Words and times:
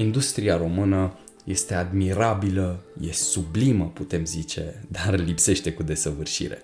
industria 0.00 0.56
română 0.56 1.18
este 1.44 1.74
admirabilă, 1.74 2.80
e 3.00 3.12
sublimă, 3.12 3.90
putem 3.94 4.24
zice, 4.24 4.74
dar 4.96 5.18
lipsește 5.18 5.72
cu 5.72 5.82
desăvârșire. 5.82 6.62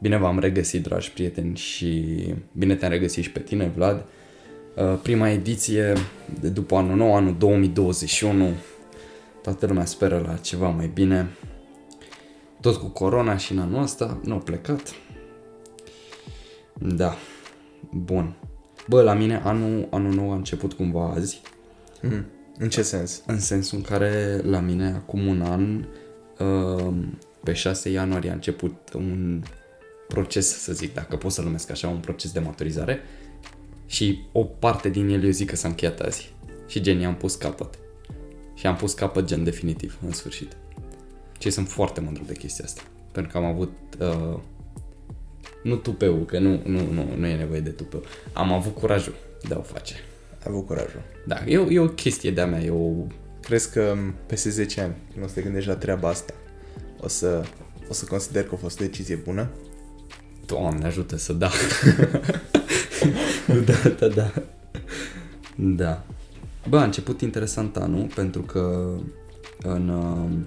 Bine 0.00 0.16
v-am 0.16 0.38
regăsit, 0.38 0.82
dragi 0.82 1.12
prieteni, 1.12 1.56
și 1.56 2.14
bine 2.52 2.74
te-am 2.74 2.90
regăsit 2.90 3.22
și 3.22 3.30
pe 3.30 3.40
tine, 3.40 3.72
Vlad. 3.74 4.04
Uh, 4.76 4.98
prima 5.02 5.28
ediție 5.30 5.92
de 6.40 6.48
după 6.48 6.76
anul 6.76 6.96
nou, 6.96 7.14
anul 7.14 7.36
2021. 7.38 8.50
Toată 9.42 9.66
lumea 9.66 9.84
speră 9.84 10.22
la 10.26 10.36
ceva 10.36 10.68
mai 10.68 10.90
bine. 10.94 11.30
Tot 12.60 12.76
cu 12.76 12.86
corona 12.86 13.36
și 13.36 13.52
în 13.52 13.58
anul 13.58 13.82
ăsta, 13.82 14.20
nu 14.24 14.32
au 14.32 14.40
plecat. 14.40 14.94
Da, 16.78 17.16
bun. 17.90 18.36
Bă, 18.88 19.02
la 19.02 19.14
mine 19.14 19.40
anul, 19.44 19.88
anul 19.90 20.14
nou 20.14 20.30
a 20.32 20.34
început 20.34 20.72
cumva 20.72 21.12
azi. 21.16 21.40
Mm. 22.10 22.24
În 22.58 22.68
ce 22.68 22.82
sens? 22.82 23.22
În 23.26 23.40
sensul 23.40 23.78
în 23.78 23.84
care 23.84 24.40
la 24.44 24.60
mine 24.60 24.86
acum 24.86 25.26
un 25.26 25.42
an, 25.42 25.84
uh, 26.38 26.94
pe 27.44 27.52
6 27.52 27.90
ianuarie 27.90 28.30
a 28.30 28.34
început 28.34 28.92
un 28.94 29.42
proces, 30.08 30.62
să 30.62 30.72
zic, 30.72 30.94
dacă 30.94 31.16
pot 31.16 31.32
să 31.32 31.42
numesc 31.42 31.70
așa, 31.70 31.88
un 31.88 31.98
proces 31.98 32.32
de 32.32 32.38
maturizare 32.38 33.00
și 33.86 34.20
o 34.32 34.44
parte 34.44 34.88
din 34.88 35.08
el 35.08 35.24
eu 35.24 35.30
zic 35.30 35.48
că 35.48 35.56
s-a 35.56 35.68
încheiat 35.68 36.00
azi. 36.00 36.34
Și 36.66 36.80
gen, 36.80 37.04
am 37.04 37.14
pus 37.14 37.34
capăt. 37.34 37.78
Și 38.54 38.66
am 38.66 38.76
pus 38.76 38.92
capăt 38.92 39.24
gen 39.24 39.44
definitiv, 39.44 39.98
în 40.06 40.12
sfârșit. 40.12 40.56
Și 41.38 41.50
sunt 41.50 41.68
foarte 41.68 42.00
mândru 42.00 42.22
de 42.26 42.34
chestia 42.34 42.64
asta. 42.64 42.82
Pentru 43.12 43.32
că 43.32 43.38
am 43.38 43.44
avut... 43.44 43.72
Uh, 43.98 44.38
nu 45.62 45.76
tupeu, 45.76 46.14
că 46.14 46.38
nu, 46.38 46.60
nu, 46.64 46.92
nu, 46.92 47.16
nu 47.16 47.26
e 47.26 47.36
nevoie 47.36 47.60
de 47.60 47.70
tupeu. 47.70 48.02
Am 48.32 48.52
avut 48.52 48.74
curajul 48.74 49.14
de 49.48 49.54
a 49.54 49.58
o 49.58 49.62
face. 49.62 49.94
Ai 50.46 50.52
avut 50.52 50.66
curajul. 50.66 51.02
Da, 51.26 51.42
e, 51.46 51.58
o- 51.58 51.70
e 51.70 51.78
o 51.80 51.88
chestie 51.88 52.30
de-a 52.30 52.46
mea, 52.46 52.60
e 52.60 52.70
o... 52.70 52.90
Crezi 53.40 53.72
că 53.72 53.94
peste 54.26 54.50
10 54.50 54.80
ani, 54.80 54.94
când 55.12 55.24
o 55.24 55.28
să 55.28 55.34
te 55.34 55.40
gândești 55.42 55.68
la 55.68 55.76
treaba 55.76 56.08
asta, 56.08 56.32
o 57.00 57.08
să, 57.08 57.42
o 57.88 57.92
să 57.92 58.04
consider 58.04 58.44
că 58.44 58.50
a 58.54 58.56
fost 58.56 58.80
o 58.80 58.84
decizie 58.84 59.14
bună? 59.16 59.50
Doamne 60.46 60.86
ajută 60.86 61.16
să 61.16 61.32
da. 61.32 61.50
da, 63.66 63.88
da, 63.98 64.08
da. 64.08 64.32
Da. 65.56 66.04
Bă, 66.68 66.78
a 66.78 66.84
început 66.84 67.20
interesant 67.20 67.76
anul 67.76 68.06
pentru 68.14 68.42
că 68.42 68.94
în, 69.62 69.88
uh, 69.88 70.38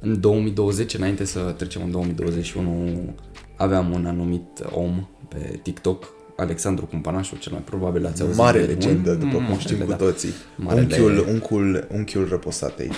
în 0.00 0.20
2020, 0.20 0.94
înainte 0.94 1.24
să 1.24 1.54
trecem 1.56 1.82
în 1.82 1.90
2021, 1.90 3.14
aveam 3.56 3.92
un 3.92 4.06
anumit 4.06 4.64
om 4.70 5.08
pe 5.28 5.60
TikTok, 5.62 6.12
Alexandru 6.36 6.86
Cumpanașu, 6.86 7.36
cel 7.36 7.52
mai 7.52 7.60
probabil 7.60 8.02
l-ați 8.02 8.22
auzit. 8.22 8.36
Mare 8.36 8.58
de 8.60 8.66
legendă, 8.66 9.10
un- 9.10 9.18
după 9.18 9.32
cum 9.32 9.42
Marele, 9.42 9.60
știm 9.60 9.78
cu 9.78 9.86
da. 9.90 9.96
toții. 9.96 10.30
Marele- 10.56 10.80
Unchiul, 10.96 11.24
unchiul, 11.28 11.86
unchiul 11.92 12.28
răposatei. 12.28 12.90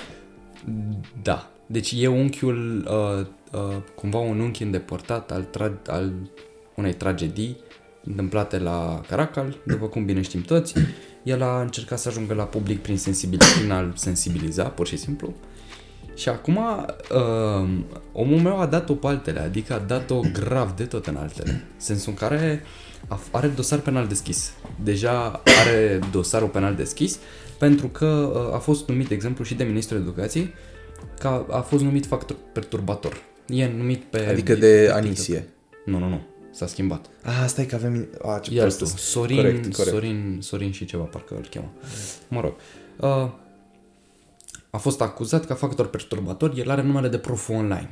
Da. 1.22 1.50
Deci 1.66 1.94
e 1.96 2.06
unchiul, 2.06 2.88
uh, 2.90 3.26
uh, 3.60 3.76
cumva 3.94 4.18
un 4.18 4.40
unchi 4.40 4.62
îndepărtat 4.62 5.30
al, 5.32 5.44
tra- 5.56 5.82
al 5.86 6.12
unei 6.74 6.92
tragedii 6.94 7.56
întâmplate 8.04 8.58
la 8.58 9.00
Caracal, 9.08 9.56
după 9.66 9.86
cum 9.86 10.04
bine 10.04 10.20
știm 10.22 10.40
toți. 10.42 10.74
El 11.22 11.42
a 11.42 11.60
încercat 11.60 11.98
să 11.98 12.08
ajungă 12.08 12.34
la 12.34 12.42
public 12.44 12.78
prin, 12.82 12.96
sensibil, 12.98 13.38
prin 13.58 13.70
a 13.70 13.92
sensibiliza, 13.94 14.62
pur 14.64 14.86
și 14.86 14.96
simplu. 14.96 15.34
Și 16.14 16.28
acum 16.28 16.56
uh, 16.56 17.68
omul 18.12 18.38
meu 18.40 18.60
a 18.60 18.66
dat-o 18.66 18.94
pe 18.94 19.06
altele, 19.06 19.40
adică 19.40 19.74
a 19.74 19.78
dat-o 19.78 20.20
grav 20.32 20.70
de 20.72 20.84
tot 20.84 21.06
în 21.06 21.16
altele. 21.16 21.62
Sensul 21.76 22.12
în 22.12 22.28
care 22.28 22.62
a- 22.64 22.68
are 23.30 23.46
dosar 23.46 23.78
penal 23.78 24.06
deschis. 24.06 24.52
Deja 24.82 25.42
are 25.44 25.98
dosarul 26.10 26.48
penal 26.48 26.74
deschis 26.74 27.18
pentru 27.58 27.88
că 27.88 28.06
uh, 28.06 28.54
a 28.54 28.58
fost 28.58 28.88
numit, 28.88 29.08
de 29.08 29.14
exemplu, 29.14 29.44
și 29.44 29.54
de 29.54 29.64
Ministrul 29.64 30.00
Educației 30.00 30.54
că 31.18 31.46
a 31.50 31.60
fost 31.60 31.82
numit 31.82 32.06
factor 32.06 32.36
perturbator. 32.52 33.22
E 33.48 33.68
numit 33.76 34.02
pe... 34.02 34.26
Adică 34.26 34.52
pe 34.52 34.58
de 34.58 34.78
TikTok. 34.78 34.96
Anisie. 34.96 35.48
Nu, 35.84 35.98
nu, 35.98 36.08
nu. 36.08 36.20
S-a 36.50 36.66
schimbat. 36.66 37.06
Ah, 37.22 37.44
stai 37.46 37.66
că 37.66 37.74
avem... 37.74 38.08
Ah, 38.22 38.40
ce 38.42 38.54
E 38.54 38.60
prost 38.60 38.80
altul. 38.80 38.86
sunt. 38.86 38.98
Sorin, 38.98 39.36
Corect, 39.36 39.74
corect. 39.74 39.94
Sorin, 39.94 40.38
Sorin 40.40 40.72
și 40.72 40.84
ceva, 40.84 41.02
parcă 41.02 41.34
îl 41.34 41.48
cheamă. 41.50 41.72
Mă 42.28 42.40
rog. 42.40 42.54
Uh, 43.00 43.30
a 44.70 44.78
fost 44.78 45.00
acuzat 45.00 45.46
ca 45.46 45.54
factor 45.54 45.86
perturbator, 45.86 46.52
el 46.56 46.70
are 46.70 46.82
numele 46.82 47.08
de 47.08 47.18
prof 47.18 47.48
online. 47.48 47.90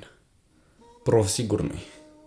Prof 1.02 1.28
sigur 1.28 1.60
nu 1.60 1.72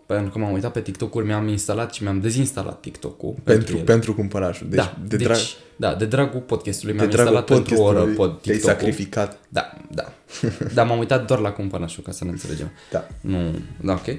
Pentru 0.07 0.31
că 0.31 0.39
m-am 0.39 0.53
uitat 0.53 0.71
pe 0.71 0.81
TikTok-uri, 0.81 1.25
mi-am 1.25 1.47
instalat 1.47 1.93
și 1.93 2.03
mi-am 2.03 2.19
dezinstalat 2.19 2.79
TikTok-ul. 2.79 3.35
Pentru, 3.43 3.77
el. 3.77 3.83
pentru 3.83 4.13
cumpănașul. 4.13 4.67
Deci, 4.69 4.79
da, 4.79 4.97
de, 5.07 5.15
deci, 5.15 5.25
drag, 5.25 5.37
da, 5.75 5.95
de 5.95 6.05
dragul 6.05 6.39
podcastului 6.39 6.93
de 6.93 6.99
mi-am 6.99 7.11
dragul 7.11 7.33
instalat 7.33 7.59
pentru 7.59 7.83
o 7.83 7.87
oră 7.87 7.99
podcastului 7.99 8.15
pod 8.15 8.41
te-ai 8.41 8.55
TikTok-ul. 8.55 8.79
sacrificat. 8.79 9.39
Da, 9.49 9.73
da. 9.91 10.13
Dar 10.75 10.85
m-am 10.85 10.99
uitat 10.99 11.25
doar 11.25 11.39
la 11.39 11.51
cumpănașul, 11.51 12.03
ca 12.03 12.11
să 12.11 12.23
ne 12.23 12.29
înțelegem. 12.29 12.71
Da. 12.91 13.07
Nu, 13.21 13.55
da, 13.81 13.93
ok. 13.93 14.15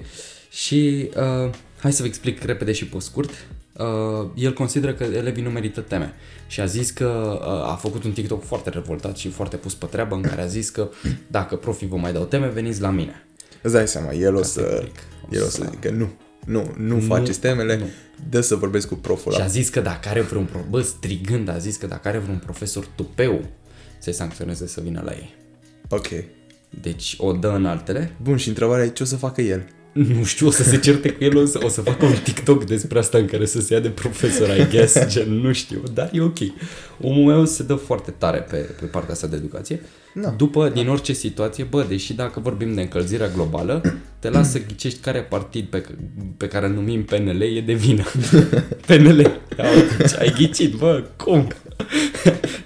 Și 0.51 1.11
uh, 1.17 1.51
hai 1.79 1.93
să 1.93 2.03
vă 2.03 2.09
explic 2.09 2.43
repede 2.43 2.73
și 2.73 2.87
pe 2.87 2.99
scurt. 2.99 3.31
Uh, 3.79 4.31
el 4.35 4.53
consideră 4.53 4.93
că 4.93 5.05
elevii 5.05 5.43
nu 5.43 5.51
merită 5.51 5.81
teme 5.81 6.15
și 6.47 6.61
a 6.61 6.65
zis 6.65 6.91
că 6.91 7.39
uh, 7.41 7.71
a 7.71 7.75
făcut 7.81 8.05
un 8.05 8.13
TikTok 8.13 8.45
foarte 8.45 8.71
revoltat 8.71 9.17
și 9.17 9.29
foarte 9.29 9.57
pus 9.57 9.75
pe 9.75 9.87
treabă 9.87 10.15
în 10.15 10.23
care 10.23 10.43
a 10.43 10.47
zis 10.47 10.71
că 10.71 10.89
dacă 11.27 11.57
profii 11.57 11.87
vă 11.87 11.97
mai 11.97 12.13
dau 12.13 12.25
teme, 12.25 12.47
veniți 12.47 12.81
la 12.81 12.91
mine. 12.91 13.27
Îți 13.63 13.73
dai 13.73 13.89
seama, 13.89 14.13
el 14.13 14.35
o 14.35 14.43
să, 14.43 14.61
Categoric. 14.61 14.99
O 14.99 15.08
el 15.31 15.43
o 15.43 15.45
să 15.45 15.51
să- 15.51 15.69
zică 15.71 15.91
nu, 15.91 16.09
nu, 16.45 16.75
nu, 16.77 17.01
faceți 17.01 17.41
temele, 17.41 17.77
nu. 17.77 17.85
dă 18.31 18.41
să 18.41 18.55
vorbesc 18.57 18.89
cu 18.89 18.95
proful 18.95 19.33
Și 19.33 19.39
ăla. 19.39 19.47
a 19.47 19.51
zis 19.51 19.69
că 19.69 19.81
dacă 19.81 20.09
are 20.09 20.21
vreun 20.21 20.45
pro- 20.45 20.65
bă, 20.71 20.81
strigând, 20.81 21.49
a 21.49 21.59
zis 21.59 21.77
că 21.77 21.87
dacă 21.87 22.09
are 22.09 22.19
vreun 22.19 22.39
profesor 22.39 22.87
tupeu, 22.95 23.45
să-i 23.99 24.13
sancționeze 24.13 24.67
să 24.67 24.81
vină 24.81 25.03
la 25.05 25.11
ei. 25.13 25.35
Ok. 25.89 26.07
Deci 26.81 27.15
o 27.19 27.33
dă 27.33 27.49
în 27.49 27.67
altele 27.67 28.13
Bun, 28.23 28.37
și 28.37 28.49
întrebarea 28.49 28.85
e 28.85 28.89
ce 28.89 29.03
o 29.03 29.07
să 29.07 29.17
facă 29.17 29.41
el? 29.43 29.67
Nu 30.07 30.25
știu, 30.25 30.47
o 30.47 30.51
să 30.51 30.63
se 30.63 30.79
certe 30.79 31.11
cu 31.11 31.25
el, 31.25 31.37
o 31.37 31.45
să, 31.45 31.61
o 31.63 31.69
să 31.69 31.81
facă 31.81 32.05
un 32.05 32.15
TikTok 32.23 32.65
despre 32.65 32.99
asta 32.99 33.19
în 33.19 33.27
care 33.27 33.47
să 33.47 33.61
se 33.61 33.75
ia 33.75 33.81
de 33.81 33.89
profesor, 33.89 34.57
I 34.57 34.69
guess, 34.71 35.07
gen, 35.07 35.33
nu 35.33 35.53
știu, 35.53 35.83
dar 35.95 36.11
e 36.13 36.21
ok. 36.21 36.39
Omul 37.01 37.33
meu 37.33 37.45
se 37.45 37.63
dă 37.63 37.75
foarte 37.75 38.11
tare 38.11 38.39
pe, 38.39 38.57
pe 38.57 38.85
partea 38.85 39.13
asta 39.13 39.27
de 39.27 39.37
educație. 39.37 39.81
Da. 40.15 40.29
După, 40.29 40.69
din 40.69 40.89
orice 40.89 41.13
situație, 41.13 41.65
bă, 41.65 41.85
deși 41.89 42.15
dacă 42.15 42.41
vorbim 42.41 42.75
de 42.75 42.81
încălzirea 42.81 43.29
globală, 43.29 43.83
te 44.19 44.31
lasă 44.31 44.51
să 44.51 44.61
ghicești 44.67 44.99
care 44.99 45.21
partid 45.21 45.65
pe, 45.65 45.85
pe 46.37 46.49
care 46.49 46.67
îl 46.67 46.73
numim 46.73 47.05
PNL 47.05 47.41
e 47.41 47.61
de 47.61 47.73
vină. 47.73 48.05
PNL. 48.87 49.19
Ia 49.59 49.65
uite, 49.75 50.17
ai 50.19 50.33
ghicit, 50.37 50.75
bă, 50.75 51.05
cum? 51.17 51.49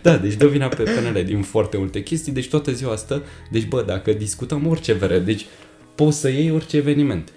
da, 0.03 0.17
deci 0.17 0.35
dă 0.35 0.47
vina 0.47 0.67
pe 0.67 0.83
PNL 0.83 1.25
din 1.25 1.43
foarte 1.43 1.77
multe 1.77 2.03
chestii, 2.03 2.33
deci 2.33 2.49
toată 2.49 2.73
ziua 2.73 2.93
asta, 2.93 3.23
deci 3.51 3.67
bă, 3.67 3.85
dacă 3.87 4.13
discutăm 4.13 4.67
orice 4.67 4.93
vere, 4.93 5.19
deci 5.19 5.47
poți 5.95 6.19
să 6.19 6.29
iei 6.29 6.51
orice 6.51 6.77
eveniment. 6.77 7.33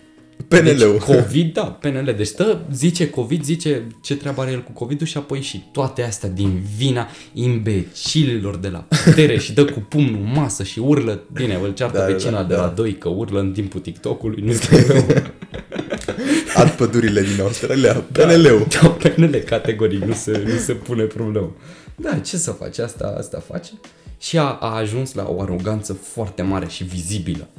PNL-ul. 0.48 0.92
Deci, 0.92 1.16
COVID, 1.16 1.54
da, 1.54 1.64
PNL. 1.64 2.14
Deci 2.18 2.28
stă, 2.28 2.66
zice 2.72 3.10
COVID, 3.10 3.44
zice 3.44 3.88
ce 4.02 4.16
treabă 4.16 4.42
are 4.42 4.52
el 4.52 4.64
cu 4.64 4.72
COVID-ul 4.72 5.08
și 5.08 5.18
apoi 5.18 5.42
și 5.42 5.64
toate 5.72 6.04
astea 6.04 6.30
din 6.30 6.64
vina 6.78 7.08
imbecililor 7.34 8.58
de 8.58 8.68
la 8.68 8.88
putere 9.06 9.38
și 9.38 9.54
dă 9.54 9.66
cu 9.66 9.80
pumnul 9.80 10.22
în 10.22 10.32
masă 10.34 10.64
și 10.64 10.80
urlă. 10.80 11.24
Bine, 11.34 11.60
îl 11.64 11.74
ceartă 11.74 11.98
Da, 11.98 12.04
da, 12.04 12.10
da, 12.10 12.14
vecina 12.14 12.42
da, 12.42 12.48
de 12.48 12.56
la 12.56 12.62
da. 12.62 12.68
doi 12.68 12.98
că 12.98 13.10
urlă 13.10 13.40
în 13.40 13.52
timpul 13.52 13.80
TikTok-ului. 13.80 14.42
Nu 14.42 14.54
știu. 14.54 14.78
Ard 16.56 16.72
pădurile 16.72 17.22
din 17.22 17.42
Australia. 17.42 17.94
PNL-ul. 17.94 18.68
Da, 18.82 18.90
PNL 18.90 19.36
categoric, 19.36 20.04
nu 20.04 20.14
se, 20.14 20.44
nu 20.46 20.58
se 20.58 20.74
pune 20.74 21.04
problemă. 21.04 21.56
Da, 21.96 22.20
ce 22.20 22.38
să 22.38 22.52
faci? 22.52 22.78
Asta, 22.78 23.16
asta 23.18 23.44
face. 23.52 23.72
Și 24.20 24.38
a, 24.38 24.58
a 24.60 24.76
ajuns 24.76 25.14
la 25.14 25.28
o 25.30 25.42
aroganță 25.42 25.94
foarte 25.94 26.42
mare 26.42 26.68
și 26.68 26.84
vizibilă 26.84 27.50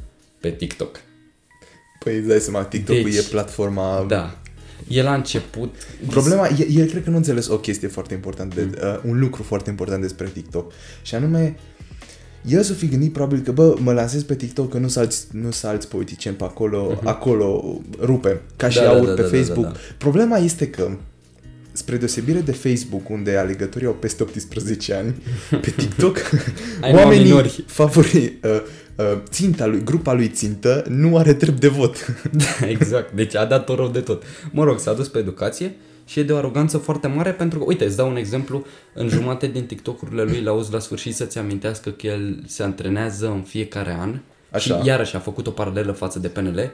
pe 0.41 0.51
TikTok. 0.51 1.01
Păi 1.99 2.17
îți 2.17 2.29
dai 2.29 2.39
seama, 2.39 2.65
TikTok-ul 2.65 3.03
Deci, 3.03 3.17
e 3.17 3.23
platforma... 3.31 4.05
Da. 4.09 4.39
El 4.89 5.07
a 5.07 5.15
început... 5.15 5.75
Problema, 6.09 6.47
el, 6.47 6.77
el 6.77 6.87
cred 6.89 7.05
că 7.05 7.11
nu 7.11 7.17
înțeles 7.17 7.49
o 7.49 7.59
chestie 7.59 7.89
foarte 7.89 8.15
importantă, 8.15 8.61
de, 8.61 8.79
uh, 8.83 9.01
un 9.05 9.19
lucru 9.19 9.43
foarte 9.43 9.71
important 9.71 10.03
despre 10.03 10.27
TikTok. 10.27 10.73
Și 11.03 11.15
anume, 11.15 11.57
el 12.45 12.63
s-o 12.63 12.75
fi 12.75 12.89
gândit 12.89 13.13
probabil 13.13 13.41
că, 13.41 13.53
bă, 13.53 13.77
mă 13.79 13.93
lansez 13.93 14.23
pe 14.23 14.35
TikTok 14.35 14.71
că 14.71 14.79
nu 14.79 14.89
sunt 14.89 15.05
alți, 15.05 15.27
nu 15.33 15.51
sunt 15.51 15.73
alți 15.73 15.89
politicieni 15.89 16.37
pe 16.37 16.45
acolo, 16.45 17.01
acolo 17.05 17.81
rupe, 18.01 18.41
ca 18.57 18.69
și 18.69 18.79
Mhm. 18.79 18.87
Da, 18.87 18.93
da, 18.93 18.99
aud 18.99 19.07
da, 19.07 19.15
pe 19.15 19.23
da, 19.23 19.29
da, 19.29 19.37
Facebook. 19.37 19.65
da, 19.67 19.73
da. 19.73 19.79
Problema 19.99 20.37
este 20.37 20.71
că, 20.71 20.91
spre 21.87 21.99
deosebire 21.99 22.41
de 22.41 22.53
Facebook, 22.53 23.09
unde 23.09 23.37
alegătorii 23.37 23.87
au 23.87 23.93
peste 23.93 24.23
18 24.23 24.95
ani, 24.95 25.15
pe 25.63 25.71
TikTok, 25.71 26.17
Ai 26.81 26.91
numai 26.91 27.05
oamenii 27.05 27.25
minori. 27.25 27.65
favori, 27.67 28.17
uh, 28.43 28.61
uh, 28.97 29.19
ținta 29.31 29.67
lui, 29.67 29.85
grupa 29.85 30.13
lui 30.13 30.29
țintă, 30.29 30.85
nu 30.89 31.17
are 31.17 31.33
drept 31.33 31.61
de 31.61 31.69
vot. 31.69 31.97
Da, 32.33 32.69
exact. 32.69 33.13
Deci 33.13 33.37
a 33.37 33.45
dat-o 33.45 33.75
rău 33.75 33.89
de 33.89 34.01
tot. 34.01 34.23
Mă 34.51 34.65
rog, 34.65 34.79
s-a 34.79 34.93
dus 34.93 35.09
pe 35.09 35.19
educație 35.19 35.75
și 36.07 36.21
e 36.21 36.23
de 36.23 36.33
o 36.33 36.37
aroganță 36.37 36.79
foarte 36.79 37.07
mare 37.07 37.33
pentru 37.33 37.59
că, 37.59 37.65
uite, 37.65 37.85
îți 37.85 37.97
dau 37.97 38.09
un 38.09 38.17
exemplu, 38.17 38.67
în 38.95 39.09
jumate 39.09 39.47
din 39.47 39.67
TikTok-urile 39.67 40.23
lui 40.23 40.41
l-auzi 40.41 40.73
la 40.73 40.79
sfârșit 40.79 41.15
să-ți 41.15 41.39
amintească 41.39 41.91
că 41.91 42.07
el 42.07 42.43
se 42.47 42.63
antrenează 42.63 43.27
în 43.27 43.43
fiecare 43.43 43.97
an 44.01 44.19
Așa. 44.51 44.81
și 44.81 44.87
iarăși 44.87 45.17
a 45.17 45.19
făcut 45.19 45.47
o 45.47 45.51
paralelă 45.51 45.93
față 45.93 46.19
de 46.19 46.29
PNL 46.29 46.71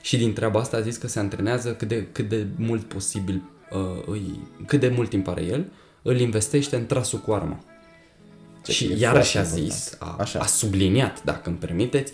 și 0.00 0.16
din 0.16 0.32
treaba 0.32 0.60
asta 0.60 0.76
a 0.76 0.80
zis 0.80 0.96
că 0.96 1.06
se 1.08 1.18
antrenează 1.18 1.68
cât 1.70 1.88
de, 1.88 2.06
cât 2.12 2.28
de 2.28 2.46
mult 2.56 2.82
posibil, 2.82 3.42
uh, 3.70 4.02
îi, 4.06 4.48
cât 4.66 4.80
de 4.80 4.88
mult 4.88 5.08
timp 5.08 5.28
are 5.28 5.42
el, 5.42 5.72
îl 6.02 6.20
investește 6.20 6.76
în 6.76 6.86
trasul 6.86 7.18
cu 7.18 7.32
armă. 7.32 7.58
Ceea 8.66 8.76
Și 8.76 8.86
ce 8.86 8.92
e 8.92 8.96
iarăși 8.98 9.38
a 9.38 9.42
foarte 9.42 9.60
zis, 9.60 9.90
important. 9.92 10.18
a, 10.18 10.22
Așa. 10.22 10.38
a 10.38 10.46
subliniat, 10.46 11.22
dacă 11.24 11.40
îmi 11.44 11.56
permiteți, 11.56 12.12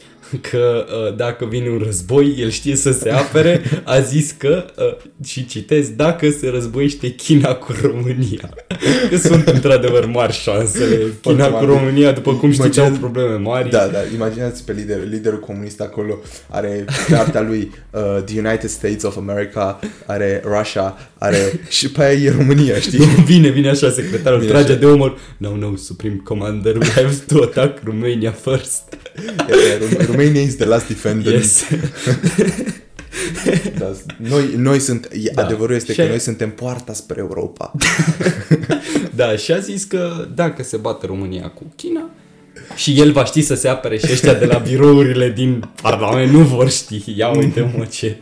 că 0.51 0.85
uh, 1.09 1.17
dacă 1.17 1.45
vine 1.45 1.69
un 1.69 1.83
război, 1.85 2.35
el 2.39 2.51
știe 2.51 2.77
să 2.77 2.93
se 2.93 3.11
apere, 3.11 3.63
a 3.85 4.01
zis 4.01 4.35
că, 4.39 4.65
uh, 4.79 5.11
și 5.25 5.47
citez, 5.47 5.89
dacă 5.89 6.31
se 6.31 6.49
războiește 6.49 7.11
China 7.15 7.55
cu 7.55 7.75
România. 7.83 8.49
Că 9.11 9.17
sunt 9.17 9.47
într-adevăr 9.49 10.07
mari 10.07 10.33
șansele. 10.33 11.01
China 11.21 11.47
cu 11.47 11.53
mari. 11.53 11.67
România, 11.67 12.13
după 12.13 12.35
cum 12.35 12.51
știți, 12.53 12.81
au 12.81 12.87
Imaginați- 12.87 13.01
probleme 13.01 13.35
mari. 13.37 13.71
Da, 13.71 13.87
da, 13.87 13.99
imaginați 14.15 14.65
pe 14.65 14.73
lider, 14.73 14.99
liderul 15.09 15.41
comunist 15.41 15.81
acolo, 15.81 16.19
are 16.49 16.85
pe 17.09 17.15
arta 17.17 17.41
lui 17.41 17.71
uh, 17.91 18.01
The 18.25 18.39
United 18.39 18.69
States 18.71 19.03
of 19.03 19.17
America, 19.17 19.79
are 20.07 20.43
Russia, 20.45 20.97
are 21.19 21.61
și 21.69 21.91
pe 21.91 22.03
aia 22.05 22.13
e 22.19 22.31
România, 22.37 22.75
știi? 22.79 22.99
Vine, 23.25 23.49
vine 23.49 23.69
așa 23.69 23.91
secretarul, 23.91 24.39
Vine 24.39 24.51
trage 24.51 24.71
așa. 24.71 24.79
de 24.81 24.87
umăr. 24.87 25.19
No, 25.37 25.57
no, 25.57 25.77
Supreme 25.77 26.21
Commander, 26.43 26.77
we 26.79 26.87
have 26.87 27.15
to 27.27 27.43
attack 27.43 27.79
Romania 27.85 28.33
first. 28.33 28.83
Yeah, 29.49 30.07
Romania 30.07 30.41
is 30.41 30.57
the 30.57 30.65
last 30.67 30.87
defender. 30.89 31.33
Yes. 31.33 31.63
Da, 33.79 33.93
noi, 34.17 34.45
noi 34.57 34.79
sunt, 34.79 35.09
e, 35.13 35.31
Da. 35.35 35.43
adevărul 35.45 35.75
este 35.75 35.91
Și 35.91 35.97
că 35.97 36.03
ai- 36.03 36.09
noi 36.09 36.19
suntem 36.19 36.51
poarta 36.51 36.93
spre 36.93 37.17
Europa. 37.19 37.73
Da, 39.15 39.37
și 39.37 39.53
a 39.53 39.59
zis 39.59 39.85
că 39.85 40.27
dacă 40.35 40.63
se 40.63 40.77
bate 40.77 41.07
România 41.07 41.49
cu 41.49 41.73
China 41.77 42.11
și 42.77 43.01
el 43.01 43.13
va 43.13 43.25
ști 43.25 43.43
să 43.43 43.55
se 43.55 43.69
apere 43.69 43.99
și 43.99 44.07
ăștia 44.13 44.35
de 44.35 44.45
la 44.45 44.59
birourile 44.59 45.31
din 45.31 45.69
Parlament 45.83 46.33
nu 46.33 46.39
vor 46.41 46.71
ști. 46.71 47.03
Ia 47.17 47.29
uite 47.37 47.73
mă 47.77 47.85
ce. 47.85 48.17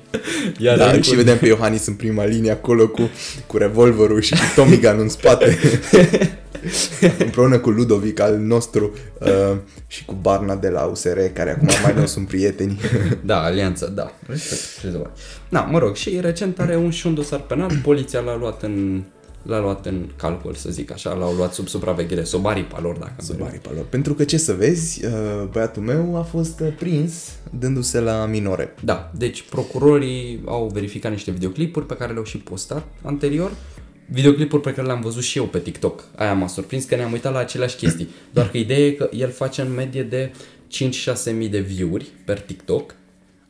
Iar 0.58 0.76
Da, 0.76 0.90
aici- 0.92 1.04
și 1.04 1.14
vedem 1.14 1.38
pe 1.38 1.46
Iohannis 1.46 1.86
în 1.86 1.94
prima 1.94 2.24
linie 2.24 2.50
acolo 2.50 2.88
cu, 2.88 3.10
cu 3.46 3.56
revolverul 3.56 4.20
și 4.20 4.32
cu 4.32 4.38
Tommy 4.54 4.80
Gun 4.80 4.96
în 4.98 5.08
spate. 5.08 5.58
Împreună 7.24 7.58
cu 7.58 7.70
Ludovic 7.70 8.20
al 8.20 8.38
nostru 8.38 8.92
uh, 9.20 9.56
și 9.86 10.04
cu 10.04 10.14
Barna 10.20 10.56
de 10.56 10.68
la 10.68 10.82
USR, 10.84 11.18
care 11.32 11.50
acum 11.50 11.68
mai 11.82 11.94
nu 11.94 12.06
sunt 12.06 12.26
prieteni. 12.28 12.80
Da, 13.24 13.42
alianța, 13.42 13.86
da. 13.86 14.12
Respect, 14.26 14.78
crezător. 14.80 15.10
Da, 15.48 15.60
mă 15.60 15.78
rog, 15.78 15.94
și 15.94 16.20
recent 16.20 16.60
are 16.60 16.76
un 16.76 16.90
și 16.90 17.06
un 17.06 17.14
dosar 17.14 17.40
penal, 17.40 17.70
poliția 17.82 18.20
l-a 18.20 18.36
luat 18.36 18.62
în 18.62 19.02
l-a 19.42 19.60
luat 19.60 19.86
în 19.86 20.08
calcul, 20.16 20.54
să 20.54 20.70
zic 20.70 20.92
așa, 20.92 21.12
l-au 21.12 21.32
luat 21.32 21.52
sub 21.52 21.68
supraveghere, 21.68 22.24
sub 22.24 22.46
aripa 22.46 22.80
lor, 22.80 22.96
dacă 22.96 23.12
Sub 23.18 23.34
vreau. 23.34 23.48
aripa 23.48 23.70
lor. 23.74 23.84
Pentru 23.84 24.14
că 24.14 24.24
ce 24.24 24.36
să 24.36 24.52
vezi, 24.52 25.04
uh, 25.04 25.12
băiatul 25.52 25.82
meu 25.82 26.16
a 26.16 26.22
fost 26.22 26.60
uh, 26.60 26.68
prins 26.78 27.12
dându-se 27.58 28.00
la 28.00 28.26
minore. 28.26 28.74
Da, 28.84 29.10
deci 29.16 29.42
procurorii 29.42 30.42
au 30.46 30.70
verificat 30.72 31.10
niște 31.10 31.30
videoclipuri 31.30 31.86
pe 31.86 31.96
care 31.96 32.12
le-au 32.12 32.24
și 32.24 32.38
postat 32.38 32.86
anterior. 33.02 33.50
Videoclipuri 34.12 34.62
pe 34.62 34.72
care 34.72 34.86
le-am 34.86 35.00
văzut 35.00 35.22
și 35.22 35.38
eu 35.38 35.44
pe 35.44 35.58
TikTok. 35.58 36.04
Aia 36.16 36.34
m-a 36.34 36.46
surprins 36.46 36.84
că 36.84 36.96
ne-am 36.96 37.12
uitat 37.12 37.32
la 37.32 37.38
aceleași 37.38 37.76
chestii. 37.76 38.08
Doar 38.32 38.50
că 38.50 38.56
ideea 38.56 38.86
e 38.86 38.90
că 38.90 39.10
el 39.12 39.30
face 39.30 39.60
în 39.60 39.74
medie 39.74 40.02
de 40.02 40.32
5-6 41.32 41.36
mii 41.36 41.48
de 41.48 41.60
view-uri 41.60 42.06
per 42.24 42.40
TikTok. 42.40 42.94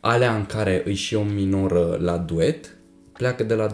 Alea 0.01 0.37
în 0.37 0.47
care 0.47 0.83
îi 0.85 0.95
și 0.95 1.15
o 1.15 1.23
minoră 1.23 1.99
la 2.01 2.17
duet 2.17 2.77
pleacă 3.13 3.43
de 3.43 3.55
la 3.55 3.67
2-300 3.67 3.73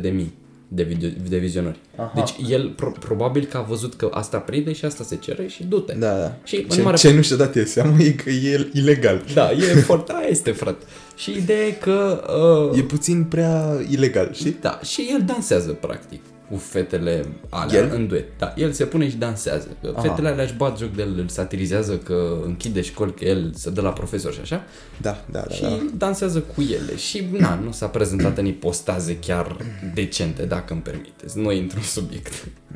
de 0.00 0.08
mii 0.08 0.34
de, 0.68 0.82
video, 0.82 1.08
de 1.28 1.38
vizionări. 1.38 1.78
Aha. 1.96 2.12
Deci 2.14 2.50
el 2.50 2.68
pro- 2.76 2.94
probabil 3.00 3.44
că 3.44 3.56
a 3.56 3.60
văzut 3.60 3.94
că 3.94 4.08
asta 4.12 4.38
prinde 4.38 4.72
și 4.72 4.84
asta 4.84 5.04
se 5.04 5.16
cere 5.16 5.46
și 5.46 5.64
du-te. 5.64 5.94
Da, 5.98 6.18
da. 6.18 6.36
Și 6.44 6.56
în 6.56 6.68
ce, 6.68 6.82
mare 6.82 6.96
ce 6.96 7.12
nu 7.14 7.22
și-a 7.22 7.36
dat 7.36 7.56
el 7.56 7.64
seama 7.64 7.96
e 7.98 8.10
că 8.10 8.30
e 8.30 8.70
ilegal. 8.72 9.24
Da, 9.34 9.50
e 9.50 9.56
foarte, 9.80 10.12
aia 10.16 10.26
este, 10.28 10.50
frate. 10.50 10.84
Și 11.16 11.30
ideea 11.30 11.66
e 11.66 11.70
că... 11.70 12.24
Uh, 12.72 12.78
E 12.78 12.82
puțin 12.82 13.24
prea 13.24 13.78
ilegal, 13.90 14.30
știi? 14.32 14.56
Da, 14.60 14.80
și 14.84 15.08
el 15.12 15.22
dansează, 15.26 15.70
practic, 15.70 16.20
cu 16.50 16.56
fetele 16.56 17.26
alea 17.48 17.78
El? 17.80 17.90
în 17.94 18.06
duet. 18.06 18.24
Da, 18.38 18.54
el 18.56 18.72
se 18.72 18.84
pune 18.84 19.08
și 19.08 19.16
dansează. 19.16 19.68
Că 19.82 19.92
Aha. 19.96 20.00
Fetele 20.02 20.28
alea 20.28 20.44
își 20.44 20.54
bat 20.54 20.78
joc 20.78 20.90
de 20.94 21.02
el, 21.02 21.18
îl 21.18 21.28
satirizează 21.28 21.96
că 21.96 22.36
închide 22.44 22.80
școli, 22.80 23.14
că 23.14 23.24
el 23.24 23.52
se 23.54 23.70
dă 23.70 23.80
la 23.80 23.90
profesor 23.92 24.32
și 24.32 24.40
așa. 24.42 24.64
Da, 25.00 25.24
da, 25.30 25.44
da. 25.48 25.54
și 25.54 25.60
da. 25.62 25.80
dansează 25.96 26.38
cu 26.40 26.62
ele. 26.62 26.96
Și, 26.96 27.24
na, 27.38 27.60
nu 27.64 27.72
s-a 27.72 27.86
prezentat 27.86 28.38
în 28.38 28.46
ipostaze 28.46 29.16
chiar 29.18 29.56
decente, 29.94 30.42
dacă 30.42 30.72
îmi 30.72 30.82
permiteți. 30.82 31.38
Nu 31.38 31.52
intru 31.52 31.76
în 31.78 31.84
subiect. 31.84 32.32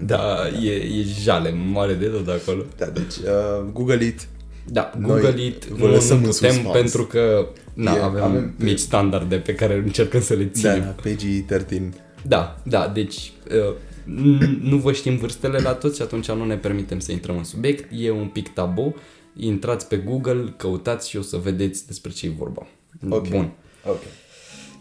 Da, 0.07 0.37
e, 0.63 0.71
e 0.73 1.05
jale 1.23 1.51
mare 1.73 1.93
de 1.95 2.07
tot 2.07 2.29
acolo. 2.29 2.63
da 2.79 2.87
deci, 2.87 3.17
uh, 3.17 3.65
Google 3.73 4.05
it. 4.05 4.27
Da, 4.73 4.93
Noi 4.99 5.21
Google 5.21 5.45
it, 5.45 5.65
vă 5.65 5.87
nu, 5.87 5.93
lăsăm 5.93 6.19
nu 6.19 6.25
în 6.25 6.31
putem 6.31 6.51
suspans. 6.53 6.75
pentru 6.77 7.05
că 7.07 7.47
na, 7.75 7.93
E, 7.97 8.03
avem, 8.03 8.23
avem- 8.23 8.55
mici 8.59 8.79
standarde 8.79 9.37
pe 9.37 9.55
care 9.55 9.75
încercăm 9.75 10.21
să 10.23 10.35
le 10.35 10.43
Da, 10.45 10.51
ținem. 10.53 10.79
da, 10.81 10.95
PG-13. 11.11 11.83
Da, 12.27 12.57
da, 12.65 12.89
deci 12.89 13.33
uh, 13.51 13.75
n- 14.05 14.61
nu 14.61 14.77
vă 14.77 14.93
știm 14.93 15.17
vârstele 15.17 15.59
la 15.59 15.73
toți 15.73 15.97
și 15.97 16.03
atunci 16.03 16.31
nu 16.31 16.45
ne 16.45 16.57
permitem 16.57 16.99
să 16.99 17.13
intrăm 17.13 17.37
în 17.37 17.45
subiect. 17.45 17.91
E 17.93 18.11
un 18.11 18.29
pic 18.29 18.49
tabu. 18.49 18.95
Intrați 19.37 19.89
pe 19.89 19.97
Google, 19.97 20.55
căutați 20.57 21.09
și 21.09 21.17
o 21.17 21.23
să 21.23 21.37
vedeți 21.37 21.87
despre 21.87 22.11
ce 22.11 22.27
e 22.27 22.31
vorba. 22.39 22.67
Ok. 23.09 23.29
Bun. 23.29 23.53
Ok. 23.85 24.01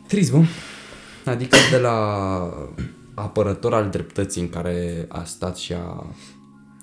Trist, 0.08 0.32
bă. 0.32 0.44
Adică 1.26 1.58
de 1.72 1.78
la 1.78 1.98
apărător 3.14 3.74
al 3.74 3.90
dreptății 3.90 4.42
în 4.42 4.50
care 4.50 5.06
a 5.10 5.24
stat 5.24 5.58
și 5.58 5.74
a, 5.74 6.16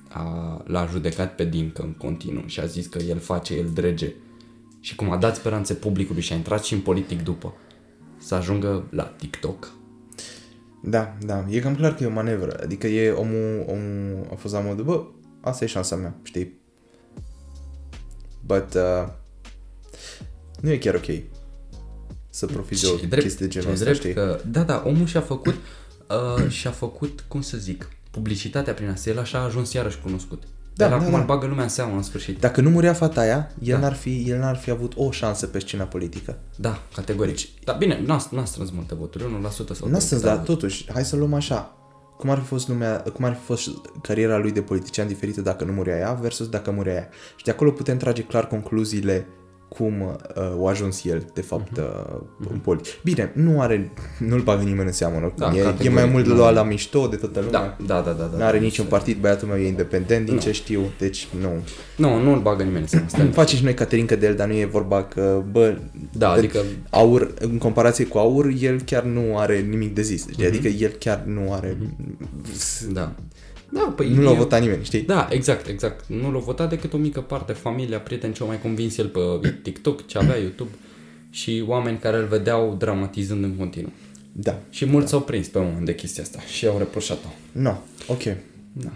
a, 0.08 0.62
l-a 0.66 0.86
judecat 0.90 1.34
pe 1.34 1.44
Dincă 1.44 1.82
în 1.82 1.92
continuu 1.92 2.42
și 2.46 2.60
a 2.60 2.64
zis 2.66 2.86
că 2.86 2.98
el 2.98 3.18
face, 3.18 3.54
el 3.54 3.70
drege 3.74 4.12
și 4.80 4.94
cum 4.94 5.10
a 5.10 5.16
dat 5.16 5.36
speranțe 5.36 5.74
publicului 5.74 6.22
și 6.22 6.32
a 6.32 6.36
intrat 6.36 6.64
și 6.64 6.74
în 6.74 6.80
politic 6.80 7.22
după 7.22 7.54
să 8.18 8.34
ajungă 8.34 8.86
la 8.90 9.02
TikTok. 9.02 9.72
Da, 10.82 11.16
da, 11.20 11.44
e 11.48 11.60
cam 11.60 11.76
clar 11.76 11.94
că 11.94 12.02
e 12.02 12.06
o 12.06 12.10
manevră. 12.10 12.60
Adică 12.62 12.86
e 12.86 13.10
omul, 13.10 13.64
omul 13.66 14.26
a 14.32 14.34
fost 14.34 14.54
la 14.54 14.60
modul, 14.60 14.84
bă, 14.84 15.04
asta 15.40 15.64
e 15.64 15.68
șansa 15.68 15.96
mea, 15.96 16.16
știi? 16.22 16.60
But, 18.46 18.74
uh, 18.74 19.08
nu 20.60 20.70
e 20.70 20.78
chiar 20.78 20.94
ok 20.94 21.06
să 22.30 22.46
profiți 22.46 22.82
de 22.82 22.86
o 22.86 22.96
Ce-i 22.96 23.06
drept, 23.06 23.22
chestie 23.22 23.46
de 23.46 23.52
genul 23.52 23.66
ce-i 23.66 23.74
ăsta, 23.74 23.84
drept 23.84 24.00
știi? 24.00 24.14
că, 24.14 24.40
da, 24.50 24.62
da, 24.62 24.82
omul 24.86 25.06
și-a 25.06 25.20
făcut, 25.20 25.54
uh, 26.08 26.50
și-a 26.50 26.70
făcut, 26.70 27.24
cum 27.28 27.40
să 27.40 27.56
zic, 27.56 27.88
publicitatea 28.10 28.74
prin 28.74 28.88
asta. 28.88 29.10
El 29.10 29.18
așa 29.18 29.38
a 29.38 29.42
ajuns 29.44 29.72
iarăși 29.72 30.00
cunoscut. 30.00 30.42
Da, 30.76 30.88
Dar 30.88 30.98
da, 30.98 31.02
acum 31.02 31.12
da. 31.14 31.18
îl 31.18 31.24
bagă 31.24 31.46
lumea 31.46 31.62
în 31.62 31.68
seamă 31.68 31.96
în 31.96 32.02
sfârșit. 32.02 32.40
Dacă 32.40 32.60
nu 32.60 32.70
murea 32.70 32.92
fata 32.92 33.20
aia, 33.20 33.50
el, 33.62 33.74
Da. 33.74 33.80
n-ar 33.80 33.94
fi, 33.94 34.24
el 34.28 34.38
n-ar 34.38 34.56
fi 34.56 34.70
avut 34.70 34.92
o 34.96 35.10
șansă 35.10 35.46
pe 35.46 35.58
scena 35.58 35.84
politică. 35.84 36.38
Da, 36.56 36.78
categoric. 36.94 37.34
Deci, 37.34 37.48
da, 37.64 37.72
bine, 37.72 38.02
n-a, 38.06 38.26
n-a 38.30 38.44
strâns 38.44 38.70
multe 38.70 38.94
voturi, 38.94 39.24
1% 39.24 39.74
sau 39.74 39.88
Nu 39.88 39.98
strâns, 39.98 40.22
da. 40.22 40.28
dar 40.34 40.36
totuși, 40.44 40.92
hai 40.92 41.04
să 41.04 41.16
luăm 41.16 41.34
așa. 41.34 41.70
Cum 42.18 42.30
ar 42.30 42.38
fi 42.38 42.44
fost 42.44 42.68
lumea, 42.68 42.98
cum 43.14 43.24
ar 43.24 43.32
fi 43.34 43.44
fost 43.44 43.68
cariera 44.02 44.38
lui 44.38 44.52
de 44.52 44.62
politician 44.62 45.06
diferită 45.06 45.40
dacă 45.40 45.64
nu 45.64 45.72
murea 45.72 45.96
ea 45.98 46.12
versus 46.12 46.48
dacă 46.48 46.70
murea 46.70 46.94
ea. 46.94 47.08
Și 47.36 47.44
de 47.44 47.50
acolo 47.50 47.70
putem 47.70 47.96
trage 47.96 48.22
clar 48.22 48.46
concluziile 48.46 49.26
cum 49.68 50.00
uh, 50.00 50.66
a 50.66 50.70
ajuns 50.70 51.04
el, 51.04 51.26
de 51.34 51.40
fapt, 51.40 51.70
Mhm. 51.70 51.80
uh, 52.40 52.48
în 52.52 52.58
poli. 52.58 52.80
Bine, 53.02 53.32
nu 53.34 53.60
are, 53.60 53.92
nu-l 54.18 54.40
bagă 54.40 54.62
nimeni 54.62 54.86
în 54.86 54.92
seamă, 54.92 55.14
oricum. 55.16 55.32
Da, 55.36 55.56
e, 55.56 55.60
e 55.60 55.62
categoric, 55.62 55.92
mai 55.92 56.04
mult 56.04 56.24
de 56.24 56.30
nu. 56.30 56.36
luat 56.36 56.54
la 56.54 56.62
mișto 56.62 57.06
de 57.06 57.16
toată 57.16 57.40
lumea. 57.40 57.76
Da, 57.86 57.94
da, 57.94 58.00
da, 58.00 58.12
da. 58.12 58.24
da 58.24 58.36
Nu 58.36 58.44
are 58.44 58.56
da, 58.58 58.62
niciun 58.62 58.84
da. 58.88 58.96
partid, 58.96 59.16
băiatul 59.20 59.48
meu 59.48 59.56
e 59.58 59.66
independent, 59.66 60.26
din 60.26 60.38
ce 60.38 60.52
știu, 60.52 60.80
deci 60.98 61.28
nu. 61.40 61.48
Nu, 61.96 62.22
nu 62.22 62.32
îl 62.32 62.40
bagă 62.40 62.62
nimeni 62.62 62.80
în 62.82 62.86
seamă. 62.88 63.06
Stai 63.08 63.30
Face 63.32 63.56
și 63.56 63.62
noi 63.64 63.74
Caterinca 63.74 64.14
de 64.14 64.26
el, 64.26 64.34
dar 64.34 64.46
nu 64.48 64.54
e 64.54 64.64
vorba 64.64 65.02
că, 65.04 65.42
bă, 65.50 65.78
Da, 66.12 66.30
adică, 66.30 66.58
aur, 66.90 67.34
în 67.40 67.58
comparație 67.58 68.04
cu 68.06 68.18
aur, 68.18 68.52
el 68.60 68.80
chiar 68.82 69.02
nu 69.02 69.38
are 69.38 69.58
nimic 69.60 69.94
de 69.94 70.02
zis. 70.02 70.26
Știi? 70.30 70.46
Adică 70.46 70.68
el 70.68 70.90
chiar 70.90 71.22
nu 71.24 71.52
are... 71.52 71.76
da. 72.92 73.14
Da, 73.70 73.92
păi 73.96 74.08
Nu 74.08 74.22
l-a 74.22 74.30
e- 74.30 74.34
votat 74.34 74.60
nimeni, 74.60 74.84
știi? 74.84 75.02
Da, 75.02 75.28
exact, 75.30 75.66
exact. 75.66 76.06
Nu 76.06 76.32
l-a 76.32 76.38
votat 76.38 76.68
decât 76.68 76.92
o 76.92 76.96
mică 76.96 77.20
parte, 77.20 77.52
familia, 77.52 78.00
prieteni 78.00 78.32
ce 78.32 78.42
au 78.42 78.48
mai 78.48 78.60
convins 78.60 78.98
el 78.98 79.08
pe 79.08 79.20
TikTok, 79.62 80.06
ce 80.06 80.18
avea 80.18 80.36
YouTube 80.36 80.70
și 81.30 81.64
oameni 81.66 81.98
care 81.98 82.16
îl 82.16 82.26
vedeau 82.26 82.74
dramatizând 82.78 83.44
în 83.44 83.54
continuu. 83.54 83.92
Da. 84.32 84.58
Și 84.70 84.84
mulți 84.84 85.10
s-au 85.10 85.20
prins 85.20 85.48
pe 85.48 85.58
un 85.58 85.66
moment 85.66 85.84
de 85.84 85.94
chestia 85.94 86.22
asta 86.22 86.40
și 86.40 86.66
au 86.66 86.78
reproșat-o. 86.78 87.28
No, 87.52 87.74
ok. 88.06 88.22
Da. 88.72 88.90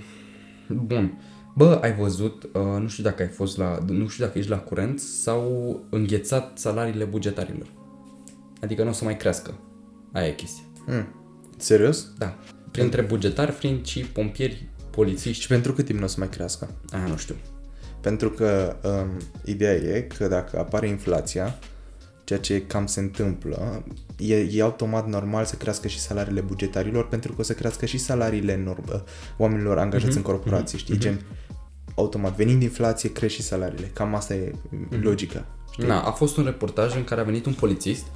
Bun. 0.66 1.18
Bă, 1.54 1.78
ai 1.82 1.94
văzut, 1.94 2.42
uh, 2.42 2.80
nu 2.80 2.88
știu 2.88 3.02
dacă 3.02 3.22
ai 3.22 3.28
fost 3.28 3.56
la, 3.56 3.78
nu 3.86 4.08
știu 4.08 4.24
dacă 4.24 4.38
ești 4.38 4.50
la 4.50 4.58
curent, 4.58 5.00
s-au 5.00 5.80
înghețat 5.90 6.58
salariile 6.58 7.04
bugetarilor. 7.04 7.66
Adică 8.60 8.82
nu 8.82 8.88
o 8.88 8.92
să 8.92 9.04
mai 9.04 9.16
crească. 9.16 9.54
Aia 10.12 10.26
e 10.26 10.32
chestia. 10.34 10.64
Mm. 10.86 11.06
Serios? 11.56 12.06
Da. 12.18 12.38
Printre 12.70 13.02
bugetari, 13.02 13.50
fiind 13.50 13.86
și 13.86 14.00
pompieri, 14.00 14.68
polițiști, 14.90 15.42
Și 15.42 15.48
pentru 15.48 15.72
cât 15.72 15.84
timp 15.84 15.98
nu 15.98 16.04
o 16.04 16.08
să 16.08 16.16
mai 16.18 16.28
crească? 16.28 16.70
aia 16.92 17.06
nu 17.06 17.16
știu. 17.16 17.34
Pentru 18.00 18.30
că 18.30 18.76
um, 18.84 19.20
ideea 19.44 19.72
e 19.72 20.00
că 20.18 20.28
dacă 20.28 20.58
apare 20.58 20.88
inflația, 20.88 21.58
ceea 22.24 22.38
ce 22.38 22.66
cam 22.66 22.86
se 22.86 23.00
întâmplă, 23.00 23.84
e, 24.18 24.36
e 24.36 24.62
automat 24.62 25.08
normal 25.08 25.44
să 25.44 25.56
crească 25.56 25.88
și 25.88 25.98
salariile 26.00 26.40
bugetarilor, 26.40 27.08
pentru 27.08 27.32
că 27.32 27.40
o 27.40 27.44
să 27.44 27.52
crească 27.52 27.86
și 27.86 27.98
salariile 27.98 28.64
norm- 28.64 29.02
oamenilor 29.36 29.78
angajați 29.78 30.16
în 30.16 30.22
corporații, 30.22 30.78
știi? 30.78 30.98
Gen, 30.98 31.20
automat, 31.94 32.36
venind 32.36 32.62
inflație, 32.62 33.12
crește 33.12 33.40
și 33.40 33.48
salariile. 33.48 33.90
Cam 33.92 34.14
asta 34.14 34.34
e 34.34 34.52
logica. 35.00 35.46
Știi? 35.72 35.86
Na, 35.86 36.02
a 36.02 36.10
fost 36.10 36.36
un 36.36 36.44
reportaj 36.44 36.96
în 36.96 37.04
care 37.04 37.20
a 37.20 37.24
venit 37.24 37.46
un 37.46 37.52
polițist 37.52 38.06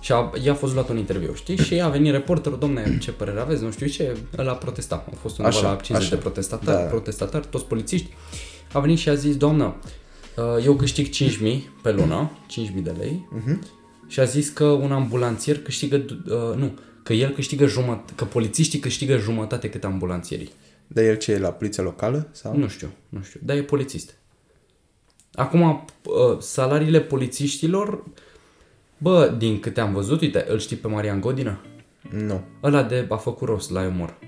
Și 0.00 0.12
a, 0.12 0.32
i-a 0.42 0.54
fost 0.54 0.74
luat 0.74 0.88
un 0.88 0.96
interviu, 0.98 1.34
știi? 1.34 1.56
Și 1.56 1.80
a 1.80 1.88
venit 1.88 2.12
reporterul, 2.12 2.58
domne, 2.58 2.98
ce 3.00 3.12
părere 3.12 3.40
aveți, 3.40 3.62
nu 3.62 3.70
știu 3.70 3.86
ce, 3.86 4.16
ăla 4.38 4.50
a 4.50 4.54
protestat. 4.54 5.06
Au 5.06 5.18
fost 5.20 5.38
undeva 5.38 5.56
Așa, 5.56 5.68
la 5.68 5.76
50 5.76 6.06
așa. 6.06 6.14
de 6.16 6.22
protestatari, 6.22 6.82
Da. 6.82 6.88
protestatari, 6.88 7.46
toți 7.50 7.64
polițiști. 7.64 8.08
A 8.72 8.80
venit 8.80 8.98
și 8.98 9.08
a 9.08 9.14
zis, 9.14 9.36
doamnă, 9.36 9.74
uh, 10.36 10.64
eu 10.64 10.74
câștig 10.74 11.08
5.000 11.08 11.70
pe 11.82 11.92
lună, 11.92 12.30
5.000 12.46 12.82
de 12.82 12.94
lei, 12.98 13.28
Mhm. 13.30 13.66
și 14.06 14.20
a 14.20 14.24
zis 14.24 14.48
că 14.48 14.64
un 14.64 14.92
ambulanțier 14.92 15.58
câștigă, 15.62 15.96
uh, 15.96 16.56
nu, 16.56 16.78
că 17.02 17.12
el 17.12 17.30
câștigă 17.30 17.66
jumătate, 17.66 18.12
că 18.14 18.24
polițiștii 18.24 18.78
câștigă 18.78 19.16
jumătate 19.16 19.68
cât 19.70 19.84
ambulanțierii. 19.84 20.50
Dar 20.86 21.04
el 21.04 21.16
ce 21.16 21.32
e, 21.32 21.38
la 21.38 21.48
poliția 21.52 21.82
locală? 21.82 22.28
Sau? 22.32 22.56
Nu 22.56 22.68
știu, 22.68 22.90
nu 23.08 23.22
știu, 23.22 23.40
dar 23.42 23.56
e 23.56 23.62
polițist. 23.62 24.14
Acum, 25.34 25.62
uh, 26.04 26.38
salariile 26.40 27.00
polițiștilor, 27.00 28.04
bă, 28.98 29.34
din 29.38 29.60
câte 29.60 29.80
am 29.80 29.92
văzut, 29.92 30.20
uite, 30.20 30.44
îl 30.48 30.58
știi 30.58 30.76
pe 30.76 30.88
Marian 30.88 31.20
Godină? 31.20 31.60
Nu. 32.10 32.40
Ăla 32.62 32.82
de 32.82 33.06
a 33.08 33.16
făcut 33.16 33.48
rost 33.48 33.70
la 33.70 33.80
umor. 33.86 34.18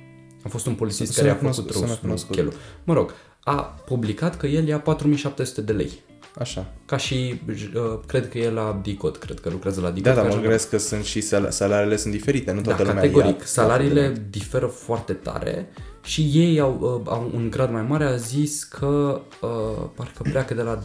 A 0.44 0.48
fost 0.48 0.66
un 0.66 0.74
polițist 0.74 1.12
Sună 1.12 1.26
care 1.26 1.38
a 1.38 1.40
cunoscut, 1.40 1.64
făcut 1.72 1.76
sună 1.76 1.88
rost, 1.88 2.00
nu 2.02 2.06
cunoscut. 2.08 2.34
chelu. 2.34 2.52
Mă 2.84 2.94
rog, 2.94 3.12
a 3.44 3.54
publicat 3.86 4.36
că 4.36 4.46
el 4.46 4.66
ia 4.66 4.80
4700 4.80 5.60
de 5.60 5.72
lei. 5.72 5.90
Așa. 6.38 6.72
Ca 6.86 6.96
și, 6.96 7.40
uh, 7.48 7.98
cred 8.06 8.28
că 8.28 8.38
e 8.38 8.50
la 8.50 8.80
DICOT, 8.82 9.16
cred 9.16 9.40
că 9.40 9.48
lucrează 9.48 9.80
la 9.80 9.90
DICOT. 9.90 10.02
Da, 10.04 10.14
dar 10.14 10.22
ca 10.22 10.28
mă 10.28 10.34
și- 10.34 10.40
gândesc 10.40 10.68
că 10.68 10.78
sunt 10.78 11.04
și 11.04 11.20
sal- 11.20 11.50
salariile 11.50 11.96
sunt 11.96 12.12
diferite, 12.12 12.50
nu 12.52 12.60
da, 12.60 12.62
toată 12.64 12.82
lumea 12.82 12.96
categoric. 12.96 13.40
ia- 13.40 13.44
Salariile 13.44 14.12
diferă 14.30 14.66
foarte 14.66 15.12
tare 15.12 15.68
și 16.08 16.30
ei 16.32 16.60
au, 16.60 16.78
uh, 16.80 17.12
au 17.12 17.30
un 17.34 17.50
grad 17.50 17.72
mai 17.72 17.82
mare. 17.82 18.04
A 18.04 18.16
zis 18.16 18.64
că 18.64 19.20
uh, 19.42 19.88
parcă 19.94 20.22
pleacă 20.22 20.54
de 20.54 20.62
la 20.62 20.80
2400-2700 20.80 20.82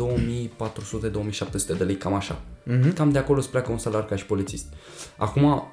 de 1.77 1.83
lei, 1.83 1.95
cam 1.95 2.13
așa. 2.13 2.41
Mhm. 2.63 2.93
Cam 2.93 3.09
de 3.09 3.17
acolo 3.17 3.39
îți 3.39 3.49
pleacă 3.49 3.71
un 3.71 3.77
salariu 3.77 4.07
ca 4.07 4.15
și 4.15 4.25
polițist. 4.25 4.65
Acum, 5.17 5.71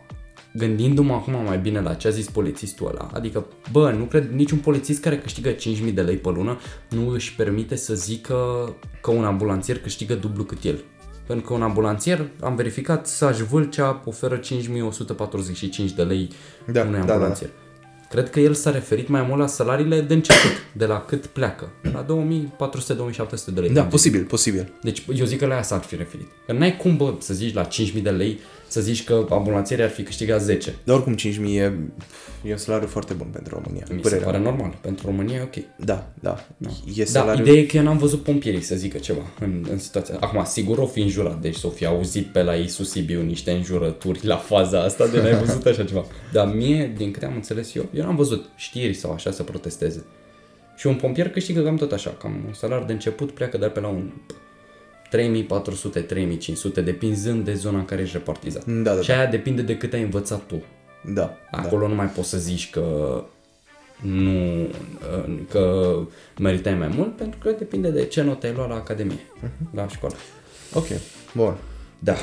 gândindu-mă 0.54 1.12
acum 1.12 1.44
mai 1.44 1.58
bine 1.58 1.80
la 1.80 1.94
ce 1.94 2.08
a 2.08 2.10
zis 2.10 2.30
polițistul 2.30 2.86
ăla, 2.86 3.10
adică, 3.12 3.46
bă, 3.72 3.90
nu 3.90 4.04
cred 4.04 4.30
niciun 4.30 4.58
polițist 4.58 5.02
care 5.02 5.18
câștigă 5.18 5.54
5.000 5.54 5.94
de 5.94 6.02
lei 6.02 6.16
pe 6.16 6.28
lună 6.28 6.58
nu 6.90 7.08
își 7.08 7.34
permite 7.34 7.76
să 7.76 7.94
zică 7.94 8.36
că 9.02 9.10
un 9.10 9.24
ambulanțier 9.24 9.78
câștigă 9.78 10.14
dublu 10.14 10.44
cât 10.44 10.64
el. 10.64 10.84
Pentru 11.26 11.46
că 11.46 11.54
un 11.54 11.62
ambulanțier, 11.62 12.28
am 12.40 12.54
verificat, 12.54 13.06
Saj 13.06 13.40
Vâlcea 13.40 14.02
oferă 14.04 14.38
5.145 14.38 14.46
de 15.96 16.02
lei 16.02 16.28
Da, 16.72 16.82
unui 16.82 16.98
da, 16.98 17.04
da, 17.04 17.12
ambulanțier. 17.12 17.50
Cred 18.10 18.30
că 18.30 18.40
el 18.40 18.54
s-a 18.54 18.70
referit 18.70 19.08
mai 19.08 19.22
mult 19.22 19.40
la 19.40 19.46
salariile 19.46 20.00
de 20.00 20.14
început, 20.14 20.50
de 20.72 20.86
la 20.86 21.00
cât 21.00 21.26
pleacă. 21.26 21.70
La 21.92 22.06
2400-2700 22.06 22.06
de 23.54 23.60
lei. 23.60 23.70
Da, 23.70 23.82
posibil, 23.82 24.24
posibil. 24.24 24.72
Deci 24.82 25.02
eu 25.14 25.24
zic 25.24 25.38
că 25.38 25.46
la 25.46 25.52
aia 25.52 25.62
s-ar 25.62 25.80
fi 25.80 25.96
referit. 25.96 26.26
Că 26.46 26.52
n-ai 26.52 26.76
cum, 26.76 26.96
bă, 26.96 27.14
să 27.18 27.34
zici 27.34 27.54
la 27.54 27.68
5.000 27.68 28.02
de 28.02 28.10
lei, 28.10 28.38
să 28.70 28.80
zici 28.80 29.04
că 29.04 29.26
ambulanțierii 29.30 29.84
ar 29.84 29.90
fi 29.90 30.02
câștigat 30.02 30.40
10. 30.40 30.74
Dar 30.84 30.96
oricum 30.96 31.16
5.000 31.16 31.54
e, 31.54 31.72
e 32.44 32.50
un 32.50 32.56
salariu 32.56 32.88
foarte 32.88 33.12
bun 33.14 33.26
pentru 33.32 33.60
România. 33.62 33.84
Mi 33.90 33.96
se 33.96 34.02
Părerea 34.02 34.24
pare 34.24 34.38
mea. 34.38 34.50
normal. 34.50 34.78
Pentru 34.80 35.06
România 35.06 35.36
e 35.36 35.42
ok. 35.42 35.64
Da, 35.84 36.12
da. 36.20 36.46
E 36.94 37.02
Da, 37.02 37.04
salariu... 37.04 37.42
ideea 37.42 37.60
e 37.60 37.64
că 37.64 37.76
eu 37.76 37.82
n-am 37.82 37.98
văzut 37.98 38.22
pompierii 38.22 38.60
să 38.60 38.74
zică 38.74 38.98
ceva 38.98 39.22
în, 39.40 39.66
în 39.70 39.78
situația. 39.78 40.16
Acum, 40.20 40.44
sigur 40.44 40.78
o 40.78 40.86
fi 40.86 41.00
înjurat, 41.00 41.40
deci 41.40 41.54
s-o 41.56 41.68
fi 41.68 41.86
auzit 41.86 42.26
pe 42.26 42.42
la 42.42 42.54
Isus 42.54 42.90
Sibiu 42.90 43.22
niște 43.22 43.50
înjurături 43.50 44.26
la 44.26 44.36
faza 44.36 44.82
asta 44.82 45.06
de 45.06 45.20
n-ai 45.22 45.34
văzut 45.44 45.66
așa 45.66 45.84
ceva. 45.84 46.04
Dar 46.32 46.54
mie, 46.54 46.92
din 46.96 47.10
câte 47.10 47.26
am 47.26 47.34
înțeles 47.34 47.74
eu, 47.74 47.88
eu 47.94 48.04
n-am 48.04 48.16
văzut 48.16 48.48
știri 48.56 48.94
sau 48.94 49.12
așa 49.12 49.30
să 49.30 49.42
protesteze. 49.42 50.04
Și 50.76 50.86
un 50.86 50.94
pompier 50.94 51.28
câștigă 51.28 51.62
cam 51.62 51.76
tot 51.76 51.92
așa, 51.92 52.10
cam 52.10 52.42
un 52.46 52.52
salar 52.54 52.84
de 52.84 52.92
început 52.92 53.30
pleacă 53.30 53.58
de 53.58 53.66
pe 53.66 53.80
la 53.80 53.88
un 53.88 54.10
3400-3500, 55.16 56.84
depinzând 56.84 57.44
de 57.44 57.54
zona 57.54 57.78
în 57.78 57.84
care 57.84 58.02
ești 58.02 58.16
repartizat. 58.16 58.64
Da, 58.66 58.94
da, 58.94 59.00
Și 59.02 59.10
aia 59.10 59.26
depinde 59.26 59.62
de 59.62 59.76
cât 59.76 59.92
ai 59.92 60.02
învățat 60.02 60.42
tu. 60.46 60.62
Da, 61.04 61.12
da. 61.52 61.58
Acolo 61.58 61.88
nu 61.88 61.94
mai 61.94 62.06
poți 62.06 62.28
să 62.28 62.38
zici 62.38 62.70
că 62.70 63.24
nu 64.00 64.68
că 65.50 65.96
meritai 66.38 66.74
mai 66.74 66.88
mult 66.96 67.16
pentru 67.16 67.38
că 67.42 67.50
depinde 67.58 67.90
de 67.90 68.04
ce 68.04 68.22
note 68.22 68.46
ai 68.46 68.52
luat 68.56 68.68
la 68.68 68.74
academie, 68.74 69.18
la 69.74 69.88
școală. 69.88 70.14
Ok, 70.74 70.86
bun. 71.34 71.56
Da. 71.98 72.14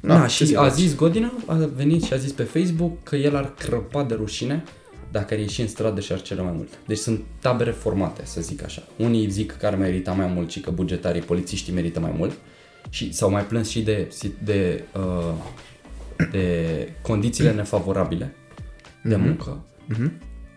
Da, 0.00 0.18
Da, 0.18 0.26
ce 0.26 0.44
și 0.44 0.46
să 0.52 0.58
a 0.58 0.62
faci? 0.62 0.72
zis 0.72 0.94
Godina, 0.94 1.32
a 1.46 1.54
venit 1.74 2.02
și 2.02 2.12
a 2.12 2.16
zis 2.16 2.32
pe 2.32 2.42
Facebook 2.42 3.02
că 3.02 3.16
el 3.16 3.36
ar 3.36 3.54
crăpa 3.58 4.02
de 4.02 4.14
rușine 4.14 4.64
dacă 5.14 5.34
ar 5.34 5.40
ieși 5.40 5.60
în 5.60 5.68
stradă 5.68 6.00
și 6.00 6.12
ar 6.12 6.22
cere 6.22 6.42
mai 6.42 6.52
mult. 6.52 6.68
Deci 6.86 6.98
sunt 6.98 7.20
tabere 7.40 7.70
formate, 7.70 8.22
să 8.24 8.40
zic 8.40 8.64
așa. 8.64 8.82
Unii 8.96 9.30
zic 9.30 9.56
că 9.56 9.66
ar 9.66 9.76
merita 9.76 10.12
mai 10.12 10.26
mult 10.26 10.50
și 10.50 10.60
că 10.60 10.70
bugetarii, 10.70 11.20
polițiștii 11.20 11.72
merită 11.72 12.00
mai 12.00 12.14
mult. 12.16 12.32
Și 12.90 13.12
s-au 13.12 13.30
mai 13.30 13.44
plâns 13.44 13.68
și 13.68 13.82
de, 13.82 14.08
de, 14.44 14.84
uh, 14.96 15.34
de 16.30 16.88
condițiile 17.02 17.52
nefavorabile 17.62 18.34
de 19.02 19.16
muncă. 19.16 19.64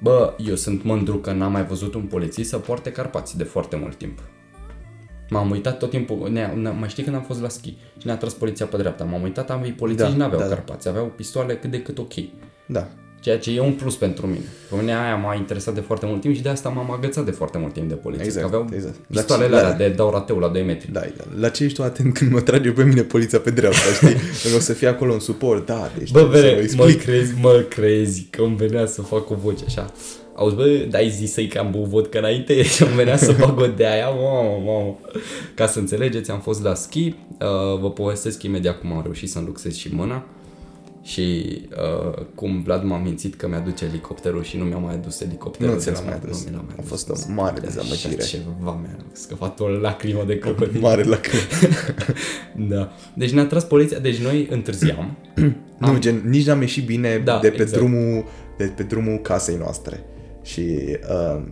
Bă, 0.01 0.33
eu 0.45 0.55
sunt 0.55 0.83
mândru 0.83 1.17
că 1.17 1.31
n-am 1.31 1.51
mai 1.51 1.65
văzut 1.65 1.93
un 1.93 2.03
polițist 2.03 2.49
să 2.49 2.57
poarte 2.57 2.91
carpați 2.91 3.37
de 3.37 3.43
foarte 3.43 3.75
mult 3.75 3.95
timp. 3.95 4.19
M-am 5.29 5.49
uitat 5.49 5.77
tot 5.77 5.89
timpul, 5.89 6.29
ne, 6.31 6.45
ne, 6.45 6.69
mai 6.69 6.89
știi 6.89 7.03
când 7.03 7.15
am 7.15 7.21
fost 7.23 7.41
la 7.41 7.49
schi 7.49 7.75
și 7.97 8.05
ne-a 8.05 8.17
tras 8.17 8.33
poliția 8.33 8.65
pe 8.65 8.77
dreapta. 8.77 9.03
M-am 9.03 9.21
uitat, 9.21 9.49
am 9.49 9.73
polițiști 9.77 10.11
Da, 10.11 10.17
n-aveau 10.17 10.39
da, 10.39 10.47
da. 10.47 10.53
carpați, 10.53 10.87
aveau 10.87 11.05
pistoale 11.05 11.57
cât 11.57 11.71
de 11.71 11.81
cât 11.81 11.97
ok. 11.97 12.13
Da. 12.67 12.87
Ceea 13.27 13.39
ce 13.39 13.51
e 13.51 13.59
un 13.61 13.71
plus 13.73 13.95
pentru 13.95 14.25
mine. 14.27 14.43
Pe 14.69 14.75
mine 14.79 14.91
aia 14.95 15.15
m-a 15.15 15.35
interesat 15.35 15.73
de 15.73 15.79
foarte 15.79 16.05
mult 16.05 16.21
timp 16.21 16.35
și 16.35 16.41
de 16.41 16.49
asta 16.49 16.69
m-am 16.69 16.91
agățat 16.91 17.25
de 17.25 17.31
foarte 17.31 17.57
mult 17.57 17.73
timp 17.73 17.89
de 17.89 17.93
poliție. 17.95 18.25
Exact, 18.25 18.49
că 18.49 18.55
aveau 18.55 18.69
exact. 18.75 18.95
pistoalele 18.95 19.49
La- 19.49 19.57
alea 19.57 19.73
de 19.77 19.87
dau 19.89 20.11
rateu 20.11 20.37
la 20.39 20.47
2 20.47 20.63
metri. 20.63 20.91
Da, 20.91 20.99
da. 21.17 21.23
La 21.39 21.49
ce 21.49 21.63
ești 21.63 21.77
tu 21.77 21.83
atent 21.83 22.13
când 22.13 22.31
mă 22.31 22.41
trage 22.41 22.71
pe 22.71 22.83
mine 22.83 23.01
poliția 23.01 23.39
pe 23.39 23.49
dreapta, 23.49 23.77
știi? 23.95 24.07
Când 24.43 24.55
o 24.55 24.59
să 24.59 24.73
fie 24.73 24.87
acolo 24.87 25.13
un 25.13 25.19
suport, 25.19 25.65
da, 25.65 25.91
deci 25.97 26.11
Bă, 26.11 26.19
trebuie 26.19 26.41
să 26.41 26.45
vere, 26.47 26.67
vă 26.67 26.75
mă 26.77 26.83
explic. 26.89 27.01
crezi, 27.01 27.33
mă 27.41 27.65
crezi 27.69 28.27
că 28.29 28.41
îmi 28.41 28.55
venea 28.55 28.85
să 28.85 29.01
fac 29.01 29.29
o 29.29 29.35
voce 29.35 29.63
așa. 29.67 29.91
Auzi, 30.35 30.55
bă, 30.55 30.85
dai 30.89 31.09
zi 31.09 31.25
să-i 31.25 31.47
cam 31.47 31.71
băut 31.71 31.85
vodka 31.87 32.19
înainte 32.19 32.63
și 32.73 32.83
îmi 32.83 32.95
venea 32.95 33.17
să 33.17 33.31
fac 33.31 33.59
o 33.59 33.65
de 33.67 33.87
aia, 33.87 34.09
mamă, 34.09 34.61
mamă. 34.65 34.97
Ca 35.55 35.67
să 35.67 35.79
înțelegeți, 35.79 36.31
am 36.31 36.39
fost 36.39 36.63
la 36.63 36.73
schi, 36.73 36.99
uh, 37.07 37.79
vă 37.81 37.91
povestesc 37.91 38.43
imediat 38.43 38.79
cum 38.79 38.91
am 38.93 39.01
reușit 39.03 39.29
să-mi 39.29 39.45
luxez 39.45 39.75
și 39.75 39.89
mâna 39.95 40.25
și 41.07 41.57
uh, 41.71 42.23
cum 42.35 42.61
Vlad 42.63 42.83
m-a 42.83 42.97
mințit 42.97 43.35
că 43.35 43.47
mi-aduce 43.47 43.85
elicopterul 43.85 44.43
și 44.43 44.57
nu 44.57 44.63
mi-a 44.63 44.77
mai 44.77 44.93
adus 44.93 45.21
elicopterul. 45.21 45.73
Nu 45.73 45.79
ți 45.79 45.85
de 45.85 45.91
l-a 45.91 45.99
la- 45.99 46.05
mai 46.05 46.19
adus. 46.23 46.43
Nu 46.43 46.49
mi 46.49 46.55
l-a 46.55 46.61
mai 46.61 46.73
A 46.77 46.77
adus. 46.77 46.89
fost 46.89 47.09
o 47.09 47.31
mare 47.33 47.59
dezamăgire. 47.59 48.15
Așa 48.21 48.37
ceva 48.37 48.79
mi-a 48.81 48.97
scăpat 49.11 49.59
o 49.59 49.67
lacrimă 49.67 50.23
de 50.27 50.37
crocodil. 50.39 50.81
Mare 50.81 51.03
la 51.03 51.17
când. 51.17 51.47
Da. 52.69 52.91
Deci 53.15 53.31
ne-a 53.31 53.45
tras 53.45 53.63
poliția, 53.63 53.99
deci 53.99 54.17
noi 54.17 54.47
întârziam. 54.51 55.17
Nu, 55.77 55.97
gen, 55.99 56.21
nici 56.25 56.45
n-am 56.45 56.61
ieșit 56.61 56.85
bine 56.85 57.17
Da, 57.23 57.39
de, 57.41 57.49
pe 57.49 57.61
exact. 57.61 57.71
drumul, 57.83 58.25
de 58.57 58.73
pe 58.75 58.83
drumul 58.83 59.17
casei 59.17 59.55
noastre. 59.57 60.03
Și 60.43 60.61
uh, 61.11 61.43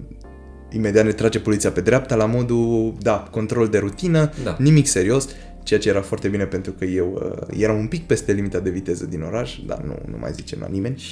imediat 0.71 1.05
ne 1.05 1.11
trage 1.11 1.39
poliția 1.39 1.71
pe 1.71 1.81
dreapta 1.81 2.15
la 2.15 2.25
modul, 2.25 2.93
da, 2.99 3.27
control 3.31 3.67
de 3.67 3.77
rutină, 3.77 4.31
Da. 4.43 4.55
nimic 4.59 4.87
serios, 4.87 5.27
ceea 5.65 5.79
ce 5.79 5.89
era 5.89 6.01
foarte 6.01 6.27
bine 6.27 6.45
pentru 6.45 6.71
că 6.71 6.85
eu 6.85 7.37
uh, 7.49 7.57
eram 7.59 7.77
un 7.77 7.87
pic 7.87 8.05
peste 8.05 8.31
limita 8.31 8.59
de 8.59 8.69
viteză 8.69 9.05
din 9.05 9.21
oraș, 9.21 9.57
dar 9.65 9.81
nu, 9.81 9.95
nu 10.11 10.17
mai 10.19 10.31
zicem 10.33 10.57
la 10.61 10.67
nimeni. 10.67 11.03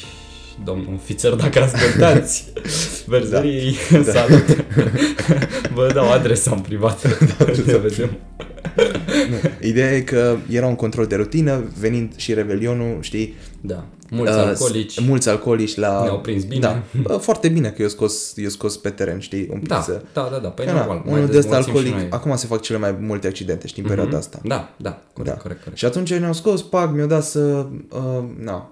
Domnul 0.64 0.94
ofițer, 0.94 1.34
dacă 1.34 1.62
ascultați, 1.62 2.52
verzării, 3.06 3.76
Da. 3.92 3.98
da. 4.06 4.12
salut. 4.12 4.66
Vă 5.76 5.92
dau 5.94 6.12
adresa 6.12 6.52
în 6.52 6.60
privat. 6.60 7.20
Da, 7.38 7.46
Ne 7.66 7.78
vedem. 7.78 8.18
Ideea 9.62 9.92
e 9.96 10.02
că 10.02 10.38
era 10.50 10.68
un 10.68 10.76
control 10.76 11.06
de 11.06 11.16
rutină, 11.16 11.72
venind 11.80 12.16
și 12.16 12.34
Revelionul, 12.34 12.98
știi, 13.02 13.34
Da. 13.62 13.86
Mulți 14.16 14.34
uh, 14.38 14.40
alcoolici. 14.46 15.00
mulți 15.06 15.30
alcoolici 15.30 15.76
la... 15.76 16.04
Ne-au 16.04 16.20
prins 16.20 16.44
bine. 16.44 16.60
Da, 16.60 16.84
bă, 17.02 17.14
foarte 17.18 17.48
bine 17.50 17.70
că 17.70 17.82
eu 17.82 17.88
scos, 17.88 18.34
eu 18.38 18.50
scos 18.50 18.78
pe 18.78 18.90
teren, 18.90 19.20
știi, 19.20 19.48
un 19.52 19.60
pic 19.60 19.68
Da, 19.68 19.82
să... 19.82 20.02
da, 20.14 20.28
da, 20.32 20.38
da, 20.38 20.48
păi 20.48 20.66
Că 20.66 20.72
normal. 20.72 20.96
na, 20.98 21.04
mai 21.12 21.14
unul 21.14 21.26
de 21.32 21.38
ăsta 21.38 21.50
dezmorțim 21.58 21.72
și 21.74 21.78
alcoolic, 21.78 21.94
noi. 22.10 22.20
acum 22.20 22.36
se 22.36 22.48
fac 22.48 22.62
cele 22.62 22.78
mai 22.78 22.98
multe 23.02 23.28
accidente, 23.28 23.68
știi, 23.68 23.82
în 23.82 23.88
perioada 23.90 24.18
asta. 24.18 24.40
Da, 24.44 24.74
da, 24.78 25.02
corect, 25.14 25.36
Da. 25.36 25.42
corect, 25.42 25.60
corect. 25.62 25.78
Și 25.78 25.86
atunci 25.86 26.14
ne-au 26.14 26.34
scos, 26.34 26.62
pac, 26.62 26.94
mi-au 26.94 27.08
dat 27.08 27.24
să... 27.24 27.66
Uh, 27.90 28.24
na. 28.44 28.72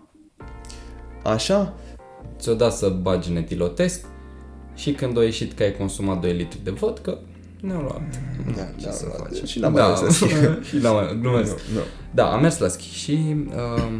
Așa? 1.23 1.73
Ți-o 2.39 2.53
dat 2.53 2.73
să 2.73 2.89
bagi 3.01 3.31
netilotest 3.31 4.05
și 4.75 4.91
când 4.91 5.17
a 5.17 5.23
ieșit 5.23 5.53
că 5.53 5.63
ai 5.63 5.75
consumat 5.77 6.19
2 6.21 6.33
litri 6.33 6.59
de 6.63 6.71
vodcă, 6.71 7.17
ne-au 7.61 7.81
luat. 7.81 8.01
Da, 8.55 8.63
Ce 8.79 8.85
da, 8.85 8.91
să 8.91 9.05
da, 9.17 9.23
faci? 9.23 9.47
și 9.49 9.59
n-am 9.59 9.71
mai 9.71 9.87
mers 9.87 10.01
la 10.01 10.09
schi. 10.09 10.27
și 10.69 10.77
n-am 10.77 10.95
mai, 10.95 11.17
glumesc. 11.21 11.51
Nu, 11.51 11.73
nu. 11.73 11.81
Da, 12.11 12.31
am 12.31 12.41
mers 12.41 12.57
la 12.57 12.67
schi 12.67 12.93
și 12.93 13.35
uh, 13.47 13.99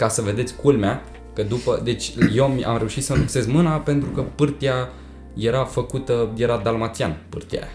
ca 0.00 0.08
să 0.08 0.22
vedeți 0.22 0.54
culmea, 0.54 1.02
că 1.34 1.42
după, 1.42 1.80
deci 1.84 2.12
eu 2.34 2.46
mi- 2.46 2.64
am 2.64 2.76
reușit 2.78 3.04
să 3.04 3.14
luxez 3.16 3.46
mâna 3.46 3.76
pentru 3.76 4.08
că 4.08 4.24
pârtia 4.34 4.88
era 5.36 5.64
făcută, 5.64 6.28
era 6.36 6.60
dalmațian 6.64 7.16
pârtia 7.28 7.58
aia. 7.60 7.70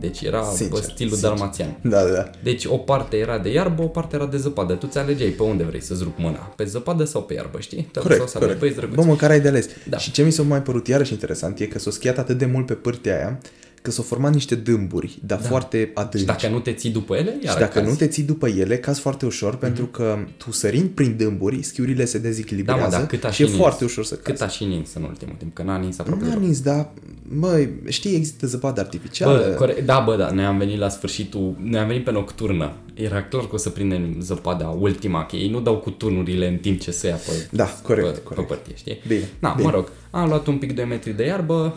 Deci 0.00 0.20
era 0.20 0.42
Sincer, 0.42 0.68
pe 0.68 0.76
stilul 0.90 1.12
sincer. 1.12 1.28
dalmațian. 1.30 1.78
Da, 1.82 2.02
da, 2.04 2.10
da. 2.12 2.30
Deci 2.42 2.64
o 2.64 2.76
parte 2.76 3.16
era 3.16 3.38
de 3.38 3.52
iarbă, 3.52 3.82
o 3.82 3.86
parte 3.86 4.16
era 4.16 4.26
de 4.26 4.36
zăpadă. 4.36 4.74
Tu 4.74 4.86
ți 4.86 4.98
alegeai 4.98 5.28
pe 5.30 5.42
unde 5.42 5.62
vrei 5.64 5.82
să-ți 5.82 6.02
rup 6.02 6.18
mâna. 6.18 6.38
Pe 6.38 6.64
zăpadă 6.64 7.04
sau 7.04 7.22
pe 7.22 7.34
iarbă, 7.34 7.60
știi? 7.60 7.82
Te 7.92 8.00
Corect, 8.00 8.18
sau 8.18 8.28
să 8.28 8.36
alegi. 8.38 8.58
corect. 8.58 8.60
Băi, 8.76 8.86
drăguț. 8.88 9.04
Bă, 9.04 9.10
măcar 9.12 9.30
ai 9.30 9.40
de 9.40 9.48
ales. 9.48 9.68
Da. 9.88 9.96
Și 9.98 10.10
ce 10.10 10.22
mi 10.22 10.30
s-a 10.30 10.42
mai 10.42 10.62
părut 10.62 10.86
iarăși 10.88 11.12
interesant 11.12 11.58
e 11.58 11.66
că 11.66 11.78
s-o 11.78 11.90
schiat 11.90 12.18
atât 12.18 12.38
de 12.38 12.46
mult 12.46 12.66
pe 12.66 12.74
pârtia 12.74 13.16
aia, 13.16 13.38
că 13.86 13.92
s-au 13.92 14.04
format 14.04 14.32
niște 14.32 14.54
dâmburi, 14.54 15.18
dar 15.24 15.40
da. 15.40 15.44
foarte 15.48 15.90
adânci. 15.94 16.18
Și 16.18 16.24
dacă 16.24 16.48
nu 16.48 16.58
te 16.58 16.72
ții 16.72 16.90
după 16.90 17.16
ele, 17.16 17.38
iar 17.44 17.52
Și 17.52 17.58
dacă 17.58 17.80
nu 17.80 17.94
te 17.94 18.06
ții 18.06 18.22
după 18.22 18.48
ele, 18.48 18.78
cazi 18.78 19.00
foarte 19.00 19.26
ușor, 19.26 19.56
mm-hmm. 19.56 19.60
pentru 19.60 19.86
că 19.86 20.18
tu 20.36 20.52
sărind 20.52 20.88
prin 20.88 21.16
dâmburi, 21.16 21.62
schiurile 21.62 22.04
se 22.04 22.18
da, 22.18 22.28
dezechilibrează 22.28 22.82
mă, 22.84 22.90
dar 22.90 23.06
cât 23.06 23.24
a 23.24 23.30
și 23.30 23.42
e 23.42 23.44
și 23.44 23.50
nins. 23.50 23.62
foarte 23.62 23.84
ușor 23.84 24.04
să 24.04 24.14
cazi. 24.14 24.26
Cât 24.38 24.40
a 24.40 24.48
și 24.48 24.64
nins 24.64 24.94
în 24.94 25.02
ultimul 25.02 25.34
timp, 25.38 25.54
că 25.54 25.62
n-a 25.62 25.76
nins 25.78 25.98
aproape 25.98 26.20
Nu 26.22 26.26
a 26.26 26.30
deloc. 26.30 26.44
nins, 26.46 26.60
dar, 26.60 26.88
băi, 27.28 27.68
știi, 27.88 28.14
există 28.14 28.46
zăpadă 28.46 28.80
artificială. 28.80 29.36
Bă, 29.48 29.54
core- 29.54 29.82
da, 29.84 29.98
bă, 30.06 30.16
da, 30.16 30.30
noi 30.30 30.44
am 30.44 30.58
venit 30.58 30.78
la 30.78 30.88
sfârșitul, 30.88 31.56
noi 31.62 31.80
am 31.80 31.86
venit 31.86 32.04
pe 32.04 32.10
nocturnă. 32.12 32.72
Era 32.94 33.22
clar 33.22 33.42
că 33.42 33.54
o 33.54 33.56
să 33.56 33.70
prindem 33.70 34.16
zăpada 34.20 34.68
ultima, 34.68 35.26
că 35.26 35.36
ei 35.36 35.48
nu 35.50 35.60
dau 35.60 35.76
cu 35.76 35.90
turnurile 35.90 36.48
în 36.48 36.56
timp 36.56 36.80
ce 36.80 36.90
se 36.90 37.06
ia 37.06 37.14
pe, 37.14 37.48
Da, 37.50 37.64
corect, 37.82 38.06
pe, 38.12 38.20
corect. 38.22 38.46
pe 38.48 38.54
părtie, 38.54 38.74
știi? 38.76 38.98
Bine, 39.06 39.28
Na, 39.38 39.52
bine. 39.56 39.68
mă 39.68 39.74
rog, 39.74 39.92
am 40.10 40.28
luat 40.28 40.46
un 40.46 40.58
pic 40.58 40.74
2 40.74 40.84
metri 40.84 41.10
de 41.16 41.24
iarbă, 41.26 41.76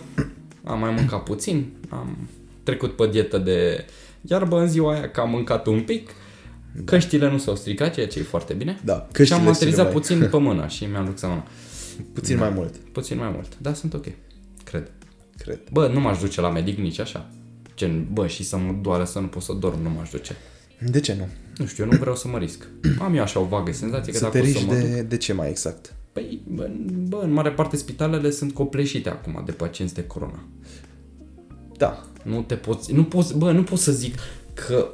am 0.69 0.79
mai 0.79 0.91
mâncat 0.91 1.23
puțin, 1.23 1.73
am 1.89 2.29
trecut 2.63 2.95
pe 2.95 3.07
dietă 3.07 3.37
de 3.37 3.85
iarbă 4.21 4.59
în 4.59 4.67
ziua 4.67 4.93
aia, 4.93 5.09
că 5.09 5.19
am 5.19 5.29
mâncat 5.29 5.65
un 5.67 5.81
pic, 5.81 6.09
căștile 6.85 7.29
nu 7.31 7.37
s-au 7.37 7.55
stricat, 7.55 7.93
ceea 7.93 8.07
ce 8.07 8.19
e 8.19 8.23
foarte 8.23 8.53
bine. 8.53 8.79
Da, 8.83 8.93
și 9.07 9.11
căștile 9.13 9.39
am 9.39 9.43
sunt 9.43 9.55
aterizat 9.55 9.83
mai- 9.83 9.93
puțin 9.93 10.27
pe 10.31 10.37
mână 10.37 10.67
și 10.67 10.85
mi-am 10.85 11.03
luat 11.03 11.17
seama. 11.17 11.45
Puțin 12.13 12.37
mai 12.37 12.49
mult, 12.49 12.75
Puțin 12.75 13.17
mai 13.17 13.29
mult. 13.33 13.57
Da, 13.57 13.73
sunt 13.73 13.93
ok. 13.93 14.05
Cred. 14.63 14.91
cred. 15.37 15.59
Bă, 15.71 15.87
nu 15.87 15.99
m-aș 15.99 16.19
duce 16.19 16.41
la 16.41 16.49
medic 16.49 16.77
nici 16.77 16.99
așa. 16.99 17.29
Gen, 17.75 18.07
bă, 18.13 18.27
și 18.27 18.43
să 18.43 18.57
mă 18.57 18.75
doară 18.81 19.03
să 19.03 19.19
nu 19.19 19.27
pot 19.27 19.41
să 19.41 19.53
dorm, 19.53 19.81
nu 19.81 19.89
m-aș 19.89 20.09
duce. 20.09 20.35
De 20.79 20.99
ce 20.99 21.15
nu? 21.17 21.27
Nu 21.57 21.65
știu, 21.65 21.83
eu 21.83 21.89
nu 21.91 21.97
vreau 21.97 22.15
să 22.15 22.27
mă 22.27 22.37
risc. 22.37 22.67
Am 22.99 23.15
eu 23.15 23.21
așa 23.21 23.39
o 23.39 23.43
vagă 23.45 23.71
senzație 23.71 24.11
că 24.11 24.17
Să 24.17 24.23
dacă 24.23 24.37
te 24.37 24.43
o 24.43 24.45
să 24.45 24.51
riști 24.51 24.65
mă 24.65 24.73
duc... 24.73 24.83
de, 24.83 25.01
de 25.01 25.17
ce 25.17 25.33
mai 25.33 25.49
exact? 25.49 25.93
Păi, 26.19 26.41
bă, 26.47 26.69
bă, 27.07 27.19
în 27.23 27.31
mare 27.31 27.51
parte 27.51 27.75
spitalele 27.75 28.29
sunt 28.29 28.53
copleșite 28.53 29.09
acum 29.09 29.41
de 29.45 29.51
pacienți 29.51 29.93
de 29.93 30.03
corona. 30.03 30.43
Da, 31.77 32.03
Nu 32.23 32.41
te 32.41 32.55
poți, 32.55 32.93
nu 32.93 33.03
poți, 33.03 33.37
bă, 33.37 33.51
nu 33.51 33.63
pot 33.63 33.79
să 33.79 33.91
zic 33.91 34.15
că, 34.53 34.87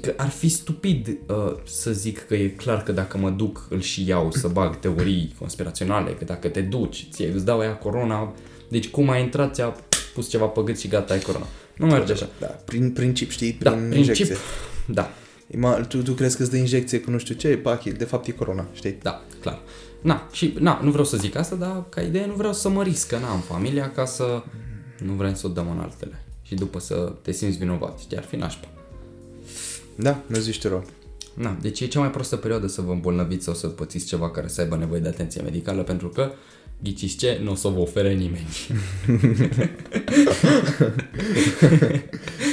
că 0.00 0.14
ar 0.16 0.28
fi 0.28 0.48
stupid 0.48 1.08
uh, 1.08 1.52
să 1.64 1.92
zic 1.92 2.26
că 2.26 2.34
e 2.34 2.48
clar 2.48 2.82
că 2.82 2.92
dacă 2.92 3.18
mă 3.18 3.30
duc 3.30 3.66
îl 3.70 3.80
și 3.80 4.08
iau 4.08 4.30
să 4.32 4.48
bag 4.48 4.78
teorii 4.78 5.34
conspiraționale, 5.38 6.10
că 6.10 6.24
dacă 6.24 6.48
te 6.48 6.60
duci, 6.60 7.06
ție 7.10 7.32
îți 7.34 7.44
dau 7.44 7.58
aia 7.58 7.76
corona, 7.76 8.32
deci 8.68 8.88
cum 8.88 9.08
a 9.08 9.16
intrat, 9.16 9.54
ți-a 9.54 9.76
pus 10.14 10.28
ceva 10.28 10.46
pe 10.46 10.60
gât 10.64 10.78
și 10.78 10.88
gata, 10.88 11.12
ai 11.14 11.20
corona. 11.20 11.46
Nu 11.76 11.86
merge 11.86 12.12
așa. 12.12 12.28
da, 12.40 12.46
prin 12.46 12.90
princip, 12.90 13.30
știi, 13.30 13.56
Da, 13.60 13.70
prin 13.70 13.88
princip, 13.88 14.08
injecție. 14.08 14.36
da, 14.86 15.10
Ima, 15.54 15.80
tu, 15.80 16.02
tu 16.02 16.12
crezi 16.12 16.36
că 16.36 16.42
îți 16.42 16.50
dă 16.50 16.56
injecție 16.56 17.00
cu 17.00 17.10
nu 17.10 17.18
știu 17.18 17.34
ce, 17.34 17.56
pachi, 17.56 17.90
de 17.90 18.04
fapt 18.04 18.26
e 18.26 18.32
corona, 18.32 18.66
știi? 18.72 18.98
da, 19.02 19.22
clar. 19.40 19.60
Na, 20.02 20.28
și 20.32 20.56
na, 20.58 20.80
nu 20.82 20.90
vreau 20.90 21.04
să 21.04 21.16
zic 21.16 21.36
asta, 21.36 21.56
dar 21.56 21.84
ca 21.88 22.00
idee 22.00 22.26
nu 22.26 22.34
vreau 22.34 22.52
să 22.52 22.68
mă 22.68 22.82
risc, 22.82 23.08
că 23.08 23.18
n-am 23.18 23.40
familia 23.40 23.90
ca 23.90 24.04
să 24.04 24.42
nu 25.04 25.12
vrem 25.12 25.34
să 25.34 25.46
o 25.46 25.50
dăm 25.50 25.70
în 25.70 25.78
altele. 25.78 26.24
Și 26.42 26.54
după 26.54 26.78
să 26.78 27.12
te 27.22 27.32
simți 27.32 27.58
vinovat, 27.58 27.98
știi, 27.98 28.16
ar 28.16 28.22
fi 28.22 28.36
nașpa. 28.36 28.68
Da, 29.94 30.20
nu 30.26 30.38
zici 30.38 30.60
te 30.60 30.68
rog. 30.68 30.82
Na, 31.34 31.56
deci 31.60 31.80
e 31.80 31.86
cea 31.86 32.00
mai 32.00 32.10
prostă 32.10 32.36
perioadă 32.36 32.66
să 32.66 32.80
vă 32.80 32.92
îmbolnăviți 32.92 33.44
sau 33.44 33.54
să 33.54 33.66
pățiți 33.66 34.06
ceva 34.06 34.30
care 34.30 34.48
să 34.48 34.60
aibă 34.60 34.76
nevoie 34.76 35.00
de 35.00 35.08
atenție 35.08 35.42
medicală, 35.42 35.82
pentru 35.82 36.08
că, 36.08 36.30
ghiciți 36.82 37.16
ce, 37.16 37.40
nu 37.42 37.50
o 37.50 37.54
să 37.54 37.68
vă 37.68 37.80
ofere 37.80 38.12
nimeni. 38.14 38.48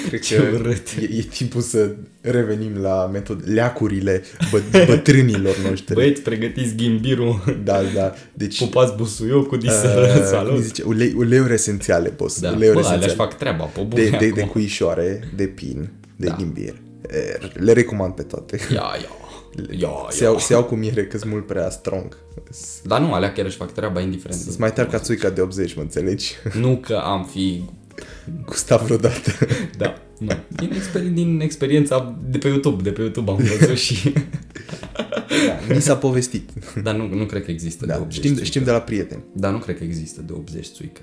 Cred 0.08 0.20
Ce 0.22 0.36
că 0.36 0.44
urât. 0.54 0.88
e, 1.02 1.04
e 1.18 1.22
timpul 1.22 1.62
să 1.62 1.96
revenim 2.22 2.78
la 2.82 3.10
metode, 3.14 3.52
leacurile 3.52 4.24
bă, 4.52 4.62
bătrânilor 4.86 5.58
noștri. 5.70 5.94
Băieți, 5.94 6.22
pregătiți 6.22 6.76
ghimbirul, 6.76 7.60
Da, 7.64 7.82
da. 7.96 8.14
Deci, 8.34 8.58
pupați 8.58 8.94
busuiocul, 8.96 9.58
diseră, 9.60 10.16
uh, 10.20 10.24
salut. 10.26 10.52
cum 10.54 10.62
zice, 10.62 10.84
ulei, 10.84 11.14
uleiuri 11.18 11.54
esențiale, 11.54 12.10
boss. 12.10 12.40
Da, 12.40 12.52
uleiuri 12.52 12.80
bă, 12.80 12.84
alea 12.86 12.96
își 12.96 13.06
esențiale. 13.06 13.30
fac 13.30 13.40
treaba, 13.40 13.64
pe 13.64 13.82
bune 13.82 14.04
De, 14.04 14.10
de, 14.10 14.18
de 14.30 14.42
acum. 14.42 14.52
cuișoare, 14.52 15.20
de 15.36 15.46
pin, 15.46 15.90
de 16.16 16.28
Da. 16.28 16.36
ghimbir. 16.36 16.74
E, 17.12 17.38
Le 17.54 17.74
recomand 17.74 18.14
pe 18.14 18.22
toate. 18.24 18.60
Ia, 18.74 18.76
ia, 19.02 19.10
ia, 19.78 19.90
Se 20.10 20.24
ia. 20.24 20.30
iau, 20.30 20.40
se 20.40 20.54
iau 20.54 20.64
cu 20.64 20.76
miere 20.76 21.06
că 21.06 21.18
sunt 21.18 21.32
mult 21.32 21.46
prea 21.48 21.70
strong. 21.70 22.18
Dar 22.84 23.00
nu, 23.02 23.14
alea 23.14 23.34
chiar 23.34 23.46
își 23.46 23.56
fac 23.58 23.72
treaba 23.72 24.02
indiferent. 24.02 24.40
Sunt 24.42 24.58
mai 24.58 24.74
tare 24.74 24.88
ca 24.90 25.00
țuica 25.00 25.30
de 25.30 25.42
80, 25.42 25.74
mă 25.76 25.82
înțelegi? 25.82 26.34
Nu 26.60 26.78
că 26.78 26.96
am 26.96 27.26
fi... 27.32 27.64
Gustat 28.46 28.84
vreodată. 28.84 29.32
Da, 29.78 30.02
nu. 30.20 30.32
Din, 30.48 30.72
exper- 30.74 31.14
din 31.14 31.40
experiența 31.42 32.16
de 32.30 32.38
pe 32.38 32.48
YouTube, 32.48 32.82
de 32.84 32.90
pe 32.92 33.02
YouTube 33.02 33.32
am 33.32 33.38
văzut 33.38 33.78
și... 33.78 34.14
Da, 35.48 35.74
mi 35.74 35.82
s-a 35.82 35.96
povestit. 35.98 36.50
Dar 36.84 36.96
nu, 36.96 37.08
nu 37.16 37.26
cred 37.26 37.44
că 37.46 37.52
există 37.52 37.86
de 37.86 37.92
Da, 37.92 37.98
80 38.00 38.14
știm, 38.14 38.30
țuică. 38.30 38.46
știm 38.46 38.64
de 38.64 38.72
la 38.72 38.80
prieteni. 38.82 39.24
Dar 39.34 39.52
nu 39.52 39.58
cred 39.58 39.78
că 39.78 39.84
există 39.84 40.22
de 40.22 40.34
80 40.34 40.66
țuică. 40.68 41.02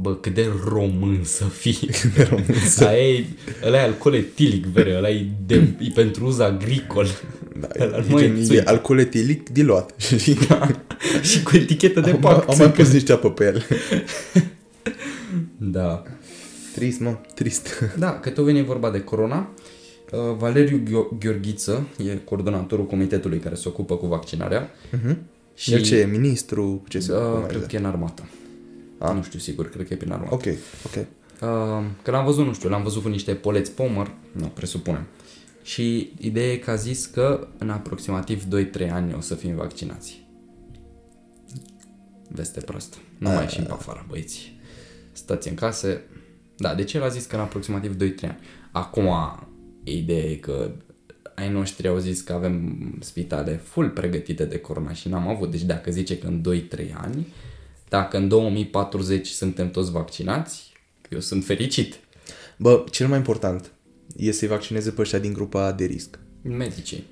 Bă, 0.00 0.14
cât 0.16 0.34
de 0.34 0.46
român 0.68 1.20
să 1.24 1.44
fii. 1.44 1.88
De 2.16 2.22
român 2.30 2.46
să- 2.68 2.84
Aia 2.88 3.08
e, 3.08 3.24
ăla 3.64 3.76
e 3.76 3.82
alcool 3.82 4.14
etilic, 4.14 4.64
vere, 4.66 4.96
ăla 4.96 5.08
e, 5.10 5.26
de, 5.46 5.54
e 5.80 5.88
pentru 5.94 6.26
uz 6.26 6.38
agricol. 6.38 7.06
Da, 7.60 7.68
Ăla 7.80 7.96
e, 7.96 8.04
nu 8.08 8.18
e 8.18 8.22
gen, 8.26 8.36
e 8.36 8.42
țuică. 8.42 8.62
alcool 8.70 8.98
etilic 8.98 9.48
diluat. 9.48 9.94
știi? 9.98 10.36
și 11.30 11.42
cu 11.42 11.56
etichetă 11.56 12.00
de 12.00 12.10
Au, 12.10 12.18
pac. 12.18 12.48
au 12.48 12.56
mai 12.56 12.72
pus 12.72 12.92
niște 12.92 13.12
apă 13.12 13.30
pe 13.30 13.44
el. 13.44 13.62
Da. 15.58 16.02
Trist, 16.74 17.00
mă, 17.00 17.16
trist. 17.34 17.68
Da, 17.98 18.10
că 18.20 18.30
tot 18.30 18.44
vine 18.44 18.62
vorba 18.62 18.90
de 18.90 19.00
corona. 19.00 19.50
uh, 20.12 20.18
Valeriu 20.38 20.82
Ghio- 20.84 21.18
Gheorghiță 21.18 21.86
e 22.06 22.16
coordonatorul 22.24 22.86
comitetului 22.86 23.38
care 23.38 23.54
se 23.54 23.68
ocupă 23.68 23.96
cu 23.96 24.06
vaccinarea. 24.06 24.70
Uh-huh. 24.70 25.16
Și 25.54 25.64
Și 25.70 25.72
el 25.72 25.82
ce 25.82 25.96
e? 25.96 26.04
Ministru? 26.04 26.82
Ce 26.88 26.98
se 26.98 27.12
uh, 27.12 27.18
ocupă 27.18 27.32
mai 27.32 27.40
cred 27.42 27.50
exact? 27.54 27.70
că 27.70 27.76
e 27.76 27.78
în 27.78 27.84
armată. 27.84 28.28
A? 29.02 29.12
Nu 29.12 29.22
știu 29.22 29.38
sigur, 29.38 29.68
cred 29.68 29.86
că 29.86 29.92
e 29.92 29.96
prin 29.96 30.12
armată. 30.12 30.34
Ok, 30.34 30.44
ok. 30.86 30.94
Uh, 30.96 31.84
că 32.02 32.10
l-am 32.10 32.24
văzut, 32.24 32.46
nu 32.46 32.52
știu, 32.52 32.68
l-am 32.68 32.82
văzut 32.82 33.02
cu 33.02 33.08
niște 33.08 33.34
poleți 33.34 33.72
pomăr, 33.72 34.14
nu, 34.32 34.46
presupunem. 34.46 35.06
Și 35.62 36.12
ideea 36.18 36.52
e 36.52 36.56
că 36.56 36.70
a 36.70 36.74
zis 36.74 37.06
că 37.06 37.48
în 37.58 37.70
aproximativ 37.70 38.44
2-3 38.44 38.90
ani 38.90 39.14
o 39.14 39.20
să 39.20 39.34
fim 39.34 39.54
vaccinați. 39.54 40.26
Veste 42.28 42.60
proastă. 42.60 42.96
Nu 43.18 43.28
mai 43.28 43.42
ieșim 43.42 43.64
pe 43.64 43.72
afară, 43.72 44.06
băieți. 44.08 44.54
Stați 45.12 45.48
în 45.48 45.54
case. 45.54 46.02
Da, 46.56 46.74
deci 46.74 46.92
el 46.92 47.02
a 47.02 47.08
zis 47.08 47.24
că 47.24 47.36
în 47.36 47.42
aproximativ 47.42 47.94
2-3 47.94 47.98
ani. 48.22 48.38
Acum, 48.72 49.08
ideea 49.84 50.24
e 50.24 50.34
că 50.34 50.70
ai 51.34 51.50
noștri 51.50 51.88
au 51.88 51.98
zis 51.98 52.20
că 52.20 52.32
avem 52.32 52.76
spitale 53.00 53.56
full 53.56 53.90
pregătite 53.90 54.44
de 54.44 54.58
corona 54.58 54.92
și 54.92 55.08
n-am 55.08 55.28
avut. 55.28 55.50
Deci 55.50 55.62
dacă 55.62 55.90
zice 55.90 56.18
că 56.18 56.26
în 56.26 56.42
2-3 56.78 56.92
ani, 56.94 57.26
dacă 57.92 58.16
în 58.16 58.28
2040 58.28 59.26
suntem 59.26 59.70
toți 59.70 59.90
vaccinați, 59.90 60.72
eu 61.10 61.20
sunt 61.20 61.44
fericit. 61.44 61.94
Bă, 62.58 62.84
cel 62.90 63.08
mai 63.08 63.18
important 63.18 63.72
e 64.16 64.30
să-i 64.32 64.48
vaccineze 64.48 64.90
pe 64.90 65.00
ăștia 65.00 65.18
din 65.18 65.32
grupa 65.32 65.72
de 65.72 65.84
risc. 65.84 66.18
Medicii. 66.42 67.04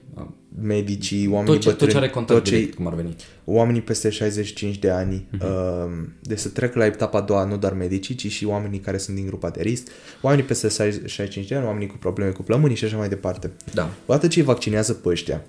Medicii, 0.63 1.27
oamenii 1.27 1.53
Tot 1.53 1.63
ce, 1.63 1.69
tot 1.69 1.79
bătrâni, 1.79 1.93
ce 1.93 1.97
are 1.99 2.09
contact 2.11 2.39
tot 2.41 2.49
cei- 2.49 2.59
direct, 2.59 2.77
cum 2.77 2.87
ar 2.87 2.95
veni. 2.95 3.17
oamenii 3.45 3.81
peste 3.81 4.11
65 4.11 4.79
de 4.79 4.91
ani, 4.91 5.27
Mhm. 5.33 5.45
uh, 5.45 6.07
de 6.23 6.37
să 6.37 6.49
trec 6.49 6.75
la 6.75 6.85
etapa 6.85 7.19
a 7.19 7.21
doua, 7.21 7.45
nu 7.45 7.57
doar 7.57 7.73
medicii, 7.75 8.15
ci 8.15 8.31
și 8.31 8.45
oamenii 8.45 8.79
care 8.79 8.99
sunt 8.99 9.17
din 9.17 9.27
grupa 9.27 9.51
de 9.51 9.63
risc, 9.63 9.87
oamenii 10.23 10.45
peste 10.47 10.69
65 10.69 11.47
de 11.49 11.55
ani, 11.55 11.67
oamenii 11.67 11.87
cu 11.89 11.97
probleme 11.97 12.31
cu 12.31 12.43
plămânii 12.43 12.77
și 12.77 12.85
așa 12.85 12.97
mai 12.97 13.09
departe. 13.09 13.51
Da. 13.75 13.91
Odată 14.07 14.29
ce 14.29 14.39
îi 14.39 14.45
vaccinează 14.45 14.93
pe 14.93 15.09
ăștia, 15.09 15.45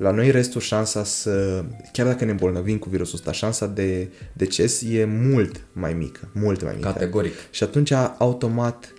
la 0.00 0.10
noi 0.10 0.30
restul 0.30 0.60
șansa 0.60 1.04
să, 1.04 1.64
chiar 1.92 2.06
dacă 2.06 2.24
ne 2.24 2.30
îmbolnăvim 2.30 2.78
cu 2.78 2.88
virusul 2.88 3.14
ăsta, 3.18 3.32
șansa 3.32 3.66
de 3.66 4.08
deces 4.32 4.82
e 4.82 5.04
mult 5.04 5.60
mai 5.72 5.92
mică, 5.92 6.28
mult 6.34 6.62
mai 6.62 6.72
mică. 6.76 6.88
Categoric. 6.88 7.32
Și 7.50 7.62
atunci, 7.62 7.92
automat, 8.18 8.92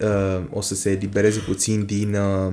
uh, 0.00 0.44
o 0.50 0.60
să 0.60 0.74
se 0.74 0.90
elibereze 0.90 1.38
puțin 1.38 1.84
din 1.84 2.14
uh, 2.14 2.52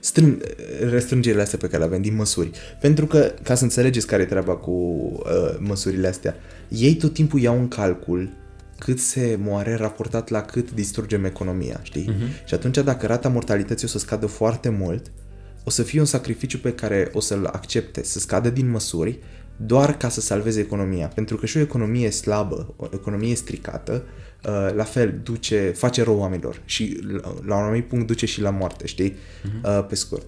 strân- 0.00 0.42
restrângerile 0.90 1.42
astea 1.42 1.58
pe 1.58 1.66
care 1.66 1.78
le 1.78 1.84
avem, 1.84 2.02
din 2.02 2.14
măsuri. 2.14 2.50
Pentru 2.80 3.06
că, 3.06 3.32
ca 3.42 3.54
să 3.54 3.62
înțelegeți 3.62 4.06
care 4.06 4.22
e 4.22 4.26
treaba 4.26 4.56
cu 4.56 4.70
uh, 4.70 5.56
măsurile 5.58 6.08
astea, 6.08 6.36
ei 6.68 6.94
tot 6.94 7.12
timpul 7.12 7.40
iau 7.40 7.58
în 7.58 7.68
calcul 7.68 8.30
cât 8.78 8.98
se 8.98 9.38
moare 9.42 9.74
raportat 9.74 10.28
la 10.28 10.42
cât 10.42 10.72
distrugem 10.72 11.24
economia, 11.24 11.80
știi? 11.82 12.12
Uh-huh. 12.12 12.46
Și 12.46 12.54
atunci, 12.54 12.78
dacă 12.78 13.06
rata 13.06 13.28
mortalității 13.28 13.86
o 13.86 13.90
să 13.90 13.98
scadă 13.98 14.26
foarte 14.26 14.68
mult, 14.68 15.10
o 15.64 15.70
să 15.70 15.82
fie 15.82 16.00
un 16.00 16.06
sacrificiu 16.06 16.58
pe 16.58 16.72
care 16.72 17.10
o 17.12 17.20
să-l 17.20 17.46
accepte, 17.52 18.04
să 18.04 18.18
scadă 18.18 18.50
din 18.50 18.70
măsuri, 18.70 19.18
doar 19.56 19.96
ca 19.96 20.08
să 20.08 20.20
salveze 20.20 20.60
economia. 20.60 21.06
Pentru 21.06 21.36
că 21.36 21.46
și 21.46 21.56
o 21.56 21.60
economie 21.60 22.10
slabă, 22.10 22.74
o 22.76 22.86
economie 22.92 23.34
stricată, 23.34 24.04
uh, 24.44 24.74
la 24.74 24.84
fel 24.84 25.20
duce, 25.22 25.72
face 25.76 26.02
rău 26.02 26.18
oamenilor 26.18 26.62
și 26.64 27.00
la, 27.22 27.34
la 27.46 27.56
un 27.56 27.62
anumit 27.62 27.88
punct 27.88 28.06
duce 28.06 28.26
și 28.26 28.40
la 28.40 28.50
moarte, 28.50 28.86
știi? 28.86 29.16
Uh, 29.64 29.86
pe 29.88 29.94
scurt. 29.94 30.26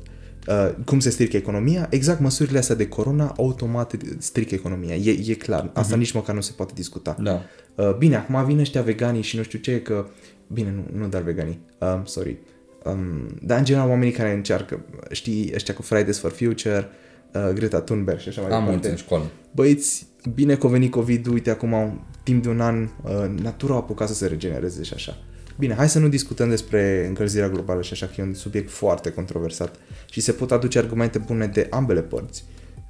Uh, 0.48 0.70
cum 0.84 0.98
se 0.98 1.10
strică 1.10 1.36
economia? 1.36 1.86
Exact 1.90 2.20
măsurile 2.20 2.58
astea 2.58 2.74
de 2.74 2.88
corona 2.88 3.34
automat 3.36 3.96
strică 4.18 4.54
economia. 4.54 4.94
E, 4.94 5.30
e 5.30 5.34
clar. 5.34 5.70
Asta 5.74 5.96
nici 5.96 6.12
măcar 6.12 6.34
nu 6.34 6.40
se 6.40 6.52
poate 6.56 6.72
discuta. 6.74 7.16
Da. 7.22 7.42
Uh, 7.74 7.96
bine, 7.96 8.16
acum 8.16 8.44
vin 8.44 8.58
ăștia 8.58 8.82
veganii 8.82 9.22
și 9.22 9.36
nu 9.36 9.42
știu 9.42 9.58
ce, 9.58 9.82
că... 9.82 10.06
Bine, 10.52 10.70
nu, 10.70 10.98
nu 10.98 11.08
doar 11.08 11.22
veganii, 11.22 11.60
um, 11.78 12.04
sorry. 12.04 12.38
Um, 12.84 13.38
dar 13.42 13.58
în 13.58 13.64
general 13.64 13.88
oamenii 13.88 14.12
care 14.12 14.32
încearcă, 14.32 14.84
știi, 15.10 15.50
ăștia 15.54 15.74
cu 15.74 15.82
Fridays 15.82 16.18
for 16.18 16.30
Future, 16.30 16.88
uh, 17.32 17.50
Greta 17.54 17.80
Thunberg 17.80 18.18
și 18.18 18.28
așa 18.28 18.40
mai 18.40 18.50
Am 18.50 18.62
mulți 18.62 18.80
departe. 18.80 19.00
în 19.00 19.06
școală. 19.06 19.24
Băieți, 19.54 20.06
bine 20.34 20.56
că 20.56 20.66
a 20.66 20.70
venit 20.70 20.90
COVID, 20.90 21.26
uite, 21.26 21.50
acum 21.50 21.72
un 21.72 21.98
timp 22.22 22.42
de 22.42 22.48
un 22.48 22.60
an, 22.60 22.82
uh, 23.02 23.40
natura 23.42 23.74
a 23.74 23.76
apucat 23.76 24.08
să 24.08 24.14
se 24.14 24.26
regenereze 24.26 24.82
și 24.82 24.94
așa. 24.94 25.16
Bine, 25.58 25.74
hai 25.74 25.88
să 25.88 25.98
nu 25.98 26.08
discutăm 26.08 26.48
despre 26.48 27.06
încălzirea 27.06 27.48
globală 27.48 27.82
și 27.82 27.92
așa, 27.92 28.06
că 28.06 28.12
e 28.18 28.22
un 28.22 28.34
subiect 28.34 28.70
foarte 28.70 29.10
controversat 29.10 29.74
și 30.10 30.20
se 30.20 30.32
pot 30.32 30.52
aduce 30.52 30.78
argumente 30.78 31.18
bune 31.18 31.46
de 31.46 31.66
ambele 31.70 32.02
părți. 32.02 32.44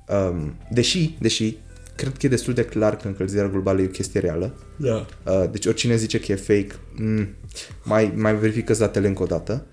Um, 0.08 0.54
deși, 0.70 1.16
deși, 1.20 1.56
cred 1.96 2.12
că 2.16 2.26
e 2.26 2.28
destul 2.28 2.54
de 2.54 2.64
clar 2.64 2.96
că 2.96 3.06
încălzirea 3.06 3.48
globală 3.48 3.80
e 3.80 3.84
o 3.84 3.88
chestie 3.88 4.20
reală. 4.20 4.54
Da. 4.76 5.06
Uh, 5.26 5.50
deci 5.50 5.66
oricine 5.66 5.96
zice 5.96 6.20
că 6.20 6.32
e 6.32 6.34
fake, 6.34 6.74
mm, 6.96 7.28
mai, 7.84 8.12
mai 8.16 8.34
verifică 8.36 8.72
datele 8.72 9.06
încă 9.06 9.22
o 9.22 9.26
dată. 9.26 9.66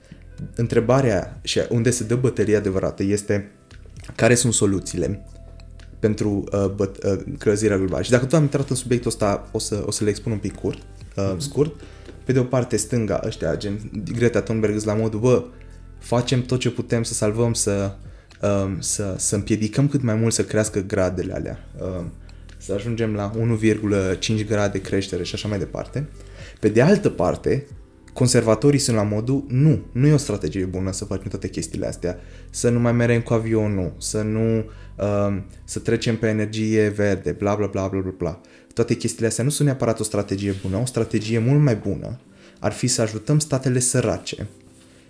Întrebarea 0.55 1.39
și 1.43 1.61
unde 1.69 1.89
se 1.89 2.03
dă 2.03 2.15
bătălia 2.15 2.57
adevărată 2.57 3.03
este 3.03 3.51
care 4.15 4.35
sunt 4.35 4.53
soluțiile 4.53 5.25
pentru 5.99 6.43
uh, 6.51 6.69
băt, 6.75 7.03
uh, 7.03 7.19
încălzirea 7.25 7.77
globală. 7.77 8.03
Și 8.03 8.09
dacă 8.09 8.25
tu 8.25 8.35
am 8.35 8.41
intrat 8.41 8.69
în 8.69 8.75
subiectul 8.75 9.09
ăsta, 9.09 9.49
o 9.51 9.59
să, 9.59 9.83
o 9.85 9.91
să 9.91 10.03
le 10.03 10.09
expun 10.09 10.31
un 10.31 10.37
pic 10.37 10.55
curt, 10.55 10.81
uh, 11.15 11.33
scurt. 11.37 11.81
Pe 12.23 12.31
de 12.31 12.39
o 12.39 12.43
parte, 12.43 12.77
stânga, 12.77 13.21
ăștia, 13.25 13.55
gen 13.55 13.91
Greta 14.17 14.41
Thunberg, 14.41 14.83
la 14.83 14.93
modul, 14.93 15.19
bă, 15.19 15.43
facem 15.99 16.41
tot 16.41 16.59
ce 16.59 16.69
putem 16.69 17.03
să 17.03 17.13
salvăm, 17.13 17.53
să, 17.53 17.95
um, 18.41 18.79
să, 18.79 19.15
să 19.17 19.35
împiedicăm 19.35 19.87
cât 19.87 20.01
mai 20.01 20.15
mult 20.15 20.33
să 20.33 20.43
crească 20.43 20.79
gradele 20.79 21.33
alea. 21.33 21.59
Um, 21.81 22.11
să 22.57 22.73
ajungem 22.73 23.13
la 23.13 23.31
1,5 23.31 24.45
grade 24.47 24.81
creștere 24.81 25.23
și 25.23 25.35
așa 25.35 25.47
mai 25.47 25.57
departe. 25.57 26.09
Pe 26.59 26.69
de 26.69 26.81
altă 26.81 27.09
parte, 27.09 27.67
conservatorii 28.17 28.79
sunt 28.79 28.95
la 28.95 29.03
modul, 29.03 29.45
nu, 29.47 29.85
nu 29.91 30.07
e 30.07 30.13
o 30.13 30.17
strategie 30.17 30.65
bună 30.65 30.91
să 30.91 31.05
facem 31.05 31.29
toate 31.29 31.49
chestiile 31.49 31.87
astea, 31.87 32.19
să 32.49 32.69
nu 32.69 32.79
mai 32.79 32.91
merem 32.91 33.21
cu 33.21 33.33
avionul, 33.33 33.93
să 33.97 34.21
nu, 34.21 34.55
um, 34.55 35.45
să 35.63 35.79
trecem 35.79 36.17
pe 36.17 36.27
energie 36.27 36.87
verde, 36.87 37.31
bla 37.31 37.55
bla 37.55 37.65
bla 37.65 37.87
bla 37.87 37.99
bla 37.99 38.13
bla. 38.17 38.41
Toate 38.73 38.95
chestiile 38.95 39.27
astea 39.27 39.43
nu 39.43 39.49
sunt 39.49 39.67
neapărat 39.67 39.99
o 39.99 40.03
strategie 40.03 40.55
bună, 40.61 40.77
o 40.77 40.85
strategie 40.85 41.39
mult 41.39 41.61
mai 41.61 41.75
bună 41.75 42.19
ar 42.59 42.71
fi 42.71 42.87
să 42.87 43.01
ajutăm 43.01 43.39
statele 43.39 43.79
sărace 43.79 44.47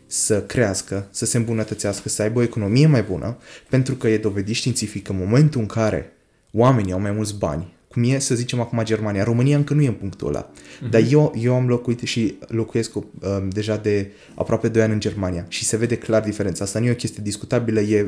să 0.08 0.41
crească, 0.41 1.08
să 1.12 1.26
se 1.26 1.38
îmbunătățească, 1.38 2.10
să 2.10 2.22
aibă 2.22 2.39
o 2.39 2.43
economie 2.43 2.88
mai 2.88 3.04
bună, 3.04 3.38
pentru 3.70 3.96
că 3.96 4.08
e 4.08 4.17
dovedit 4.17 4.56
științific 4.56 5.04
că 5.04 5.12
în 5.12 5.17
momentul 5.17 5.62
în 5.62 5.67
care 5.67 6.13
oamenii 6.52 6.93
au 6.93 7.00
mai 7.00 7.12
mulți 7.12 7.38
bani, 7.38 7.77
cum 7.88 8.04
e, 8.04 8.19
să 8.19 8.36
zicem 8.36 8.60
acum 8.60 8.84
Germania, 8.84 9.23
România 9.23 9.58
încă 9.58 9.73
nu 9.73 9.82
e 9.82 9.88
în 9.88 9.93
punctul 9.93 10.28
ăla, 10.28 10.50
uh-huh. 10.50 10.89
dar 10.89 11.02
eu, 11.10 11.34
eu 11.41 11.56
am 11.56 11.67
locuit 11.67 12.00
și 12.00 12.38
locuiesc 12.47 12.95
uh, 12.95 13.04
deja 13.50 13.78
de 13.78 14.12
aproape 14.36 14.67
2 14.67 14.82
ani 14.82 14.93
în 14.93 15.00
Germania 15.00 15.45
și 15.47 15.65
se 15.65 15.78
vede 15.78 15.95
clar 15.95 16.21
diferența. 16.21 16.63
Asta 16.63 16.80
nu 16.80 16.86
e 16.86 16.91
o 16.91 16.95
chestie 16.95 17.23
discutabilă, 17.23 17.80
e, 17.80 18.08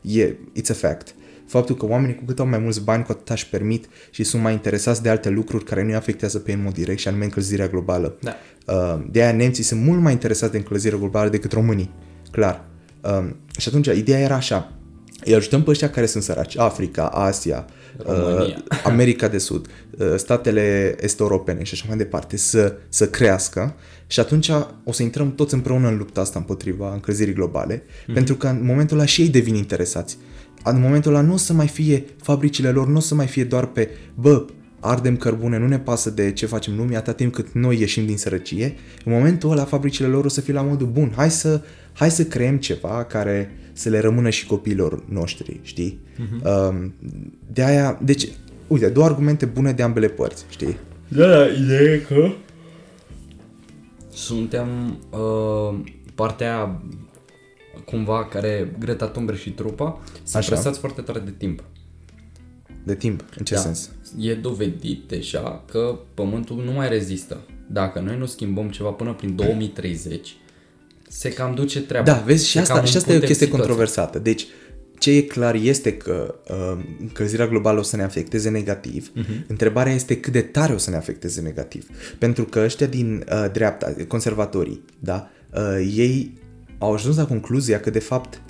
e 0.00 0.36
it's 0.56 0.70
a 0.70 0.74
fact. 0.74 1.14
Faptul 1.46 1.76
că 1.76 1.86
oamenii 1.86 2.14
cu 2.14 2.24
cât 2.24 2.38
au 2.38 2.46
mai 2.46 2.58
mulți 2.58 2.84
bani, 2.84 3.04
cu 3.04 3.12
atât 3.12 3.28
își 3.28 3.48
permit 3.48 3.88
și 4.10 4.24
sunt 4.24 4.42
mai 4.42 4.52
interesați 4.52 5.02
de 5.02 5.08
alte 5.08 5.28
lucruri 5.28 5.64
care 5.64 5.82
nu-i 5.82 5.94
afectează 5.94 6.38
pe 6.38 6.50
ei 6.50 6.56
în 6.56 6.62
mod 6.62 6.74
direct 6.74 6.98
și 6.98 7.08
anume 7.08 7.24
încălzirea 7.24 7.66
globală. 7.66 8.18
Da. 8.20 8.34
Uh, 8.66 9.04
de 9.10 9.22
aia 9.22 9.32
nemții 9.32 9.64
sunt 9.64 9.82
mult 9.82 10.00
mai 10.00 10.12
interesați 10.12 10.52
de 10.52 10.58
încălzirea 10.58 10.98
globală 10.98 11.28
decât 11.28 11.52
românii, 11.52 11.90
clar. 12.30 12.64
Um, 13.00 13.36
și 13.58 13.68
atunci, 13.68 13.86
ideea 13.86 14.18
era 14.18 14.34
așa, 14.34 14.72
îi 15.24 15.34
ajutăm 15.34 15.62
pe 15.62 15.70
ăștia 15.70 15.90
care 15.90 16.06
sunt 16.06 16.22
săraci, 16.22 16.58
Africa, 16.58 17.06
Asia, 17.06 17.66
uh, 17.66 17.72
America 18.84 19.28
de 19.28 19.38
Sud, 19.38 19.66
uh, 19.90 20.14
statele 20.16 20.96
est-europene 21.00 21.62
și 21.62 21.74
așa 21.74 21.84
mai 21.88 21.96
departe, 21.96 22.36
să, 22.36 22.76
să 22.88 23.08
crească 23.08 23.74
și 24.06 24.20
atunci 24.20 24.50
o 24.84 24.92
să 24.92 25.02
intrăm 25.02 25.34
toți 25.34 25.54
împreună 25.54 25.88
în 25.88 25.96
lupta 25.96 26.20
asta 26.20 26.38
împotriva 26.38 26.92
încălzirii 26.92 27.34
globale, 27.34 27.82
mm-hmm. 27.82 28.14
pentru 28.14 28.34
că 28.34 28.46
în 28.46 28.64
momentul 28.64 28.96
ăla 28.96 29.06
și 29.06 29.20
ei 29.20 29.28
devin 29.28 29.54
interesați. 29.54 30.18
În 30.64 30.80
momentul 30.80 31.14
ăla 31.14 31.26
nu 31.26 31.32
o 31.32 31.36
să 31.36 31.52
mai 31.52 31.68
fie 31.68 32.04
fabricile 32.22 32.70
lor, 32.70 32.86
nu 32.86 32.96
o 32.96 33.00
să 33.00 33.14
mai 33.14 33.26
fie 33.26 33.44
doar 33.44 33.66
pe, 33.66 33.88
bă, 34.14 34.44
ardem 34.80 35.16
cărbune, 35.16 35.58
nu 35.58 35.68
ne 35.68 35.78
pasă 35.78 36.10
de 36.10 36.32
ce 36.32 36.46
facem 36.46 36.76
lumii 36.76 36.96
atâta 36.96 37.12
timp 37.12 37.34
cât 37.34 37.52
noi 37.52 37.78
ieșim 37.80 38.06
din 38.06 38.16
sărăcie. 38.16 38.74
În 39.04 39.12
momentul 39.12 39.50
ăla 39.50 39.64
fabricile 39.64 40.08
lor 40.08 40.24
o 40.24 40.28
să 40.28 40.40
fie 40.40 40.52
la 40.52 40.62
modul 40.62 40.86
bun, 40.86 41.12
hai 41.16 41.30
să, 41.30 41.62
hai 41.92 42.10
să 42.10 42.24
creăm 42.24 42.56
ceva 42.56 43.04
care 43.04 43.50
să 43.72 43.88
le 43.88 44.00
rămână 44.00 44.30
și 44.30 44.46
copiilor 44.46 45.04
noștri, 45.08 45.60
știi? 45.62 45.98
Uh-huh. 46.14 46.90
De 47.52 47.64
aia, 47.64 47.98
deci, 48.02 48.28
uite, 48.66 48.88
două 48.88 49.06
argumente 49.06 49.46
bune 49.46 49.72
de 49.72 49.82
ambele 49.82 50.08
părți, 50.08 50.44
știi? 50.48 50.76
Da, 51.08 51.46
ideea 51.46 51.80
e 51.92 51.98
că 52.08 52.30
suntem 54.12 54.98
uh, 55.10 55.80
partea 56.14 56.82
cumva 57.84 58.24
care 58.24 58.74
Greta 58.78 59.06
Thunberg 59.06 59.38
și 59.38 59.50
trupa 59.50 60.00
sunt 60.14 60.34
Așa. 60.34 60.52
presați 60.52 60.78
foarte 60.78 61.00
tare 61.00 61.18
de 61.18 61.34
timp. 61.38 61.62
De 62.84 62.94
timp, 62.94 63.24
în 63.38 63.44
ce 63.44 63.54
Da. 63.54 63.60
sens? 63.60 63.90
E 64.18 64.34
dovedit 64.34 65.08
deja 65.08 65.64
că 65.70 65.98
Pământul 66.14 66.62
nu 66.64 66.72
mai 66.72 66.88
rezistă. 66.88 67.40
Dacă 67.66 68.00
noi 68.00 68.16
nu 68.18 68.26
schimbăm 68.26 68.68
ceva 68.68 68.90
până 68.90 69.14
prin 69.14 69.36
2030, 69.36 70.36
se 71.08 71.28
cam 71.28 71.54
duce 71.54 71.82
treaba. 71.82 72.10
Da, 72.10 72.22
vezi, 72.26 72.46
și 72.46 72.52
Se 72.52 72.58
asta, 72.58 72.74
cam 72.74 72.84
și 72.84 72.96
asta 72.96 73.10
e 73.10 73.12
o 73.12 73.14
împute 73.14 73.32
chestie 73.32 73.46
situația. 73.46 73.66
controversată. 73.66 74.18
Deci, 74.18 74.46
ce 74.98 75.10
e 75.10 75.20
clar 75.22 75.54
este 75.54 75.96
că 75.96 76.34
uh, 76.48 76.84
încălzirea 77.00 77.46
globală 77.46 77.78
o 77.78 77.82
să 77.82 77.96
ne 77.96 78.02
afecteze 78.02 78.48
negativ. 78.48 79.10
Uh-huh. 79.10 79.46
Întrebarea 79.46 79.92
este 79.92 80.20
cât 80.20 80.32
de 80.32 80.40
tare 80.40 80.72
o 80.72 80.78
să 80.78 80.90
ne 80.90 80.96
afecteze 80.96 81.40
negativ. 81.40 81.86
Pentru 82.18 82.44
că 82.44 82.60
ăștia 82.64 82.86
din 82.86 83.24
uh, 83.32 83.50
dreapta, 83.52 83.94
conservatorii, 84.08 84.84
da, 84.98 85.30
uh, 85.54 85.92
ei 85.96 86.38
au 86.78 86.92
ajuns 86.92 87.16
la 87.16 87.26
concluzia 87.26 87.80
că, 87.80 87.90
de 87.90 87.98
fapt, 87.98 88.40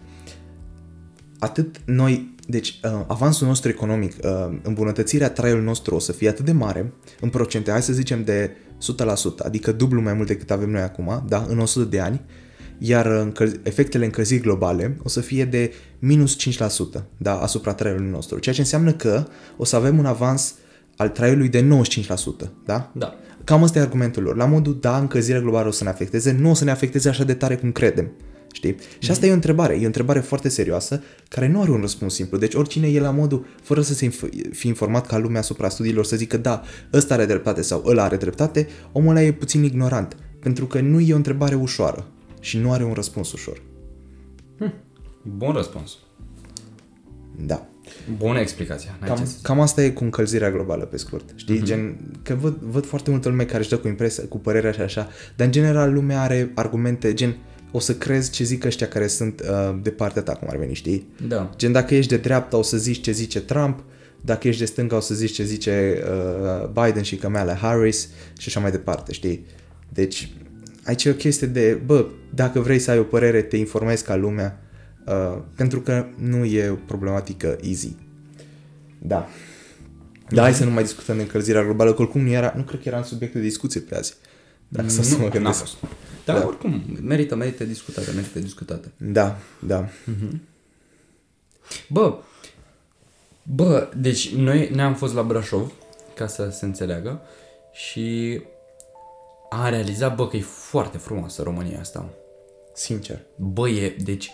atât 1.38 1.76
noi, 1.84 2.34
deci 2.50 2.80
uh, 2.84 3.04
avansul 3.06 3.46
nostru 3.46 3.70
economic, 3.70 4.14
uh, 4.22 4.58
îmbunătățirea 4.62 5.30
traiului 5.30 5.64
nostru 5.64 5.94
o 5.94 5.98
să 5.98 6.12
fie 6.12 6.28
atât 6.28 6.44
de 6.44 6.52
mare, 6.52 6.92
în 7.20 7.28
procente, 7.28 7.70
hai 7.70 7.82
să 7.82 7.92
zicem 7.92 8.24
de 8.24 8.50
100%, 9.42 9.44
adică 9.44 9.72
dublu 9.72 10.00
mai 10.00 10.12
mult 10.12 10.26
decât 10.26 10.50
avem 10.50 10.70
noi 10.70 10.80
acum, 10.80 11.24
da, 11.28 11.46
în 11.48 11.58
100 11.58 11.88
de 11.88 12.00
ani, 12.00 12.20
iar 12.78 13.06
încăl- 13.06 13.60
efectele 13.62 14.04
încălzirii 14.04 14.42
globale 14.42 14.96
o 15.02 15.08
să 15.08 15.20
fie 15.20 15.44
de 15.44 15.72
minus 15.98 16.36
5% 16.36 17.04
da, 17.16 17.38
asupra 17.38 17.74
traiului 17.74 18.10
nostru, 18.10 18.38
ceea 18.38 18.54
ce 18.54 18.60
înseamnă 18.60 18.92
că 18.92 19.26
o 19.56 19.64
să 19.64 19.76
avem 19.76 19.98
un 19.98 20.06
avans 20.06 20.54
al 20.96 21.08
traiului 21.08 21.48
de 21.48 21.68
95%, 21.68 22.50
da? 22.64 22.90
Da. 22.94 23.14
Cam 23.44 23.62
ăsta 23.62 23.78
e 23.78 23.82
argumentul 23.82 24.22
lor. 24.22 24.36
La 24.36 24.44
modul, 24.44 24.78
da, 24.80 24.98
încălzirea 24.98 25.40
globală 25.40 25.68
o 25.68 25.70
să 25.70 25.84
ne 25.84 25.90
afecteze, 25.90 26.32
nu 26.32 26.50
o 26.50 26.54
să 26.54 26.64
ne 26.64 26.70
afecteze 26.70 27.08
așa 27.08 27.24
de 27.24 27.34
tare 27.34 27.56
cum 27.56 27.72
credem. 27.72 28.10
Știi? 28.58 28.76
Și 28.98 29.10
asta 29.10 29.26
e 29.26 29.30
o 29.30 29.34
întrebare, 29.34 29.74
e 29.74 29.82
o 29.82 29.86
întrebare 29.86 30.20
foarte 30.20 30.48
serioasă, 30.48 31.02
care 31.28 31.48
nu 31.48 31.60
are 31.60 31.70
un 31.70 31.80
răspuns 31.80 32.14
simplu. 32.14 32.38
Deci 32.38 32.54
oricine 32.54 32.88
e 32.88 33.00
la 33.00 33.10
modul, 33.10 33.46
fără 33.62 33.80
să 33.80 33.94
se 33.94 34.10
inf- 34.10 34.50
fi 34.52 34.66
informat 34.66 35.06
ca 35.06 35.18
lumea 35.18 35.40
asupra 35.40 35.68
studiilor, 35.68 36.04
să 36.04 36.16
zică 36.16 36.36
da, 36.36 36.62
ăsta 36.92 37.14
are 37.14 37.26
dreptate 37.26 37.62
sau 37.62 37.82
ăla 37.86 38.02
are 38.04 38.16
dreptate, 38.16 38.68
omul 38.92 39.10
ăla 39.10 39.22
e 39.22 39.32
puțin 39.32 39.64
ignorant. 39.64 40.16
Pentru 40.40 40.66
că 40.66 40.80
nu 40.80 41.00
e 41.00 41.12
o 41.12 41.16
întrebare 41.16 41.54
ușoară 41.54 42.06
și 42.40 42.58
nu 42.58 42.72
are 42.72 42.84
un 42.84 42.92
răspuns 42.92 43.32
ușor. 43.32 43.62
Bun 45.22 45.52
răspuns. 45.52 45.96
Da. 47.36 47.68
Bună 48.16 48.38
explicație. 48.38 48.90
n-ai 49.00 49.08
ce 49.08 49.14
Cam, 49.14 49.24
să 49.24 49.32
zic. 49.32 49.42
cam 49.42 49.60
asta 49.60 49.82
e 49.82 49.90
cu 49.90 50.04
încălzirea 50.04 50.50
globală, 50.50 50.84
pe 50.84 50.96
scurt. 50.96 51.32
Știi? 51.34 51.60
Mm-hmm. 51.60 51.64
Gen, 51.64 51.96
că 52.22 52.34
văd, 52.34 52.56
văd 52.60 52.86
foarte 52.86 53.10
multă 53.10 53.28
lume 53.28 53.44
care 53.44 53.58
își 53.58 53.68
dă 53.68 53.76
cu 53.76 53.88
impresia, 53.88 54.24
cu 54.28 54.38
părerea 54.38 54.72
și 54.72 54.80
așa, 54.80 55.08
dar 55.36 55.46
în 55.46 55.52
general 55.52 55.92
lumea 55.92 56.22
are 56.22 56.50
argumente, 56.54 57.14
gen, 57.14 57.36
o 57.70 57.78
să 57.78 57.94
crezi 57.94 58.30
ce 58.30 58.44
zic 58.44 58.64
ăștia 58.64 58.88
care 58.88 59.06
sunt 59.06 59.40
uh, 59.40 59.78
de 59.82 59.90
partea 59.90 60.22
ta, 60.22 60.32
cum 60.32 60.48
ar 60.50 60.56
veni, 60.56 60.74
știi? 60.74 61.06
Da. 61.28 61.50
Gen, 61.56 61.72
dacă 61.72 61.94
ești 61.94 62.10
de 62.10 62.16
dreapta, 62.16 62.56
o 62.56 62.62
să 62.62 62.76
zici 62.76 63.00
ce 63.02 63.12
zice 63.12 63.40
Trump, 63.40 63.84
dacă 64.20 64.48
ești 64.48 64.60
de 64.60 64.66
stânga, 64.66 64.96
o 64.96 65.00
să 65.00 65.14
zici 65.14 65.32
ce 65.32 65.44
zice 65.44 66.02
uh, 66.62 66.68
Biden 66.84 67.02
și 67.02 67.16
Kamala 67.16 67.54
Harris 67.54 68.08
și 68.38 68.48
așa 68.48 68.60
mai 68.60 68.70
departe, 68.70 69.12
știi? 69.12 69.46
Deci, 69.88 70.32
aici 70.84 71.04
e 71.04 71.10
o 71.10 71.14
chestie 71.14 71.46
de, 71.46 71.80
bă, 71.86 72.06
dacă 72.34 72.60
vrei 72.60 72.78
să 72.78 72.90
ai 72.90 72.98
o 72.98 73.02
părere, 73.02 73.42
te 73.42 73.56
informezi 73.56 74.04
ca 74.04 74.16
lumea, 74.16 74.62
uh, 75.06 75.38
pentru 75.56 75.80
că 75.80 76.06
nu 76.16 76.44
e 76.44 76.68
o 76.68 76.74
problematică 76.74 77.58
easy. 77.62 77.96
Da. 78.98 79.28
Da, 80.30 80.42
hai 80.42 80.54
să 80.54 80.64
nu 80.64 80.70
mai 80.70 80.82
discutăm 80.82 81.16
de 81.16 81.22
încălzirea 81.22 81.62
globală, 81.62 81.94
că 81.94 82.02
oricum 82.02 82.20
nu 82.20 82.30
era, 82.30 82.52
nu 82.56 82.62
cred 82.62 82.80
că 82.82 82.88
era 82.88 82.96
în 82.96 83.02
subiectul 83.04 83.40
de 83.40 83.46
discuție 83.46 83.80
pe 83.80 83.96
azi. 83.96 84.14
Dacă 84.68 84.88
să 84.88 85.00
Nu, 85.10 85.16
mă 85.16 85.24
n-a 85.24 85.28
gândesc. 85.28 85.66
Fost. 86.32 86.36
Dar 86.36 86.36
Da. 86.36 86.40
da. 86.42 86.46
oricum, 86.46 86.82
merită, 87.02 87.34
merită 87.34 87.64
discutate, 87.64 88.10
merită 88.10 88.38
discutate. 88.38 88.92
Da, 88.96 89.36
da. 89.60 89.88
Bă, 91.88 92.18
bă, 93.42 93.88
deci 93.96 94.34
noi 94.34 94.70
ne-am 94.74 94.94
fost 94.94 95.14
la 95.14 95.22
Brașov, 95.22 95.72
ca 96.14 96.26
să 96.26 96.48
se 96.50 96.64
înțeleagă, 96.64 97.20
și 97.72 98.40
am 99.50 99.68
realizat, 99.68 100.14
bă, 100.14 100.28
că 100.28 100.36
e 100.36 100.40
foarte 100.40 100.98
frumoasă 100.98 101.42
România 101.42 101.80
asta. 101.80 102.00
mă. 102.00 102.08
Sincer. 102.74 103.20
Bă, 103.36 103.68
e, 103.68 103.96
deci, 104.04 104.30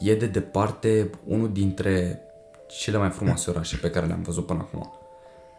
e 0.00 0.14
de 0.14 0.26
departe 0.26 1.10
unul 1.26 1.52
dintre 1.52 2.20
cele 2.68 2.96
mai 2.96 3.10
frumoase 3.10 3.50
orașe 3.50 3.76
pe 3.76 3.90
care 3.90 4.06
le-am 4.06 4.22
văzut 4.22 4.46
până 4.46 4.58
acum. 4.58 4.92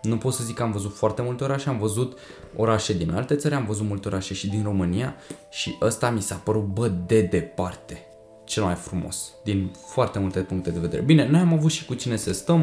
Nu 0.04 0.18
pot 0.18 0.34
să 0.34 0.44
zic 0.44 0.56
că 0.56 0.63
am 0.63 0.72
văzut 0.72 0.96
foarte 0.96 1.22
multe 1.22 1.44
orașe, 1.44 1.70
am 1.70 1.78
văzut 1.78 2.18
orașe 2.56 2.94
din 2.94 3.12
alte 3.12 3.36
țări, 3.36 3.54
am 3.54 3.66
văzut 3.66 3.88
multe 3.88 4.08
orașe 4.08 4.34
și 4.34 4.50
din 4.50 4.63
România 4.63 5.16
și 5.50 5.76
ăsta 5.82 6.10
mi 6.10 6.22
s-a 6.22 6.36
părut, 6.36 6.63
bă, 6.63 6.88
de 6.88 7.22
departe 7.22 8.06
cel 8.44 8.63
mai 8.63 8.76
frumos, 8.76 9.32
din 9.44 9.72
foarte 9.88 10.20
multe 10.20 10.39
puncte 10.39 10.70
de 10.70 10.80
vedere. 10.80 11.02
Bine, 11.02 11.28
noi 11.28 11.39
am 11.39 11.54
avut 11.54 11.72
și 11.72 11.86
cu 11.86 11.94
cine 11.94 12.16
să 12.16 12.34
stăm, 12.34 12.62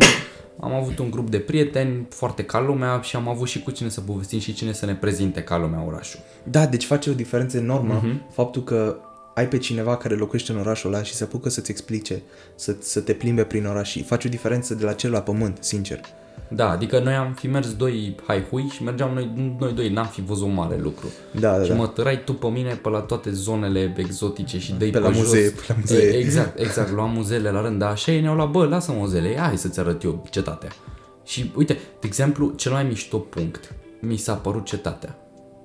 am 0.61 0.75
avut 0.75 0.99
un 0.99 1.11
grup 1.11 1.31
de 1.31 1.39
prieteni 1.39 2.07
foarte 2.11 2.45
ca 2.45 2.61
lumea 2.61 3.01
și 3.01 3.17
am 3.17 3.29
avut 3.29 3.49
și 3.49 3.63
cu 3.63 3.71
cine 3.71 3.89
să 3.89 4.01
povestim 4.01 4.39
și 4.39 4.55
cine 4.55 4.73
să 4.73 4.87
ne 4.87 4.95
prezinte 4.95 5.43
ca 5.43 5.59
lumea 5.59 5.85
orașul. 5.87 6.21
Da, 6.45 6.67
deci 6.67 6.85
face 6.85 7.11
o 7.11 7.13
diferență 7.13 7.57
enormă 7.57 8.01
uh-huh. 8.01 8.33
faptul 8.33 8.65
că 8.65 8.97
ai 9.41 9.49
pe 9.49 9.59
cineva 9.59 9.97
care 9.97 10.15
locuiește 10.15 10.53
în 10.53 10.59
orașul 10.59 10.93
ăla 10.93 11.03
și 11.03 11.15
se 11.15 11.25
apucă 11.25 11.49
să-ți 11.49 11.71
explice, 11.71 12.23
să, 12.55 12.77
să 12.81 13.01
te 13.01 13.13
plimbe 13.13 13.43
prin 13.45 13.67
oraș 13.67 13.91
și 13.91 14.03
face 14.03 14.27
o 14.27 14.31
diferență 14.31 14.75
de 14.75 14.85
la 14.85 14.93
cel 14.93 15.11
la 15.11 15.21
pământ, 15.21 15.57
sincer. 15.61 16.01
Da, 16.49 16.71
adică 16.71 16.99
noi 17.01 17.15
am 17.15 17.33
fi 17.33 17.47
mers 17.47 17.75
doi 17.75 18.17
haihui 18.27 18.69
și 18.69 18.83
mergeam 18.83 19.15
noi, 19.15 19.55
noi 19.59 19.73
doi, 19.73 19.89
n-am 19.89 20.07
fi 20.07 20.21
văzut 20.23 20.47
un 20.47 20.55
mare 20.55 20.77
lucru. 20.83 21.07
Da, 21.41 21.57
da, 21.57 21.63
și 21.63 21.71
da. 21.71 21.77
mă 21.77 21.87
tărai 21.87 22.25
tu 22.25 22.33
pe 22.33 22.47
mine 22.47 22.75
pe 22.75 22.89
la 22.89 22.99
toate 23.01 23.31
zonele 23.31 23.95
exotice 23.97 24.59
și 24.59 24.73
dai 24.73 24.91
Pe 24.91 24.99
la 24.99 25.11
jos. 25.11 25.19
muzee, 25.19 25.49
pe 25.51 25.63
la 25.69 25.75
muzee. 25.81 26.03
E, 26.07 26.19
Exact, 26.19 26.59
exact, 26.59 26.91
luam 26.91 27.11
muzeele 27.11 27.51
la 27.51 27.61
rând, 27.61 27.79
dar 27.79 27.91
așa 27.91 28.13
ei 28.13 28.21
ne-au 28.21 28.35
luat, 28.35 28.51
bă, 28.51 28.65
lasă 28.67 28.93
muzeele, 28.93 29.37
hai 29.39 29.59
să-ți 29.59 29.81
arăt 29.81 30.03
eu 30.03 30.27
cetatea. 30.31 30.71
Și 31.25 31.51
uite, 31.57 31.73
de 31.73 32.07
exemplu, 32.07 32.53
cel 32.57 32.73
mai 32.73 32.85
mișto 32.85 33.19
punct 33.19 33.75
mi 34.01 34.17
s-a 34.17 34.35
părut 34.35 34.65
cetatea. 34.65 35.17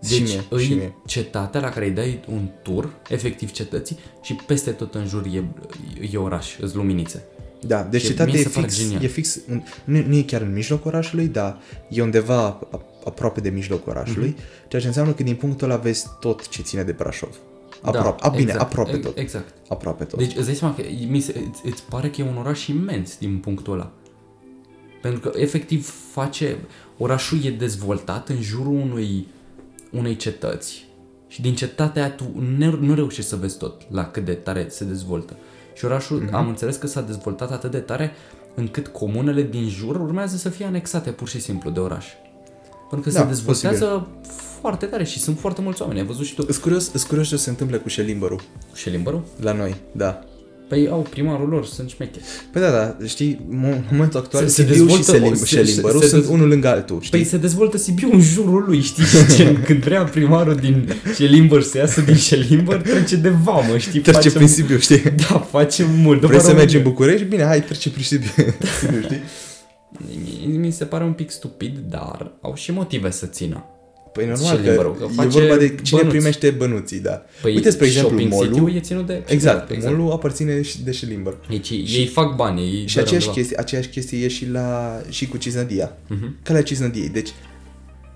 Și 0.06 0.20
Deci 0.20 0.30
mie, 0.30 0.44
îi 0.50 0.63
și 0.63 0.74
mie. 0.74 0.96
cetatea 1.06 1.62
la 1.62 1.70
care 1.70 1.86
îi 1.86 1.91
dai 1.91 2.20
un 2.28 2.50
tur, 2.62 2.94
efectiv 3.10 3.52
cetății, 3.52 3.98
și 4.22 4.34
peste 4.34 4.72
tot 4.72 4.96
în 4.96 5.08
jur 5.08 5.26
e, 5.26 5.44
e 6.12 6.18
oraș, 6.18 6.58
îți 6.60 6.76
luminițe. 6.76 7.24
Da, 7.62 7.84
deci 7.84 8.02
Și 8.02 8.08
cetatea 8.08 8.34
mie 8.34 8.41
e 8.41 8.44
se 8.44 8.50
pare 8.50 8.68
fix, 8.68 8.80
genial. 8.82 9.04
e 9.04 9.08
fix 9.08 9.39
în, 9.48 9.63
nu, 9.84 10.04
nu 10.08 10.15
e 10.15 10.22
chiar 10.22 10.41
în 10.41 10.54
mijlocul 10.54 10.88
orașului, 10.91 11.28
dar 11.28 11.58
e 11.89 12.02
undeva 12.02 12.44
a- 12.46 12.82
aproape 13.06 13.39
de 13.41 13.50
mijlocul 13.50 13.91
orașului, 13.91 14.28
Mhm. 14.28 14.38
mm-hmm. 14.38 14.68
ceea 14.68 14.82
ce 14.82 14.88
înseamnă 14.88 15.13
că 15.13 15.24
din 15.24 15.36
punctul 15.36 15.70
ăla 15.70 15.80
vezi 15.80 16.06
tot 16.20 16.48
ce 16.50 16.62
ține 16.62 16.84
de 16.84 16.91
Brașov. 16.91 17.36
Aproape, 17.82 18.24
a, 18.26 18.30
bine, 18.30 18.41
exact, 18.41 18.62
aproape 18.62 18.91
e- 18.91 18.98
tot. 18.98 19.18
Exact. 19.18 19.54
Aproape 19.70 20.04
tot. 20.04 20.20
Deci 20.20 20.36
îți 20.36 20.46
dai 20.46 20.56
seama 20.56 20.76
că 20.76 20.82
mi 21.08 21.20
se, 21.20 21.36
îți, 21.52 21.62
îți 21.65 21.84
pare 21.89 22.10
că 22.10 22.22
e 22.22 22.24
un 22.24 22.38
oraș 22.38 22.68
imens 22.68 23.18
din 23.18 23.38
punctul 23.38 23.74
ăla. 23.74 23.91
Pentru 25.02 25.20
că 25.30 25.32
efectiv 25.39 25.94
face, 26.12 26.58
orașul 26.98 27.44
e 27.46 27.50
dezvoltat 27.50 28.30
în 28.30 28.41
jurul 28.41 28.74
unui, 28.74 29.28
unei 29.91 30.15
cetăți 30.15 30.86
și 31.28 31.41
din 31.41 31.56
cetatea 31.56 32.04
aia 32.04 32.12
tu 32.12 32.24
nu, 32.58 32.78
nu 32.80 32.93
reușești 32.93 33.30
să 33.30 33.36
vezi 33.36 33.58
tot 33.58 33.82
la 33.91 34.06
cât 34.12 34.26
de 34.26 34.34
tare 34.34 34.65
se 34.69 34.84
dezvoltă. 34.86 35.36
Și 35.74 35.86
orașul, 35.86 36.17
Mhm. 36.17 36.28
mm-hmm. 36.30 36.34
am 36.34 36.48
înțeles 36.48 36.76
că 36.76 36.88
s-a 36.88 37.02
dezvoltat 37.02 37.52
atât 37.52 37.71
de 37.71 37.80
tare 37.80 38.12
încât 38.56 38.88
comunele 38.88 39.43
din 39.43 39.69
jur 39.69 39.95
urmează 40.00 40.38
să 40.38 40.50
fie 40.50 40.65
anexate 40.65 41.10
pur 41.12 41.28
și 41.28 41.39
simplu 41.41 41.69
de 41.69 41.80
oraș. 41.80 42.06
Pentru 42.89 43.10
că 43.10 43.15
Da, 43.15 43.21
se 43.21 43.28
dezvoltează 43.28 44.08
foarte 44.60 44.86
tare 44.86 45.04
și 45.04 45.19
sunt 45.19 45.39
foarte 45.39 45.62
mulți 45.62 45.82
oameni. 45.82 46.00
Ai 46.00 46.06
văzut 46.06 46.26
și 46.26 46.36
tu. 46.36 46.43
Îs 46.48 46.58
curios, 46.58 46.91
îs 46.93 47.04
curios 47.04 47.28
ce 47.28 47.38
se 47.38 47.50
întâmplă 47.50 47.78
cu 47.78 47.88
Șelimbărul 47.88 48.41
Și 48.74 48.89
limbărul? 48.89 49.24
la 49.39 49.52
noi, 49.54 49.76
da. 49.91 50.19
Păi 50.67 50.88
au 50.91 51.08
primarul 51.10 51.49
lor, 51.49 51.65
sunt 51.65 51.89
șmecheri. 51.89 52.23
Păi 52.51 52.62
da, 52.62 52.69
da, 52.71 52.97
știi, 53.06 53.39
în 53.49 53.84
momentul 53.91 54.19
actual 54.19 54.43
Se- 54.43 54.49
se 54.49 54.62
Sibiu 54.62 54.73
și 54.73 54.80
dezvoltă 54.80 55.12
Selim, 55.12 55.32
o- 55.32 55.36
se- 55.36 55.45
Șelimbărul 55.45 56.01
se- 56.01 56.08
sunt 56.08 56.23
se- 56.23 56.32
unul 56.32 56.47
lângă 56.47 56.67
altul, 56.67 56.97
știi? 57.01 57.17
Păi 57.19 57.28
se 57.28 57.38
dezvoltă 57.38 57.78
Sibiu 57.78 58.10
în 58.12 58.21
jurul 58.21 58.63
lui, 58.67 58.82
știi? 58.82 59.04
Gen, 59.36 59.63
când 59.63 59.84
vrea 59.84 60.04
primarul 60.04 60.56
din 60.56 60.93
Șelimbăr 61.15 61.62
să 61.62 61.78
iasă 61.78 62.01
din 62.01 62.15
Șelimbăr, 62.15 62.75
trece 62.82 63.15
de 63.15 63.30
vamă, 63.30 63.78
știi? 63.78 63.99
Trece 63.99 64.17
Facem- 64.17 64.32
prin 64.34 64.47
Sibiu, 64.47 64.78
știi? 64.78 65.01
Da, 65.30 65.39
face 65.39 65.86
mult. 65.97 66.17
Vrei 66.19 66.30
După 66.32 66.41
să 66.43 66.54
mergi 66.54 66.75
în 66.75 66.82
România. 66.82 66.89
București? 66.89 67.25
Bine, 67.25 67.43
hai, 67.43 67.63
trece 67.63 67.89
prin 67.89 68.04
Sibiu, 68.04 68.30
Sibiu 68.80 69.01
știi? 69.01 69.21
Mi- 70.47 70.58
Mi 70.58 70.71
se 70.71 70.86
pare 70.86 71.04
un 71.04 71.13
pic 71.13 71.30
stupid, 71.32 71.78
dar 71.89 72.32
au 72.41 72.54
și 72.56 72.71
motive 72.71 73.12
să 73.12 73.25
țină. 73.25 73.63
Păi 74.15 74.25
normal 74.28 74.58
Șelimbărul, 74.58 74.93
că, 74.95 75.04
că 75.06 75.10
e 75.12 75.15
face 75.15 75.28
vorba 75.39 75.56
de 75.56 75.75
cine 75.75 75.99
bănuți. 75.99 76.15
primește 76.17 76.49
bănuții, 76.49 76.99
da. 76.99 77.25
Păi 77.41 77.56
Uite, 77.56 77.69
spre 77.69 77.86
exemplu, 77.86 78.10
shopping 78.10 78.32
mall 78.34 78.45
city-ul 78.47 78.75
e 78.75 78.80
ținut 78.80 79.06
de... 79.06 79.23
Exact, 79.28 79.69
exact. 79.71 79.97
mall 79.97 80.12
aparține 80.12 80.62
și 80.62 80.84
de 80.84 80.91
Șelimbăr. 80.91 81.38
Deci 81.49 81.69
ei 81.69 82.08
fac 82.13 82.36
bani, 82.36 82.62
ei 82.62 82.88
Și 82.88 82.93
doar 82.93 83.06
aceeași 83.06 83.28
undeva. 83.28 83.32
chestie, 83.34 83.58
aceeași 83.60 83.88
chestie 83.89 84.23
e 84.23 84.28
și, 84.28 84.49
la, 84.49 84.97
și 85.10 85.28
cu 85.28 85.38
Ciznădia. 85.38 85.97
Mhm. 86.08 86.36
Calea 86.43 86.63
Ciznădiei. 86.63 87.10
Deci, 87.10 87.30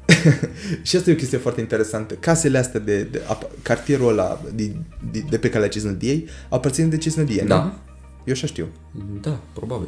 și 0.83 0.95
asta 0.95 1.09
e 1.09 1.13
o 1.13 1.15
chestie 1.15 1.37
foarte 1.37 1.61
interesantă. 1.61 2.13
Casele 2.13 2.57
astea 2.57 2.79
de, 2.79 3.03
de 3.11 3.21
ap- 3.33 3.61
cartierul 3.61 4.07
ăla 4.09 4.41
de, 4.55 4.71
de, 5.11 5.23
de 5.29 5.37
pe 5.37 5.49
Calea 5.49 5.67
Ciznădiei 5.69 6.27
aparține 6.49 6.87
de 6.87 6.97
Ciznădie, 6.97 7.43
Da. 7.47 7.63
nu? 7.63 7.71
Eu 8.25 8.33
așa 8.33 8.47
știu. 8.47 8.67
Da, 9.21 9.39
probabil. 9.53 9.87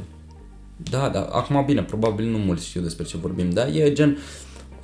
Da, 0.89 1.09
da, 1.13 1.19
acum 1.21 1.63
bine, 1.65 1.83
probabil 1.83 2.25
nu 2.25 2.37
mulți 2.37 2.65
știu 2.65 2.81
despre 2.81 3.03
ce 3.05 3.17
vorbim, 3.17 3.49
dar 3.49 3.67
e 3.73 3.91
gen, 3.93 4.17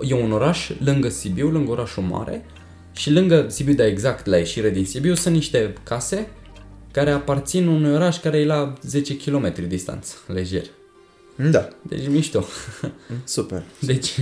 e 0.02 0.14
un 0.14 0.32
oraș 0.32 0.70
lângă 0.84 1.10
Sibiu, 1.10 1.50
lângă 1.50 1.72
orașul 1.72 2.04
mare 2.04 2.46
și 2.94 3.12
lângă 3.12 3.46
Sibiu, 3.50 3.74
da, 3.74 3.86
exact, 3.86 4.26
la 4.26 4.38
ieșire 4.38 4.70
din 4.70 4.86
Sibiu, 4.86 5.14
sunt 5.16 5.34
niște 5.34 5.74
case 5.84 6.28
care 6.92 7.12
aparțin 7.12 7.68
unui 7.68 7.94
oraș 7.94 8.18
care 8.20 8.38
e 8.38 8.46
la 8.46 8.74
10 8.82 9.18
km 9.18 9.54
distanță, 9.68 10.14
lejer. 10.28 10.64
Da, 11.52 11.68
Deci 11.82 12.08
mișto. 12.10 12.46
super. 13.24 13.64
Deci, 13.80 14.14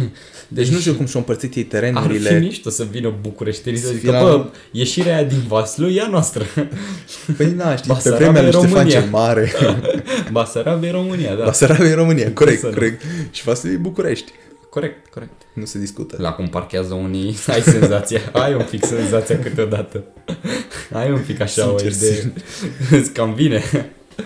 Deci 0.47 0.67
nu 0.67 0.77
știu 0.79 0.93
cum 0.93 1.05
și-au 1.05 1.19
împărțit 1.19 1.55
ei 1.55 1.61
ar 1.61 1.67
fi 1.69 1.75
terenurile. 1.75 2.39
mișto 2.39 2.69
să 2.69 2.83
vină 2.91 3.13
bucureștenii 3.21 3.79
să 3.79 3.85
Să 3.87 3.93
zică, 3.93 4.05
vină- 4.11 4.19
bă, 4.21 4.45
ieșirea 4.71 5.15
aia 5.15 5.23
din 5.23 5.43
Vaslui 5.47 5.95
e 5.95 6.01
a 6.01 6.07
noastră. 6.07 6.45
Păi 7.37 7.51
na, 7.55 7.75
știi, 7.75 7.87
pe 7.87 7.93
Basarabia 7.93 8.31
vremea 8.31 8.41
lui 8.41 8.49
e 8.49 8.51
Ștefan 8.51 8.69
România. 8.77 8.99
cel 8.99 9.09
Mare. 9.09 9.51
Basarabia 10.31 10.87
e 10.87 10.91
România, 10.91 11.35
da. 11.35 11.43
Basarabia 11.43 11.89
e 11.89 11.93
România, 11.93 12.33
corect, 12.33 12.59
Să 12.59 12.65
nu. 12.65 12.73
corect. 12.73 13.01
Și 13.31 13.43
Vaslui 13.43 13.73
e 13.73 13.77
București. 13.77 14.31
Corect, 14.75 15.07
corect. 15.13 15.41
Nu 15.53 15.65
se 15.65 15.79
discută. 15.79 16.15
La 16.19 16.31
cum 16.31 16.47
parchează 16.47 16.93
unii, 16.93 17.35
ai 17.53 17.61
senzația, 17.61 18.19
ai 18.33 18.53
un 18.53 18.65
pic 18.69 18.85
senzația 18.85 19.39
câteodată. 19.39 20.03
Ai 20.93 21.11
un 21.11 21.19
pic 21.25 21.39
așa 21.41 21.61
Sincer, 21.77 21.91
o 21.91 21.95
idee. 21.95 22.33
Îți 22.99 23.11
cam 23.11 23.33
vine. 23.33 23.61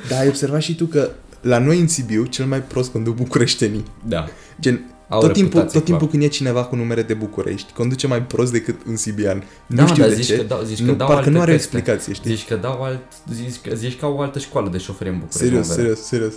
Da, 0.09 0.17
ai 0.19 0.27
observat 0.27 0.62
și 0.62 0.75
tu 0.75 0.85
că 0.85 1.09
la 1.41 1.59
noi 1.59 1.79
în 1.79 1.88
Sibiu 1.88 2.25
cel 2.25 2.45
mai 2.45 2.62
prost 2.62 2.91
conduc 2.91 3.15
bucureștenii. 3.15 3.83
Da. 4.07 4.27
Gen, 4.62 4.93
Au 5.09 5.19
tot 5.21 5.33
timpul, 5.33 5.51
reputație 5.53 5.79
tot 5.79 5.88
timpul 5.88 6.05
cu 6.05 6.12
când 6.12 6.23
e 6.23 6.27
cineva 6.27 6.63
cu 6.63 6.75
numere 6.75 7.01
de 7.01 7.13
București, 7.13 7.73
conduce 7.73 8.07
mai 8.07 8.21
prost 8.23 8.51
decât 8.51 8.75
un 8.88 8.95
sibian. 8.95 9.43
Da, 9.67 9.81
nu 9.81 9.88
știu 9.88 10.01
dar 10.01 10.09
de 10.09 10.15
zici 10.15 10.25
ce. 10.25 10.35
că 10.35 10.43
dau- 10.43 10.63
zici 10.63 10.77
că 10.79 10.83
nu, 10.83 10.93
dau 10.95 11.07
parcă 11.07 11.21
alte 11.21 11.29
nu 11.29 11.41
are 11.41 11.51
teste. 11.51 11.77
explicație, 11.77 12.13
știi? 12.13 12.35
Zici 12.35 12.47
că 12.47 12.55
dau 12.55 12.81
alt, 12.83 12.99
zici, 13.33 13.55
că, 13.69 13.75
zici 13.75 13.99
că 13.99 14.05
au 14.05 14.15
o 14.15 14.21
altă 14.21 14.39
școală 14.39 14.69
de 14.69 14.77
șoferi 14.77 15.09
în 15.09 15.15
București. 15.19 15.43
serios, 15.47 15.67
mă, 15.67 15.73
vede. 15.73 15.88
serios, 15.88 16.05
serios. 16.07 16.33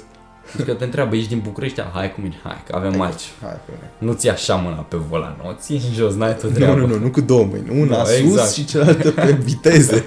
Zici 0.57 0.67
că 0.67 0.73
te 0.73 0.85
întreabă, 0.85 1.15
ești 1.17 1.29
din 1.29 1.41
București? 1.45 1.81
Ah, 1.81 1.87
Hai 1.93 2.13
cu 2.13 2.21
mine, 2.21 2.41
hai, 2.43 2.63
că 2.67 2.77
avem 2.77 3.01
aici. 3.01 3.23
Hai, 3.43 3.51
pe 3.67 3.73
mine. 3.75 3.91
Nu 3.99 4.13
ți 4.13 4.29
așa 4.29 4.55
mâna 4.55 4.77
pe 4.77 4.97
volan, 4.97 5.37
o 5.49 5.53
ții 5.59 5.83
în 5.89 5.95
jos, 5.95 6.15
n-ai 6.15 6.37
tu 6.37 6.47
Nu, 6.47 6.53
treabă. 6.53 6.79
nu, 6.79 6.87
nu, 6.87 6.99
nu 6.99 7.11
cu 7.11 7.21
două 7.21 7.45
mâini. 7.45 7.81
Una 7.81 7.99
Nu, 7.99 8.05
sus 8.05 8.15
exact. 8.19 8.51
și 8.53 8.65
cealaltă 8.65 9.11
pe 9.11 9.33
viteze. 9.45 10.05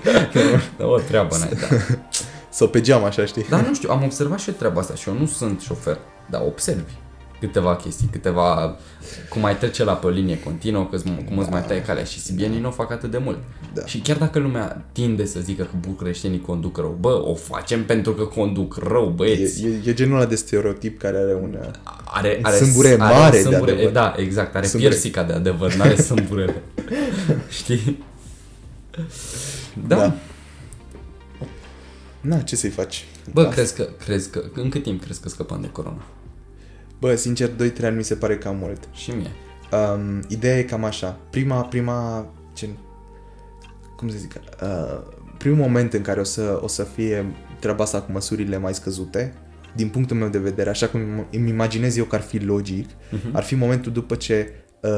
Da, 0.78 0.86
o 0.86 0.98
treabă 0.98 1.36
n-ai, 1.38 1.50
da. 1.50 1.76
Sau 2.58 2.68
pe 2.68 2.82
geam, 2.82 3.04
așa, 3.04 3.26
știi? 3.26 3.46
Dar 3.50 3.66
nu 3.68 3.74
știu, 3.74 3.92
am 3.92 4.04
observat 4.04 4.40
și 4.40 4.50
eu 4.50 4.56
treaba 4.56 4.80
asta 4.80 4.94
și 4.96 5.10
eu 5.10 5.16
nu 5.20 5.26
sunt 5.26 5.62
șofer, 5.62 5.98
dar 6.30 6.42
observi 6.46 6.94
câteva 7.46 7.76
chestii, 7.76 8.08
câteva, 8.12 8.78
cum 9.30 9.42
mai 9.42 9.58
trece 9.58 9.84
la 9.84 9.94
pe 9.94 10.06
o 10.08 10.10
linie 10.10 10.40
continuă, 10.40 10.86
că 10.92 10.98
cum 11.28 11.38
îți 11.38 11.50
mai 11.50 11.64
taie 11.66 11.82
calea 11.82 12.04
și 12.04 12.20
sibienii 12.20 12.60
nu 12.60 12.68
o 12.68 12.72
fac 12.72 12.92
atât 12.92 13.12
de 13.12 13.18
mult. 13.18 13.38
Da. 13.74 13.86
Și 13.86 14.00
chiar 14.00 14.18
dacă 14.18 14.40
lumea 14.40 14.86
tinde 14.92 15.26
să 15.26 15.40
zică 15.40 15.64
că 15.64 15.76
bucureștenii 15.88 16.42
conduc 16.42 16.78
rău, 16.78 16.98
bă, 17.00 17.22
o 17.26 17.34
facem 17.36 17.86
pentru 17.86 18.14
că 18.14 18.24
conduc 18.24 18.78
rău, 18.78 19.14
băieți. 19.16 19.66
E, 19.66 19.68
e, 19.68 19.90
e 19.90 19.94
genul 19.94 20.16
ăla 20.16 20.26
de 20.26 20.36
stereotip 20.36 21.00
care 21.00 21.18
are 21.18 21.34
un... 21.42 21.58
Are, 22.04 22.40
are 22.42 22.56
Sâmbure 22.56 22.88
are 22.88 22.98
mare 23.14 23.38
de 23.38 23.42
sâmbure, 23.42 23.72
adevăr. 23.72 23.92
Da, 23.92 24.14
exact, 24.18 24.56
are 24.56 24.66
Sâmbure. 24.66 24.90
piersica 24.92 25.24
de 25.24 25.34
adevăr, 25.34 25.74
n-are 25.74 25.96
sâmburele. 25.96 26.62
Știi? 27.62 28.04
Da. 29.88 29.96
Da. 29.96 30.14
Na, 32.22 32.38
ce 32.42 32.56
să-i 32.56 32.70
faci? 32.70 33.06
Bă, 33.34 33.44
Da. 33.44 33.50
crezi 33.50 33.76
că, 33.76 33.88
crezi 34.06 34.30
că, 34.30 34.44
în 34.54 34.70
cât 34.70 34.84
timp 34.84 35.04
crezi 35.04 35.22
că 35.22 35.30
scăpăm 35.30 35.62
de 35.62 35.70
corona? 35.70 36.02
Bă, 37.00 37.16
sincer, 37.16 37.50
2-3 37.50 37.84
ani 37.84 37.96
mi 37.96 38.04
se 38.04 38.16
pare 38.16 38.38
cam 38.38 38.58
mult. 38.58 38.90
Și 38.94 39.12
mie. 39.12 39.32
Um, 39.72 40.24
ideea 40.28 40.58
e 40.58 40.64
cam 40.64 40.84
așa. 40.84 41.20
Prima, 41.30 41.62
prima, 41.62 42.28
ce, 42.54 42.68
cum 43.96 44.10
să 44.10 44.18
zic, 44.18 44.34
uh, 44.62 45.02
primul 45.38 45.58
moment 45.58 45.94
în 45.94 46.02
care 46.02 46.20
o 46.20 46.24
să, 46.24 46.60
o 46.62 46.68
să 46.68 46.84
fie 46.84 47.26
treaba 47.60 47.84
asta 47.84 48.02
cu 48.02 48.12
măsurile 48.12 48.58
mai 48.58 48.74
scăzute, 48.74 49.34
din 49.76 49.88
punctul 49.88 50.18
meu 50.18 50.28
de 50.28 50.38
vedere, 50.38 50.70
așa 50.70 50.88
cum 50.88 51.00
îmi- 51.00 51.28
îmi 51.32 51.50
imaginez 51.50 51.98
eu 51.98 52.04
că 52.06 52.16
ar 52.16 52.22
fi 52.22 52.38
logic, 52.38 52.90
uh-huh. 52.90 53.32
ar 53.32 53.44
fi 53.44 53.56
momentul 53.56 53.92
după 53.92 54.16
ce 54.16 54.52
uh, 54.82 54.90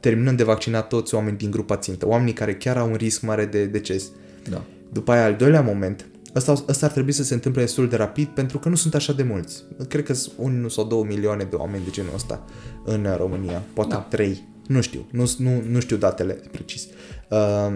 terminăm 0.00 0.36
de 0.36 0.44
vaccinat 0.44 0.88
toți 0.88 1.14
oamenii 1.14 1.38
din 1.38 1.50
grupa 1.50 1.76
țintă, 1.76 2.06
oamenii 2.06 2.32
care 2.32 2.54
chiar 2.54 2.76
au 2.76 2.88
un 2.88 2.94
risc 2.94 3.22
mare 3.22 3.44
de 3.44 3.64
deces. 3.64 4.10
Da. 4.50 4.62
După 4.92 5.12
aia, 5.12 5.24
al 5.24 5.34
doilea 5.34 5.60
moment, 5.62 6.06
ăsta, 6.34 6.52
ăsta 6.68 6.86
ar 6.86 6.92
trebui 6.92 7.12
să 7.12 7.22
se 7.22 7.34
întâmple 7.34 7.60
destul 7.60 7.88
de 7.88 7.96
rapid 7.96 8.26
pentru 8.28 8.58
că 8.58 8.68
nu 8.68 8.74
sunt 8.74 8.94
așa 8.94 9.12
de 9.12 9.22
mulți. 9.22 9.64
Cred 9.88 10.04
că 10.04 10.12
sunt 10.14 10.34
1 10.38 10.68
sau 10.68 10.84
2 10.84 11.02
milioane 11.02 11.44
de 11.44 11.56
oameni 11.56 11.84
de 11.84 11.90
genul 11.90 12.10
ăsta 12.14 12.44
în 12.84 13.04
uh, 13.04 13.14
România. 13.16 13.62
Poate 13.72 13.90
Da. 13.94 13.98
3. 13.98 14.48
Nu 14.66 14.80
știu. 14.80 15.06
Nu, 15.10 15.30
nu, 15.38 15.62
nu 15.70 15.80
știu 15.80 15.96
datele 15.96 16.32
precis. 16.50 16.86
Uh, 17.30 17.72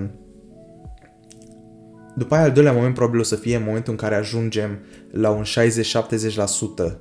după 2.16 2.34
aia, 2.34 2.44
al 2.44 2.52
doilea 2.52 2.72
moment 2.72 2.94
probabil 2.94 3.20
o 3.20 3.22
să 3.22 3.36
fie 3.36 3.56
în 3.56 3.62
momentul 3.66 3.92
în 3.92 3.98
care 3.98 4.14
ajungem 4.14 4.78
la 5.10 5.30
un 5.30 5.42
60-70% 5.42 6.92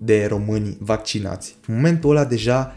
de 0.00 0.26
români 0.28 0.76
vaccinați. 0.80 1.56
În 1.66 1.74
momentul 1.74 2.10
ăla 2.10 2.24
deja 2.24 2.74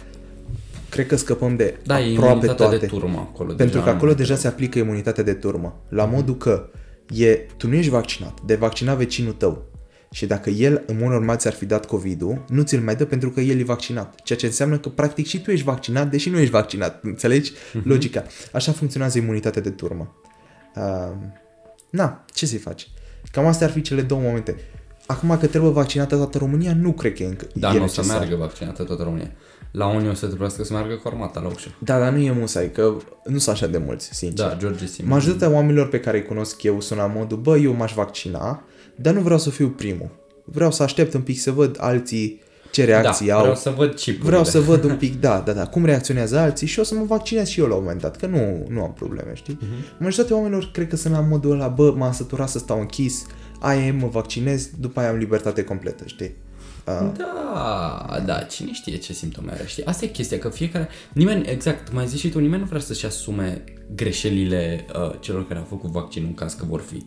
cred 0.89 1.07
că 1.07 1.15
scăpăm 1.15 1.55
de 1.55 1.77
Da, 1.85 1.99
e 1.99 2.11
aproape 2.11 2.31
imunitatea 2.31 2.55
toate. 2.65 2.77
de 2.77 2.85
turmă 2.85 3.17
acolo. 3.31 3.53
Pentru 3.53 3.77
deja 3.77 3.89
că 3.89 3.95
acolo 3.95 4.11
nu- 4.11 4.17
deja 4.17 4.35
se 4.35 4.47
aplică 4.47 4.79
imunitatea 4.79 5.23
de 5.23 5.33
turmă. 5.33 5.81
La 5.89 6.05
modul 6.05 6.37
că 6.37 6.69
e, 7.13 7.35
tu 7.57 7.67
nu 7.67 7.75
ești 7.75 7.91
vaccinat, 7.91 8.41
de 8.41 8.55
vaccinat 8.55 8.97
vecinul 8.97 9.33
tău. 9.33 9.69
Și 10.11 10.25
dacă 10.25 10.49
el 10.49 10.83
în 10.85 10.97
mod 10.97 11.09
normal 11.09 11.37
ți-ar 11.37 11.53
fi 11.53 11.65
dat 11.65 11.85
COVID-ul, 11.85 12.45
nu 12.47 12.61
ți-l 12.61 12.81
mai 12.81 12.95
dă 12.95 13.05
pentru 13.05 13.29
că 13.29 13.39
el 13.39 13.59
e 13.59 13.63
vaccinat. 13.63 14.21
Ceea 14.23 14.39
ce 14.39 14.45
înseamnă 14.45 14.77
că 14.77 14.89
practic 14.89 15.25
și 15.25 15.41
tu 15.41 15.51
ești 15.51 15.65
vaccinat, 15.65 16.09
deși 16.09 16.29
nu 16.29 16.39
ești 16.39 16.51
vaccinat. 16.51 17.03
Înțelegi? 17.03 17.51
Uh-huh. 17.51 17.83
Logica. 17.83 18.23
Așa 18.53 18.71
funcționează 18.71 19.17
imunitatea 19.17 19.61
de 19.61 19.69
turmă. 19.69 20.15
Uh, 20.75 21.11
na, 21.89 22.25
ce 22.33 22.45
să-i 22.45 22.57
faci? 22.57 22.89
Cam 23.31 23.45
astea 23.45 23.67
ar 23.67 23.73
fi 23.73 23.81
cele 23.81 24.01
două 24.01 24.21
momente. 24.21 24.55
Acum 25.11 25.37
că 25.39 25.47
trebuie 25.47 25.71
vaccinată 25.71 26.15
toată 26.15 26.37
România, 26.37 26.73
nu 26.81 26.91
cred 26.91 27.13
că 27.13 27.23
e 27.23 27.27
încă 27.27 27.47
Da, 27.53 27.73
e 27.73 27.77
nu 27.77 27.83
o 27.83 27.87
să 27.87 27.99
necesar. 27.99 28.19
meargă 28.19 28.35
vaccinată 28.35 28.83
toată 28.83 29.03
România. 29.03 29.31
La 29.71 29.87
unii 29.87 30.09
o 30.09 30.13
să 30.13 30.25
trebuiască 30.25 30.63
să 30.63 30.73
meargă 30.73 30.93
cu 30.93 31.07
armata 31.07 31.39
la 31.39 31.47
ușă. 31.47 31.69
Da, 31.79 31.99
dar 31.99 32.11
nu 32.11 32.19
e 32.19 32.31
musai, 32.31 32.71
că 32.71 32.93
nu 33.25 33.37
sunt 33.37 33.55
așa 33.55 33.67
de 33.67 33.77
mulți, 33.85 34.09
sincer. 34.13 34.47
Da, 34.47 34.55
George 34.57 34.85
Simon. 34.85 35.11
Majoritatea 35.11 35.55
oamenilor 35.55 35.87
pe 35.87 35.99
care 35.99 36.17
îi 36.17 36.25
cunosc 36.25 36.63
eu 36.63 36.81
sunt 36.81 36.99
la 36.99 37.05
modul, 37.05 37.37
bă, 37.37 37.57
eu 37.57 37.73
m-aș 37.73 37.93
vaccina, 37.93 38.63
dar 38.95 39.13
nu 39.13 39.21
vreau 39.21 39.39
să 39.39 39.49
fiu 39.49 39.67
primul. 39.69 40.09
Vreau 40.43 40.71
să 40.71 40.83
aștept 40.83 41.13
un 41.13 41.21
pic 41.21 41.39
să 41.39 41.51
văd 41.51 41.77
alții 41.79 42.41
ce 42.71 42.83
reacții 42.85 43.27
da, 43.27 43.33
au. 43.33 43.39
vreau 43.39 43.55
să 43.55 43.73
văd 43.77 43.93
chipurile. 43.93 44.27
Vreau 44.29 44.43
să 44.43 44.59
văd 44.59 44.83
un 44.83 44.95
pic, 45.03 45.19
da, 45.19 45.43
da, 45.45 45.51
da, 45.51 45.65
cum 45.67 45.85
reacționează 45.85 46.37
alții 46.37 46.67
și 46.67 46.79
o 46.79 46.83
să 46.83 46.95
mă 46.95 47.03
vaccinez 47.03 47.47
și 47.47 47.59
eu 47.59 47.67
la 47.67 47.75
un 47.75 47.81
moment 47.83 48.01
dat, 48.01 48.17
că 48.17 48.25
nu, 48.25 48.65
nu 48.69 48.83
am 48.83 48.93
probleme, 48.93 49.31
știi? 49.33 49.57
Uh-huh. 49.57 49.97
Majoritatea 49.97 50.35
oamenilor 50.35 50.69
cred 50.73 50.87
că 50.87 50.95
sunt 50.95 51.13
la 51.13 51.19
modul 51.19 51.51
ăla, 51.51 51.67
bă, 51.67 51.93
m-am 51.97 52.11
săturat 52.11 52.49
să 52.49 52.59
stau 52.59 52.79
închis, 52.79 53.25
aia 53.61 53.85
e, 53.85 53.91
mă 53.91 54.07
vaccinez, 54.07 54.69
după 54.79 54.99
aia 54.99 55.09
am 55.09 55.17
libertate 55.17 55.63
completă, 55.63 56.03
știi? 56.07 56.31
Uh, 56.85 57.11
Da, 57.17 58.21
da, 58.25 58.39
cine 58.39 58.71
știe 58.73 58.97
ce 58.97 59.13
simptome 59.13 59.51
are, 59.51 59.63
știi? 59.65 59.85
Asta 59.85 60.05
e 60.05 60.07
chestia, 60.07 60.37
că 60.37 60.49
fiecare... 60.49 60.87
Nimeni, 61.13 61.47
exact, 61.47 61.87
cum 61.89 61.97
ai 61.97 62.07
zis 62.07 62.19
și 62.19 62.29
tu, 62.29 62.39
nimeni 62.39 62.61
nu 62.61 62.67
vrea 62.67 62.79
să-și 62.79 63.05
asume 63.05 63.63
greșelile 63.95 64.85
uh, 64.95 65.15
celor 65.19 65.47
care 65.47 65.59
au 65.59 65.65
făcut 65.69 65.89
vaccinul 65.91 66.27
în 66.27 66.33
caz 66.33 66.53
că 66.53 66.65
vor 66.69 66.81
fi. 66.81 67.05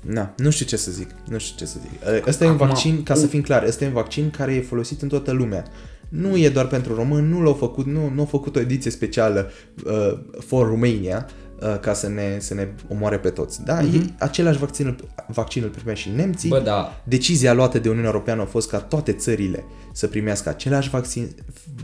Na, 0.00 0.34
nu 0.36 0.50
știu 0.50 0.66
ce 0.66 0.76
să 0.76 0.90
zic, 0.90 1.08
nu 1.28 1.38
știu 1.38 1.56
ce 1.56 1.64
să 1.72 1.78
zic. 1.80 1.90
Uh, 2.02 2.26
Ăsta 2.26 2.44
e 2.44 2.48
un 2.48 2.54
Acum, 2.54 2.66
vaccin, 2.66 3.02
ca 3.02 3.14
să 3.14 3.24
u- 3.24 3.28
fim 3.28 3.40
clar, 3.40 3.62
ăsta 3.62 3.84
e 3.84 3.86
un 3.86 3.92
vaccin 3.92 4.30
care 4.30 4.54
e 4.54 4.60
folosit 4.60 5.02
în 5.02 5.08
toată 5.08 5.30
lumea. 5.32 5.64
Nu 6.08 6.36
e 6.36 6.48
doar 6.48 6.66
pentru 6.66 6.94
români, 6.94 7.28
nu 7.28 7.42
l-au 7.42 7.54
făcut, 7.54 7.86
nu, 7.86 8.08
nu 8.14 8.20
au 8.20 8.26
făcut 8.26 8.56
o 8.56 8.60
ediție 8.60 8.90
specială 8.90 9.50
uh, 9.84 10.18
for 10.38 10.66
Romania 10.68 11.26
uh, 11.28 11.49
ca 11.80 11.92
să 11.92 12.08
ne, 12.08 12.36
să 12.38 12.54
ne 12.54 12.68
omoare 12.88 13.18
pe 13.18 13.30
toți. 13.30 13.64
Da, 13.64 13.80
mm-hmm. 13.80 13.94
e, 13.94 14.12
același 14.18 14.58
vaccin, 14.58 14.86
îl- 14.86 15.08
vaccin 15.26 15.62
îl 15.62 15.68
primește 15.68 16.08
și 16.08 16.16
nemții. 16.16 16.48
Bă, 16.48 16.60
da, 16.60 17.00
Decizia 17.04 17.52
luată 17.52 17.78
de 17.78 17.88
Uniunea 17.88 18.10
Europeană 18.10 18.42
a 18.42 18.44
fost 18.44 18.68
ca 18.68 18.78
toate 18.78 19.12
țările 19.12 19.64
să 20.00 20.06
primească 20.06 20.48
același 20.48 20.88
vaccin, 20.90 21.34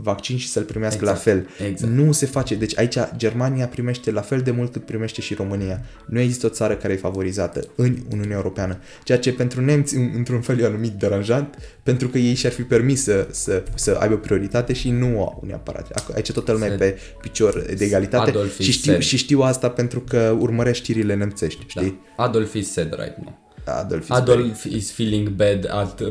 vaccin 0.01 0.37
și 0.37 0.47
să-l 0.47 0.63
primească 0.63 0.99
Exact, 1.01 1.17
la 1.17 1.23
fel. 1.31 1.47
exact. 1.69 1.91
Nu 1.93 2.11
se 2.11 2.25
face. 2.25 2.55
Deci 2.55 2.77
aici 2.77 2.95
Germania 3.17 3.67
primește 3.67 4.11
la 4.11 4.21
fel 4.21 4.39
de 4.41 4.51
mult 4.51 4.71
cât 4.71 4.85
primește 4.85 5.21
și 5.21 5.33
România. 5.33 5.81
Nu 6.07 6.19
există 6.19 6.45
o 6.45 6.49
țară 6.49 6.75
care 6.75 6.93
e 6.93 6.97
favorizată 6.97 7.59
în 7.75 7.97
Uniunea 8.11 8.35
Europeană. 8.35 8.79
Ceea 9.03 9.17
ce 9.17 9.33
pentru 9.33 9.61
nemți 9.61 9.95
în- 9.95 10.11
într-un 10.15 10.41
fel 10.41 10.59
e 10.59 10.65
anumit 10.65 10.91
deranjant, 10.91 11.55
pentru 11.83 12.07
că 12.07 12.17
ei 12.17 12.33
și-ar 12.33 12.51
fi 12.53 12.61
permis 12.61 13.03
să, 13.03 13.27
să, 13.31 13.63
să 13.75 13.97
aibă 13.99 14.15
prioritate 14.17 14.73
și 14.73 14.89
nu 14.89 15.07
au 15.07 15.43
neapărat. 15.47 16.01
Ac- 16.01 16.15
Aici 16.15 16.31
toată 16.31 16.51
lumea 16.51 16.67
e 16.67 16.71
Se- 16.71 16.77
pe 16.77 16.97
picior 17.21 17.61
de 17.77 17.83
egalitate 17.85 18.29
Adolf 18.29 18.55
și 18.59 18.71
știu, 18.71 18.81
Hitler. 18.81 19.01
și 19.03 19.17
știu 19.17 19.41
asta 19.41 19.69
pentru 19.69 19.99
că 20.01 20.37
urmăresc 20.39 20.75
știrile 20.79 21.15
nemțești, 21.15 21.59
da. 21.59 21.81
știi? 21.81 21.99
Adolf 22.17 22.53
is 22.53 22.71
sad 22.71 22.93
right 22.99 23.17
now. 23.17 23.45
Adolf 23.67 24.01
Hitler. 24.07 24.21
Adolf 24.21 24.63
is 24.65 24.91
feeling 24.91 25.29
bad 25.29 25.65
at... 25.65 26.01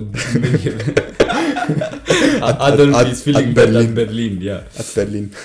Adolf 2.41 2.95
at- 2.95 3.07
is 3.11 3.23
feeling 3.23 3.49
at 3.49 3.55
bad 3.55 3.73
Berlin. 3.73 3.89
at 3.89 3.95
Berlin, 3.95 4.41
yeah. 4.41 4.63
At 4.79 4.95
Berlin. 4.95 5.33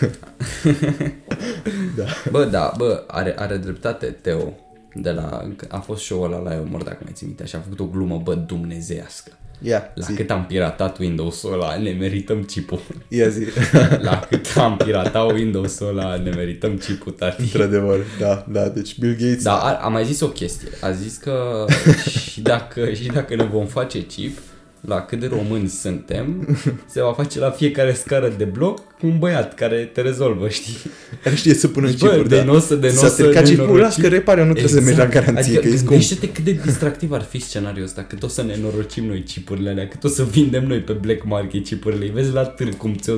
Bă, 2.32 2.46
da, 2.46 2.74
bă, 2.78 3.04
are, 3.08 3.34
are 3.38 3.58
dreptate 3.58 4.06
Teo. 4.06 4.54
De 4.94 5.12
la, 5.12 5.48
a 5.70 5.78
fost 5.80 6.04
show-ul 6.04 6.34
ăla 6.34 6.42
la 6.42 6.54
Eumor, 6.54 6.84
dacă 6.84 6.98
mai 7.04 7.12
ții 7.14 7.26
minte, 7.28 7.46
și 7.46 7.56
a 7.56 7.60
făcut 7.60 7.80
o 7.80 7.86
glumă, 7.86 8.22
bă, 8.24 8.36
dumnezească. 8.36 9.32
Ia, 9.62 9.92
La 9.96 10.06
zi. 10.06 10.14
cât 10.14 10.32
am 10.32 10.46
piratat 10.46 10.98
Windows-ul 10.98 11.54
ăla, 11.54 11.78
ne 11.78 11.92
merităm 11.92 12.44
chipul. 12.44 12.80
Ia 13.08 13.28
zi. 13.28 13.46
La 14.10 14.20
cât 14.20 14.46
am 14.58 14.78
piratat 14.78 15.32
Windows-ul 15.32 15.88
ăla, 15.88 16.16
ne 16.16 16.30
merităm 16.30 16.78
chipul, 16.78 17.12
tati. 17.12 17.42
Într-adevăr, 17.42 18.00
da, 18.20 18.46
da, 18.50 18.68
deci 18.68 18.98
Bill 19.00 19.16
Gates... 19.20 19.44
Da, 19.44 19.54
a, 19.58 19.74
a 19.74 19.88
mai 19.88 20.06
zis 20.06 20.22
o 20.22 20.28
chestie. 20.28 20.70
A 20.82 20.92
zis 20.92 21.18
că 21.18 21.66
și 22.30 22.42
dacă, 22.42 22.94
și 22.94 23.06
dacă 23.06 23.36
ne 23.36 23.44
vom 23.44 23.66
face 23.66 24.06
chip, 24.06 24.38
la 24.82 25.02
cât 25.02 25.20
de 25.20 25.28
români 25.28 25.68
suntem, 25.68 26.48
se 26.86 27.02
va 27.02 27.14
face 27.14 27.40
la 27.40 27.50
fiecare 27.50 27.94
scară 27.94 28.34
de 28.38 28.44
bloc 28.44 28.78
cu 29.00 29.06
un 29.08 29.20
băiat 29.20 29.54
care 29.54 29.76
te 29.94 30.02
rezolvă, 30.02 30.50
știi? 30.50 30.92
Care 31.24 31.36
știe 31.36 31.54
să 31.54 31.68
pună 31.68 31.88
Bă, 31.88 31.94
chipuri, 31.94 32.30
de 32.30 32.36
da. 32.38 32.44
n-o 32.44 32.60
să, 32.60 32.76
de 32.76 32.88
n-o 32.88 32.94
S-a 32.94 33.08
să 33.08 33.14
stricat 33.14 33.44
ne 33.44 33.50
chipul, 33.50 33.66
norocim. 33.66 33.84
las 33.84 33.96
că 33.96 34.08
repare, 34.08 34.46
nu 34.46 34.52
trebuie 34.54 34.74
să 34.74 34.82
mergi 34.82 35.00
la 35.00 35.06
garanție, 35.06 35.42
adică 35.44 35.60
că 35.60 35.68
e 35.68 35.72
scump. 35.72 35.88
gândește-te 35.90 36.30
cât 36.32 36.44
de 36.44 36.52
distractiv 36.66 37.12
ar 37.12 37.22
fi 37.22 37.40
scenariul 37.42 37.86
ăsta, 37.86 38.04
cât 38.04 38.24
o 38.24 38.28
să 38.28 38.42
ne 38.44 38.58
norocim 38.62 39.06
noi 39.06 39.24
chipurile 39.24 39.70
alea, 39.70 39.88
cât 39.88 40.04
o 40.04 40.08
să 40.08 40.24
vindem 40.24 40.68
noi 40.68 40.80
pe 40.80 40.94
black 40.94 41.26
market 41.26 41.64
chipurile. 41.64 42.06
Îi 42.06 42.12
vezi 42.12 42.34
la 42.34 42.44
târg 42.44 42.78
cum 42.78 42.94
ți-o, 42.96 43.14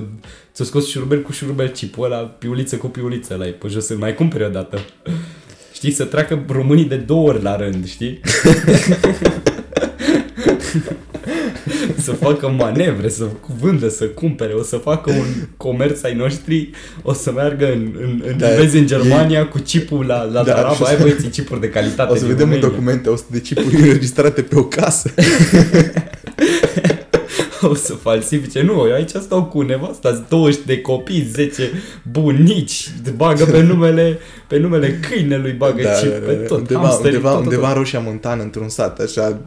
ți-o 0.53 0.63
scos 0.65 0.87
șurubel 0.87 1.21
cu 1.21 1.31
șurubel 1.31 1.67
chipul 1.69 2.05
ăla, 2.05 2.17
piuliță 2.17 2.75
cu 2.75 2.87
piuliță 2.87 3.35
la 3.35 3.45
ei 3.45 3.51
pe 3.51 3.67
jos, 3.67 3.85
să-l 3.85 3.97
mai 3.97 4.13
cumperi 4.15 4.43
odată. 4.43 4.79
Știi, 5.73 5.91
să 5.91 6.03
treacă 6.03 6.45
românii 6.49 6.85
de 6.85 6.95
două 6.95 7.27
ori 7.27 7.41
la 7.43 7.55
rând, 7.55 7.87
știi? 7.87 8.19
să 11.97 12.11
facă 12.11 12.47
manevre, 12.57 13.09
să 13.09 13.25
vândă, 13.59 13.89
să 13.89 14.05
cumpere, 14.05 14.53
o 14.53 14.63
să 14.63 14.75
facă 14.77 15.11
un 15.11 15.25
comerț 15.57 16.03
ai 16.03 16.15
noștri, 16.15 16.69
o 17.01 17.13
să 17.13 17.31
meargă 17.31 17.65
în, 17.65 17.91
în, 18.01 18.23
în, 18.27 18.37
Da, 18.37 18.47
vezi 18.47 18.77
în 18.77 18.85
Germania 18.87 19.47
cu 19.47 19.57
chipul 19.57 20.05
la, 20.05 20.23
la 20.23 20.43
Da, 20.43 20.43
da, 20.43 20.43
și 20.43 20.49
o 20.51 20.53
Daraba, 20.55 20.75
să- 20.75 20.83
ai 20.85 20.97
băieții 21.01 21.27
chipuri 21.29 21.59
de 21.59 21.69
calitate 21.69 22.11
O 22.11 22.15
să 22.15 22.25
din 22.25 22.29
vedem 22.35 22.47
în 22.47 22.53
România. 22.53 22.69
documente 22.69 23.09
100 23.09 23.27
de 23.31 23.41
chipuri 23.41 23.75
înregistrate 23.75 24.41
pe 24.41 24.55
o 24.55 24.63
casă. 24.63 25.09
O 27.61 27.73
să 27.75 27.93
falsifice. 27.93 28.61
Nu, 28.61 28.71
eu 28.87 28.93
aici 28.93 29.09
stau 29.09 29.43
cu 29.45 29.61
nevasta, 29.61 30.25
20 30.29 30.59
de 30.65 30.81
copii, 30.81 31.27
10 31.33 31.69
bunici, 32.11 32.89
bagă 33.15 33.45
pe 33.45 33.61
numele, 33.61 34.17
pe 34.47 34.57
numele 34.59 34.99
câinelui, 35.09 35.51
bagă 35.51 35.81
da, 35.81 35.89
chip 35.89 36.09
pe 36.11 36.31
tot. 36.33 36.57
undeva, 36.57 36.79
hamsterii, 36.79 37.15
undeva, 37.15 37.29
tot, 37.33 37.37
tot, 37.37 37.45
undeva 37.47 37.67
în 37.69 37.73
Roșia 37.77 37.99
Montană, 37.99 38.41
într-un 38.43 38.69
sat, 38.69 38.99
așa, 38.99 39.39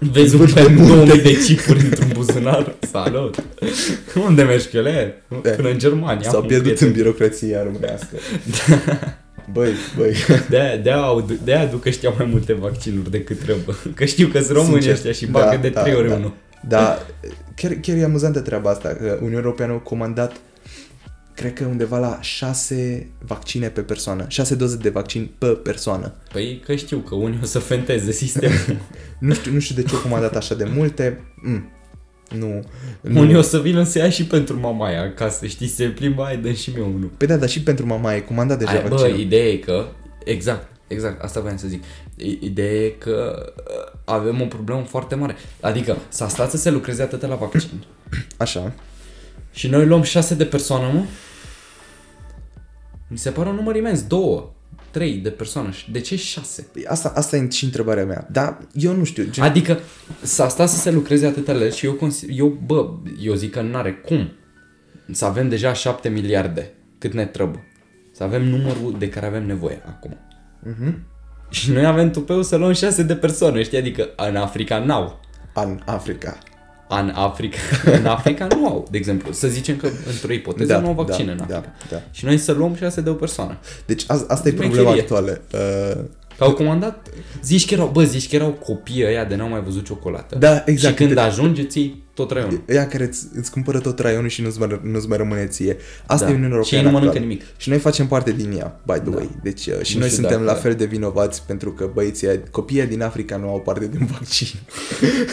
Vezi 0.00 0.34
un 0.34 0.40
Vând 0.40 0.52
pe 0.52 0.62
pe 0.62 0.72
munte. 0.72 1.04
2000 1.04 1.22
de 1.22 1.32
chipuri 1.32 1.84
într-un 1.84 2.10
buzunar. 2.12 2.74
Salut! 2.90 3.44
Unde 4.26 4.42
mergi, 4.42 4.68
Chiole? 4.68 5.22
Da. 5.42 5.50
Până 5.50 5.68
în 5.68 5.78
Germania. 5.78 6.30
s-au 6.30 6.40
am 6.40 6.46
pierdut 6.46 6.66
prieten. 6.66 6.86
în 6.86 6.92
birocrația 6.92 7.62
românească. 7.62 8.16
Băi, 9.52 9.72
băi, 9.96 10.14
De-aia, 10.48 10.76
de-aia, 10.76 11.00
au, 11.00 11.26
de-aia 11.44 11.66
duc 11.66 11.84
ăștia 11.84 12.14
mai 12.16 12.26
multe 12.30 12.52
vaccinuri 12.52 13.10
decât 13.10 13.38
trebuie. 13.38 13.76
Că 13.94 14.04
știu 14.04 14.26
că 14.26 14.38
sunt 14.38 14.56
români 14.56 14.72
Sincer, 14.72 14.92
ăștia 14.92 15.12
și 15.12 15.26
bagă 15.26 15.58
de 15.60 15.68
trei 15.68 15.94
ori 15.94 16.08
da. 16.08 16.14
unul. 16.14 16.32
Da, 16.68 16.98
chiar, 17.54 17.72
chiar 17.82 17.96
e 17.96 18.04
amuzantă 18.04 18.40
treaba 18.40 18.70
asta, 18.70 18.88
că 18.88 19.16
Uniunea 19.18 19.42
Europeană 19.44 19.72
a 19.72 19.76
comandat 19.76 20.32
cred 21.34 21.52
că 21.52 21.64
undeva 21.64 21.98
la 21.98 22.18
6 22.20 23.10
vaccine 23.18 23.68
pe 23.68 23.80
persoană, 23.80 24.24
6 24.28 24.54
doze 24.54 24.76
de 24.76 24.88
vaccin 24.88 25.30
pe 25.38 25.46
persoană. 25.46 26.12
Păi 26.32 26.60
că 26.64 26.74
știu 26.74 26.98
că 26.98 27.14
unii 27.14 27.38
o 27.42 27.44
să 27.44 27.58
fenteze 27.58 28.12
sistemul. 28.12 28.56
Nu 29.18 29.34
știu, 29.34 29.52
nu 29.52 29.58
știu 29.58 29.74
de 29.74 29.82
ce 29.82 29.94
au 29.94 30.00
comandat 30.00 30.36
așa 30.36 30.54
de 30.54 30.64
multe. 30.74 31.20
Mm. 31.42 31.68
Nu. 32.38 32.64
nu. 33.00 33.20
unii 33.20 33.36
o 33.36 33.40
să 33.42 33.60
vină 33.60 33.82
să 33.82 33.98
ia 33.98 34.10
și 34.10 34.24
pentru 34.26 34.58
mamaia 34.60 35.02
acasă, 35.02 35.46
știi, 35.46 35.66
se 35.66 35.84
plimbă, 35.84 36.22
hai, 36.22 36.36
dă 36.36 36.52
și 36.52 36.70
mie 36.70 36.82
unul. 36.82 37.10
Păi 37.16 37.26
da, 37.26 37.36
dar 37.36 37.48
și 37.48 37.62
pentru 37.62 37.86
mama 37.86 38.14
e 38.14 38.20
comandat 38.20 38.58
deja 38.58 38.70
Ai, 38.70 38.82
bă, 38.82 38.88
vaccinul. 38.88 39.18
ideea 39.20 39.46
e 39.48 39.56
că, 39.56 39.86
exact, 40.24 40.68
exact, 40.86 41.22
asta 41.22 41.40
voiam 41.40 41.56
să 41.56 41.68
zic. 41.68 41.82
I- 42.16 42.38
Ideea 42.40 42.72
e 42.84 42.88
că 42.88 43.46
uh, 43.56 43.98
avem 44.04 44.40
o 44.40 44.44
problemă 44.44 44.82
foarte 44.88 45.14
mare. 45.14 45.34
Adică 45.60 45.96
s-a 46.08 46.28
stat 46.28 46.50
să 46.50 46.56
se 46.56 46.70
lucreze 46.70 47.02
atât 47.02 47.26
la 47.26 47.34
vaccin. 47.34 47.84
Așa. 48.36 48.72
Și 49.52 49.68
noi 49.68 49.86
luăm 49.86 50.02
șase 50.02 50.34
de 50.34 50.44
persoană, 50.44 50.92
mă? 50.92 51.04
Mi 53.08 53.18
se 53.18 53.30
pare 53.30 53.48
un 53.48 53.54
număr 53.54 53.76
imens, 53.76 54.02
două, 54.02 54.52
trei 54.90 55.12
de 55.14 55.30
persoană. 55.30 55.70
Și 55.70 55.90
De 55.90 56.00
ce 56.00 56.16
șase? 56.16 56.68
Păi 56.72 56.86
Asta, 56.86 57.12
asta 57.14 57.36
e 57.36 57.48
și 57.50 57.64
întrebarea 57.64 58.04
mea. 58.04 58.28
Dar 58.30 58.58
eu 58.72 58.94
nu 58.96 59.04
știu. 59.04 59.24
Gen, 59.30 59.44
Adică 59.44 59.78
s-a 60.22 60.48
stat 60.48 60.68
să 60.68 60.76
se 60.76 60.90
lucreze 60.90 61.26
atâta 61.26 61.52
legi 61.52 61.76
și 61.78 61.86
eu, 61.86 61.92
consi- 61.92 62.26
eu, 62.28 62.58
bă, 62.66 62.90
eu 63.20 63.34
zic 63.34 63.50
că 63.50 63.60
n-are 63.60 63.92
cum 63.92 64.32
să 65.12 65.24
avem 65.24 65.48
deja 65.48 65.72
7 65.72 66.08
miliarde 66.08 66.72
cât 66.98 67.12
ne 67.12 67.26
trebuie. 67.26 67.64
Să 68.12 68.22
avem 68.22 68.44
numărul 68.44 68.96
de 68.98 69.08
care 69.08 69.26
avem 69.26 69.46
nevoie 69.46 69.82
acum. 69.86 70.18
uh-huh. 70.66 70.94
Și 71.48 71.70
noi 71.70 71.86
avem 71.86 72.10
tupeu 72.10 72.42
să 72.42 72.56
luăm 72.56 72.72
6 72.72 73.02
de 73.02 73.14
persoane, 73.16 73.62
știi? 73.62 73.78
Adică 73.78 74.08
în 74.16 74.36
Africa 74.36 74.78
n-au. 74.78 75.20
În 75.54 75.80
Africa. 75.86 76.38
În 77.00 77.12
Africa, 77.14 77.56
în 78.00 78.06
Africa 78.06 78.46
nu 78.56 78.66
au, 78.66 78.86
de 78.90 78.96
exemplu. 78.98 79.32
Să 79.32 79.48
zicem 79.48 79.76
că 79.76 79.88
într-o 80.10 80.32
ipoteză 80.32 80.76
nu 80.78 80.86
au 80.86 80.92
vaccin 80.92 81.26
da, 81.26 81.32
în 81.32 81.38
Africa. 81.40 81.60
Da, 81.90 81.96
da. 81.96 82.02
Și 82.10 82.24
noi 82.24 82.38
să 82.38 82.52
luăm 82.52 82.74
6 82.74 83.00
de 83.00 83.10
o 83.10 83.14
persoană. 83.14 83.58
Deci 83.86 84.04
a, 84.06 84.24
asta 84.28 84.48
e 84.48 84.52
Mecherie. 84.52 84.68
problema 84.74 84.90
actuală. 85.00 85.40
Uh, 85.52 86.02
Că 86.38 86.44
au 86.46 86.52
comandat, 86.52 87.08
zici 87.42 87.66
că 87.66 87.74
erau, 87.74 87.90
bă, 87.92 88.02
zici 88.04 88.28
că 88.28 88.36
erau 88.36 88.50
copii 88.50 89.04
ăia 89.06 89.24
de 89.24 89.34
n-au 89.36 89.48
mai 89.48 89.60
văzut 89.64 89.84
ciocolată. 89.84 90.36
Da, 90.38 90.62
exact. 90.66 90.96
Și 90.96 91.02
când 91.04 91.14
De- 91.14 91.20
ajunge, 91.20 91.62
ții 91.64 92.02
tot 92.20 92.30
raionul. 92.36 92.62
Ea 92.68 92.86
care 92.88 93.04
îți, 93.04 93.26
îți 93.34 93.50
cumpără 93.50 93.78
tot 93.80 93.98
raionul 93.98 94.28
și 94.28 94.42
nu-ți 94.42 94.58
mai, 94.58 94.80
nu-ți 94.82 95.08
mai 95.08 95.16
rămâne 95.16 95.46
ție. 95.46 95.76
Asta 96.06 96.24
Da. 96.24 96.30
e 96.30 96.34
Uniunea 96.34 96.62
Și 96.62 96.74
ei 96.74 96.80
Europeană 96.80 96.86
nu 96.90 96.92
mănâncă 96.92 97.18
actuală. 97.18 97.26
nimic. 97.26 97.42
Și 97.56 97.68
noi 97.68 97.78
facem 97.78 98.06
parte 98.06 98.32
din 98.32 98.52
ea, 98.58 98.80
by 98.86 98.92
the 98.92 99.10
Da. 99.10 99.16
way. 99.16 99.30
Deci 99.42 99.66
uh, 99.66 99.82
și 99.82 99.92
Nu 99.94 100.00
noi 100.00 100.08
știu 100.08 100.20
suntem 100.22 100.40
dacă- 100.44 100.52
la 100.52 100.60
fel 100.60 100.74
de 100.74 100.84
vinovați 100.84 101.42
pentru 101.46 101.72
că 101.72 101.90
băieții, 101.94 102.28
aia- 102.28 102.50
copiii 102.50 102.86
din 102.86 103.02
Africa 103.02 103.36
nu 103.36 103.48
au 103.48 103.60
parte 103.60 103.86
din 103.86 104.08
vaccin. 104.12 104.48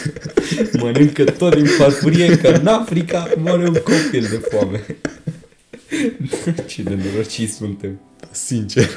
Mănâncă 0.82 1.24
tot 1.24 1.56
din 1.56 1.66
farfurie, 1.66 2.38
că 2.38 2.48
în 2.48 2.68
Africa 2.68 3.28
moare 3.38 3.68
un 3.68 3.74
copil 3.74 4.28
de 4.30 4.42
foame. 4.52 4.86
Ce 6.68 6.84
de 6.84 6.98
norociți 7.12 7.54
suntem. 7.54 8.00
Sincer. 8.32 8.90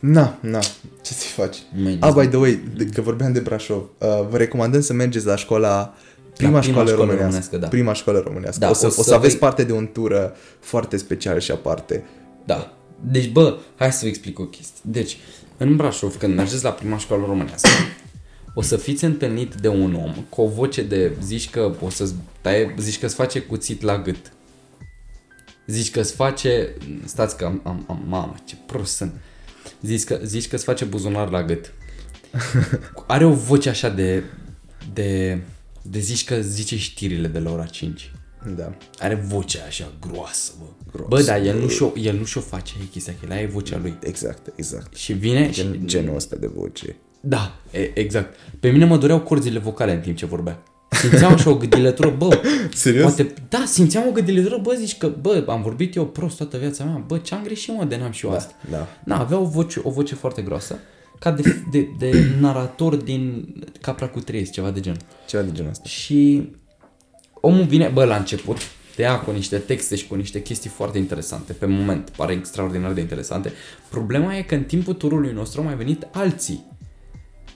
na, 0.00 0.38
na, 0.40 0.58
ce 1.02 1.12
să 1.12 1.24
faci? 1.26 1.56
Mai 1.82 1.96
Ah, 2.00 2.12
by 2.14 2.26
the 2.26 2.36
way, 2.36 2.60
de, 2.76 2.84
că 2.86 3.00
vorbeam 3.00 3.32
de 3.32 3.40
Brașov, 3.40 3.78
uh, 3.98 4.08
vă 4.28 4.36
recomandăm 4.36 4.80
să 4.80 4.92
mergeți 4.92 5.26
la 5.26 5.36
școala 5.36 5.94
Prima, 6.36 6.52
La 6.52 6.58
prima 6.58 6.72
școală, 6.72 6.90
școală 6.90 7.10
românească. 7.10 7.24
românească, 7.24 7.56
da. 7.56 7.68
Prima 7.68 7.92
școală 7.92 8.18
românească. 8.18 8.60
Da, 8.60 8.70
o, 8.70 8.72
să, 8.72 8.84
o 8.84 8.88
o, 8.88 8.90
să, 8.90 9.02
să 9.02 9.14
aveți 9.14 9.30
vei- 9.32 9.40
parte 9.40 9.64
de 9.64 9.72
un 9.72 9.86
tur 9.92 10.10
uh, 10.10 10.18
foarte 10.60 10.96
special 10.96 11.40
și 11.40 11.50
aparte. 11.50 12.04
Da. 12.46 12.74
Deci, 13.10 13.30
bă, 13.32 13.58
hai 13.76 13.92
să 13.92 13.98
vă 14.02 14.06
explic 14.08 14.38
o 14.38 14.44
chestie. 14.44 14.80
Deci, 14.82 15.16
în 15.56 15.76
Brașov, 15.76 16.16
când 16.16 16.34
mergeți 16.34 16.64
la 16.64 16.70
prima 16.70 16.98
școală 16.98 17.24
românească, 17.26 17.68
o 18.54 18.62
să 18.62 18.76
fiți 18.76 19.04
întâlnit 19.04 19.54
de 19.54 19.68
un 19.68 19.94
om 19.94 20.14
cu 20.28 20.40
o 20.40 20.48
voce 20.48 20.82
de 20.82 21.12
zici 21.22 21.50
că 21.50 21.72
o 21.80 21.88
să 21.90 22.08
taie, 22.40 22.74
zici 22.78 22.98
că 22.98 23.06
îți 23.06 23.14
face 23.14 23.40
cuțit 23.40 23.82
la 23.82 23.98
gât. 23.98 24.32
Zici 25.66 25.90
că 25.90 26.00
îți 26.00 26.12
face, 26.14 26.74
stați 27.04 27.36
că 27.36 27.44
am, 27.44 27.60
am, 27.64 27.84
am 27.88 28.02
mamă, 28.08 28.34
ce 28.44 28.56
prost 28.66 28.96
sunt. 28.96 29.12
Zici 29.82 30.04
că, 30.04 30.20
zici 30.24 30.48
că 30.48 30.54
îți 30.54 30.64
face 30.64 30.84
buzunar 30.84 31.30
la 31.30 31.44
gât. 31.44 31.72
Are 33.06 33.24
o 33.24 33.32
voce 33.32 33.68
așa 33.68 33.88
de, 33.88 34.22
de, 34.92 35.40
de 35.82 35.98
zici 35.98 36.24
că 36.24 36.40
zice 36.40 36.76
știrile 36.76 37.28
de 37.28 37.38
la 37.38 37.52
ora 37.52 37.66
5. 37.66 38.12
Da. 38.56 38.76
Are 38.98 39.14
vocea 39.14 39.64
așa 39.66 39.92
groasă, 40.00 40.52
bă. 40.58 40.64
Groasă, 40.92 41.08
bă, 41.08 41.22
dar 41.22 41.46
el 41.46 41.54
bă. 41.54 41.60
nu 41.60 41.68
și-o, 41.68 41.92
el 41.96 42.16
nu 42.16 42.24
și-o 42.24 42.40
face 42.40 42.74
e 42.82 42.84
chestia, 42.84 43.12
că 43.12 43.26
el 43.26 43.32
are 43.32 43.46
vocea 43.46 43.78
lui. 43.78 43.98
Exact, 44.02 44.52
exact. 44.56 44.96
Și 44.96 45.12
vine 45.12 45.50
Gen, 45.50 45.72
și... 45.72 45.80
genul 45.84 46.14
ăsta 46.14 46.36
de 46.36 46.46
voce. 46.46 46.96
Da, 47.20 47.60
e, 47.70 47.98
exact. 47.98 48.36
Pe 48.60 48.70
mine 48.70 48.84
mă 48.84 48.96
dureau 48.96 49.20
corzile 49.20 49.58
vocale 49.58 49.92
în 49.92 50.00
timp 50.00 50.16
ce 50.16 50.26
vorbea. 50.26 50.62
Simțeam 51.00 51.32
așa 51.32 51.50
o 51.50 51.54
gâdilătură, 51.54 52.14
bă, 52.18 52.40
Serios? 52.74 53.02
poate, 53.02 53.34
da, 53.48 53.62
simțeam 53.66 54.08
o 54.08 54.10
gâdilătură, 54.10 54.58
bă, 54.62 54.74
zici 54.78 54.98
că, 54.98 55.12
bă, 55.20 55.44
am 55.48 55.62
vorbit 55.62 55.94
eu 55.94 56.06
prost 56.06 56.36
toată 56.36 56.56
viața 56.56 56.84
mea, 56.84 57.04
bă, 57.06 57.18
ce-am 57.18 57.42
greșit, 57.42 57.74
mă, 57.74 57.84
de 57.84 57.96
n-am 57.96 58.10
și 58.10 58.26
eu 58.26 58.32
asta. 58.32 58.54
Da. 58.70 58.88
Na, 59.04 59.18
avea 59.18 59.38
o 59.38 59.44
voce, 59.44 59.80
o 59.82 59.90
voce 59.90 60.14
foarte 60.14 60.42
groasă, 60.42 60.78
ca 61.18 61.30
de, 61.30 61.62
de, 61.70 61.88
de 61.98 62.24
narator 62.40 62.94
din 62.94 63.54
Capra 63.80 64.08
cu 64.08 64.20
Trăiesc, 64.20 64.50
ceva 64.50 64.70
de 64.70 64.80
genul. 64.80 64.98
Ceva 65.26 65.42
de 65.42 65.52
genul 65.52 65.70
ăsta. 65.70 65.88
Și 65.88 66.50
omul 67.40 67.64
vine, 67.64 67.90
bă, 67.94 68.04
la 68.04 68.16
început, 68.16 68.56
te 68.94 69.02
ia 69.02 69.18
cu 69.18 69.30
niște 69.30 69.56
texte 69.56 69.96
și 69.96 70.06
cu 70.06 70.14
niște 70.14 70.42
chestii 70.42 70.70
foarte 70.70 70.98
interesante. 70.98 71.52
Pe 71.52 71.66
moment, 71.66 72.10
pare 72.16 72.32
extraordinar 72.32 72.92
de 72.92 73.00
interesante. 73.00 73.52
Problema 73.88 74.36
e 74.36 74.42
că 74.42 74.54
în 74.54 74.62
timpul 74.62 74.94
turului 74.94 75.32
nostru 75.32 75.60
au 75.60 75.66
mai 75.66 75.76
venit 75.76 76.06
alții. 76.12 76.69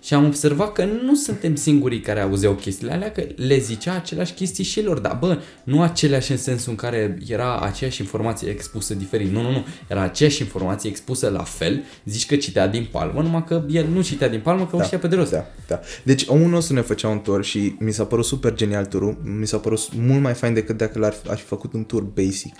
Și 0.04 0.14
am 0.14 0.24
observat 0.24 0.72
că 0.72 0.84
nu 0.84 1.14
suntem 1.14 1.54
singurii 1.54 2.00
care 2.00 2.20
auzeau 2.20 2.52
chestiile 2.52 2.92
alea, 2.92 3.12
că 3.12 3.26
le 3.36 3.58
zicea 3.58 3.94
aceleași 3.94 4.32
chestii 4.32 4.64
și 4.64 4.82
lor, 4.82 4.98
dar 4.98 5.16
bă, 5.20 5.38
nu 5.64 5.82
aceleași 5.82 6.30
în 6.30 6.36
sensul 6.36 6.70
în 6.70 6.76
care 6.76 7.18
era 7.28 7.60
aceeași 7.60 8.00
informație 8.00 8.50
expusă 8.50 8.94
diferit. 8.94 9.30
Nu, 9.30 9.42
nu, 9.42 9.50
nu. 9.50 9.64
Era 9.88 10.00
aceeași 10.02 10.42
informație 10.42 10.90
expusă 10.90 11.28
la 11.28 11.42
fel, 11.42 11.82
zici 12.04 12.26
că 12.26 12.36
citea 12.36 12.66
din 12.66 12.88
palmă, 12.90 13.22
numai 13.22 13.44
că 13.44 13.64
el 13.68 13.86
nu 13.86 14.02
citea 14.02 14.28
din 14.28 14.40
palmă, 14.40 14.66
că 14.66 14.76
o 14.76 14.82
știa 14.82 14.98
pe 14.98 15.08
de 15.08 15.16
rost. 15.16 15.30
Da, 15.30 15.46
da. 15.66 15.80
Deci 16.02 16.24
omul 16.26 16.50
nostru 16.50 16.74
ne 16.74 16.80
făcea 16.80 17.08
un 17.08 17.20
tur 17.20 17.44
și 17.44 17.74
mi 17.78 17.92
s-a 17.92 18.04
părut 18.04 18.24
super 18.24 18.54
genial 18.54 18.86
turul. 18.86 19.20
Mi 19.38 19.46
s-a 19.46 19.58
părut 19.58 19.80
mult 19.96 20.22
mai 20.22 20.34
fain 20.34 20.54
decât 20.54 20.76
dacă 20.76 20.98
l-ar 20.98 21.14
aș 21.30 21.40
fi 21.40 21.46
făcut 21.46 21.72
un 21.72 21.84
tur 21.84 22.02
basic. 22.02 22.54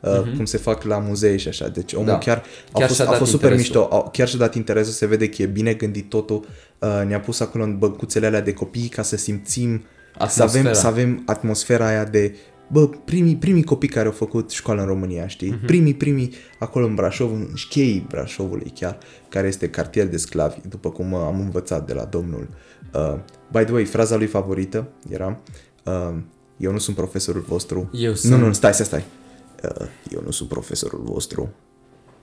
Uh, 0.00 0.32
cum 0.36 0.44
se 0.44 0.56
fac 0.56 0.82
la 0.82 0.98
muzee 0.98 1.36
și 1.36 1.48
așa. 1.48 1.68
Deci 1.68 1.92
omul 1.92 2.04
Mhm. 2.06 2.12
Da. 2.14 2.18
chiar, 2.18 2.36
a 2.72 2.78
Chiar 2.78 2.86
fost, 2.86 2.94
și-a 3.00 3.04
a 3.06 3.10
dat 3.10 3.18
fost 3.18 3.30
super 3.30 3.50
interesul. 3.50 3.80
mișto. 3.80 3.96
A, 3.96 4.10
chiar 4.10 4.28
și-a 4.28 4.38
dat 4.38 4.54
interesul, 4.54 4.92
se 4.92 5.06
vede 5.06 5.28
că 5.28 5.42
e 5.42 5.46
bine 5.46 5.72
gândit 5.72 6.08
totul. 6.08 6.44
Uh, 6.78 7.02
ne-a 7.06 7.20
pus 7.20 7.40
acolo 7.40 7.64
în 7.64 7.78
băncuțele 7.78 8.26
alea 8.26 8.40
de 8.40 8.52
copii 8.52 8.88
ca 8.88 9.02
să 9.02 9.16
simțim, 9.16 9.82
să 10.28 10.42
avem, 10.42 10.46
Atmosfera. 10.46 10.72
să 10.74 10.86
avem 10.86 11.22
atmosfera 11.26 11.86
aia 11.86 12.04
de 12.04 12.34
Bă, 12.72 12.88
primii, 12.88 13.36
primii 13.36 13.64
copii 13.64 13.88
care 13.88 14.06
au 14.06 14.12
făcut 14.12 14.50
școală 14.50 14.80
în 14.80 14.86
România, 14.86 15.26
știi? 15.26 15.48
Mhm. 15.50 15.62
Uh-huh. 15.62 15.66
Primii, 15.66 15.94
primii 15.94 16.32
acolo 16.58 16.86
în 16.86 16.94
Brașov, 16.94 17.32
în 17.32 17.48
șcheii 17.54 18.06
Brașovului 18.08 18.72
chiar, 18.74 18.98
care 19.28 19.46
este 19.46 19.68
cartier 19.68 20.06
de 20.06 20.16
sclavi, 20.16 20.56
după 20.68 20.90
cum 20.90 21.12
uh, 21.12 21.20
am 21.26 21.40
învățat 21.40 21.86
de 21.86 21.92
la 21.92 22.04
domnul. 22.04 22.48
Uh, 22.94 23.14
by 23.52 23.64
the 23.64 23.72
way, 23.72 23.84
fraza 23.84 24.16
lui 24.16 24.26
favorită 24.26 24.88
era 25.10 25.40
uh, 25.84 26.14
Eu 26.56 26.72
nu 26.72 26.78
sunt 26.78 26.96
profesorul 26.96 27.44
vostru. 27.48 27.90
Eu 27.92 28.10
Nu, 28.10 28.16
sunt- 28.16 28.40
nu, 28.40 28.52
stai, 28.52 28.72
stai, 28.74 28.86
stai. 28.86 29.04
Uh, 29.62 29.86
eu 30.10 30.22
nu 30.24 30.30
sunt 30.30 30.48
profesorul 30.48 31.00
vostru. 31.04 31.52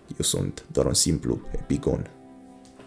Eu 0.07 0.23
sunt 0.25 0.65
doar 0.71 0.85
un 0.85 0.93
simplu 0.93 1.41
epigon, 1.51 2.09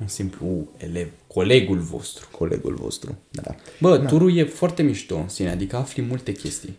Un 0.01 0.07
simplu 0.07 0.69
elev, 0.77 1.09
colegul 1.27 1.79
vostru. 1.79 2.29
colegul 2.31 2.75
vostru. 2.75 3.17
Da. 3.31 3.55
Bă, 3.81 3.97
da. 3.99 4.07
turul 4.07 4.37
e 4.37 4.45
foarte 4.45 4.83
mișto 4.83 5.17
în 5.17 5.29
sine, 5.29 5.51
adică 5.51 5.77
afli 5.77 6.03
multe 6.03 6.33
chestii. 6.33 6.79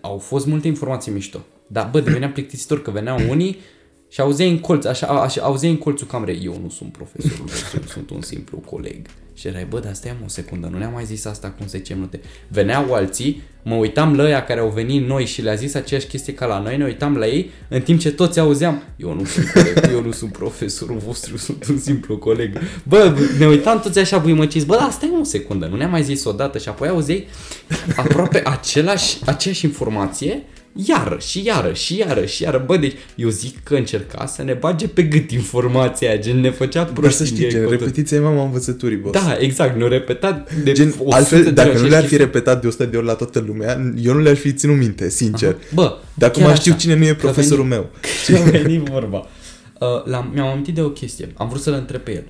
Au 0.00 0.18
fost 0.18 0.46
multe 0.46 0.66
informații 0.66 1.12
mișto. 1.12 1.38
Dar, 1.66 1.88
bă, 1.90 2.00
devenea 2.00 2.30
plictisitor 2.30 2.82
că 2.82 2.90
veneau 2.90 3.18
unii 3.28 3.58
și 4.12 4.20
auzeai 4.20 4.50
în 4.50 4.58
colț, 4.58 4.84
așa, 4.84 5.06
așa 5.06 5.42
auzeai 5.42 5.70
în 5.70 5.78
colțul 5.78 6.06
camerei, 6.06 6.40
eu 6.44 6.58
nu 6.62 6.68
sunt 6.68 6.92
profesorul 6.92 7.44
vostru, 7.46 7.78
eu 7.80 7.86
sunt 7.94 8.10
un 8.10 8.22
simplu 8.22 8.58
coleg. 8.58 9.06
Și 9.34 9.46
erai, 9.46 9.66
bă, 9.68 9.78
dar 9.78 9.94
stai 9.94 10.16
mă 10.18 10.24
o 10.24 10.28
secundă, 10.28 10.68
nu 10.72 10.78
ne-am 10.78 10.92
mai 10.92 11.04
zis 11.04 11.24
asta 11.24 11.50
cum 11.50 11.66
se 11.66 11.78
zice 11.78 11.94
minute. 11.94 12.20
Veneau 12.48 12.94
alții, 12.94 13.42
mă 13.62 13.74
uitam 13.74 14.16
la 14.16 14.22
ăia 14.22 14.44
care 14.44 14.60
au 14.60 14.68
venit 14.68 15.06
noi 15.06 15.24
și 15.24 15.42
le-a 15.42 15.54
zis 15.54 15.74
aceeași 15.74 16.06
chestie 16.06 16.34
ca 16.34 16.46
la 16.46 16.58
noi, 16.58 16.76
ne 16.76 16.84
uitam 16.84 17.16
la 17.16 17.26
ei, 17.26 17.50
în 17.68 17.80
timp 17.80 18.00
ce 18.00 18.12
toți 18.12 18.40
auzeam, 18.40 18.82
eu 18.96 19.14
nu 19.14 19.24
sunt 19.24 19.46
coleg, 19.50 19.90
eu 19.92 20.02
nu 20.02 20.12
sunt 20.12 20.32
profesorul 20.32 20.98
vostru, 20.98 21.30
eu 21.30 21.36
sunt 21.46 21.66
un 21.66 21.78
simplu 21.78 22.18
coleg. 22.18 22.58
Bă, 22.88 23.16
ne 23.38 23.46
uitam 23.46 23.80
toți 23.80 23.98
așa 23.98 24.18
buimăciți, 24.18 24.66
bă, 24.66 24.76
dar 24.76 24.90
stai 24.90 25.08
mă 25.12 25.18
o 25.20 25.24
secundă, 25.24 25.66
nu 25.66 25.76
ne-am 25.76 25.90
mai 25.90 26.02
zis 26.02 26.24
odată 26.24 26.58
și 26.58 26.68
apoi 26.68 26.88
auzeai 26.88 27.26
aproape 27.96 28.42
același, 28.44 29.18
aceeași 29.24 29.64
informație, 29.64 30.42
iară 30.74 31.16
și 31.20 31.42
iară 31.44 31.72
și 31.72 31.98
iară 31.98 32.24
și 32.24 32.42
iară. 32.42 32.62
Bă, 32.66 32.76
deci 32.76 32.94
eu 33.14 33.28
zic 33.28 33.62
că 33.62 33.74
încerca 33.74 34.26
să 34.26 34.42
ne 34.42 34.52
bage 34.52 34.88
pe 34.88 35.02
gât 35.02 35.30
informația 35.30 36.08
aia, 36.10 36.18
gen 36.18 36.40
ne 36.40 36.50
făcea 36.50 36.82
Dar 36.84 36.92
proști. 36.92 37.16
să 37.16 37.24
știi, 37.24 37.48
gen, 37.48 37.68
repetiția 37.68 38.16
e 38.16 38.20
mama 38.20 38.42
învățăturii, 38.44 38.96
boss. 38.96 39.18
Da, 39.24 39.36
exact, 39.38 39.76
ne-o 39.76 39.88
repetat 39.88 40.54
de 40.54 40.72
Gen, 40.72 40.88
100 40.98 41.14
altfel, 41.16 41.42
de 41.42 41.50
dacă 41.50 41.68
ori 41.68 41.78
nu 41.78 41.84
și 41.84 41.90
le-ar 41.90 42.02
fi 42.02 42.06
știi- 42.08 42.18
repetat 42.18 42.60
de 42.60 42.66
100 42.66 42.84
de 42.84 42.96
ori 42.96 43.06
la 43.06 43.14
toată 43.14 43.44
lumea, 43.46 43.92
eu 44.02 44.12
nu 44.12 44.20
le-aș 44.20 44.38
fi 44.38 44.52
ținut 44.52 44.76
minte, 44.76 45.08
sincer. 45.08 45.56
Bă, 45.74 45.96
Dar 46.14 46.28
acum 46.28 46.42
chiar 46.42 46.56
știu 46.58 46.72
așa, 46.72 46.80
cine 46.80 46.96
nu 46.96 47.04
e 47.04 47.08
că 47.08 47.14
profesorul 47.14 47.64
veni- 47.68 47.68
meu. 47.74 47.90
Ce 48.26 48.36
a 48.36 48.40
venit 48.50 48.80
vorba. 48.88 49.16
Uh, 49.80 50.04
la, 50.04 50.30
mi-am 50.34 50.46
amintit 50.46 50.74
de 50.74 50.80
o 50.82 50.88
chestie. 50.90 51.28
Am 51.36 51.48
vrut 51.48 51.62
să-l 51.62 51.72
întreb 51.72 52.00
pe 52.00 52.10
el. 52.12 52.22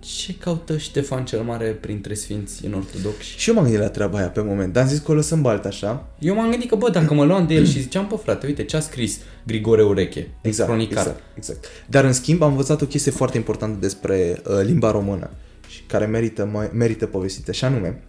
Ce 0.00 0.34
caută 0.34 0.76
Ștefan 0.76 1.24
cel 1.24 1.42
Mare 1.42 1.66
printre 1.66 2.14
sfinți 2.14 2.64
în 2.64 2.72
ortodoxi? 2.72 3.34
Și 3.36 3.48
eu 3.48 3.54
m-am 3.54 3.64
gândit 3.64 3.82
la 3.82 3.88
treaba 3.88 4.18
aia 4.18 4.28
pe 4.28 4.40
moment, 4.40 4.72
dar 4.72 4.82
am 4.82 4.88
zis 4.88 4.98
că 4.98 5.10
o 5.10 5.14
lăsăm 5.14 5.42
balt 5.42 5.64
așa. 5.64 6.08
Eu 6.18 6.34
m-am 6.34 6.50
gândit 6.50 6.68
că, 6.68 6.76
bă, 6.76 6.90
dacă 6.90 7.14
mă 7.14 7.24
luam 7.24 7.46
de 7.46 7.54
el 7.54 7.66
și 7.66 7.80
ziceam, 7.80 8.06
bă, 8.08 8.16
frate, 8.16 8.46
uite 8.46 8.64
ce 8.64 8.76
a 8.76 8.80
scris 8.80 9.18
Grigore 9.46 9.82
Ureche, 9.82 10.28
Exact, 10.42 10.68
cronicar. 10.68 10.98
exact, 10.98 11.22
exact. 11.36 11.64
Dar 11.86 12.04
în 12.04 12.12
schimb 12.12 12.42
am 12.42 12.50
învățat 12.50 12.80
o 12.82 12.86
chestie 12.86 13.12
foarte 13.12 13.36
importantă 13.36 13.78
despre 13.80 14.42
uh, 14.46 14.60
limba 14.64 14.90
română 14.90 15.30
și 15.68 15.82
care 15.86 16.06
merită, 16.06 16.48
mai, 16.52 16.70
merită 16.72 17.06
povestită 17.06 17.52
și 17.52 17.64
anume 17.64 18.02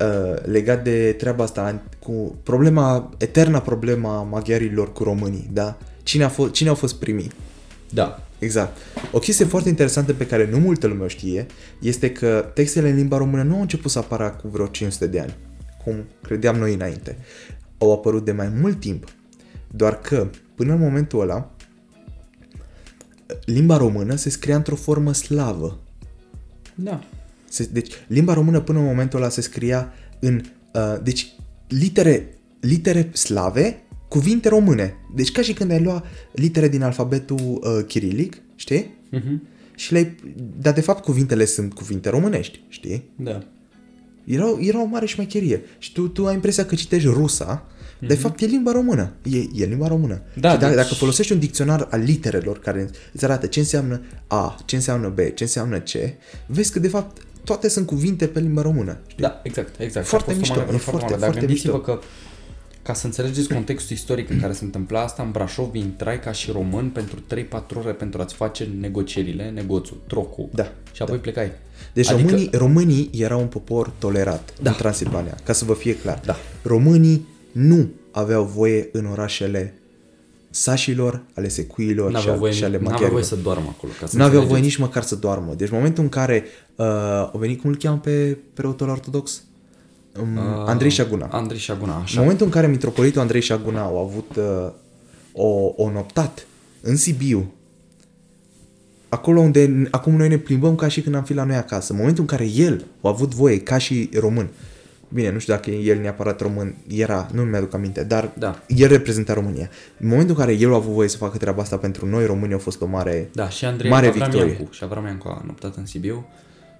uh, 0.00 0.42
legat 0.44 0.84
de 0.84 1.12
treaba 1.18 1.44
asta 1.44 1.82
cu 1.98 2.38
problema, 2.42 3.10
eterna 3.18 3.60
problema 3.60 4.22
maghiarilor 4.22 4.92
cu 4.92 5.02
românii, 5.02 5.48
da? 5.52 5.78
Cine, 6.02 6.24
a 6.24 6.28
fost, 6.28 6.52
cine 6.52 6.68
au 6.68 6.74
fost 6.74 6.94
primii? 6.94 7.30
Da. 7.90 8.24
Exact. 8.40 8.76
O 9.12 9.18
chestie 9.18 9.44
foarte 9.44 9.68
interesantă 9.68 10.14
pe 10.14 10.26
care 10.26 10.50
nu 10.50 10.58
multă 10.58 10.86
lume 10.86 11.04
o 11.04 11.08
știe 11.08 11.46
este 11.80 12.12
că 12.12 12.50
textele 12.54 12.88
în 12.88 12.96
limba 12.96 13.16
română 13.16 13.42
nu 13.42 13.54
au 13.54 13.60
început 13.60 13.90
să 13.90 13.98
apară 13.98 14.38
cu 14.42 14.48
vreo 14.48 14.66
500 14.66 15.06
de 15.06 15.20
ani, 15.20 15.34
cum 15.84 15.94
credeam 16.22 16.56
noi 16.56 16.74
înainte. 16.74 17.16
Au 17.78 17.92
apărut 17.92 18.24
de 18.24 18.32
mai 18.32 18.48
mult 18.60 18.80
timp. 18.80 19.08
Doar 19.70 20.00
că, 20.00 20.30
până 20.54 20.72
în 20.72 20.78
momentul 20.78 21.20
ăla, 21.20 21.50
limba 23.44 23.76
română 23.76 24.14
se 24.14 24.30
scria 24.30 24.56
într-o 24.56 24.74
formă 24.74 25.12
slavă. 25.12 25.78
Da. 26.74 27.00
Se, 27.48 27.68
deci, 27.72 27.92
limba 28.06 28.32
română 28.32 28.60
până 28.60 28.78
în 28.78 28.84
momentul 28.84 29.18
ăla 29.18 29.28
se 29.28 29.40
scria 29.40 29.92
în... 30.20 30.40
Uh, 30.74 30.96
deci, 31.02 31.32
litere, 31.68 32.34
litere 32.60 33.10
slave, 33.12 33.82
cuvinte 34.10 34.48
române. 34.48 34.96
Deci 35.14 35.32
ca 35.32 35.42
și 35.42 35.52
când 35.52 35.70
ai 35.70 35.82
lua 35.82 36.04
litere 36.32 36.68
din 36.68 36.82
alfabetul 36.82 37.38
uh, 37.38 37.84
chirilic, 37.86 38.42
știi? 38.56 38.94
Mhm. 39.10 39.42
Și 39.74 39.92
le 39.92 40.16
Dar 40.60 40.72
de 40.72 40.80
fapt 40.80 41.04
cuvintele 41.04 41.44
sunt 41.44 41.74
cuvinte 41.74 42.08
românești, 42.08 42.60
știi? 42.68 43.10
Da. 43.16 43.42
Era, 44.24 44.56
era 44.58 44.82
o 44.82 44.84
mare 44.84 45.06
șmecherie. 45.06 45.62
Și 45.78 45.92
tu, 45.92 46.08
tu 46.08 46.26
ai 46.26 46.34
impresia 46.34 46.64
că 46.64 46.74
citești 46.74 47.08
rusa, 47.08 47.66
mm-hmm. 47.66 47.98
dar 47.98 48.08
de 48.08 48.14
fapt 48.14 48.40
e 48.40 48.46
limba 48.46 48.72
română. 48.72 49.12
E, 49.22 49.38
e 49.38 49.64
limba 49.64 49.88
română. 49.88 50.22
Mhm. 50.30 50.40
Da, 50.40 50.50
și 50.50 50.58
dacă, 50.58 50.74
deci- 50.74 50.82
dacă 50.82 50.94
folosești 50.94 51.32
un 51.32 51.38
dicționar 51.38 51.86
al 51.90 52.00
literelor 52.00 52.58
care 52.58 52.90
îți 53.12 53.24
arată 53.24 53.46
ce 53.46 53.58
înseamnă 53.58 54.00
A, 54.26 54.56
ce 54.64 54.76
înseamnă 54.76 55.08
B, 55.08 55.18
ce 55.34 55.42
înseamnă 55.42 55.78
C, 55.78 55.90
vezi 56.46 56.72
că 56.72 56.78
de 56.78 56.88
fapt 56.88 57.22
toate 57.44 57.68
sunt 57.68 57.86
cuvinte 57.86 58.26
pe 58.26 58.40
limba 58.40 58.62
română. 58.62 58.98
Știi? 59.06 59.22
Da, 59.22 59.40
exact, 59.42 59.80
exact. 59.80 60.06
Foarte 60.06 60.30
A 60.30 60.34
fost 60.34 60.36
o 60.36 60.40
mișto, 60.40 60.54
manevră 60.54 60.76
e 60.76 60.78
foarte, 60.78 61.04
mare, 61.04 61.16
dar 61.16 61.28
foarte 61.30 61.46
gândiți-vă 61.46 61.76
mișto. 61.76 61.92
că 61.92 62.00
ca 62.82 62.94
să 62.94 63.06
înțelegeți 63.06 63.48
contextul 63.48 63.96
istoric 63.96 64.30
în 64.30 64.40
care 64.40 64.52
se 64.52 64.64
întâmpla 64.64 65.02
asta, 65.02 65.22
în 65.22 65.30
Brașov 65.30 65.74
intrai 65.74 66.20
ca 66.20 66.32
și 66.32 66.50
român 66.50 66.88
pentru 66.88 67.18
3-4 67.34 67.76
ore 67.76 67.92
pentru 67.92 68.20
a-ți 68.20 68.34
face 68.34 68.68
negocierile, 68.80 69.50
negoțul, 69.50 69.96
trocul. 70.06 70.48
Da, 70.54 70.72
Și 70.92 71.02
apoi 71.02 71.18
plecai. 71.18 71.50
Deci 71.92 72.08
Adică- 72.10 72.34
adică... 72.34 72.56
românii, 72.56 72.84
românii 73.12 73.22
erau 73.22 73.40
un 73.40 73.46
popor 73.46 73.92
tolerat 73.98 74.52
Da. 74.62 74.70
în 74.70 74.76
Transilvania, 74.76 75.36
ca 75.44 75.52
să 75.52 75.64
vă 75.64 75.74
fie 75.74 75.96
clar. 75.96 76.20
Da. 76.24 76.36
Românii 76.62 77.26
nu 77.52 77.88
aveau 78.10 78.44
voie 78.44 78.88
în 78.92 79.06
orașele 79.06 79.74
sașilor, 80.50 81.22
ale 81.34 81.48
secuilor 81.48 82.08
și, 82.08 82.14
N-aveau 82.14 82.32
al, 82.32 82.38
voie, 82.38 82.52
și 82.52 82.62
ale 82.64 82.72
n-aveau 82.72 82.90
maghiarilor. 82.90 83.12
voie 83.20 83.24
să 83.24 83.36
doarmă 83.36 83.66
acolo. 83.76 83.92
Ca 84.00 84.06
să 84.06 84.16
Nu 84.16 84.22
aveau 84.22 84.40
voie 84.42 84.52
înțelegeți. 84.52 84.78
nici 84.80 84.86
măcar 84.86 85.02
să 85.02 85.14
doarmă. 85.14 85.54
Deci 85.56 85.68
în 85.70 85.76
momentul 85.76 86.02
în 86.02 86.08
care 86.08 86.44
uh, 86.76 86.86
au 87.32 87.38
venit, 87.38 87.60
cum 87.60 87.70
îl 87.70 87.76
cheamă 87.76 87.98
pe 87.98 88.38
preotul 88.54 88.88
ortodox? 88.88 89.42
Um, 90.20 90.36
Uh, 90.36 90.42
Andrei 90.66 90.90
Șaguna. 90.90 91.26
Andrei 91.30 91.58
Șaguna, 91.58 91.94
În 91.96 92.00
așa. 92.02 92.20
momentul 92.20 92.46
în 92.46 92.52
care 92.52 92.66
mitropolitul 92.66 93.20
Andrei 93.20 93.40
Șaguna 93.40 93.82
au 93.82 93.98
avut 93.98 94.36
uh, 94.36 94.70
o, 95.32 95.72
o 95.76 95.90
noptat 95.90 96.46
în 96.80 96.96
Sibiu, 96.96 97.52
acolo 99.08 99.40
unde 99.40 99.88
acum 99.90 100.16
noi 100.16 100.28
ne 100.28 100.38
plimbăm 100.38 100.74
ca 100.74 100.88
și 100.88 101.00
când 101.00 101.14
am 101.14 101.22
fi 101.24 101.34
la 101.34 101.44
noi 101.44 101.56
acasă, 101.56 101.92
în 101.92 101.98
momentul 101.98 102.20
în 102.22 102.28
care 102.28 102.48
el 102.56 102.84
a 103.00 103.08
avut 103.08 103.34
voie 103.34 103.60
ca 103.60 103.78
și 103.78 104.10
român, 104.18 104.48
bine, 105.08 105.30
nu 105.32 105.38
știu 105.38 105.54
dacă 105.54 105.70
el 105.70 106.00
neapărat 106.00 106.40
român 106.40 106.74
era, 106.88 107.28
nu 107.32 107.42
mi-aduc 107.42 107.74
aminte, 107.74 108.04
dar 108.04 108.30
Da. 108.38 108.62
el 108.66 108.88
reprezenta 108.88 109.32
România. 109.34 109.70
În 109.98 110.08
momentul 110.08 110.34
în 110.38 110.40
care 110.44 110.56
el 110.56 110.72
a 110.72 110.76
avut 110.76 110.92
voie 110.92 111.08
să 111.08 111.16
facă 111.16 111.36
treaba 111.38 111.62
asta 111.62 111.76
pentru 111.76 112.06
noi, 112.06 112.26
românii, 112.26 112.54
a 112.54 112.58
fost 112.58 112.80
o 112.80 112.86
mare... 112.86 113.30
Da, 113.32 113.48
și 113.48 113.64
Andrei 113.64 113.90
Mare 113.90 114.06
Avram 114.06 114.28
victorie. 114.30 114.52
Iancu. 114.54 114.72
Și 114.72 114.84
Avram 114.84 115.04
Iancu 115.04 115.28
a 115.28 115.42
noptat 115.46 115.76
în 115.76 115.86
Sibiu, 115.86 116.26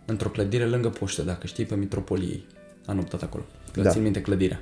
într-o 0.04 0.28
clădire 0.28 0.64
lângă 0.66 0.88
poștă, 0.88 1.22
dacă 1.22 1.46
știi, 1.46 1.64
pe 1.64 1.74
Mitropoliei. 1.74 2.46
A 2.86 2.92
noptat 2.92 3.22
acolo. 3.22 3.44
Că 3.72 3.80
Da. 3.80 3.90
țin 3.90 4.02
minte 4.02 4.20
clădirea. 4.20 4.60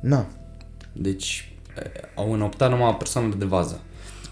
Na, 0.00 0.26
Deci 0.92 1.52
e, 1.78 1.82
au 2.14 2.32
înoptat 2.32 2.70
numai 2.70 2.94
persoanele 2.96 3.34
de 3.34 3.44
vază. 3.44 3.80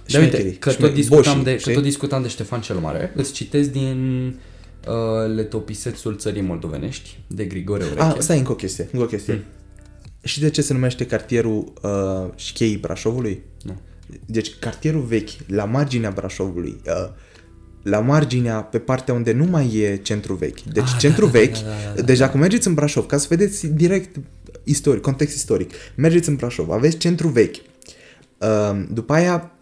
Dar 0.08 0.20
Șmecherii, 0.22 0.44
uite, 0.44 0.58
că 0.58 0.68
tot, 0.68 0.78
șme- 0.78 0.90
discutam 0.92 1.22
boșii, 1.22 1.44
de, 1.44 1.52
că 1.52 1.58
știi? 1.58 1.74
tot 1.74 1.82
discutam 1.82 2.22
de 2.22 2.28
Ștefan 2.28 2.60
cel 2.60 2.76
Mare, 2.76 3.12
îți 3.14 3.32
citesc 3.32 3.70
din 3.70 4.26
uh, 4.88 5.34
letopisețul 5.34 6.16
țării 6.16 6.42
moldovenești, 6.42 7.18
de 7.26 7.44
Grigore 7.44 7.84
Ureche. 7.84 8.00
a, 8.00 8.16
stai 8.18 8.38
încă 8.38 8.52
o 8.52 8.54
chestie, 8.54 8.88
încă 8.92 9.04
o 9.04 9.08
chestie. 9.08 9.44
Și 10.22 10.40
de 10.40 10.50
ce 10.50 10.62
se 10.62 10.72
numește 10.72 11.06
cartierul 11.06 11.72
uh, 11.82 12.30
Șcheii 12.36 12.76
Brașovului? 12.76 13.42
Nu. 13.62 13.80
Deci 14.26 14.54
cartierul 14.58 15.02
vechi, 15.02 15.30
la 15.46 15.64
marginea 15.64 16.10
Brașovului, 16.10 16.80
uh, 16.86 17.08
la 17.84 18.00
marginea, 18.00 18.62
pe 18.62 18.78
partea 18.78 19.14
unde 19.14 19.32
nu 19.32 19.44
mai 19.44 19.74
e 19.76 19.96
centru 19.96 20.34
vechi. 20.34 20.60
Deci 20.62 20.82
Ah, 20.82 20.88
ah, 20.88 20.92
da, 20.92 20.98
centru 20.98 21.24
da, 21.24 21.30
da, 21.32 21.38
vechi, 21.38 21.58
da, 21.58 21.60
da, 21.60 21.92
da, 21.94 22.02
deci 22.02 22.18
dacă 22.18 22.36
mergeți 22.36 22.66
în 22.66 22.74
Brașov, 22.74 23.06
ca 23.06 23.16
să 23.16 23.26
vedeți 23.28 23.66
direct 23.66 24.16
istoric, 24.64 25.02
context 25.02 25.36
istoric, 25.36 25.70
mergeți 25.94 26.28
în 26.28 26.34
Brașov, 26.34 26.70
aveți 26.70 26.96
centru 26.96 27.28
vechi. 27.28 27.56
Uh, 28.38 28.84
după 28.92 29.12
aia, 29.12 29.52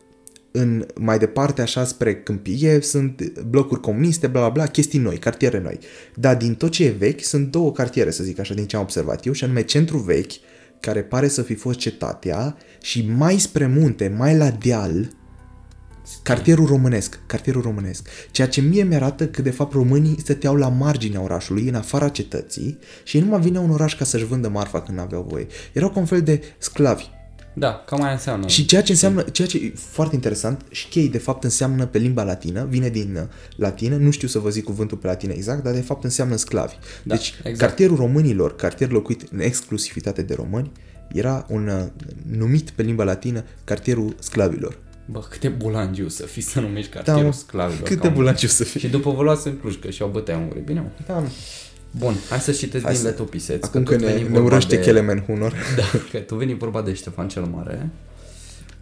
în, 0.51 0.87
mai 0.95 1.19
departe, 1.19 1.63
așa 1.63 1.85
spre 1.85 2.17
câmpie, 2.17 2.81
sunt 2.81 3.39
blocuri 3.39 3.81
comuniste, 3.81 4.27
bla 4.27 4.41
bla 4.41 4.49
bla, 4.49 4.67
chestii 4.67 4.99
noi, 4.99 5.19
cartiere 5.19 5.61
noi. 5.61 5.79
Dar 6.15 6.37
din 6.37 6.55
tot 6.55 6.71
ce 6.71 6.85
e 6.85 6.95
vechi, 6.99 7.21
sunt 7.21 7.51
două 7.51 7.73
cartiere, 7.73 8.11
să 8.11 8.25
zic 8.25 8.39
așa, 8.39 8.55
din 8.55 8.67
ce 8.67 8.77
am 8.77 8.83
observat 8.83 9.27
eu, 9.27 9.33
și 9.33 9.45
anume 9.45 9.63
centru 9.63 9.99
vechi, 9.99 10.33
care 10.81 11.03
pare 11.03 11.29
să 11.29 11.43
fi 11.43 11.55
fost 11.55 11.79
cetatea, 11.79 12.57
și 12.83 13.11
mai 13.17 13.39
spre 13.39 13.67
munte, 13.67 14.15
mai 14.17 14.37
la 14.37 14.51
deal, 14.51 15.11
cartierul 16.23 16.67
românesc, 16.67 17.19
cartierul 17.27 17.63
românesc. 17.63 18.09
Ceea 18.31 18.49
ce 18.49 18.61
mie 18.61 18.83
mi-arată 18.83 19.27
că 19.27 19.43
de 19.43 19.51
fapt 19.51 19.73
românii 19.73 20.21
stăteau 20.21 20.57
la 20.57 20.69
marginea 20.69 21.21
orașului, 21.21 21.69
în 21.69 21.75
afara 21.75 22.09
cetății, 22.09 22.79
și 23.05 23.17
ei 23.17 23.23
nu 23.23 23.29
mai 23.29 23.41
vineau 23.41 23.65
în 23.65 23.71
oraș 23.71 23.97
ca 23.97 24.05
să-și 24.05 24.25
vândă 24.25 24.49
marfa 24.49 24.81
când 24.81 24.99
aveau 24.99 25.27
voie. 25.29 25.47
Erau 25.73 25.91
ca 25.91 25.99
un 25.99 26.07
fel 26.07 26.23
de 26.23 26.43
sclavi. 26.59 27.05
Da, 27.55 27.83
cam 27.87 28.03
aia 28.03 28.13
înseamnă. 28.13 28.47
Și 28.47 28.65
ceea 28.65 28.83
ce 28.83 28.93
înseamnă, 28.93 29.23
ceea 29.23 29.49
ce 29.49 29.57
e 29.57 29.73
foarte 29.77 30.15
interesant, 30.15 30.65
șchei 30.71 31.09
de 31.09 31.19
fapt 31.19 31.45
înseamnă 31.45 31.87
pe 31.87 31.99
limba 31.99 32.23
latină, 32.23 32.67
vine 32.69 32.89
din 32.89 33.17
uh, 33.17 33.23
latină, 33.57 33.97
nu 33.97 34.11
știu 34.11 34.29
să 34.29 34.39
vă 34.39 34.49
zic 34.49 34.65
cuvântul 34.65 34.99
pe 34.99 35.07
latină 35.07 35.33
exact, 35.33 35.63
dar 35.63 35.73
de 35.73 35.81
fapt 35.81 36.05
înseamnă 36.05 36.37
sclavi. 36.37 36.75
Da, 37.03 37.15
deci 37.15 37.35
exact. 37.39 37.59
cartierul 37.59 37.97
românilor, 37.97 38.57
cartier 38.57 38.91
locuit 38.91 39.27
în 39.33 39.41
exclusivitate 39.41 40.23
de 40.23 40.35
români, 40.35 40.73
era 41.13 41.47
un 41.49 41.69
uh, 41.69 41.85
numit 42.37 42.71
pe 42.71 42.83
limba 42.83 43.05
latină 43.05 43.45
cartierul 43.65 44.17
sclavilor. 44.19 44.79
Bă, 45.07 45.19
câte 45.31 45.49
bulangiu 45.49 46.09
să 46.09 46.27
fii 46.27 46.43
să 46.43 46.61
numești 46.61 46.91
cartierul 46.93 47.23
mă, 47.25 47.33
sclavilor. 47.33 47.83
Câte 47.83 48.01
ca 48.01 48.07
un- 48.09 48.15
bulanci 48.15 48.43
o 48.45 48.47
să 48.47 48.65
fie. 48.65 48.81
Și 48.81 48.89
după 48.89 49.11
vă 49.11 49.23
luați 49.23 49.47
în 49.49 49.57
Cluj, 49.59 49.79
că 49.79 49.91
și-au 49.91 50.09
bătea 50.09 50.37
unguri. 50.37 50.61
Bine, 50.61 50.81
mă. 50.81 50.89
Da, 51.07 51.15
mă. 51.19 51.29
Bun, 51.99 52.15
hai 52.29 52.39
să 52.41 52.53
citesc 52.53 52.85
Hai 52.85 52.93
din 52.93 53.03
să- 53.03 53.09
letopiseț. 53.09 53.65
Acum 53.65 53.83
că 53.83 53.93
tot 53.97 54.03
ne, 54.03 54.13
veni 54.13 54.23
ne 54.23 54.29
vorba 54.29 54.45
urăște 54.47 54.77
de... 54.77 54.83
Kelemen 54.83 55.23
Hunor. 55.27 55.53
Da, 55.77 55.83
că 56.11 56.19
tu 56.19 56.35
veni 56.35 56.55
vorba 56.55 56.83
de 56.83 56.93
Ștefan 56.93 57.29
cel 57.29 57.43
Mare. 57.45 57.91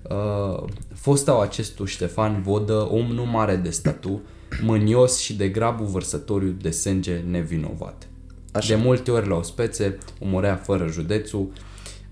Uh, 0.02 0.64
fostau 0.94 1.40
acestul 1.40 1.86
Ștefan 1.86 2.42
Vodă, 2.42 2.88
om 2.90 3.06
nu 3.06 3.24
mare 3.26 3.56
de 3.56 3.70
statu, 3.70 4.22
mânios 4.62 5.18
și 5.18 5.34
de 5.36 5.48
grabul 5.48 5.86
vărsătoriu 5.86 6.54
de 6.60 6.70
sânge 6.70 7.16
nevinovat. 7.30 8.08
Așa. 8.52 8.74
De 8.74 8.82
multe 8.82 9.10
ori 9.10 9.28
la 9.28 9.34
ospețe, 9.36 9.98
umorea 10.18 10.56
fără 10.56 10.86
județul. 10.90 11.52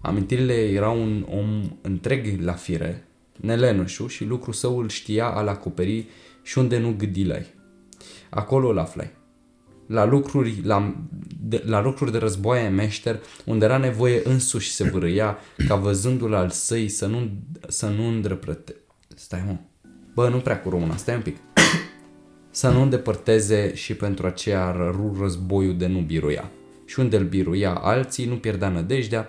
Amintirile 0.01 0.53
era 0.55 0.89
un 0.91 1.27
om 1.31 1.79
întreg 1.81 2.41
la 2.43 2.53
fire, 2.53 3.08
nelenușu 3.41 4.07
și 4.07 4.25
lucru 4.25 4.53
său 4.53 4.79
îl 4.79 4.89
știa 4.89 5.27
al 5.27 5.49
acoperi 5.49 6.07
și 6.43 6.59
unde 6.59 6.79
nu 6.79 6.95
gâdilai. 6.99 7.55
Acolo 8.31 8.69
îl 8.69 8.79
aflai. 8.79 9.11
La 9.87 10.05
lucruri, 10.05 10.61
la, 10.63 10.95
de, 11.41 11.63
la 11.67 11.83
lucruri 11.83 12.13
de 12.13 12.19
războaie 12.19 12.69
meșter, 12.69 13.21
unde 13.45 13.65
era 13.65 13.77
nevoie 13.77 14.21
însuși 14.25 14.71
se 14.71 14.85
vârâia, 14.85 15.39
ca 15.69 15.75
văzându-l 15.75 16.35
al 16.35 16.51
săi 16.51 16.89
să 16.89 17.07
nu, 17.07 17.31
să 17.69 17.89
nu 17.89 18.09
îndrăprăte... 18.09 18.75
Stai 19.15 19.43
mă. 19.47 19.57
Bă, 20.15 20.29
nu 20.29 20.39
prea 20.39 20.61
cu 20.61 20.69
româna, 20.69 20.97
stai 20.97 21.15
un 21.15 21.23
pic. 21.23 21.37
Să 22.51 22.71
nu 22.71 22.83
îndepărteze 22.83 23.75
și 23.75 23.95
pentru 23.95 24.27
aceea 24.27 24.71
răru 24.71 25.17
războiul 25.21 25.77
de 25.77 25.87
nu 25.87 26.01
biruia. 26.01 26.51
Și 26.85 27.01
unde 27.01 27.17
îl 27.17 27.25
biruia 27.25 27.75
alții, 27.75 28.27
nu 28.27 28.37
pierdea 28.37 28.69
nădejdea, 28.69 29.29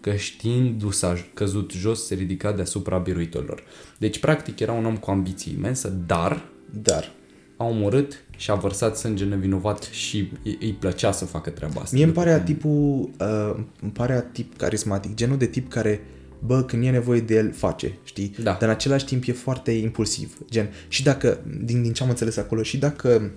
că 0.00 0.14
știindu-se 0.14 1.06
a 1.06 1.14
căzut 1.34 1.72
jos, 1.72 2.06
se 2.06 2.14
ridica 2.14 2.52
deasupra 2.52 2.98
biruitorilor. 2.98 3.62
Deci, 3.98 4.18
practic, 4.20 4.60
era 4.60 4.72
un 4.72 4.84
om 4.84 4.96
cu 4.96 5.10
ambiții 5.10 5.54
imensă, 5.56 5.88
dar 6.06 6.48
Dar 6.82 7.12
a 7.56 7.64
omorât 7.64 8.24
și 8.36 8.50
a 8.50 8.54
vărsat 8.54 8.96
sânge 8.96 9.24
nevinovat 9.24 9.82
și 9.82 10.30
îi, 10.44 10.58
îi 10.60 10.72
plăcea 10.72 11.12
să 11.12 11.24
facă 11.24 11.50
treaba 11.50 11.80
asta. 11.80 11.90
Mie 11.96 12.04
îmi 12.04 12.12
După 12.12 12.24
pare 12.24 12.36
cum- 12.36 12.44
tipul, 12.44 13.10
uh, 13.20 13.64
îmi 13.80 13.90
pare 13.92 14.28
tip 14.32 14.56
carismatic, 14.56 15.14
genul 15.14 15.36
de 15.36 15.46
tip 15.46 15.68
care, 15.70 16.00
bă, 16.46 16.62
când 16.62 16.84
e 16.84 16.90
nevoie 16.90 17.20
de 17.20 17.34
el, 17.34 17.52
face, 17.52 17.98
știi? 18.04 18.34
Da. 18.42 18.50
Dar 18.50 18.62
în 18.62 18.68
același 18.68 19.04
timp 19.04 19.24
e 19.26 19.32
foarte 19.32 19.70
impulsiv, 19.70 20.38
gen, 20.50 20.68
și 20.88 21.02
dacă, 21.02 21.40
din, 21.64 21.82
din 21.82 21.92
ce 21.92 22.02
am 22.02 22.08
înțeles 22.08 22.36
acolo, 22.36 22.62
și 22.62 22.78
dacă 22.78 23.30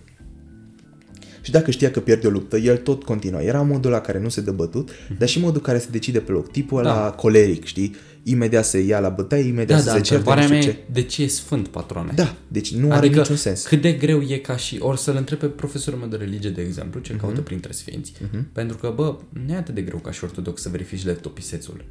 și 1.43 1.51
dacă 1.51 1.71
știa 1.71 1.91
că 1.91 1.99
pierde 1.99 2.27
o 2.27 2.29
luptă, 2.29 2.57
el 2.57 2.77
tot 2.77 3.03
continua. 3.03 3.41
Era 3.41 3.61
modul 3.61 3.91
la 3.91 3.99
care 4.01 4.19
nu 4.19 4.29
se 4.29 4.41
dă 4.41 4.51
bătut, 4.51 4.89
dar 5.17 5.27
și 5.27 5.39
modul 5.39 5.61
care 5.61 5.77
se 5.79 5.87
decide 5.91 6.19
pe 6.19 6.31
loc. 6.31 6.51
Tipul 6.51 6.77
Mhm. 6.77 6.87
Da. 6.87 6.93
ăla 6.99 7.11
coleric, 7.11 7.65
știi? 7.65 7.95
Imediat 8.23 8.65
se 8.65 8.79
ia 8.79 8.99
la 8.99 9.09
bătaie, 9.09 9.43
imediat 9.43 9.77
Da, 9.77 9.83
să 9.83 9.85
da, 9.85 9.95
se 9.95 10.01
certe, 10.01 10.13
nu 10.13 10.17
întrebarea 10.17 10.43
știu 10.43 10.55
mea 10.55 10.63
ce. 10.63 10.69
e 10.89 10.91
de 10.93 11.01
ce 11.01 11.23
e 11.23 11.27
sfânt, 11.27 11.67
patroane? 11.67 12.11
Da, 12.15 12.35
deci 12.47 12.73
nu 12.75 12.91
are 12.91 13.07
niciun 13.07 13.35
sens. 13.35 13.65
cât 13.67 13.81
de 13.81 13.91
greu 13.91 14.21
e 14.21 14.37
ca 14.37 14.57
și... 14.57 14.77
Ori 14.79 14.99
să-l 14.99 15.15
întreb 15.15 15.39
pe 15.39 15.45
profesorul 15.45 15.99
meu 15.99 16.07
de 16.09 16.15
religie, 16.15 16.49
de 16.49 16.61
exemplu, 16.61 16.99
Mhm. 16.99 17.09
ce 17.09 17.15
caută 17.15 17.41
printre 17.41 17.71
sfinți. 17.71 18.13
Pentru 18.53 18.77
că, 18.77 18.91
bă, 18.95 19.15
nu 19.45 19.53
e 19.53 19.55
atât 19.55 19.75
de 19.75 19.81
greu 19.81 19.99
ca 19.99 20.11
și 20.11 20.23
ortodox 20.23 20.61
să 20.61 20.69
verifici 20.69 21.05
letopisețul. 21.05 21.85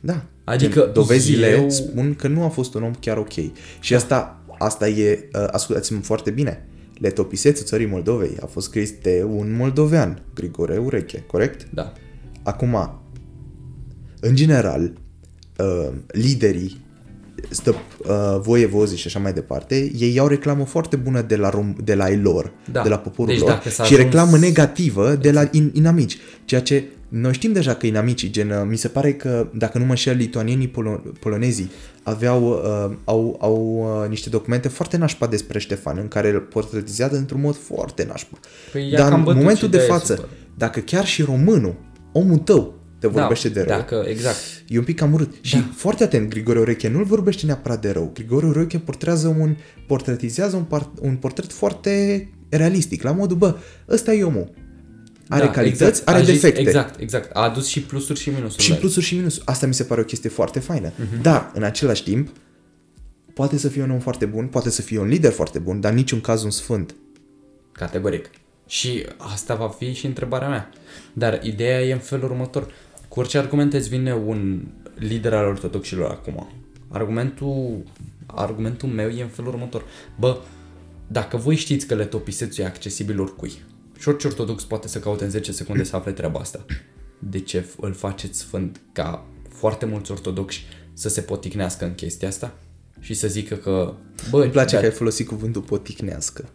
Da. 0.00 0.24
Adică 0.44 0.80
Gen, 0.80 0.92
dovezile 0.92 1.50
eu- 1.50 1.70
spun 1.70 2.14
că 2.14 2.28
nu 2.28 2.42
a 2.42 2.48
fost 2.48 2.74
un 2.74 2.82
om 2.82 2.92
chiar 3.00 3.16
ok. 3.16 3.32
Și 3.80 3.94
asta, 3.94 4.44
asta 4.58 4.88
e, 4.88 5.28
uh, 5.34 5.46
ascultați-mă 5.50 6.00
foarte 6.00 6.30
bine, 6.30 6.68
letopisețul 7.00 7.66
țării 7.66 7.86
Moldovei 7.86 8.36
a 8.42 8.46
fost 8.46 8.66
scris 8.66 8.90
de 9.02 9.26
un 9.36 9.54
moldovean, 9.56 10.22
Grigore 10.34 10.76
Ureche, 10.78 11.24
corect? 11.26 11.66
Da. 11.74 11.92
Acum, 12.42 13.00
în 14.20 14.34
general, 14.34 14.92
uh, 15.58 15.88
liderii, 16.06 16.80
stă, 17.50 17.74
uh, 17.98 18.40
voievozii 18.40 18.96
și 18.96 19.06
așa 19.06 19.18
mai 19.18 19.32
departe, 19.32 19.90
ei 19.98 20.14
iau 20.14 20.26
reclamă 20.26 20.64
foarte 20.64 20.96
bună 20.96 21.22
de 21.22 21.36
la, 21.36 21.50
rom- 21.50 21.84
de 21.84 21.94
la 21.94 22.10
ei 22.10 22.16
lor, 22.18 22.52
Da. 22.72 22.82
de 22.82 22.88
la 22.88 22.98
poporul 22.98 23.32
Deci 23.32 23.40
lor 23.42 23.48
dacă 23.50 23.68
s-a 23.68 23.84
și 23.84 23.92
ajuns- 23.94 24.10
reclamă 24.10 24.36
negativă 24.36 25.14
de 25.14 25.30
la 25.32 25.48
in, 25.50 25.70
inamici. 25.74 26.16
Ceea 26.44 26.60
ce 26.60 26.84
noi 27.10 27.32
știm 27.32 27.52
deja 27.52 27.74
că 27.74 27.86
inamicii, 27.86 28.30
gen, 28.30 28.50
uh, 28.50 28.62
mi 28.68 28.76
se 28.76 28.88
pare 28.88 29.12
că, 29.14 29.48
dacă 29.54 29.78
nu 29.78 29.84
mă 29.84 29.90
înșel, 29.90 30.16
lituanienii 30.16 30.70
polo- 30.70 31.18
polonezii 31.20 31.70
aveau, 32.02 32.48
uh, 32.50 32.96
au, 33.04 33.36
au 33.40 33.86
uh, 34.02 34.08
niște 34.08 34.28
documente 34.28 34.68
foarte 34.68 34.96
nașpa 34.96 35.26
despre 35.26 35.58
Ștefan, 35.58 35.98
în 36.00 36.08
care 36.08 36.30
îl 36.30 36.40
portretizează 36.40 37.16
într-un 37.16 37.40
mod 37.40 37.56
foarte 37.56 38.04
nașpa. 38.08 38.38
Păi 38.72 38.90
i-a 38.90 38.98
Dar 38.98 39.08
cam 39.08 39.18
în 39.18 39.24
bătut 39.24 39.40
momentul 39.40 39.64
și 39.64 39.70
de 39.70 39.76
de-aia 39.76 39.94
e 39.94 39.98
față, 39.98 40.14
super. 40.14 40.30
dacă 40.56 40.80
chiar 40.80 41.06
și 41.06 41.22
românul, 41.22 41.74
omul 42.12 42.38
tău, 42.38 42.74
te 42.98 43.06
vorbește 43.06 43.48
de 43.48 43.62
rău, 43.62 43.76
Dacă, 43.76 44.04
exact. 44.06 44.36
E 44.68 44.78
un 44.78 44.84
pic 44.84 44.98
cam 44.98 45.12
urât. 45.12 45.34
Și 45.40 45.56
Da. 45.56 45.70
foarte 45.74 46.04
atent, 46.04 46.28
Grigore 46.28 46.58
Ureche 46.58 46.88
nu-l 46.88 47.04
vorbește 47.04 47.46
neapărat 47.46 47.80
de 47.80 47.90
rău. 47.90 48.10
Grigore 48.14 48.46
Ureche 48.46 48.78
portrează 48.78 49.28
un, 49.28 49.56
portretizează 49.86 50.56
un, 50.56 50.62
par, 50.62 50.90
un 51.00 51.14
portret 51.14 51.52
foarte 51.52 52.28
realistic, 52.48 53.02
la 53.02 53.12
modul, 53.12 53.36
bă, 53.36 53.56
ăsta 53.88 54.12
e 54.12 54.24
omul. 54.24 54.50
Are 55.32 55.44
Da, 55.44 55.50
calități, 55.50 55.82
exact. 55.84 56.08
are 56.08 56.18
A 56.18 56.22
zis- 56.22 56.32
defecte. 56.32 56.60
Exact, 56.60 57.00
exact. 57.00 57.30
A 57.36 57.40
adus 57.42 57.66
și 57.66 57.80
plusuri 57.82 58.18
și 58.20 58.30
minusuri. 58.30 58.62
Și 58.62 58.68
la 58.68 58.74
el. 58.74 58.80
plusuri 58.80 59.04
și 59.06 59.14
minusuri. 59.14 59.46
Asta 59.46 59.66
mi 59.66 59.74
se 59.74 59.84
pare 59.84 60.00
o 60.00 60.04
chestie 60.04 60.30
foarte 60.30 60.58
faină. 60.60 60.92
Mhm. 60.96 61.18
Uh-huh. 61.18 61.22
Dar, 61.22 61.50
în 61.54 61.62
același 61.62 62.02
timp, 62.02 62.28
poate 63.34 63.58
să 63.58 63.68
fie 63.68 63.82
un 63.82 63.90
om 63.90 63.98
foarte 63.98 64.26
bun, 64.26 64.46
poate 64.46 64.70
să 64.70 64.82
fie 64.82 64.98
un 64.98 65.06
lider 65.08 65.32
foarte 65.32 65.58
bun, 65.58 65.80
dar 65.80 65.90
în 65.90 65.96
niciun 65.96 66.20
caz 66.20 66.42
un 66.42 66.50
sfânt. 66.50 66.94
Categoric. 67.72 68.30
Și 68.66 69.06
asta 69.16 69.54
va 69.54 69.68
fi 69.68 69.92
și 69.94 70.06
întrebarea 70.06 70.48
mea. 70.48 70.70
Dar 71.12 71.40
ideea 71.42 71.80
e 71.82 71.92
în 71.92 71.98
felul 71.98 72.24
următor. 72.30 72.72
Cu 73.08 73.20
orice 73.20 73.38
argument 73.38 73.72
îți 73.72 73.88
vine 73.88 74.14
un 74.14 74.62
lider 74.98 75.34
al 75.34 75.44
ortodoxilor 75.46 76.10
acum. 76.10 76.52
Argumentul, 76.88 77.82
argumentul 78.26 78.88
meu 78.88 79.08
e 79.08 79.22
în 79.22 79.28
felul 79.28 79.52
următor. 79.52 79.84
Bă, 80.18 80.38
dacă 81.06 81.36
voi 81.36 81.56
știți 81.56 81.86
că 81.86 81.94
letopisețul 81.94 82.64
e 82.64 82.66
accesibil 82.66 83.20
oricui 83.20 83.52
și 84.00 84.08
orice 84.08 84.26
ortodox 84.26 84.64
poate 84.64 84.88
să 84.88 84.98
caute 84.98 85.24
în 85.24 85.30
10 85.30 85.52
secunde 85.52 85.84
să 85.84 85.96
afle 85.96 86.12
treaba 86.12 86.40
asta, 86.40 86.64
de 87.18 87.40
ce 87.40 87.64
îl 87.80 87.92
faceți 87.92 88.38
sfânt 88.38 88.80
ca 88.92 89.26
foarte 89.48 89.86
mulți 89.86 90.10
ortodoxi 90.10 90.64
să 90.92 91.08
se 91.08 91.20
poticnească 91.20 91.84
în 91.84 91.94
chestia 91.94 92.28
asta? 92.28 92.58
Și 93.00 93.14
să 93.14 93.28
zică 93.28 93.54
că, 93.54 93.94
bă, 94.30 94.42
Îmi 94.42 94.50
place 94.50 94.74
da, 94.74 94.80
că 94.80 94.86
ai 94.86 94.92
folosit 94.92 95.26
cuvântul 95.26 95.62
poticnească. 95.62 96.48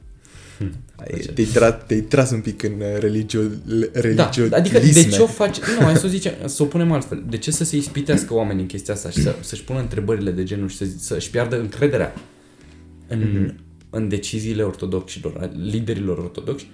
Ai- 0.96 1.08
place. 1.08 1.32
Te-ai, 1.32 1.48
tra- 1.48 1.86
te-ai 1.88 2.02
tras 2.02 2.32
un 2.32 2.42
pic 2.42 2.64
în 2.64 2.72
uh, 2.80 2.98
religio, 3.00 3.42
Da, 3.42 3.50
religioisme. 4.00 4.56
adică 4.56 4.80
de 4.80 5.08
ce 5.10 5.22
o 5.22 5.28
faci? 5.28 5.60
Nu, 5.60 5.84
hai 5.86 5.96
să 5.96 6.06
o 6.06 6.10
zicem, 6.10 6.34
să 6.46 6.64
o 6.64 6.66
punem 6.66 6.92
altfel. 6.92 7.24
De 7.30 7.38
ce 7.38 7.52
să 7.52 7.64
se 7.64 7.78
ispitească 7.78 8.34
oamenii 8.34 8.62
în 8.62 8.68
chestia 8.68 8.94
asta 8.94 9.10
și 9.10 9.22
să, 9.22 9.36
să-și 9.42 9.64
pună 9.64 9.80
întrebările 9.80 10.32
de 10.32 10.44
genul 10.44 10.68
și 10.70 10.78
să, 10.78 10.86
să-și 10.98 11.30
piardă 11.30 11.60
încrederea 11.60 12.14
în, 13.08 13.20
Mhm. 13.20 13.56
în 13.90 14.08
deciziile 14.10 14.64
ortodoxilor, 14.64 15.38
a 15.42 15.50
liderilor 15.58 16.18
ortodoxi, 16.18 16.70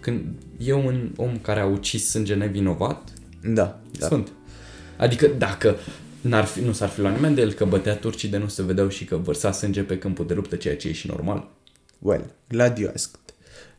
când 0.00 0.24
e 0.58 0.72
un 0.72 1.10
om 1.16 1.38
care 1.38 1.60
a 1.60 1.66
ucis 1.66 2.08
sânge 2.08 2.34
nevinovat, 2.34 3.08
Da, 3.42 3.50
da. 3.52 3.78
da. 3.98 4.06
sfânt. 4.06 4.28
Adică 4.96 5.26
dacă 5.38 5.76
n-ar 6.20 6.44
fi, 6.44 6.60
nu 6.60 6.72
s-ar 6.72 6.88
fi 6.88 7.00
luat 7.00 7.14
nimeni 7.14 7.34
de 7.34 7.40
el 7.40 7.52
că 7.52 7.64
bătea 7.64 7.94
turcii 7.96 8.28
de 8.28 8.36
nu 8.38 8.48
se 8.48 8.62
vedeau 8.62 8.88
și 8.88 9.04
că 9.04 9.16
vărsa 9.16 9.52
sânge 9.52 9.82
pe 9.82 9.98
câmpul 9.98 10.26
de 10.26 10.34
luptă, 10.34 10.56
ceea 10.56 10.76
ce 10.76 10.88
e 10.88 10.92
și 10.92 11.06
normal. 11.06 11.48
Well, 11.98 12.24
glad 12.48 12.78
you 12.78 12.90
asked. 12.94 13.18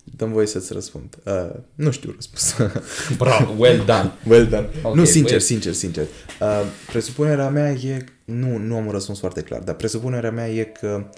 Dăm 0.03 0.31
voie 0.31 0.45
să-ți 0.47 0.73
răspund. 0.73 1.17
Uh, 1.25 1.59
nu 1.75 1.91
știu 1.91 2.11
răspuns. 2.15 2.55
Bravo, 3.17 3.53
well 3.57 3.83
done. 3.85 4.11
well 4.27 4.47
done. 4.47 4.69
Ok, 4.83 4.95
nu, 4.95 5.05
sincer, 5.05 5.37
well- 5.37 5.43
sincer, 5.45 5.73
sincer. 5.73 6.03
Uh, 6.41 6.61
presupunerea 6.87 7.49
mea 7.49 7.71
e... 7.71 8.05
Nu, 8.25 8.57
nu 8.57 8.75
am 8.75 8.85
un 8.85 8.91
răspuns 8.91 9.19
foarte 9.19 9.41
clar, 9.41 9.59
dar 9.59 9.75
presupunerea 9.75 10.31
mea 10.31 10.49
e 10.49 10.63
că 10.63 11.09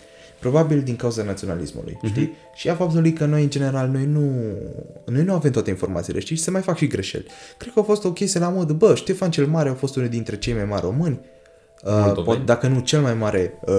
probabil 0.43 0.81
din 0.81 0.95
cauza 0.95 1.23
naționalismului, 1.23 1.97
Mhm. 2.01 2.11
știi? 2.11 2.33
Și 2.55 2.69
a 2.69 2.75
faptului 2.75 3.13
că 3.13 3.25
noi, 3.25 3.43
în 3.43 3.49
general, 3.49 3.87
noi 3.87 4.05
nu, 4.05 4.21
noi 5.05 5.23
nu 5.23 5.33
avem 5.33 5.51
toate 5.51 5.69
informațiile, 5.69 6.19
știi? 6.19 6.35
Și 6.35 6.41
se 6.41 6.51
mai 6.51 6.61
fac 6.61 6.77
și 6.77 6.87
greșeli. 6.87 7.25
Cred 7.57 7.73
că 7.73 7.79
a 7.79 7.83
fost 7.83 8.03
o 8.05 8.11
chestie 8.11 8.39
la 8.39 8.49
modă, 8.49 8.73
bă, 8.73 8.95
Ștefan 8.95 9.31
cel 9.31 9.45
Mare 9.47 9.69
a 9.69 9.73
fost 9.73 9.95
unul 9.95 10.09
dintre 10.09 10.37
cei 10.37 10.53
mai 10.53 10.65
mari 10.65 10.81
români, 10.81 11.19
Uh, 11.85 11.89
Moldoveni. 11.91 12.25
pot, 12.37 12.45
dacă 12.45 12.67
nu 12.67 12.79
cel 12.79 13.01
mai 13.01 13.13
mare 13.13 13.59
uh, 13.65 13.73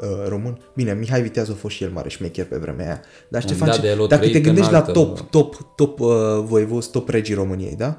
uh, 0.00 0.28
român. 0.28 0.58
Bine, 0.74 0.92
Mihai 0.92 1.22
Viteaz 1.22 1.50
a 1.50 1.52
fost 1.54 1.74
și 1.74 1.82
el 1.84 1.90
mare 1.90 2.08
șmecher 2.08 2.44
pe 2.44 2.56
vremea 2.56 2.84
aia. 2.86 3.00
Dar 3.28 3.42
Ștefan, 3.42 3.66
dat 3.66 3.76
ce- 3.76 3.82
de 3.82 3.88
el 3.88 4.00
o 4.00 4.06
dacă 4.06 4.22
te 4.22 4.28
trăit 4.28 4.36
în 4.36 4.42
gândești 4.52 4.72
la 4.72 4.78
altă- 4.78 4.92
top, 4.92 5.20
top, 5.30 5.56
top 5.76 6.00
uh, 6.00 6.08
voivozi, 6.44 6.90
top 6.90 7.08
regii 7.08 7.34
României, 7.34 7.74
da? 7.76 7.98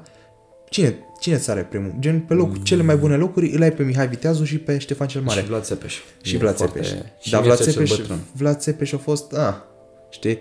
Cine, 0.68 0.96
cine 1.20 1.36
ți 1.36 1.50
are 1.50 1.62
primul? 1.62 1.94
Gen, 1.98 2.20
pe 2.20 2.34
locul, 2.34 2.56
cele 2.62 2.82
mai 2.82 2.96
bune 2.96 3.16
locuri 3.16 3.50
îl 3.50 3.62
ai 3.62 3.72
pe 3.72 3.82
Mihai 3.82 4.08
Viteazu 4.08 4.44
și 4.44 4.58
pe 4.58 4.78
Ștefan 4.78 5.06
cel 5.06 5.20
Mare. 5.22 5.40
Și 5.40 5.46
Vlad 5.46 5.62
Țepeș. 5.62 5.94
Și 6.22 6.34
E 6.34 6.38
Vlad 6.38 6.56
foarte- 6.56 6.80
Țepeș. 6.80 7.02
Și 7.20 7.30
Dar 7.30 7.42
Vlad 7.42 7.58
Mircea 7.58 7.72
cel 7.72 7.86
Țepeș, 7.86 7.98
bătrân. 7.98 8.18
Vlad 8.32 8.58
Țepeș 8.58 8.92
a 8.92 8.98
fost, 8.98 9.32
a, 9.34 9.64
știi, 10.10 10.38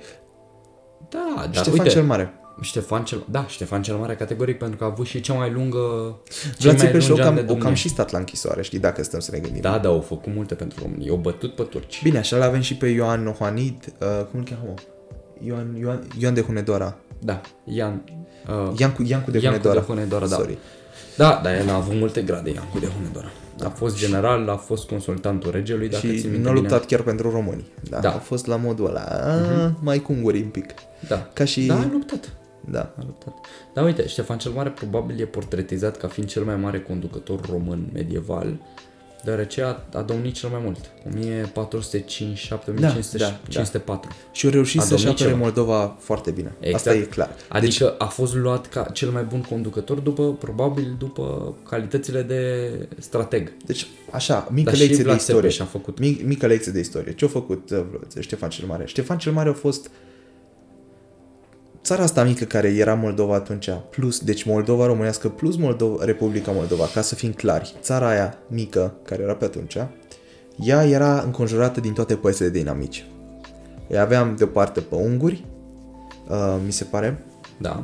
Da, 1.10 1.36
dar 1.38 1.54
Ștefan 1.54 1.74
uite, 1.80 1.90
cel 1.90 2.04
Mare. 2.04 2.34
Ștefan 2.62 3.04
cel, 3.04 3.26
da, 3.30 3.46
Ștefan 3.48 3.82
cel 3.82 3.96
Mare 3.96 4.16
categoric 4.16 4.58
pentru 4.58 4.78
că 4.78 4.84
a 4.84 4.88
avut 4.88 5.06
și 5.06 5.22
cea 5.22 5.34
mai 5.34 5.52
lungă 5.52 5.80
cel 6.30 6.52
Vlad 6.60 6.78
mai 6.78 6.86
Țepeș 6.86 7.04
o 7.06 7.08
lungi 7.08 7.22
ani 7.22 7.36
cam, 7.36 7.46
de 7.46 7.52
o 7.52 7.54
cam 7.54 7.58
domnie. 7.58 7.76
și 7.76 7.90
stat 7.90 8.12
la 8.12 8.18
închisoare, 8.18 8.62
știi, 8.62 8.80
dacă 8.80 9.04
stăm 9.04 9.20
să 9.20 9.32
ne 9.32 9.40
gândim. 9.40 9.62
Da, 9.62 9.78
da, 9.78 9.90
au 9.90 10.02
făcut 10.02 10.34
multe 10.34 10.56
pentru 10.56 10.80
România. 10.84 11.12
Au 11.12 11.18
bătut 11.18 11.56
pe 11.56 11.64
turci. 11.64 12.02
Bine, 12.04 12.18
așa 12.18 12.38
l-avem 12.38 12.62
și 12.62 12.76
pe 12.76 12.88
Ioan 12.88 13.24
Nohanid, 13.24 13.94
uh, 14.02 14.26
cum 14.32 14.40
îl 14.40 14.46
cheamă? 14.46 14.74
Ioan, 15.46 15.76
Ioan, 15.80 16.08
Ioan 16.20 16.34
de 16.34 16.42
Hunedoara. 16.42 16.98
Da, 17.20 17.42
Ian. 17.64 18.04
Uh, 18.48 18.80
Iancu, 18.80 19.04
Iancu 19.04 19.32
de 19.32 19.38
Iancu 19.40 19.58
Hunedoara. 19.60 19.80
de 19.80 19.86
Hunedoara, 19.86 20.28
da. 20.28 20.36
Sorry. 20.36 20.58
Da, 21.18 21.40
dar 21.44 21.54
el 21.56 21.70
a 21.70 21.74
avut 21.74 21.96
multe 21.96 22.22
grade, 22.22 22.50
Iancu 22.50 22.80
de 22.80 22.88
Hunedoara. 22.88 23.28
A 23.64 23.70
fost 23.70 23.98
general, 23.98 24.50
a 24.50 24.56
fost 24.56 24.88
consultantul 24.88 25.52
regelui, 25.52 25.90
dacă 25.90 26.08
și 26.08 26.20
ți 26.20 26.26
nu 26.26 26.32
minte 26.32 26.48
a 26.50 26.52
bine. 26.52 26.62
luptat 26.68 26.86
chiar 26.86 27.02
pentru 27.02 27.30
români. 27.32 27.66
Da, 27.90 28.00
Da. 28.00 28.10
A 28.10 28.18
fost 28.18 28.46
la 28.46 28.56
modul 28.56 28.86
ăla, 28.88 29.00
a, 29.02 29.74
mai 29.82 30.00
cu 30.00 30.12
unguri 30.12 30.42
un 30.42 30.50
pic. 30.50 30.74
Da. 31.08 31.30
Ca 31.34 31.46
și... 31.46 31.66
Da, 31.66 31.76
a 31.80 31.88
luptat. 31.92 32.34
da. 32.70 32.80
A 32.98 33.04
luptat. 33.06 33.34
Da, 33.74 33.82
uite, 33.82 34.08
Ștefan 34.08 34.38
cel 34.38 34.52
Mare 34.52 34.70
probabil 34.70 35.22
e 35.22 35.26
portretizat 35.26 35.98
ca 35.98 36.08
fiind 36.08 36.30
cel 36.30 36.44
mai 36.44 36.56
mare 36.56 36.80
conducător 36.82 37.40
român 37.50 37.90
medieval, 37.94 38.60
deoarece 39.26 39.62
a, 39.62 39.98
a 39.98 40.02
domnit 40.02 40.34
cel 40.34 40.50
mai 40.50 40.60
mult. 40.64 40.92
1405, 41.08 42.52
1500, 42.68 43.18
Da, 43.18 43.26
da, 43.26 43.40
504. 43.50 44.10
Și 44.32 44.46
au 44.46 44.52
reușit 44.52 44.80
A 44.80 44.84
să-și 44.84 45.04
domnit 45.04 45.22
apere 45.22 45.36
ceva. 45.36 45.44
Moldova 45.44 45.96
foarte 46.00 46.32
bine. 46.32 46.56
Exact. 46.60 46.76
Asta 46.76 46.94
e 46.96 47.00
clar. 47.02 47.28
Deci, 47.28 47.46
Adică 47.50 47.96
a 47.98 48.06
fost 48.06 48.36
luat 48.36 48.68
ca 48.68 48.84
cel 48.84 49.10
mai 49.10 49.24
bun 49.24 49.42
conducător 49.42 50.00
după, 50.00 50.34
probabil, 50.34 50.96
după 50.98 51.56
calitățile 51.70 52.22
de 52.22 52.72
strateg. 53.00 53.52
Deci, 53.66 53.88
așa, 54.12 54.48
mică 54.52 54.70
Dar 54.70 54.74
și 54.74 54.80
lecție 54.80 54.98
de 54.98 55.04
Vlad 55.04 55.18
istorie. 55.18 55.50
Țepeș 55.50 55.60
a 55.60 55.66
făcut. 55.66 56.00
Mic, 56.00 56.26
mică 56.26 56.48
lecție 56.48 56.72
de 56.72 56.80
istorie. 56.80 57.14
Ce 57.14 57.26
a 57.26 57.28
făcut 57.28 57.70
uh, 57.70 57.84
Ștefan 58.20 58.50
cel 58.50 58.68
Mare? 58.68 58.86
Ștefan 58.86 59.18
cel 59.18 59.32
Mare 59.32 59.50
a 59.50 59.54
fost 59.54 59.90
țara 61.86 62.04
asta 62.04 62.24
mică 62.24 62.46
care 62.46 62.68
era 62.68 62.94
Moldova 62.94 63.36
atunci, 63.36 63.70
plus, 63.90 64.20
deci 64.20 64.44
Moldova 64.44 64.86
românească 64.86 65.30
plus 65.30 65.56
Moldova, 65.56 66.06
Republica 66.06 66.52
Moldova, 66.52 66.86
ca 66.94 67.02
să 67.02 67.16
fim 67.16 67.32
clari. 67.32 67.76
Țara 67.82 68.08
aia 68.08 68.38
mică, 68.48 68.94
care 69.04 69.24
era 69.24 69.36
pe 69.36 69.46
atunci, 69.46 69.78
ea 70.60 70.86
era 70.86 71.22
înconjurată 71.22 71.80
din 71.80 71.94
toate 71.94 72.16
părțile 72.16 72.50
de 72.50 72.60
inamici. 72.60 73.06
Ea 73.88 74.02
aveam 74.02 74.36
de 74.36 74.44
o 74.44 74.48
parte 74.48 74.80
pe 74.80 74.96
unguri, 74.96 75.46
uh, 76.30 76.56
mi 76.66 76.72
se 76.72 76.84
pare, 76.84 77.26
Da. 77.58 77.84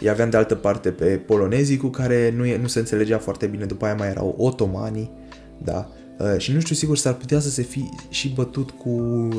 îi 0.00 0.08
aveam 0.08 0.30
de 0.30 0.36
altă 0.36 0.54
parte 0.54 0.90
pe 0.90 1.04
polonezii 1.04 1.76
cu 1.76 1.86
care 1.86 2.34
nu, 2.36 2.44
e, 2.44 2.58
nu 2.58 2.66
se 2.66 2.78
înțelegea 2.78 3.18
foarte 3.18 3.46
bine, 3.46 3.64
după 3.64 3.84
aia 3.84 3.94
mai 3.94 4.08
erau 4.08 4.34
otomanii, 4.38 5.10
da, 5.64 5.88
Uh, 5.88 6.05
și 6.38 6.52
nu 6.52 6.60
știu 6.60 6.74
sigur 6.74 6.96
s-ar 6.96 7.14
putea 7.14 7.40
să 7.40 7.50
se 7.50 7.62
fi 7.62 7.88
și 8.08 8.28
bătut 8.28 8.70
cu 8.70 8.90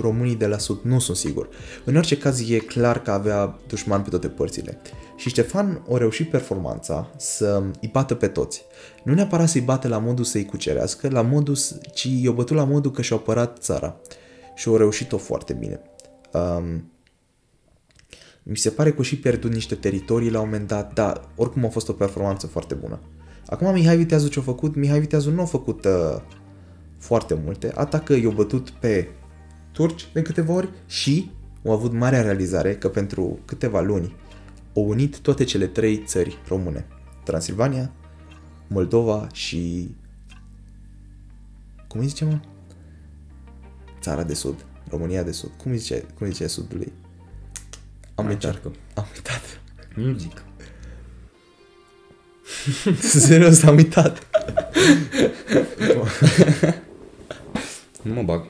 românii 0.02 0.36
de 0.36 0.48
la 0.48 0.58
sud, 0.58 0.80
nu 0.82 1.00
sunt 1.00 1.18
sigur. 1.18 1.50
În 1.86 1.96
orice 1.96 2.18
caz 2.18 2.50
e 2.50 2.58
clar 2.58 3.02
că 3.02 3.12
avea 3.12 3.60
dușman 3.68 4.02
pe 4.02 4.10
toate 4.10 4.28
părțile. 4.28 4.82
Și 5.16 5.30
Ștefan 5.30 5.84
o 5.88 5.98
reușit 5.98 6.30
performanța 6.30 7.12
să 7.18 7.64
îi 7.82 7.90
bată 7.92 8.16
pe 8.16 8.28
toți. 8.28 8.64
Nu 9.04 9.14
neapărat 9.14 9.50
să-i 9.50 9.62
bată 9.62 9.88
la 9.88 9.98
modul 9.98 10.26
să-i 10.26 10.46
cucerească, 10.46 11.10
la 11.10 11.22
modul, 11.22 11.56
s- 11.56 11.78
ci 11.94 12.08
i-o 12.22 12.34
bătut 12.34 12.56
la 12.56 12.64
modul 12.64 12.92
că 12.92 13.02
și-a 13.02 13.16
apărat 13.16 13.58
țara. 13.60 13.96
Și 14.56 14.68
o 14.68 14.78
reușit-o 14.78 15.18
foarte 15.18 15.54
bine. 15.54 15.82
Um, 16.34 16.92
mi 18.44 18.58
se 18.58 18.70
pare 18.70 18.92
că 18.94 19.04
și 19.04 19.18
pierdut 19.20 19.54
niște 19.54 19.76
teritorii 19.76 20.30
la 20.32 20.40
un 20.40 20.46
moment 20.46 20.68
dat, 20.68 20.94
dar 20.94 21.30
oricum 21.36 21.66
a 21.66 21.70
fost 21.70 21.90
o 21.90 21.94
performanță 21.94 22.48
foarte 22.48 22.74
bună. 22.74 23.00
Acum 23.46 23.72
Mihai 23.74 23.98
Viteazu 23.98 24.28
ce-a 24.28 24.42
făcut? 24.42 24.76
Mihai 24.76 25.00
Viteazu 25.00 25.32
nu 25.32 25.42
a 25.42 25.46
făcut 25.46 25.86
uh, 25.86 26.22
foarte 27.08 27.39
multe, 27.43 27.72
atacă 27.76 28.14
i-a 28.14 28.30
bătut 28.30 28.70
pe 28.70 29.08
turci 29.72 30.10
de 30.14 30.22
câteva 30.22 30.53
ori 30.53 30.70
și 30.86 31.32
au 31.66 31.72
avut 31.72 31.93
marea 31.93 32.22
realizare 32.22 32.76
că 32.76 32.89
pentru 32.89 33.39
câteva 33.45 33.82
luni 33.82 34.16
au 34.76 34.88
unit 34.88 35.20
toate 35.20 35.43
cele 35.43 35.68
trei 35.68 36.03
țări 36.05 36.38
române. 36.47 36.86
Transilvania, 37.24 37.91
Moldova 38.68 39.28
și... 39.32 39.89
Cum 41.88 41.99
îi 41.99 42.08
zice, 42.08 42.26
mă? 42.26 42.39
Țara 44.01 44.24
de 44.24 44.34
Sud. 44.34 44.66
România 44.89 45.24
de 45.24 45.32
Sud. 45.32 45.51
Cum 45.58 45.72
îi 45.72 45.78
zice, 45.78 46.05
cum 46.18 46.28
îi 46.28 46.32
zice 46.32 46.47
Sudului? 46.47 46.93
Am 48.16 48.26
Mai 48.26 48.34
uitat. 48.34 48.53
încearcă. 48.53 48.72
Am 48.93 49.05
uitat. 49.14 49.62
Nu 49.95 50.18
zic. 50.18 50.43
Serios, 53.28 53.64
am 53.64 53.76
uitat. 53.76 54.24
Nu 58.08 58.14
mă 58.14 58.24
bag. 58.24 58.45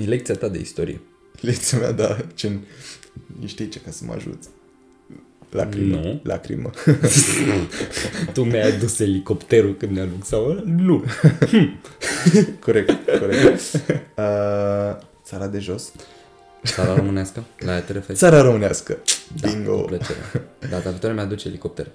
E 0.00 0.04
lecția 0.04 0.34
ta 0.34 0.48
de 0.48 0.58
istorie. 0.58 1.00
Lecția 1.40 1.78
mea, 1.78 1.92
da, 1.92 2.16
ce 2.34 2.58
știi 3.44 3.68
ce, 3.68 3.80
ca 3.80 3.90
să 3.90 4.04
mă 4.06 4.12
ajuți. 4.12 4.48
Lacrimă. 5.50 5.96
Nu. 5.96 6.20
Lacrimă. 6.22 6.70
tu 8.34 8.44
mi-ai 8.44 8.68
adus 8.68 8.98
elicopterul 8.98 9.76
când 9.76 9.92
ne-a 9.92 10.04
luxat 10.04 10.64
Nu. 10.64 11.04
corect, 12.64 13.18
corect. 13.18 13.60
Uh, 14.20 14.96
țara 15.24 15.46
de 15.46 15.58
jos. 15.58 15.92
Țara 16.64 16.94
românească? 16.94 17.44
La 17.58 17.70
aia 17.70 17.80
te 17.80 17.92
referi? 17.92 18.18
Țara 18.18 18.42
românească. 18.42 18.98
Da, 19.40 19.50
Bingo. 19.50 19.80
cu 19.80 19.86
plăcere. 19.86 20.18
Data 20.70 20.90
viitoare 20.90 21.14
mi-aduce 21.14 21.48
elicopter. 21.48 21.86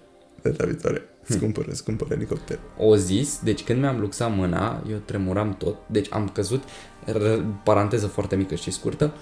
Data 0.49 0.65
viitoare. 0.65 1.01
Scumpără, 1.23 1.73
scumpără 1.73 2.13
elicopter. 2.13 2.59
O 2.77 2.95
zis, 2.95 3.39
deci 3.43 3.63
când 3.63 3.79
mi-am 3.79 3.99
luxat 3.99 4.35
mâna, 4.35 4.83
eu 4.89 4.97
tremuram 5.05 5.53
tot, 5.57 5.75
deci 5.87 6.07
am 6.09 6.29
căzut, 6.33 6.63
r- 7.11 7.43
paranteză 7.63 8.07
foarte 8.07 8.35
mică 8.35 8.55
și 8.55 8.71
scurtă, 8.71 9.13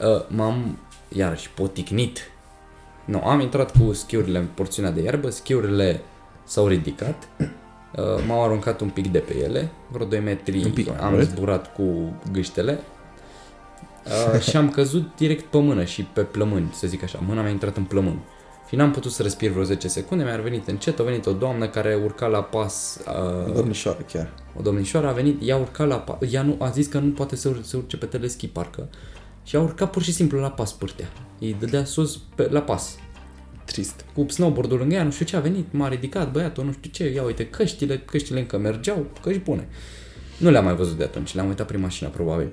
uh, 0.00 0.24
m-am 0.28 0.78
iarăși 1.08 1.50
poticnit. 1.50 2.18
Nu, 3.04 3.22
am 3.24 3.40
intrat 3.40 3.76
cu 3.76 3.92
schiurile 3.92 4.38
în 4.38 4.46
porțiunea 4.54 4.90
de 4.90 5.00
iarbă, 5.02 5.30
schiurile 5.30 6.00
s-au 6.44 6.66
ridicat, 6.66 7.28
uh, 7.38 8.24
m-au 8.26 8.44
aruncat 8.44 8.80
un 8.80 8.88
pic 8.88 9.08
de 9.08 9.18
pe 9.18 9.36
ele, 9.36 9.70
vreo 9.90 10.06
2 10.06 10.20
metri 10.20 10.64
Un 10.64 10.70
pic 10.72 10.88
mai 10.88 10.96
am 10.96 11.12
mult. 11.12 11.28
zburat 11.28 11.74
cu 11.74 12.12
gâștele 12.32 12.80
uh, 14.34 14.40
și 14.40 14.56
am 14.56 14.70
căzut 14.70 15.16
direct 15.16 15.44
pe 15.44 15.58
mână 15.58 15.84
și 15.84 16.02
pe 16.02 16.20
plămâni, 16.22 16.70
să 16.74 16.86
zic 16.86 17.02
așa. 17.02 17.18
Mâna 17.26 17.40
mea 17.40 17.48
a 17.50 17.52
intrat 17.52 17.76
în 17.76 17.84
plămâni. 17.84 18.18
Și 18.72 18.78
n-am 18.78 18.90
putut 18.90 19.12
să 19.12 19.22
respir 19.22 19.50
vreo 19.50 19.62
10 19.62 19.88
secunde, 19.88 20.24
mi-a 20.24 20.36
revenit 20.36 20.68
încet, 20.68 20.98
a 20.98 21.02
venit 21.02 21.26
o 21.26 21.32
doamnă 21.32 21.68
care 21.68 21.94
urca 21.94 22.26
la 22.26 22.42
pas 22.42 22.98
uh, 23.46 23.54
Domnișoară 23.54 23.98
chiar. 24.12 24.32
o 24.58 24.62
domnișoară 24.62 25.08
a 25.08 25.12
venit, 25.12 25.40
ea 25.44 25.54
a 25.54 25.58
urcat 25.58 25.88
la 25.88 25.96
pas, 25.98 26.32
ea 26.32 26.42
nu, 26.42 26.56
a 26.58 26.70
zis 26.70 26.86
că 26.86 26.98
nu 26.98 27.10
poate 27.10 27.36
să, 27.36 27.48
ur- 27.48 27.62
să 27.62 27.76
urce 27.76 27.96
pe 27.96 28.06
teleschi, 28.06 28.48
parcă. 28.48 28.88
Și 29.44 29.56
a 29.56 29.60
urcat 29.60 29.90
pur 29.90 30.02
și 30.02 30.12
simplu 30.12 30.38
la 30.38 30.50
pas 30.50 30.72
pârtea. 30.72 31.12
Îi 31.40 31.56
dădea 31.58 31.84
sus 31.84 32.20
pe, 32.34 32.48
la 32.50 32.60
pas. 32.60 32.96
Trist. 33.64 34.04
Cu 34.14 34.26
snowboard-ul 34.28 34.78
lângă 34.78 34.94
ea, 34.94 35.02
nu 35.04 35.10
știu 35.10 35.24
ce 35.24 35.36
a 35.36 35.40
venit, 35.40 35.72
m-a 35.72 35.88
ridicat 35.88 36.32
băiatul, 36.32 36.64
nu 36.64 36.72
știu 36.72 36.90
ce, 36.90 37.12
ia 37.12 37.22
uite 37.22 37.46
căștile, 37.46 37.98
căștile 37.98 38.40
încă 38.40 38.58
mergeau, 38.58 39.06
căști 39.22 39.40
bune. 39.40 39.68
Nu 40.38 40.50
le-am 40.50 40.64
mai 40.64 40.74
văzut 40.74 40.96
de 40.96 41.04
atunci, 41.04 41.34
le-am 41.34 41.48
uitat 41.48 41.66
prin 41.66 41.80
mașină 41.80 42.08
probabil. 42.08 42.50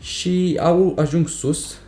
Și 0.00 0.58
au 0.60 0.94
ajuns 0.98 1.32
sus, 1.32 1.72
um, 1.72 1.78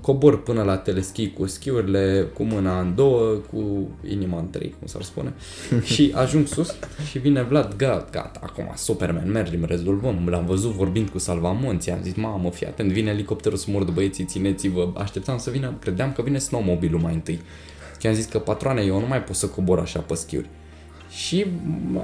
cobor 0.00 0.42
până 0.42 0.62
la 0.62 0.76
teleschi 0.76 1.30
cu 1.30 1.46
schiurile, 1.46 2.26
cu 2.34 2.42
mâna 2.42 2.80
în 2.80 2.94
două, 2.94 3.34
cu 3.52 3.88
inima 4.08 4.38
în 4.38 4.50
trei, 4.50 4.74
cum 4.78 4.86
s-ar 4.86 5.02
spune. 5.02 5.32
și 5.92 6.12
ajung 6.14 6.46
sus 6.46 6.74
și 7.08 7.18
vine 7.18 7.42
Vlad, 7.42 7.76
gata, 7.76 8.08
gata, 8.10 8.40
acum 8.42 8.72
Superman, 8.76 9.30
mergem, 9.30 9.64
rezolvăm. 9.64 10.28
L-am 10.28 10.46
văzut 10.46 10.70
vorbind 10.70 11.08
cu 11.08 11.18
salvamonții, 11.18 11.92
am 11.92 12.02
zis, 12.02 12.14
mamă, 12.14 12.50
fii 12.50 12.66
atent, 12.66 12.90
vine 12.90 13.10
elicopterul 13.10 13.58
să 13.58 13.70
mord 13.70 13.90
băieții, 13.90 14.24
țineți-vă. 14.24 14.92
Așteptam 14.96 15.38
să 15.38 15.50
vină, 15.50 15.74
credeam 15.80 16.12
că 16.12 16.22
vine 16.22 16.38
snowmobilul 16.38 17.00
mai 17.00 17.14
întâi. 17.14 17.40
Că 18.00 18.08
am 18.08 18.14
zis 18.14 18.24
că 18.24 18.38
patroane, 18.38 18.82
eu 18.82 19.00
nu 19.00 19.06
mai 19.06 19.22
pot 19.22 19.36
să 19.36 19.46
cobor 19.46 19.78
așa 19.78 20.00
pe 20.00 20.14
schiuri. 20.14 20.48
Și 21.10 21.46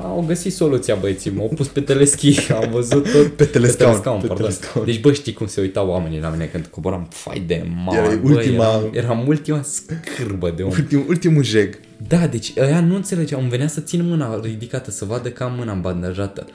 au 0.02 0.24
găsit 0.26 0.52
soluția 0.52 0.94
băieții, 0.94 1.30
m-au 1.30 1.48
pus 1.56 1.66
pe 1.68 1.80
teleschi, 1.80 2.36
am 2.62 2.68
văzut 2.70 3.12
tot 3.12 3.26
Pe 3.26 3.44
telescaun, 3.44 3.68
pe 3.68 3.74
telescaun 3.76 4.20
pe 4.20 4.26
pardon. 4.26 4.46
telescaun. 4.46 4.84
Deci 4.84 5.00
bă, 5.00 5.12
știi 5.12 5.32
cum 5.32 5.46
se 5.46 5.60
uitau 5.60 5.88
oamenii 5.88 6.20
la 6.20 6.28
mine 6.28 6.44
când 6.44 6.66
coboram, 6.66 7.06
fai 7.10 7.42
de 7.46 7.66
mare, 7.84 7.98
Erai 7.98 8.16
bă, 8.16 8.28
ultima- 8.32 8.64
eram, 8.64 8.90
eram 8.92 9.24
ultima 9.28 9.62
scârbă 9.62 10.52
de 10.56 10.62
om. 10.62 10.70
Ultim, 10.70 11.04
ultimul 11.08 11.44
jeg. 11.44 11.68
Da, 12.08 12.26
deci 12.26 12.52
ăia 12.58 12.80
nu 12.80 12.94
înțelegeau, 12.94 13.40
îmi 13.40 13.48
venea 13.48 13.68
să 13.68 13.80
țin 13.80 14.08
mâna 14.08 14.40
ridicată, 14.42 14.90
să 14.90 15.04
vadă 15.04 15.28
că 15.28 15.42
am 15.42 15.52
mâna 15.56 15.72
bandajată. 15.72 16.46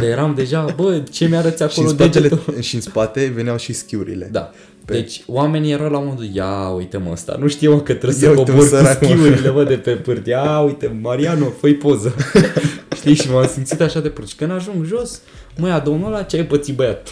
De 0.00 0.06
eram 0.06 0.34
deja, 0.34 0.64
bă, 0.76 1.02
ce 1.10 1.26
mi-arăți 1.26 1.56
Și 1.56 1.62
în, 1.62 1.68
acolo 1.68 1.88
spatele, 1.88 2.28
degetul? 2.28 2.60
și 2.60 2.74
în 2.74 2.80
spate 2.80 3.32
veneau 3.34 3.56
și 3.56 3.72
schiurile. 3.72 4.28
Da. 4.32 4.50
Deci 4.84 5.22
oamenii 5.26 5.72
erau 5.72 5.90
la 5.90 5.98
modul, 5.98 6.28
ia 6.32 6.68
uite 6.68 6.96
mă 6.96 7.10
ăsta, 7.12 7.36
nu 7.40 7.48
știu 7.48 7.72
mă 7.74 7.80
că 7.80 7.94
trebuie 7.94 8.18
Ia 8.22 8.32
să 8.32 8.38
uite, 8.38 8.50
cobor 8.50 8.54
mă, 8.54 8.60
cu 8.62 8.66
sărac, 8.68 9.00
mă. 9.00 9.06
schiurile 9.08 9.50
mă 9.50 9.64
de 9.64 9.74
pe 9.76 9.90
pârtie. 9.90 10.32
Ia 10.32 10.60
uite, 10.60 10.96
Mariano, 11.02 11.46
fă 11.60 11.68
poză. 11.72 12.14
Știi, 12.96 13.14
și 13.14 13.30
m-am 13.30 13.46
simțit 13.52 13.80
așa 13.80 14.00
de 14.00 14.08
prost. 14.08 14.30
Și 14.30 14.36
când 14.36 14.50
ajung 14.50 14.84
jos, 14.84 15.20
mă 15.56 15.68
ia 15.68 15.78
domnul 15.78 16.06
ăla, 16.06 16.22
ce 16.22 16.36
ai 16.36 16.44
pățit 16.46 16.74
băiat? 16.74 17.08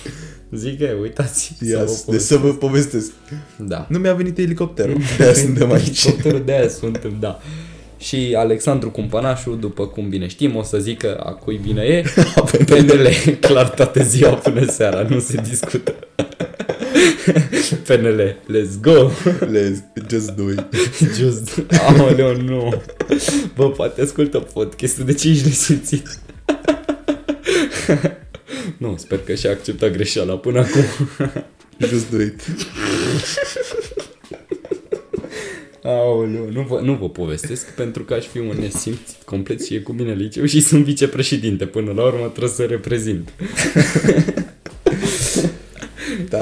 Zic, 0.52 0.80
"E, 0.80 0.96
uitați. 1.00 1.56
Ia, 1.60 1.86
să 1.86 2.02
vă 2.06 2.12
de 2.12 2.18
să 2.18 2.36
vă 2.36 2.48
povestesc. 2.48 3.10
Da. 3.58 3.86
Nu 3.88 3.98
mi-a 3.98 4.14
venit 4.14 4.38
elicopterul. 4.38 4.96
De-aia 5.18 5.34
suntem 5.34 5.72
aici. 5.72 6.04
Doctorul 6.04 6.42
de 6.44 6.52
aia 6.52 6.68
suntem, 6.68 7.16
da. 7.20 7.40
Și 8.06 8.34
Alexandru 8.36 8.90
Cumpănașu, 8.90 9.50
după 9.50 9.86
cum 9.86 10.08
bine 10.08 10.26
știm, 10.26 10.56
o 10.56 10.62
să 10.62 10.78
zică 10.78 11.16
a 11.16 11.30
cui 11.30 11.60
bine 11.62 11.82
e, 11.82 12.04
PNL, 12.66 13.08
clar 13.46 13.68
toată 13.68 14.02
ziua 14.02 14.34
până 14.34 14.64
seara, 14.70 15.02
nu 15.02 15.20
se 15.20 15.40
discută. 15.48 15.94
PNL, 17.86 18.36
let's 18.44 18.80
go! 18.80 19.10
Let's 19.24 20.08
just 20.10 20.30
do 20.30 20.50
it. 20.50 20.64
Just, 21.16 21.62
aoleu, 21.86 22.36
nu. 22.36 22.82
Bă, 23.54 23.70
poate 23.70 24.02
ascultă 24.02 24.38
podcastul, 24.38 25.04
de 25.04 25.14
ce 25.14 25.28
ești 25.28 25.44
nesimțit? 25.44 26.08
nu, 28.78 28.94
sper 28.98 29.18
că 29.18 29.34
și-a 29.34 29.50
acceptat 29.50 29.90
greșeala 29.90 30.36
până 30.36 30.58
acum. 30.58 30.84
Just 31.78 32.10
do 32.10 32.20
it. 32.20 32.42
Aoleu, 35.86 36.50
nu 36.50 36.62
vă, 36.62 36.80
nu 36.80 36.94
vă 36.94 37.08
povestesc 37.08 37.70
pentru 37.74 38.02
că 38.04 38.14
aș 38.14 38.26
fi 38.26 38.38
un 38.38 38.56
nesimțit 38.58 39.22
complet 39.24 39.64
și 39.64 39.74
e 39.74 39.78
cu 39.78 39.92
mine 39.92 40.12
liceu 40.14 40.44
și 40.44 40.60
sunt 40.60 40.84
vicepreședinte. 40.84 41.66
Până 41.66 41.92
la 41.92 42.02
urmă 42.04 42.26
trebuie 42.26 42.50
să 42.50 42.64
reprezint. 42.64 43.32
Da. 46.28 46.38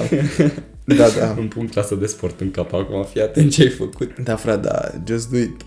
Da, 0.85 1.09
da. 1.09 1.35
Îmi 1.39 1.49
pun 1.49 1.69
clasă 1.69 1.95
de 1.95 2.07
sport 2.07 2.41
în 2.41 2.51
cap 2.51 2.73
acum, 2.73 3.05
fii 3.05 3.21
atent 3.21 3.53
ce 3.53 3.63
ai 3.63 3.69
făcut. 3.69 4.19
Da, 4.19 4.37
frate, 4.37 4.69
da. 4.69 4.93
Just 5.07 5.31
do 5.31 5.37
it. 5.39 5.65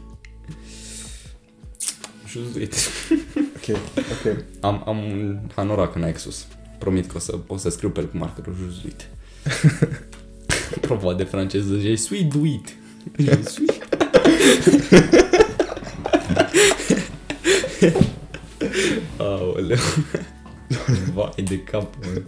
Și 2.25 2.39
uite, 2.57 2.75
Ok, 3.55 3.77
ok. 3.95 4.35
am, 4.59 4.83
am 4.85 4.97
un 4.97 5.39
hanorac 5.55 5.95
în 5.95 6.03
Exus. 6.03 6.47
Promit 6.77 7.05
că 7.05 7.13
o 7.15 7.19
să, 7.19 7.39
o 7.47 7.57
să 7.57 7.69
scriu 7.69 7.89
pe 7.89 7.99
el 7.99 8.07
cu 8.07 8.17
markerul 8.17 8.55
juzuit. 8.63 9.07
Prova 10.87 11.13
de 11.13 11.23
franceză, 11.23 11.77
je 11.77 11.95
suis 11.95 12.27
duit. 12.27 12.75
Je 13.19 13.49
suis. 13.49 13.67
Aoleu. 19.17 19.77
Vai 21.13 21.43
de 21.43 21.59
cap, 21.63 21.93
mă. 22.01 22.21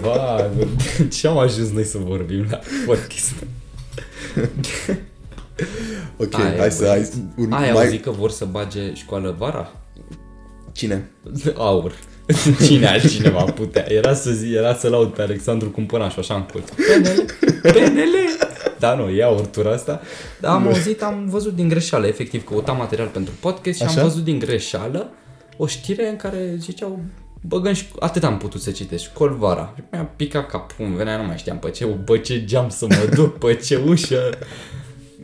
Vai, 0.00 0.50
mă. 0.56 0.66
Ce 1.12 1.26
am 1.28 1.38
ajuns 1.38 1.70
noi 1.70 1.84
să 1.84 1.98
vorbim 1.98 2.46
la 2.50 2.58
podcast? 2.86 3.32
Ok, 6.16 6.34
Aia, 6.34 6.56
hai 6.58 6.70
să... 6.70 6.82
bă. 6.82 6.88
Hai, 6.88 7.04
să- 7.04 7.16
urm- 7.16 7.50
Ai 7.50 7.72
mai... 7.72 7.80
auzit 7.82 8.02
că 8.02 8.10
vor 8.10 8.30
să 8.30 8.44
bage 8.44 8.94
școală 8.94 9.34
vara? 9.38 9.72
Cine? 10.72 11.10
Aur. 11.56 11.92
Cine 12.66 12.86
altcineva 12.86 13.44
putea? 13.44 13.92
Era 13.92 14.14
să 14.14 14.30
zi, 14.30 14.52
era 14.52 14.74
să 14.74 14.88
laud 14.88 15.08
pe 15.08 15.22
Alexandru 15.22 15.70
Cumpănașu, 15.70 16.20
așa 16.20 16.34
în 16.34 16.42
colț. 16.52 16.68
PNL, 16.68 17.24
PNL. 17.62 18.14
Da, 18.78 18.94
nu, 18.94 19.08
e 19.08 19.22
aur 19.22 19.46
tura 19.46 19.72
asta. 19.72 20.00
Dar 20.40 20.54
am 20.54 20.66
auzit, 20.66 21.02
am 21.02 21.26
văzut 21.28 21.54
din 21.54 21.68
greșeală, 21.68 22.06
efectiv, 22.06 22.44
căutam 22.44 22.76
material 22.76 23.06
pentru 23.06 23.34
podcast 23.40 23.78
și 23.78 23.84
Așa? 23.84 24.00
am 24.00 24.06
văzut 24.06 24.24
din 24.24 24.38
greșeală 24.38 25.12
o 25.56 25.66
știre 25.66 26.08
în 26.08 26.16
care 26.16 26.54
ziceau 26.58 27.00
băgăm 27.40 27.72
și 27.72 27.84
atât 27.98 28.24
am 28.24 28.36
putut 28.36 28.60
să 28.60 28.70
citesc, 28.70 29.04
școli 29.04 29.36
vara. 29.36 29.72
Și 29.76 29.82
mi-a 29.90 30.04
picat 30.16 30.46
capul, 30.46 30.84
îmi 30.84 30.96
venea, 30.96 31.16
nu 31.16 31.26
mai 31.26 31.36
știam 31.36 31.58
pe 31.58 31.70
ce, 31.70 31.84
pe 31.86 32.18
ce 32.18 32.44
geam 32.44 32.68
să 32.68 32.86
mă 32.86 33.08
duc, 33.14 33.38
pe 33.38 33.54
ce 33.54 33.76
ușă. 33.86 34.38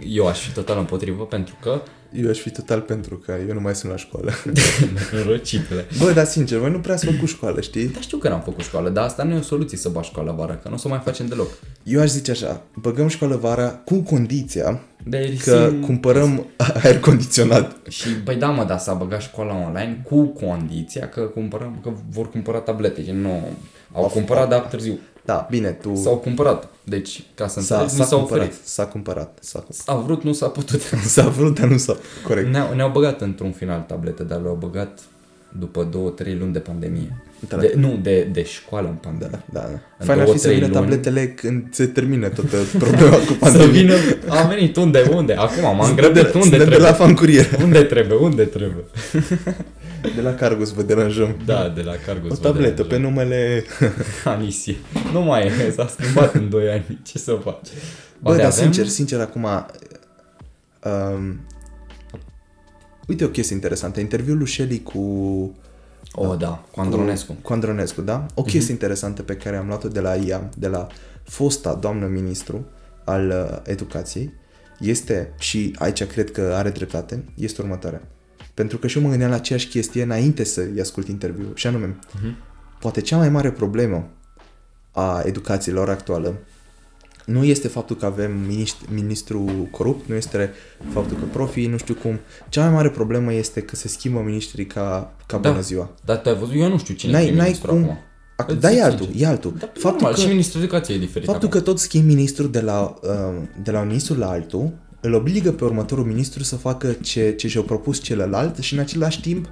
Eu 0.09 0.27
aș 0.27 0.39
fi 0.39 0.53
total 0.53 0.79
împotrivă 0.79 1.25
pentru 1.25 1.57
că 1.61 1.83
Eu 2.23 2.31
aș 2.31 2.39
fi 2.39 2.51
total 2.51 2.81
pentru 2.81 3.17
că 3.17 3.35
eu 3.49 3.55
nu 3.55 3.61
mai 3.61 3.75
sunt 3.75 3.91
la 3.91 3.99
școală. 3.99 4.33
răcitele. 5.27 5.87
Bă, 5.99 6.12
dar 6.12 6.25
sincer, 6.25 6.59
voi 6.59 6.71
nu 6.71 6.81
prea 6.81 6.95
ați 6.95 7.05
făcut 7.05 7.29
școală, 7.29 7.61
știi? 7.61 7.89
Dar 7.89 8.03
știu 8.03 8.19
că 8.19 8.29
n-am 8.29 8.41
făcut 8.41 8.65
școală, 8.65 8.91
dar 8.91 9.05
asta 9.05 9.23
nu 9.23 9.35
e 9.35 9.39
o 9.39 9.43
soluție 9.43 9.79
să 9.79 9.89
bagi 9.89 10.09
școala 10.09 10.33
vara, 10.33 10.55
că 10.55 10.69
nu 10.69 10.75
o 10.75 10.77
să 10.77 10.87
o 10.87 10.91
mai 10.91 11.01
facem 11.05 11.27
deloc. 11.27 11.49
Eu 11.83 12.01
aș 12.01 12.09
zice 12.09 12.31
așa, 12.31 12.62
băgăm 12.75 13.09
școală 13.09 13.37
vara 13.37 13.69
cu 13.69 13.95
condiția 13.95 14.83
De 15.05 15.37
că 15.45 15.73
cumpărăm 15.81 16.47
aer 16.83 17.01
condiționat. 17.01 17.77
Și, 17.89 18.09
băi, 18.25 18.37
da, 18.37 18.51
mă, 18.51 18.65
da, 18.65 18.79
s-a 18.79 18.95
băgat 18.95 19.21
școala 19.21 19.55
online 19.55 20.01
cu 20.05 20.25
condiția 20.25 21.09
că 21.09 21.21
cumpărăm, 21.21 21.79
că 21.83 21.93
vor 22.11 22.31
cumpăra 22.31 22.59
tablete, 22.59 23.05
gen 23.05 23.21
nu, 23.21 23.49
au 23.93 24.07
cumpărat, 24.07 24.49
dar 24.49 24.61
târziu. 24.61 24.99
Da, 25.25 25.47
bine, 25.51 25.68
tu... 25.68 25.95
S-au 25.95 26.16
cumpărat. 26.16 26.68
Deci, 26.85 27.22
ca 27.35 27.49
să 27.49 27.61
S-a, 27.61 27.75
înțelegi, 27.81 27.95
s-a 27.95 28.03
nu 28.03 28.05
s-au 28.09 28.18
cumpărat, 28.18 28.47
oferit. 28.47 28.61
s-a 28.64 28.85
cumpărat, 28.87 29.39
s-a, 29.41 29.64
S-a 29.70 29.95
vrut, 29.95 30.22
nu 30.22 30.33
s-a 30.33 30.47
putut. 30.49 30.81
s-a 31.14 31.29
vrut, 31.29 31.59
dar 31.61 31.68
nu 31.68 31.77
s-a... 31.77 31.97
Corect. 32.27 32.49
Ne-au, 32.53 32.75
ne-au 32.75 32.91
băgat 32.91 33.20
într-un 33.20 33.53
final 33.53 33.85
tablete, 33.89 34.22
dar 34.22 34.41
le-au 34.41 34.55
băgat 34.61 34.99
după 35.59 35.89
două, 35.93 36.11
trei 36.11 36.37
luni 36.37 36.53
de 36.53 36.59
pandemie. 36.59 37.22
Da. 37.49 37.57
De, 37.57 37.72
nu, 37.77 37.99
de, 38.03 38.29
de 38.33 38.45
școală 38.45 38.89
în 38.89 38.95
pandemie. 38.95 39.43
Da, 39.53 39.61
da. 39.61 39.68
În 39.99 40.07
Fain 40.07 40.18
ar 40.18 40.25
două, 40.25 40.37
fi 40.37 40.41
să 40.43 40.47
trei 40.49 40.59
vină 40.61 40.68
luni. 40.68 40.81
tabletele 40.81 41.29
când 41.29 41.64
se 41.70 41.87
termină 41.87 42.29
toată 42.29 42.57
problema 42.85 43.14
cu 43.16 43.20
Să 43.27 43.35
pandemia. 43.39 43.66
vină, 43.66 43.95
a 44.29 44.47
venit, 44.47 44.77
unde, 44.77 45.09
unde? 45.14 45.33
Acum 45.33 45.62
m-am 45.62 45.85
Suntem 45.87 46.05
grăbit, 46.05 46.22
de, 46.22 46.39
unde 46.39 46.41
suntem 46.41 46.59
de 46.59 46.64
trebuie? 46.64 46.89
la 46.89 46.93
fan 46.95 47.14
curier. 47.14 47.47
Unde 47.62 47.83
trebuie, 47.83 48.18
unde 48.18 48.43
trebuie? 48.45 48.85
De 50.15 50.21
la 50.21 50.35
Cargus 50.35 50.73
vă 50.73 50.83
deranjăm. 50.83 51.37
Da, 51.45 51.69
de 51.69 51.83
la 51.83 51.93
Cargo. 52.07 52.27
O 52.31 52.35
tabletă 52.35 52.85
pe 52.85 52.97
numele... 52.97 53.65
Anisie. 54.25 54.77
Nu 55.13 55.21
mai 55.21 55.47
e, 55.47 55.71
s-a 55.71 55.87
schimbat 55.87 56.35
în 56.35 56.49
2 56.49 56.71
ani. 56.71 57.01
Ce 57.03 57.19
să 57.19 57.39
faci? 57.43 57.69
Bă, 58.19 58.29
Oare 58.29 58.43
dar 58.43 58.51
avem? 58.51 58.63
sincer, 58.63 58.87
sincer, 58.87 59.21
acum... 59.21 59.47
Um, 60.85 61.41
uite 63.09 63.25
o 63.25 63.29
chestie 63.29 63.55
interesantă. 63.55 64.01
Interviul 64.01 64.37
lui 64.37 64.49
Shelly 64.49 64.83
cu... 64.83 65.01
O, 66.13 66.35
da, 66.35 66.65
cu 66.71 66.81
Andronescu. 66.81 67.33
Cu, 67.33 67.39
cu 67.43 67.53
Andronescu, 67.53 68.01
da? 68.01 68.27
O 68.35 68.43
chestie 68.43 68.73
interesantă 68.73 69.23
pe 69.23 69.37
care 69.37 69.57
am 69.57 69.67
luat-o 69.67 69.89
de 69.89 70.01
la 70.01 70.17
ea, 70.17 70.51
de 70.57 70.69
la 70.69 70.87
fosta 71.23 71.75
doamnă 71.75 72.07
ministru 72.07 72.67
al 73.05 73.29
uh, 73.29 73.59
educației, 73.63 74.33
este, 74.81 75.33
și 75.39 75.77
aici 75.79 76.05
cred 76.05 76.31
că 76.31 76.53
are 76.55 76.71
dreptate, 76.71 77.25
este 77.35 77.63
următoarea. 77.63 78.03
Pentru 78.55 78.79
că 78.79 78.87
și 78.87 78.97
eu 78.97 79.03
mă 79.03 79.09
gândeam 79.09 79.31
la 79.31 79.37
aceeași 79.37 79.69
chestie 79.69 80.03
înainte 80.03 80.45
să-i 80.45 80.81
ascult 80.81 81.09
interviul, 81.09 81.53
și 81.55 81.67
anume, 81.67 81.97
Mhm. 82.15 82.37
poate 82.81 83.01
cea 83.01 83.17
mai 83.17 83.29
mare 83.29 83.51
problemă 83.51 84.09
a 84.93 85.23
educației 85.25 85.75
la 85.75 85.81
ora 85.81 85.93
actuală 85.93 86.35
nu 87.27 87.45
este 87.45 87.69
faptul 87.69 87.97
că 87.97 88.07
avem 88.07 88.33
ministru, 88.47 88.87
ministru 88.95 89.69
corupt, 89.71 90.09
nu 90.09 90.15
este 90.15 90.53
faptul 90.93 91.17
că 91.17 91.25
profii, 91.33 91.67
nu 91.67 91.77
știu 91.77 91.95
cum. 91.95 92.19
Cea 92.49 92.63
mai 92.65 92.73
mare 92.73 92.91
problemă 92.91 93.33
este 93.33 93.61
că 93.63 93.77
se 93.77 93.89
schimbă 93.89 94.21
ministrii 94.21 94.67
ca, 94.67 95.13
ca 95.27 95.39
Da. 95.39 95.49
bună 95.49 95.61
ziua. 95.63 95.91
Dar 96.05 96.17
tu 96.21 96.29
ai 96.29 96.35
văzut, 96.37 96.55
eu 96.57 96.69
nu 96.69 96.79
știu 96.79 96.95
cine 96.95 97.13
N-ai- 97.13 97.27
e 97.27 97.31
n-ai 97.31 97.41
ministru 97.43 97.71
cum- 97.71 97.83
acum. 97.83 97.99
Ac- 98.43 98.47
Îți 98.47 98.61
Da, 98.61 98.69
zic 98.69 98.79
e 98.79 98.83
altul, 98.83 99.07
sincer. 99.07 99.27
e 99.27 99.31
altul. 99.31 99.55
Da, 99.59 99.67
faptul 99.67 99.91
normal, 99.91 100.13
că, 100.15 100.21
și 100.21 100.27
ministrul 100.27 100.63
educației 100.63 100.97
e 100.97 101.01
diferit 101.01 101.27
faptul 101.29 101.49
acum. 101.49 101.59
că 101.61 101.65
tot 101.65 101.79
schimbi 101.79 102.07
ministrul 102.15 102.51
de 102.51 102.61
la, 102.61 102.95
uh, 103.03 103.43
de 103.63 103.71
la 103.71 103.81
un 103.81 103.87
ministru 103.87 104.15
la 104.19 104.29
altul, 104.29 104.73
îl 105.05 105.15
obligă 105.15 105.53
pe 105.53 105.65
următorul 105.65 106.05
ministru 106.05 106.43
să 106.43 106.57
facă 106.57 106.93
ce, 106.93 107.35
ce 107.37 107.49
și-a 107.49 107.61
propus 107.61 108.01
celălalt 108.03 108.59
și 108.59 108.75
în 108.75 108.79
același 108.79 109.21
timp 109.21 109.49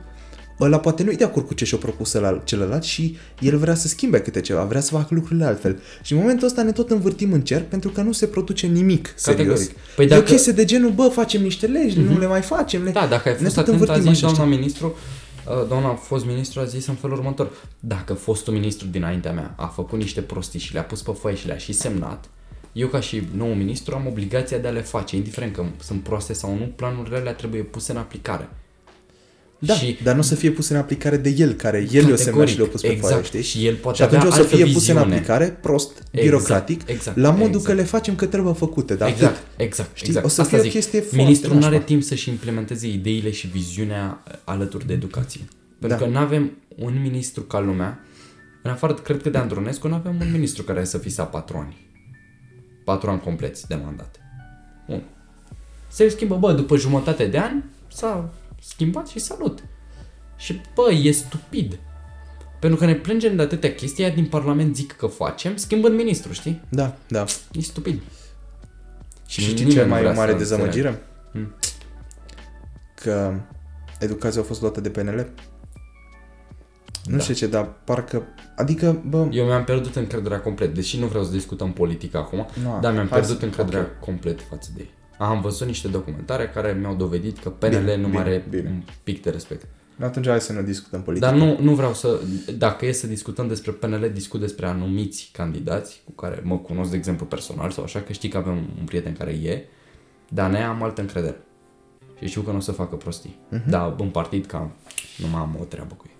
ăla 0.61 0.79
poate 0.79 1.03
nu 1.03 1.11
e 1.11 1.15
de 1.15 1.25
acord 1.25 1.47
cu 1.47 1.55
ce 1.55 1.65
și-a 1.65 1.79
propus 1.79 2.13
ăla, 2.13 2.41
celălalt 2.45 2.83
și 2.83 3.17
el 3.41 3.57
vrea 3.57 3.75
să 3.75 3.89
schimbe 3.89 4.21
câte 4.21 4.41
ceva, 4.41 4.65
vrea 4.65 4.81
să 4.81 4.91
facă 4.91 5.15
lucrurile 5.15 5.45
altfel. 5.45 5.81
Și 6.03 6.13
în 6.13 6.19
momentul 6.19 6.47
ăsta 6.47 6.63
ne 6.63 6.73
tot 6.73 6.91
învârtim 6.91 7.33
în 7.33 7.41
cerc 7.41 7.69
pentru 7.69 7.91
că 7.91 8.01
nu 8.01 8.13
se 8.13 8.27
produce 8.27 8.67
nimic 8.67 9.13
serios. 9.15 9.59
Categoric. 9.59 9.77
Păi 9.97 10.05
e 10.05 10.09
o 10.09 10.11
dacă- 10.11 10.31
chestie 10.31 10.53
de 10.53 10.65
genul, 10.65 10.91
bă, 10.91 11.09
facem 11.13 11.43
niște 11.43 11.67
legi, 11.67 12.01
nu 12.01 12.19
le 12.19 12.27
mai 12.27 12.41
facem. 12.41 12.83
Le... 12.83 12.91
Da, 12.91 13.07
dacă 13.07 13.29
ai 13.29 13.35
ne 13.35 13.43
fost 13.43 13.55
tot 13.55 13.65
atent, 13.69 13.89
a 13.89 13.93
învârtim 13.93 14.13
zis 14.13 14.23
așa, 14.23 14.35
doamna 14.35 14.45
știi? 14.45 14.57
ministru, 14.57 14.97
uh, 15.49 15.69
doamna 15.69 15.89
fost 15.95 16.27
ministru 16.27 16.61
a 16.61 16.65
zis 16.65 16.87
în 16.87 16.95
felul 16.95 17.17
următor. 17.17 17.51
Dacă 17.81 18.15
fostul 18.15 18.53
ministru 18.53 18.87
dinaintea 18.87 19.33
mea 19.33 19.55
a 19.57 19.67
făcut 19.67 19.99
niște 19.99 20.21
prostiși 20.21 20.67
și 20.67 20.73
le-a 20.73 20.85
pus 20.85 21.03
pe 21.03 21.13
foaie 21.21 21.37
și 21.37 21.47
le-a 21.47 21.57
și 21.57 21.73
semnat, 21.73 22.29
eu 22.73 22.89
ca 22.89 23.01
și 23.01 23.23
nou 23.37 23.49
ministru 23.53 23.95
am 23.95 24.07
obligația 24.07 24.59
de 24.59 24.69
a 24.69 24.71
le 24.71 24.81
face, 24.81 25.17
indiferent 25.17 25.53
că 25.55 25.65
sunt 25.83 26.03
proaste 26.03 26.33
sau 26.33 26.57
nu, 26.57 26.65
planurile 26.77 27.17
alea 27.17 27.33
trebuie 27.35 27.63
puse 27.63 27.93
în 27.93 27.99
aplicare. 27.99 28.49
Da, 29.65 29.75
și 29.75 29.99
dar 30.03 30.15
nu 30.15 30.23
să 30.23 30.35
fie 30.35 30.51
pus 30.51 30.69
în 30.69 30.77
aplicare 30.77 31.17
de 31.17 31.35
el, 31.39 31.53
care 31.53 31.87
el 31.93 32.07
le-a 32.07 32.17
semnat 32.17 32.49
și 32.49 32.57
le-a 32.57 32.67
pus 32.67 32.81
pe 32.81 32.87
exact. 32.87 33.09
foaie, 33.09 33.25
știi? 33.25 33.43
Și 33.43 33.67
el 33.67 33.75
poate 33.75 33.97
și 33.97 34.03
atunci 34.03 34.21
avea 34.21 34.31
o 34.33 34.35
să 34.35 34.41
altă 34.43 34.57
fie 34.57 34.65
puse 34.65 34.91
în 34.91 34.97
viziune. 34.97 35.15
aplicare 35.15 35.59
prost, 35.63 36.03
birocratic, 36.13 36.81
exact, 36.89 37.17
la 37.17 37.31
modul 37.31 37.47
exact. 37.47 37.65
că 37.65 37.73
le 37.73 37.83
facem 37.83 38.15
că 38.15 38.27
trebuie 38.27 38.53
făcute, 38.53 38.95
dar 38.95 39.09
exact, 39.09 39.37
atât. 39.37 39.47
exact, 39.57 39.91
Știi? 39.97 40.07
exact. 40.09 40.27
O 40.27 40.29
să 40.29 40.41
Asta 40.41 40.53
fie 40.53 40.61
o 40.61 40.63
zic. 40.71 40.73
chestie 40.73 41.01
foarte 41.01 41.17
Ministrul 41.23 41.55
nu 41.57 41.61
are 41.65 41.71
nașpa. 41.71 41.87
timp 41.87 42.03
să-și 42.03 42.29
implementeze 42.29 42.89
ideile 42.89 43.31
și 43.31 43.47
viziunea 43.47 44.23
uh, 44.29 44.35
alături 44.45 44.87
de 44.87 44.93
educație. 44.93 45.41
Pentru 45.79 45.99
Da. 45.99 46.05
că 46.05 46.11
nu 46.11 46.19
avem 46.19 46.51
un 46.77 46.99
ministru 47.03 47.43
ca 47.43 47.61
lumea, 47.61 48.05
în 48.63 48.71
afară, 48.71 48.95
cred 48.95 49.23
că 49.23 49.31
de 49.31 49.39
Andronescu, 49.39 49.89
nu 49.89 49.95
avem 49.95 50.17
un 50.21 50.31
ministru 50.33 50.63
care 50.63 50.85
să 50.85 50.99
fie 50.99 51.23
patru 51.31 51.57
ani. 51.57 51.77
Patru 52.85 53.11
ani 53.11 53.21
compleți 53.21 53.69
de 53.69 53.75
mandat. 53.75 54.21
Bun. 54.89 55.03
Se 55.89 56.09
schimbă, 56.09 56.37
bă, 56.37 56.53
după 56.53 56.77
jumătate 56.77 57.27
de 57.27 57.39
ani, 57.39 57.65
s-a 57.89 58.33
schimbat 58.61 59.09
și 59.09 59.19
salut. 59.19 59.65
Și, 60.37 60.61
bă, 60.75 60.93
e 60.93 61.11
stupid. 61.11 61.79
Pentru 62.61 62.79
că 62.79 62.87
ne 62.87 62.95
plângem 62.95 63.37
de 63.37 63.43
atâtea 63.43 63.75
chestii, 63.75 64.05
aia 64.05 64.15
din 64.15 64.27
Parlament 64.27 64.77
zic 64.77 64.93
că 64.93 65.07
facem, 65.07 65.57
schimbând 65.57 65.97
ministru, 65.97 66.33
știi? 66.33 66.61
Da, 66.69 66.97
da. 67.09 67.25
E 67.53 67.61
stupid. 67.61 68.03
Și 69.27 69.41
știi 69.41 69.55
nimeni 69.55 69.75
ce 69.75 69.83
nu 69.83 69.89
mai 69.89 70.01
vrea 70.01 70.13
mare 70.13 70.31
să 70.31 70.39
dezamăgire? 70.39 71.03
Hmm. 71.33 71.55
Că 72.95 73.35
educația 73.99 74.41
a 74.41 74.45
fost 74.45 74.61
luată 74.61 74.81
de 74.81 74.91
PNL. 74.91 75.31
Nu 77.05 77.17
Da. 77.17 77.23
știu 77.23 77.35
ce, 77.35 77.47
dar 77.47 77.69
parcă... 77.85 78.23
Adică, 78.57 79.03
bă... 79.09 79.27
Eu 79.31 79.45
mi-am 79.45 79.65
pierdut 79.65 79.97
încrederea 79.97 80.41
complet, 80.41 80.75
deși 80.75 80.99
nu 80.99 81.07
vreau 81.07 81.25
să 81.25 81.31
discutăm 81.31 81.73
politică 81.73 82.17
acum, 82.17 82.47
Nu, 82.63 82.79
dar 82.81 82.93
mi-am 82.93 83.09
hai 83.09 83.19
pierdut 83.19 83.39
să- 83.39 83.45
încrederea 83.45 83.81
ok. 83.81 84.05
complet 84.05 84.41
față 84.41 84.71
de 84.75 84.81
ei. 84.83 84.91
Am 85.19 85.41
văzut 85.41 85.67
niște 85.67 85.89
documentare 85.89 86.49
care 86.49 86.77
mi-au 86.81 86.95
dovedit 86.95 87.39
că 87.39 87.51
PNL 87.51 87.69
Bine, 87.69 87.97
nu 87.97 88.07
bine, 88.07 88.13
mai 88.19 88.23
are 88.23 88.47
bine. 88.49 88.69
un 88.69 88.83
pic 89.05 89.23
de 89.23 89.31
respect. 89.31 89.67
Atunci 90.01 90.27
hai 90.29 90.41
să 90.41 90.53
nu 90.53 90.63
discutăm 90.63 91.03
politică. 91.03 91.31
Dar 91.31 91.39
nu, 91.39 91.57
nu 91.61 91.75
vreau 91.75 91.95
să... 91.95 92.21
Dacă 92.59 92.87
e 92.87 92.93
să 92.93 93.07
discutăm 93.07 93.49
despre 93.49 93.71
PNL, 93.71 94.11
discut 94.13 94.41
despre 94.41 94.67
anumiți 94.67 95.31
candidați 95.33 96.03
cu 96.05 96.13
care 96.13 96.41
mă 96.45 96.59
cunosc, 96.59 96.91
de 96.91 96.97
exemplu, 96.97 97.27
personal 97.27 97.71
sau 97.71 97.85
așa, 97.85 98.01
că 98.01 98.13
știi 98.13 98.29
că 98.29 98.37
avem 98.37 98.55
un 98.79 98.85
prieten 98.85 99.13
care 99.13 99.31
e, 99.31 99.65
dar 100.29 100.51
ne 100.51 100.63
am 100.65 100.83
altă 100.83 101.01
încredere. 101.01 101.41
Și 102.21 102.27
știu 102.29 102.41
că 102.41 102.51
nu 102.51 102.57
o 102.57 102.61
să 102.61 102.73
facă 102.73 102.97
prostii. 102.97 103.39
Mhm. 103.49 103.71
Dar 103.71 103.95
în 103.99 104.09
partid 104.09 104.47
cam 104.47 104.73
nu 105.19 105.27
mai 105.29 105.41
am 105.41 105.57
o 105.61 105.65
treabă 105.65 105.95
cu 105.95 106.05
ei. 106.07 106.12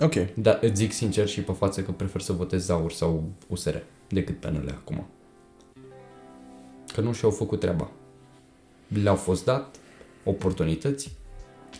Ok. 0.00 0.14
Dar 0.34 0.58
îți 0.62 0.74
zic 0.74 0.92
sincer 0.92 1.28
și 1.28 1.40
pe 1.40 1.52
față 1.52 1.82
că 1.82 1.90
prefer 1.90 2.20
să 2.20 2.32
votez 2.32 2.64
Zaur 2.64 2.92
sau 2.92 3.32
USR 3.46 3.74
decât 4.08 4.40
PNL 4.40 4.74
acum. 4.76 5.06
Că 6.92 7.00
nu 7.00 7.12
și-au 7.12 7.30
făcut 7.30 7.60
treaba. 7.60 7.90
Le-au 8.88 9.16
fost 9.16 9.44
dat 9.44 9.76
oportunități, 10.24 11.12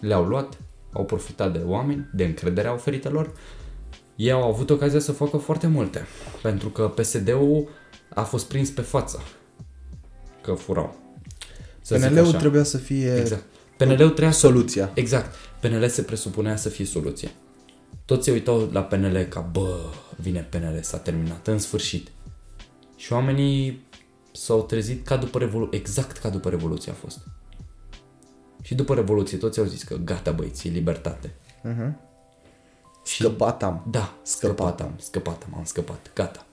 le-au 0.00 0.24
luat, 0.24 0.58
au 0.92 1.04
profitat 1.04 1.52
de 1.52 1.62
oameni, 1.64 2.08
de 2.12 2.24
încrederea 2.24 2.72
oferită 2.72 3.08
lor. 3.08 3.32
Ei 4.16 4.30
au 4.30 4.48
avut 4.48 4.70
ocazia 4.70 4.98
să 4.98 5.12
facă 5.12 5.36
foarte 5.36 5.66
multe, 5.66 6.06
pentru 6.42 6.68
că 6.68 6.88
PSD-ul 6.88 7.68
a 8.14 8.22
fost 8.22 8.48
prins 8.48 8.70
pe 8.70 8.80
față 8.80 9.22
că 10.42 10.52
furau. 10.52 10.96
Să 11.80 11.96
zic 11.96 12.08
PNL-ul 12.08 12.26
așa. 12.26 12.38
trebuia 12.38 12.62
să 12.62 12.78
fie 12.78 13.16
Exact. 13.16 13.44
PNL-ul 13.76 13.96
trebuia 13.96 14.30
să 14.30 14.38
soluția. 14.38 14.90
Exact. 14.94 15.34
PNL 15.60 15.88
se 15.88 16.02
presupunea 16.02 16.56
să 16.56 16.68
fie 16.68 16.84
soluție. 16.84 17.30
Toți 18.05 18.24
se 18.24 18.30
uitau 18.30 18.68
la 18.72 18.82
PNL 18.82 19.22
ca, 19.22 19.41
bă, 19.41 19.78
vine 20.16 20.41
PNL, 20.41 20.78
s-a 20.82 20.99
terminat, 20.99 21.47
în 21.47 21.59
sfârșit. 21.59 22.09
Și 22.97 23.12
oamenii 23.12 23.86
s-au 24.32 24.62
trezit 24.62 25.07
ca 25.07 25.16
după 25.16 25.38
Revoluție, 25.38 25.78
exact 25.78 26.16
ca 26.16 26.28
după 26.28 26.49
Revoluție 26.49 26.93
a 26.93 26.95
fost. 26.95 27.18
Și 28.62 28.74
după 28.74 28.95
Revoluție 28.95 29.38
toți 29.38 29.59
au 29.59 29.64
zis 29.64 29.82
că 29.82 29.97
gata 29.97 30.32
băieți, 30.32 30.68
e 30.68 30.70
libertate. 30.70 31.34
Uh-huh. 31.64 31.93
Și 33.05 33.22
Scăpat 33.22 33.62
am. 33.62 33.86
da, 33.91 34.14
scăpat 34.22 34.80
am, 34.80 34.95
scăpat 34.99 35.43
am, 35.43 35.59
am 35.59 35.64
scăpat, 35.64 36.11
gata. 36.14 36.47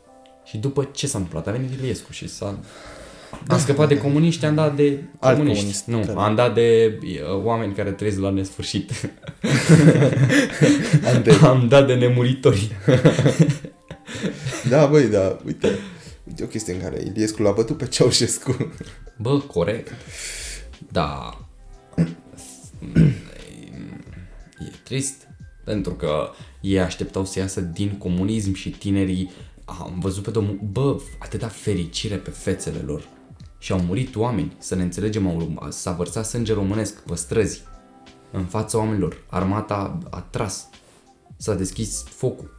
Și 0.43 0.57
după 0.57 0.83
ce 0.83 1.07
s-a 1.07 1.17
întâmplat? 1.17 1.47
A 1.47 1.51
venit 1.51 1.71
Iliescu 1.71 2.11
și 2.11 2.27
s-a... 2.27 2.59
Am 3.47 3.59
scăpat 3.59 3.87
de 3.87 3.97
comuniști, 3.97 4.45
am 4.45 4.55
dat 4.55 4.75
de 4.75 5.03
Alt 5.19 5.37
comuniști. 5.37 5.63
comunist, 5.63 5.85
nu, 5.87 6.13
care- 6.13 6.27
am 6.29 6.35
dat 6.35 6.53
de 6.53 6.99
uh, 7.03 7.43
oameni 7.43 7.73
care 7.73 7.91
trăiesc 7.91 8.19
la 8.19 8.29
nesfârșit. 8.29 8.91
Am 11.13 11.21
de... 11.23 11.31
am 11.43 11.67
dat 11.67 11.87
de 11.87 11.93
nemuritori. 11.95 12.71
Da, 14.69 14.85
băi, 14.85 15.07
da, 15.07 15.37
uite. 15.45 15.77
Uite 16.27 16.43
o 16.43 16.47
chestie 16.47 16.73
în 16.73 16.79
care 16.81 17.01
Iliescu 17.05 17.41
l-a 17.41 17.51
bătut 17.51 17.77
pe 17.77 17.87
Ceaușescu. 17.87 18.71
Bă, 19.17 19.39
corect. 19.39 19.93
Da. 20.91 21.37
E 24.59 24.71
trist. 24.83 25.27
Pentru 25.63 25.91
că 25.93 26.29
ei 26.61 26.79
așteptau 26.79 27.25
să 27.25 27.39
iasă 27.39 27.61
din 27.61 27.97
comunism 27.97 28.53
și 28.53 28.69
tinerii 28.69 29.31
am 29.65 29.97
văzut 29.99 30.23
pe 30.23 30.29
domnul, 30.31 30.59
bă, 30.71 30.95
atâta 31.19 31.47
fericire 31.47 32.15
pe 32.15 32.29
fețele 32.29 32.79
lor. 32.85 33.07
Și 33.57 33.71
au 33.71 33.79
murit 33.79 34.15
oameni, 34.15 34.55
să 34.57 34.75
ne 34.75 34.83
înțelegem, 34.83 35.27
au, 35.27 35.67
s-a 35.69 35.91
vărsat 35.91 36.25
sânge 36.25 36.53
românesc 36.53 36.99
pe 36.99 37.15
străzi, 37.15 37.63
în 38.31 38.45
fața 38.45 38.77
oamenilor. 38.77 39.25
Armata 39.29 39.97
a 40.09 40.21
tras, 40.21 40.69
s-a 41.37 41.53
deschis 41.53 42.03
focul. 42.03 42.55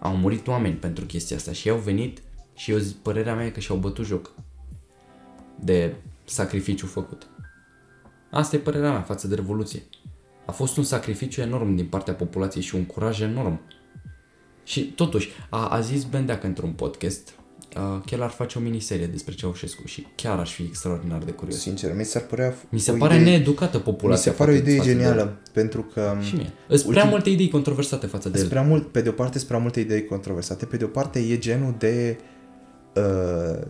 Au 0.00 0.16
murit 0.16 0.46
oameni 0.46 0.74
pentru 0.74 1.04
chestia 1.04 1.36
asta 1.36 1.52
și 1.52 1.68
ei 1.68 1.74
au 1.74 1.80
venit 1.80 2.22
și 2.54 2.70
eu 2.70 2.78
zic, 2.78 2.96
părerea 2.96 3.34
mea 3.34 3.46
e 3.46 3.50
că 3.50 3.60
și-au 3.60 3.78
bătut 3.78 4.04
joc 4.04 4.30
de 5.60 5.94
sacrificiu 6.24 6.86
făcut. 6.86 7.26
Asta 8.30 8.56
e 8.56 8.58
părerea 8.58 8.90
mea 8.90 9.02
față 9.02 9.28
de 9.28 9.34
Revoluție. 9.34 9.82
A 10.46 10.52
fost 10.52 10.76
un 10.76 10.84
sacrificiu 10.84 11.40
enorm 11.40 11.74
din 11.74 11.86
partea 11.86 12.14
populației 12.14 12.62
și 12.62 12.74
un 12.74 12.84
curaj 12.84 13.20
enorm. 13.20 13.60
Și 14.64 14.92
totuși, 14.92 15.28
a, 15.50 15.68
a 15.68 15.80
zis 15.80 16.04
Bendeac 16.04 16.42
într-un 16.42 16.72
podcast 16.72 17.34
uh, 17.76 17.82
că 18.06 18.14
el 18.14 18.22
ar 18.22 18.30
face 18.30 18.58
o 18.58 18.60
miniserie 18.60 19.06
despre 19.06 19.34
Ceaușescu 19.34 19.86
și 19.86 20.06
chiar 20.14 20.38
aș 20.38 20.52
fi 20.54 20.62
extraordinar 20.62 21.22
de 21.22 21.30
curios. 21.30 21.58
Sincer, 21.60 21.94
mi 21.96 22.04
s-ar 22.04 22.22
părea 22.22 22.54
Mi 22.68 22.78
se 22.78 22.90
o 22.90 22.94
pare 22.94 23.14
idee- 23.14 23.24
needucată 23.26 23.76
Mi 23.76 23.82
populația. 23.82 24.30
se 24.32 24.36
pare 24.38 24.50
o 24.50 24.54
față- 24.54 24.68
idee 24.68 24.76
față 24.78 24.88
de 24.88 24.94
el. 24.94 25.00
genială, 25.00 25.38
pentru 25.52 25.82
că 25.82 26.16
Și 26.28 26.34
mie. 26.34 26.52
Sunt 26.68 26.90
prea 26.90 27.02
Ultim- 27.04 27.10
multe 27.10 27.30
idei 27.30 27.48
controversate 27.48 28.06
față 28.06 28.28
de 28.28 28.38
sunt 28.38 28.50
el. 28.50 28.56
prea 28.58 28.68
mult, 28.68 28.86
pe 28.92 29.00
de 29.00 29.08
o 29.08 29.12
parte 29.12 29.36
sunt 29.36 29.48
prea 29.48 29.60
multe 29.60 29.80
idei 29.80 30.04
controversate, 30.04 30.64
pe 30.64 30.76
de 30.76 30.84
o 30.84 30.88
parte 30.88 31.18
e 31.18 31.38
genul 31.38 31.74
de 31.78 32.18
uh, 32.94 33.02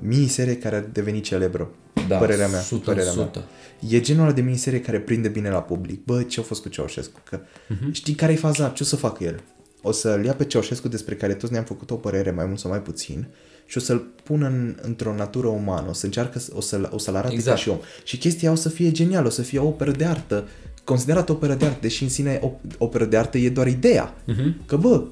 miniserie 0.00 0.56
care 0.56 0.76
a 0.76 0.80
devenit 0.92 1.24
celebră. 1.24 1.70
Da, 2.08 2.16
părerea 2.16 2.48
mea. 2.48 2.58
100 2.60 2.84
părerea 2.90 3.12
mea. 3.12 3.22
100. 3.22 3.44
E 3.88 4.00
genul 4.00 4.22
ăla 4.24 4.32
de 4.32 4.40
miniserie 4.40 4.80
care 4.80 5.00
prinde 5.00 5.28
bine 5.28 5.50
la 5.50 5.62
public. 5.62 6.04
Bă, 6.04 6.22
ce 6.22 6.40
a 6.40 6.42
fost 6.42 6.62
cu 6.62 6.68
Ceaușescu? 6.68 7.20
Că 7.30 7.40
Mhm. 7.68 7.92
știi 7.92 8.14
care 8.14 8.32
e 8.32 8.36
faza? 8.36 8.68
Ce 8.68 8.82
o 8.82 8.86
să 8.86 8.96
facă 8.96 9.24
el? 9.24 9.40
O 9.82 9.92
să-l 9.92 10.24
ia 10.24 10.34
pe 10.34 10.44
Ceaușescu 10.44 10.88
despre 10.88 11.14
care 11.14 11.34
toți 11.34 11.52
ne-am 11.52 11.64
făcut 11.64 11.90
o 11.90 11.94
părere 11.94 12.30
mai 12.30 12.46
mult 12.46 12.58
sau 12.58 12.70
mai 12.70 12.82
puțin 12.82 13.26
și 13.72 13.78
o 13.78 13.80
să-l 13.80 14.02
pună 14.22 14.46
în, 14.46 14.76
într-o 14.82 15.14
natură 15.14 15.46
umană, 15.46 15.86
o 15.88 15.92
să 15.92 16.04
încearcă, 16.04 16.38
să- 16.38 16.50
o, 16.54 16.60
să, 16.60 16.88
o 16.92 16.98
să-l 16.98 17.14
arate 17.16 17.34
Exact. 17.34 17.56
ca 17.56 17.62
și 17.62 17.68
om. 17.68 17.78
Și 18.04 18.16
chestia 18.18 18.50
o 18.50 18.54
să 18.54 18.68
fie 18.68 18.90
genială, 18.90 19.26
o 19.26 19.30
să 19.30 19.42
fie 19.42 19.58
o 19.58 19.66
operă 19.66 19.90
de 19.90 20.04
artă, 20.04 20.44
considerată 20.84 21.32
operă 21.32 21.54
de 21.54 21.64
artă, 21.64 21.78
deși 21.80 22.02
în 22.02 22.08
sine 22.08 22.38
op- 22.38 22.76
operă 22.78 23.04
de 23.04 23.16
artă 23.16 23.38
e 23.38 23.48
doar 23.50 23.66
ideea. 23.66 24.14
Mhm. 24.24 24.66
Că 24.66 24.76
bă, 24.76 25.02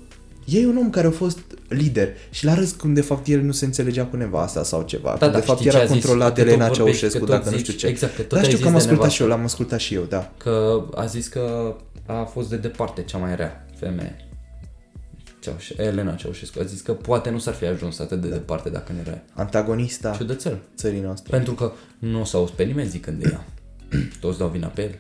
e 0.45 0.67
un 0.67 0.77
om 0.77 0.91
care 0.91 1.07
a 1.07 1.11
fost 1.11 1.39
lider 1.69 2.09
și 2.31 2.45
la 2.45 2.55
râs 2.55 2.73
cum 2.73 2.95
de 2.95 3.01
fapt 3.01 3.27
el 3.27 3.41
nu 3.41 3.53
se 3.53 3.65
înțelegea 3.65 4.05
cu 4.05 4.17
nevasta 4.17 4.63
sau 4.65 4.83
ceva. 4.83 5.17
Da, 5.19 5.27
că 5.27 5.33
da, 5.33 5.39
de 5.39 5.45
fapt 5.45 5.59
știi 5.59 5.71
ce 5.71 5.77
era 5.77 5.85
a 5.87 5.93
zis? 5.93 6.05
controlat 6.05 6.35
de 6.35 6.41
Că 6.43 6.47
tot 6.49 6.57
Elena 6.57 6.73
vorbești, 6.73 6.99
Ceaușescu, 7.01 7.25
că 7.25 7.31
tot 7.33 7.35
dacă 7.43 7.51
nu 7.51 7.57
zici- 7.57 7.65
știu 7.67 7.79
ce. 7.79 7.87
exact, 7.87 8.15
că 8.17 8.23
tot 8.23 8.31
da, 8.31 8.37
ai 8.37 8.43
știu 8.45 8.57
zis 8.57 8.63
că 8.63 8.67
am 8.69 8.73
de 8.75 8.81
ascultat 8.81 8.99
nevastă. 9.07 9.23
și 9.23 9.23
eu, 9.31 9.37
l-am 9.37 9.45
ascultat 9.45 9.79
și 9.79 9.95
eu, 9.95 10.03
da. 10.09 10.33
Că 10.37 10.85
a 10.95 11.05
zis 11.07 11.27
că 11.29 11.75
a 12.07 12.23
fost 12.25 12.49
de 12.49 12.57
departe 12.57 13.03
cea 13.03 13.19
mai 13.19 13.37
rea 13.37 13.67
femeie. 13.79 14.17
Ceaușe- 15.41 15.83
Elena 15.83 16.15
Ceaușescu 16.15 16.59
a 16.61 16.65
zis 16.65 16.81
că 16.81 16.93
poate 16.93 17.31
nu 17.31 17.39
s-ar 17.39 17.55
fi 17.55 17.65
ajuns 17.65 17.99
atât 17.99 18.21
de 18.21 18.29
Da. 18.29 18.35
departe 18.35 18.71
dacă 18.71 18.93
nu 18.93 18.99
era 19.07 19.19
Antagonista 19.35 20.11
ciudățel. 20.17 20.59
țării 20.77 21.01
noastre. 21.01 21.31
Pentru 21.37 21.55
că 21.55 21.73
nu 21.99 22.21
o 22.21 22.25
să 22.25 22.37
auzi 22.37 22.53
pe 22.53 22.63
nimeni 22.65 22.89
zicând 22.89 23.23
de 23.23 23.29
ea. 23.33 23.45
Toți 24.21 24.39
dau 24.39 24.49
vina 24.49 24.67
pe 24.67 24.83
el. 24.83 24.99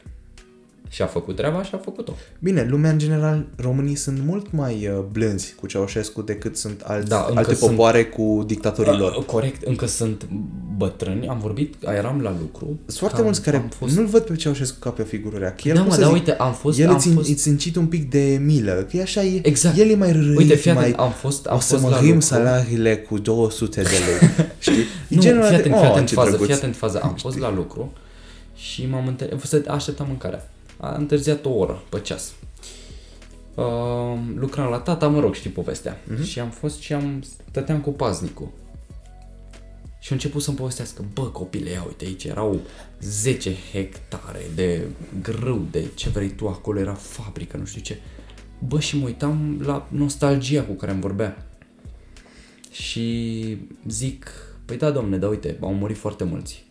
Și 0.92 1.02
a 1.02 1.06
făcut 1.06 1.36
treaba 1.36 1.62
și 1.62 1.70
a 1.74 1.78
făcut-o. 1.78 2.12
Bine, 2.38 2.66
lumea 2.70 2.90
în 2.90 2.98
general, 2.98 3.46
românii 3.56 3.94
sunt 3.94 4.18
mult 4.26 4.52
mai 4.52 4.88
uh, 4.88 5.04
blânzi 5.12 5.54
cu 5.54 5.66
Ceaușescu 5.66 6.22
decât 6.22 6.56
sunt 6.56 6.80
alți, 6.84 7.08
Da, 7.08 7.24
încă 7.28 7.38
alte 7.38 7.54
sunt- 7.54 7.70
popoare 7.70 8.04
cu 8.04 8.42
dictatorii 8.46 8.98
lor. 8.98 9.14
Uh, 9.16 9.24
Corect, 9.24 9.62
încă 9.62 9.86
sunt 9.86 10.28
bătrâni, 10.76 11.28
am 11.28 11.38
vorbit, 11.38 11.74
eram 11.96 12.20
la 12.20 12.30
lucru. 12.40 12.66
Sunt 12.86 12.98
foarte 12.98 13.16
am- 13.18 13.24
mulți 13.24 13.42
care 13.42 13.56
am 13.56 13.68
fost... 13.78 13.96
nu-l 13.96 14.06
văd 14.06 14.22
pe 14.22 14.34
Ceaușescu 14.36 14.76
ca 14.78 14.90
pe 14.90 15.02
o 15.02 15.04
figură 15.04 15.36
rea. 15.38 15.54
Că 15.54 15.68
el, 15.68 15.74
Da, 15.74 15.80
cum 15.80 15.88
mă, 15.88 15.94
să 15.94 16.00
dar 16.00 16.08
zic, 16.08 16.18
uite, 16.18 16.32
am 16.32 16.52
fost... 16.52 16.78
el 16.78 16.88
am 16.88 16.94
îți, 16.94 17.08
fost... 17.12 17.28
îți 17.28 17.48
încit 17.48 17.76
un 17.76 17.86
pic 17.86 18.10
de 18.10 18.40
milă, 18.44 18.86
că 18.90 18.96
e 18.96 19.02
așa, 19.02 19.22
e, 19.22 19.40
Exact. 19.42 19.76
el 19.78 19.88
e 19.90 19.94
mai 19.94 20.12
râit, 20.12 20.36
Uite, 20.36 20.54
fii 20.54 20.72
mai... 20.72 20.82
atent, 20.82 20.98
am 20.98 21.10
fost, 21.10 21.46
am 21.46 21.56
o 21.56 21.60
să 21.60 21.72
fost 21.76 21.84
la 21.84 21.90
mărim 21.90 22.06
lucru. 22.12 22.20
salariile 22.26 22.96
cu 22.96 23.18
200 23.18 23.82
de 23.82 23.88
lei. 23.88 24.30
Știi? 24.58 24.74
E 25.08 25.14
Nu, 25.14 25.20
genul 25.20 25.42
fii 25.42 25.48
ăla 25.48 25.56
atent, 25.58 25.72
de, 25.72 25.78
fii 25.78 25.86
"Oh, 25.86 25.90
atent 25.92 26.08
ce 26.08 26.14
fază, 26.14 26.28
drăguț." 26.28 26.46
fii 26.46 26.56
atent 26.56 26.76
fază. 26.76 27.00
Am 27.02 27.14
fost 27.14 27.38
la 27.38 27.52
lucru 27.52 27.92
și 28.56 28.86
m-am 28.90 29.06
întâlnit, 29.06 29.40
să 29.40 29.62
așteptam 29.68 30.06
mâncarea. 30.06 30.48
A 30.80 30.94
întârziat 30.94 31.44
o 31.44 31.50
oră 31.50 31.82
pe 31.88 32.00
ceas. 32.00 32.32
Uh, 33.54 34.18
lucram 34.34 34.70
la 34.70 34.78
tata, 34.78 35.08
mă 35.08 35.20
rog, 35.20 35.34
știi 35.34 35.50
povestea. 35.50 36.00
Mhm. 36.08 36.24
Și 36.24 36.40
am 36.40 36.50
fost 36.50 36.80
și 36.80 36.92
am 36.92 37.22
stăteam 37.48 37.80
cu 37.80 37.90
paznicul. 37.90 38.48
Și 40.00 40.12
a 40.12 40.14
început 40.14 40.42
să-mi 40.42 40.56
povestească, 40.56 41.04
bă, 41.12 41.22
copile, 41.22 41.70
ia 41.70 41.84
uite, 41.86 42.04
aici 42.04 42.24
erau 42.24 42.60
10 43.00 43.54
hectare 43.72 44.40
de 44.54 44.86
grâu, 45.22 45.66
de 45.70 45.84
ce 45.94 46.08
vrei 46.08 46.28
tu, 46.28 46.48
acolo 46.48 46.78
era 46.78 46.94
fabrică, 46.94 47.56
nu 47.56 47.64
știu 47.64 47.80
ce. 47.80 47.98
Bă, 48.66 48.80
și 48.80 48.96
mă 48.96 49.04
uitam 49.04 49.60
la 49.64 49.88
nostalgia 49.90 50.64
cu 50.64 50.72
care 50.72 50.92
îmi 50.92 51.00
vorbea. 51.00 51.46
Și 52.70 53.56
zic, 53.88 54.30
păi 54.64 54.76
da, 54.76 54.90
domne, 54.90 55.16
dar 55.16 55.30
uite, 55.30 55.56
au 55.60 55.74
murit 55.74 55.96
foarte 55.96 56.24
mulți 56.24 56.64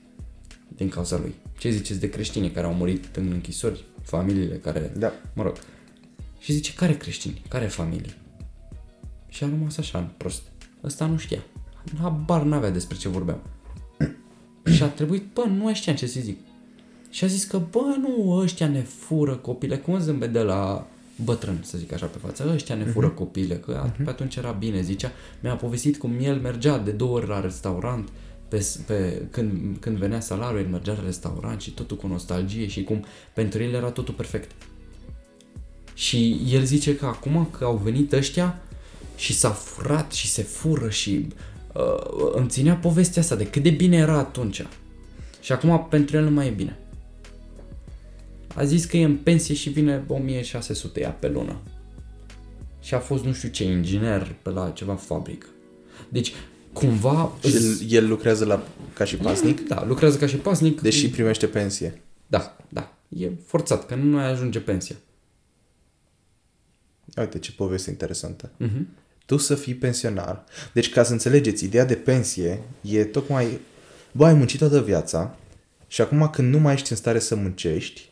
din 0.68 0.90
cauza 0.90 1.18
lui. 1.18 1.34
Ce 1.58 1.70
ziceți 1.70 2.00
de 2.00 2.10
creștini 2.10 2.52
care 2.52 2.66
au 2.66 2.74
murit 2.74 3.16
în 3.16 3.32
închisori, 3.32 3.86
familiile 4.10 4.56
care, 4.56 4.92
Da. 4.98 5.12
mă 5.34 5.44
rog. 5.44 5.56
Și 6.40 6.54
zice, 6.54 6.74
care 6.74 6.98
creștini, 6.98 7.42
care 7.48 7.66
familii? 7.66 8.16
Și 9.28 9.44
a 9.44 9.48
rămas 9.50 9.78
așa, 9.78 10.12
prost. 10.18 10.42
Ăsta 10.84 11.06
nu 11.06 11.18
știa. 11.18 11.44
Habar 12.02 12.42
n-avea 12.42 12.70
despre 12.70 12.98
ce 12.98 13.10
vorbeam. 13.10 13.40
și 14.76 14.84
a 14.84 14.88
trebuit, 14.88 15.24
bă, 15.34 15.46
nu 15.48 15.64
mai 15.64 15.74
știam 15.74 15.96
ce 15.96 16.08
să 16.08 16.20
zic. 16.20 16.38
Și 17.10 17.24
a 17.24 17.28
zis 17.28 17.44
că, 17.44 17.62
bă, 17.72 17.96
nu, 18.00 18.32
ăștia 18.32 18.68
ne 18.68 18.82
fură 18.82 19.36
copile. 19.36 19.78
Cum 19.78 20.00
zâmbet 20.00 20.32
de 20.32 20.42
la 20.42 20.88
bătrân, 21.24 21.60
să 21.64 21.78
zic 21.78 21.94
așa 21.94 22.06
pe 22.06 22.18
față. 22.18 22.52
Ăștia 22.54 22.76
ne 22.76 22.86
fură 22.86 23.10
copile, 23.10 23.56
că 23.56 23.86
uh-huh. 23.86 24.04
pe 24.04 24.10
atunci 24.10 24.36
era 24.36 24.52
bine, 24.52 24.82
zicea. 24.82 25.12
Mi-a 25.40 25.56
povestit 25.56 25.98
cum 25.98 26.12
el 26.22 26.40
mergea 26.40 26.78
de 26.78 26.92
două 26.92 27.16
ori 27.16 27.28
la 27.28 27.40
restaurant, 27.40 28.10
pe, 28.50 28.68
pe, 28.86 29.22
când, 29.32 29.78
când 29.80 29.98
venea 29.98 30.20
salariul, 30.20 30.60
el 30.60 30.68
mergea 30.68 30.94
la 30.94 31.04
restaurant 31.06 31.62
și 31.62 31.72
totul 31.72 31.98
cu 31.98 32.08
nostalgie 32.08 32.68
și 32.68 32.84
cum 32.84 33.06
pentru 33.34 33.64
el 33.64 33.74
era 33.74 33.92
totul 33.92 34.14
perfect. 34.14 34.52
Și 35.94 36.42
el 36.52 36.64
zice 36.64 36.96
că 36.96 37.06
acum 37.06 37.48
că 37.58 37.64
au 37.64 37.78
venit 37.78 38.12
ăștia 38.12 38.62
și 39.16 39.34
s-a 39.34 39.50
furat 39.50 40.12
și 40.12 40.28
se 40.28 40.42
fură 40.42 40.90
și 40.90 41.28
uh, 41.74 42.32
îmi 42.34 42.50
ținea 42.50 42.76
povestea 42.76 43.22
asta 43.22 43.36
de 43.36 43.48
cât 43.48 43.64
de 43.64 43.70
bine 43.70 43.98
era 43.98 44.18
atunci. 44.18 44.66
Și 45.42 45.52
acum 45.52 45.88
pentru 45.90 46.18
el 46.18 46.24
nu 46.24 46.32
mai 46.32 46.48
e 46.48 46.50
bine. 46.50 46.78
A 48.56 48.64
zis 48.64 48.86
că 48.86 48.98
e 48.98 49.04
în 49.04 49.18
pensie 49.18 49.56
și 49.56 49.70
vine 49.70 50.04
1600 50.08 51.02
ea 51.02 51.10
pe 51.10 51.30
lună. 51.30 51.58
Și 52.82 52.94
a 52.94 53.00
fost 53.00 53.24
nu 53.24 53.34
știu 53.34 53.50
ce 53.50 53.64
inginer 53.64 54.36
pe 54.42 54.50
la 54.50 54.70
ceva 54.70 54.96
fabrică. 54.96 55.48
Deci, 56.10 56.34
cumva... 56.74 57.32
Și 57.44 57.56
el, 57.56 57.78
el 58.04 58.08
lucrează 58.08 58.46
la, 58.46 58.68
ca 58.94 59.04
și 59.04 59.16
pasnic, 59.16 59.68
Da, 59.68 59.86
lucrează 59.86 60.18
ca 60.18 60.28
și 60.28 60.36
pasnic. 60.36 60.82
deși 60.82 61.10
primește 61.10 61.48
pensie. 61.48 62.02
Da, 62.28 62.58
da. 62.70 62.94
E 63.10 63.30
forțat, 63.46 63.86
că 63.86 63.96
nu 63.96 64.16
mai 64.16 64.32
ajunge 64.32 64.60
pensia. 64.60 64.96
Uite 67.18 67.40
ce 67.40 67.52
poveste 67.52 67.90
interesantă. 67.90 68.52
Mhm. 68.58 68.88
Tu 69.26 69.38
să 69.38 69.56
fii 69.56 69.76
pensionar. 69.76 70.44
Deci, 70.74 70.90
ca 70.90 71.04
să 71.04 71.12
înțelegeți, 71.12 71.64
ideea 71.64 71.86
de 71.86 71.96
pensie 71.96 72.62
e 72.82 73.04
tocmai... 73.06 73.60
Bă, 74.12 74.26
ai 74.26 74.34
muncit 74.34 74.60
toată 74.60 74.82
viața 74.82 75.38
și 75.88 76.02
acum 76.02 76.30
când 76.30 76.54
nu 76.54 76.60
mai 76.60 76.74
ești 76.74 76.92
în 76.92 76.98
stare 76.98 77.20
să 77.20 77.36
muncești, 77.36 78.10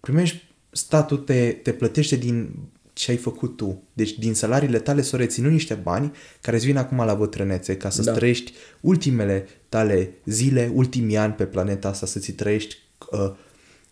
primești 0.00 0.44
statul 0.70 1.16
te, 1.16 1.50
te 1.50 1.72
plătește 1.72 2.16
din 2.16 2.54
ce 2.96 3.10
ai 3.10 3.16
făcut 3.16 3.56
tu. 3.56 3.82
Deci 3.92 4.18
din 4.18 4.34
salariile 4.34 4.78
tale 4.78 5.02
s-au 5.02 5.18
reținut 5.18 5.50
niște 5.50 5.74
bani 5.74 6.12
care 6.40 6.56
îți 6.56 6.66
vin 6.66 6.76
acum 6.76 6.96
la 6.96 7.14
bătrânețe 7.14 7.76
ca 7.76 7.90
să 7.90 8.02
Da. 8.02 8.10
da. 8.10 8.16
trăiești 8.16 8.52
ultimele 8.80 9.48
tale 9.68 10.12
zile, 10.24 10.70
ultimii 10.74 11.16
ani 11.16 11.32
pe 11.32 11.44
planeta 11.46 11.88
asta, 11.88 12.06
să 12.06 12.18
ți 12.18 12.32
trăiești 12.32 12.76
uh, 13.10 13.32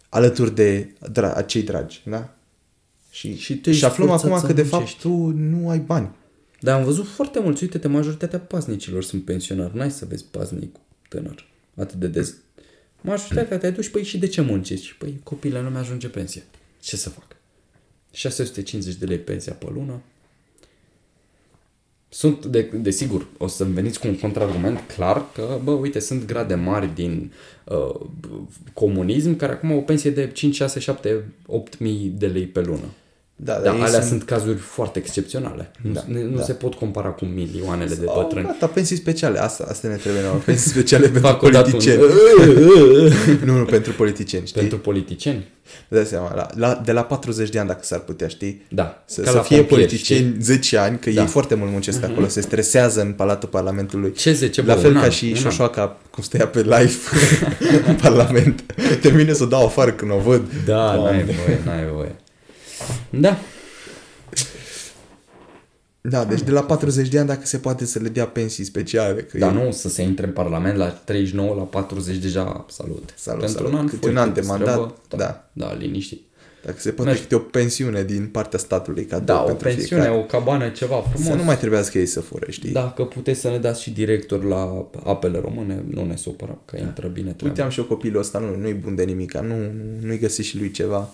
alături 0.09 0.55
de 0.55 0.95
dra- 1.13 1.47
cei 1.47 1.63
dragi, 1.63 2.03
da? 2.07 2.35
Și, 3.11 3.37
Și 3.37 3.57
tu 3.57 3.63
și 3.69 3.75
ești 3.75 3.85
aflăm 3.85 4.07
forțat 4.09 4.27
acum 4.27 4.41
să 4.41 4.47
că 4.47 4.53
de 4.53 4.63
fapt 4.63 4.73
muncești. 4.83 5.01
tu 5.01 5.13
nu 5.37 5.69
ai 5.69 5.79
bani. 5.79 6.11
Dar 6.61 6.79
am 6.79 6.85
văzut 6.85 7.07
foarte 7.07 7.41
mulți, 7.41 7.63
uite-te, 7.63 7.89
majoritatea 7.89 8.39
pasnicilor 8.39 9.03
sunt 9.05 9.25
pensionari. 9.25 9.77
N-ai 9.77 9.91
să 9.91 10.05
vezi 10.09 10.25
pasnic 10.25 10.77
tânăr 11.09 11.49
atât 11.77 11.99
de 11.99 12.07
des. 12.07 12.35
Majoritatea 13.01 13.59
te 13.59 13.71
duci, 13.71 13.89
păi 13.89 14.03
și 14.05 14.19
de 14.19 14.27
ce 14.27 14.41
muncești? 14.41 14.95
Păi 14.99 15.21
copilul 15.23 15.63
nu 15.63 15.69
mi-ajunge 15.71 16.09
pensia. 16.09 16.43
Ce 16.81 16.97
să 16.97 17.09
fac? 17.11 17.37
650 18.15 18.95
de 18.95 19.07
lei 19.07 19.19
pensia 19.19 19.53
pe 19.53 19.67
lună. 19.75 20.01
Sunt, 22.09 22.47
de, 22.47 22.63
desigur, 22.63 23.27
o 23.39 23.47
să 23.47 23.65
veniți 23.65 24.01
cu 24.01 24.07
un 24.07 24.19
contraargument 24.19 24.81
clar 24.97 25.33
că, 25.33 25.59
bă, 25.65 25.71
uite, 25.71 25.99
sunt 25.99 26.27
grade 26.27 26.55
mari 26.55 26.95
din 26.95 27.33
uh, 27.65 28.01
comunism 28.73 29.37
care 29.37 29.53
acum 29.53 29.71
au 29.71 29.79
o 29.79 29.81
pensie 29.81 30.11
de 30.11 30.31
5, 30.33 30.55
6, 30.55 30.81
7, 30.81 31.25
8 31.47 31.79
mii 31.79 32.13
de 32.19 32.27
lei 32.27 32.47
pe 32.47 32.61
lună. 32.61 32.87
Da, 33.37 33.61
Da, 33.65 33.71
ei 33.75 33.77
alea 33.81 33.89
sunt... 33.89 34.05
sunt 34.05 34.23
cazuri 34.25 34.57
foarte 34.59 34.99
excepționale. 34.99 35.71
Da, 35.93 36.05
nu 36.07 36.23
nu 36.23 36.37
da. 36.37 36.43
se 36.43 36.53
pot 36.53 36.75
compara 36.75 37.09
cu 37.09 37.25
milioanele 37.25 37.95
de 37.95 38.05
Au, 38.09 38.23
bătrâni. 38.23 38.47
gata, 38.47 38.67
pensii 38.67 38.97
speciale. 38.97 39.39
Asta, 39.39 39.67
asta 39.69 39.89
ne 39.89 39.95
trebuie 39.95 40.23
nouă. 40.23 40.35
Pensii 40.45 40.71
speciale 40.71 41.03
pentru 41.13 41.21
Fac 41.31 41.43
odată 41.43 41.71
politicieni. 41.71 42.03
un- 42.03 43.13
nu, 43.47 43.57
nu, 43.59 43.65
pentru 43.65 43.93
politicieni, 43.93 44.47
știi? 44.47 44.61
Pentru 44.61 44.79
politicieni? 44.79 45.49
Îți 45.89 46.01
dai 46.01 46.05
seama, 46.05 46.35
la, 46.35 46.47
la, 46.57 46.81
de 46.85 46.93
la 46.93 47.03
40 47.05 47.49
de 47.51 47.59
ani, 47.59 47.69
dacă 47.69 47.81
s-ar 47.83 47.99
putea, 47.99 48.29
știi? 48.29 48.67
Da. 48.69 49.03
Să, 49.07 49.21
ca 49.21 49.31
să 49.31 49.37
la 49.37 49.43
fie 49.43 49.57
pompieri, 49.57 49.83
politicieni 49.83 50.29
știi? 50.31 50.43
10 50.43 50.79
ani, 50.79 50.99
că 50.99 51.11
Da. 51.11 51.21
ei 51.21 51.27
foarte 51.27 51.55
mult 51.55 51.71
muncesc 51.71 52.03
acolo, 52.05 52.29
se 52.29 52.41
stresează 52.41 53.01
în 53.01 53.13
Palatul 53.13 53.49
Parlamentului. 53.49 54.13
Ce 54.13 54.33
10, 54.33 54.63
La 54.63 54.75
bă, 54.75 54.81
fel 54.81 54.91
un 54.91 54.97
ca 54.97 55.03
an, 55.03 55.11
și 55.11 55.25
un 55.25 55.31
an. 55.31 55.37
Șoșoaca, 55.37 55.97
cum 56.11 56.23
stăia 56.23 56.47
pe 56.47 56.61
live 56.61 56.93
în 57.89 57.95
Parlament. 57.95 58.65
Termine 59.01 59.33
să 59.33 59.43
o 59.43 59.47
dau 59.47 59.65
afară 59.67 59.91
când 59.93 60.11
o 60.11 60.19
văd. 60.19 60.43
Da, 60.67 60.93
Doamne. 60.95 61.11
n-ai 61.25 61.35
voie, 61.45 61.61
n-ai 61.65 61.87
voie. 61.95 62.15
Da, 63.11 63.39
Da, 66.01 66.25
deci 66.25 66.41
de 66.43 66.51
la 66.51 66.63
40 66.63 67.09
de 67.09 67.19
ani, 67.19 67.29
dacă 67.29 67.41
se 67.47 67.59
poate 67.59 67.85
să 67.85 67.99
le 67.99 68.09
dea 68.09 68.27
pensii 68.27 68.65
speciale. 68.65 69.21
Că 69.23 69.39
dar 69.39 69.57
e- 69.57 69.65
nu 69.65 69.71
să 69.71 69.89
se 69.89 70.03
intre 70.03 70.27
în 70.27 70.33
Parlament 70.33 70.77
la 70.77 70.89
39, 70.89 71.55
la 71.55 71.63
40 71.63 72.17
deja, 72.17 72.67
salut. 72.69 73.15
Salut, 73.17 73.41
Pentru 73.41 73.59
salut. 73.59 73.73
un 73.73 73.79
an, 73.79 73.87
Câte 73.87 73.99
foi 74.01 74.11
un 74.11 74.17
an 74.17 74.25
cât 74.25 74.35
de 74.35 74.41
îți 74.41 74.49
mandat, 74.49 74.75
trebuie, 74.75 74.95
da. 75.09 75.17
da. 75.17 75.67
Da, 75.67 75.75
liniștit. 75.75 76.23
Dacă 76.65 76.77
se 76.81 76.91
poate 76.91 77.11
Mergi. 77.11 77.23
câte 77.23 77.35
o 77.35 77.39
pensiune 77.39 78.03
din 78.05 78.27
partea 78.27 78.59
statului 78.59 79.05
ca 79.05 79.19
Da, 79.19 79.41
o 79.43 79.45
pentru 79.45 79.65
pensiune, 79.69 80.03
fiecare. 80.03 80.23
o 80.23 80.25
cabană, 80.27 80.69
ceva 80.69 80.97
frumos. 81.11 81.27
Să 81.29 81.35
nu 81.35 81.45
mai 81.45 81.59
trebuiască 81.59 81.99
ei 81.99 82.07
să 82.07 82.21
fure, 82.21 82.51
știi? 82.51 82.71
Dacă 82.73 83.05
puteți 83.05 83.41
să 83.41 83.49
ne 83.49 83.59
dați 83.59 83.83
și 83.83 83.91
director 83.91 84.45
la 84.45 84.87
apele 85.05 85.39
române, 85.41 85.85
nu 85.91 86.05
ne 86.05 86.17
supărăm, 86.17 86.61
că 86.65 86.77
intră 86.81 87.07
bine 87.09 87.31
treaba. 87.31 87.47
Uite, 87.49 87.63
am 87.63 87.71
și 87.71 87.79
eu 87.79 87.85
copilul 87.85 88.21
ăsta, 88.21 88.39
nu, 88.39 88.57
nu-i 88.57 88.73
bun 88.73 88.95
de 88.95 89.03
nimic, 89.05 89.39
nu, 89.39 89.55
nu-i 90.01 90.19
găsi 90.19 90.43
și 90.43 90.59
lui 90.59 90.71
ceva. 90.71 91.11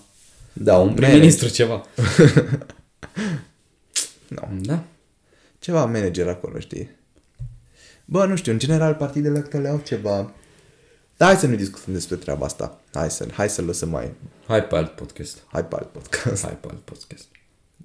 Da, 0.53 0.77
un 0.77 0.85
Manage. 0.85 1.01
prim-ministru 1.01 1.49
ceva. 1.49 1.85
Nu. 4.27 4.47
Da. 4.61 4.83
Ceva 5.59 5.85
manager 5.85 6.27
acolo, 6.27 6.59
știi? 6.59 6.89
Bă, 8.05 8.25
nu 8.25 8.35
știu, 8.35 8.51
în 8.51 8.59
general 8.59 8.93
partidele 8.93 9.37
actuale 9.37 9.67
au 9.67 9.81
ceva... 9.83 10.33
Dar 11.17 11.29
hai 11.29 11.37
să 11.37 11.47
nu 11.47 11.55
discutăm 11.55 11.93
despre 11.93 12.15
treaba 12.15 12.45
asta. 12.45 12.79
Hai 12.93 13.11
să, 13.11 13.27
hai 13.33 13.49
să 13.49 13.61
lăsăm 13.61 13.89
mai... 13.89 14.11
Hai 14.47 14.63
pe 14.63 14.75
alt 14.75 14.91
podcast. 14.91 15.37
Hai 15.51 15.65
pe 15.65 15.75
alt 15.75 15.87
podcast. 15.87 16.43
Hai 16.43 16.57
pe 16.61 16.67
alt 16.69 16.79
podcast. 16.79 17.25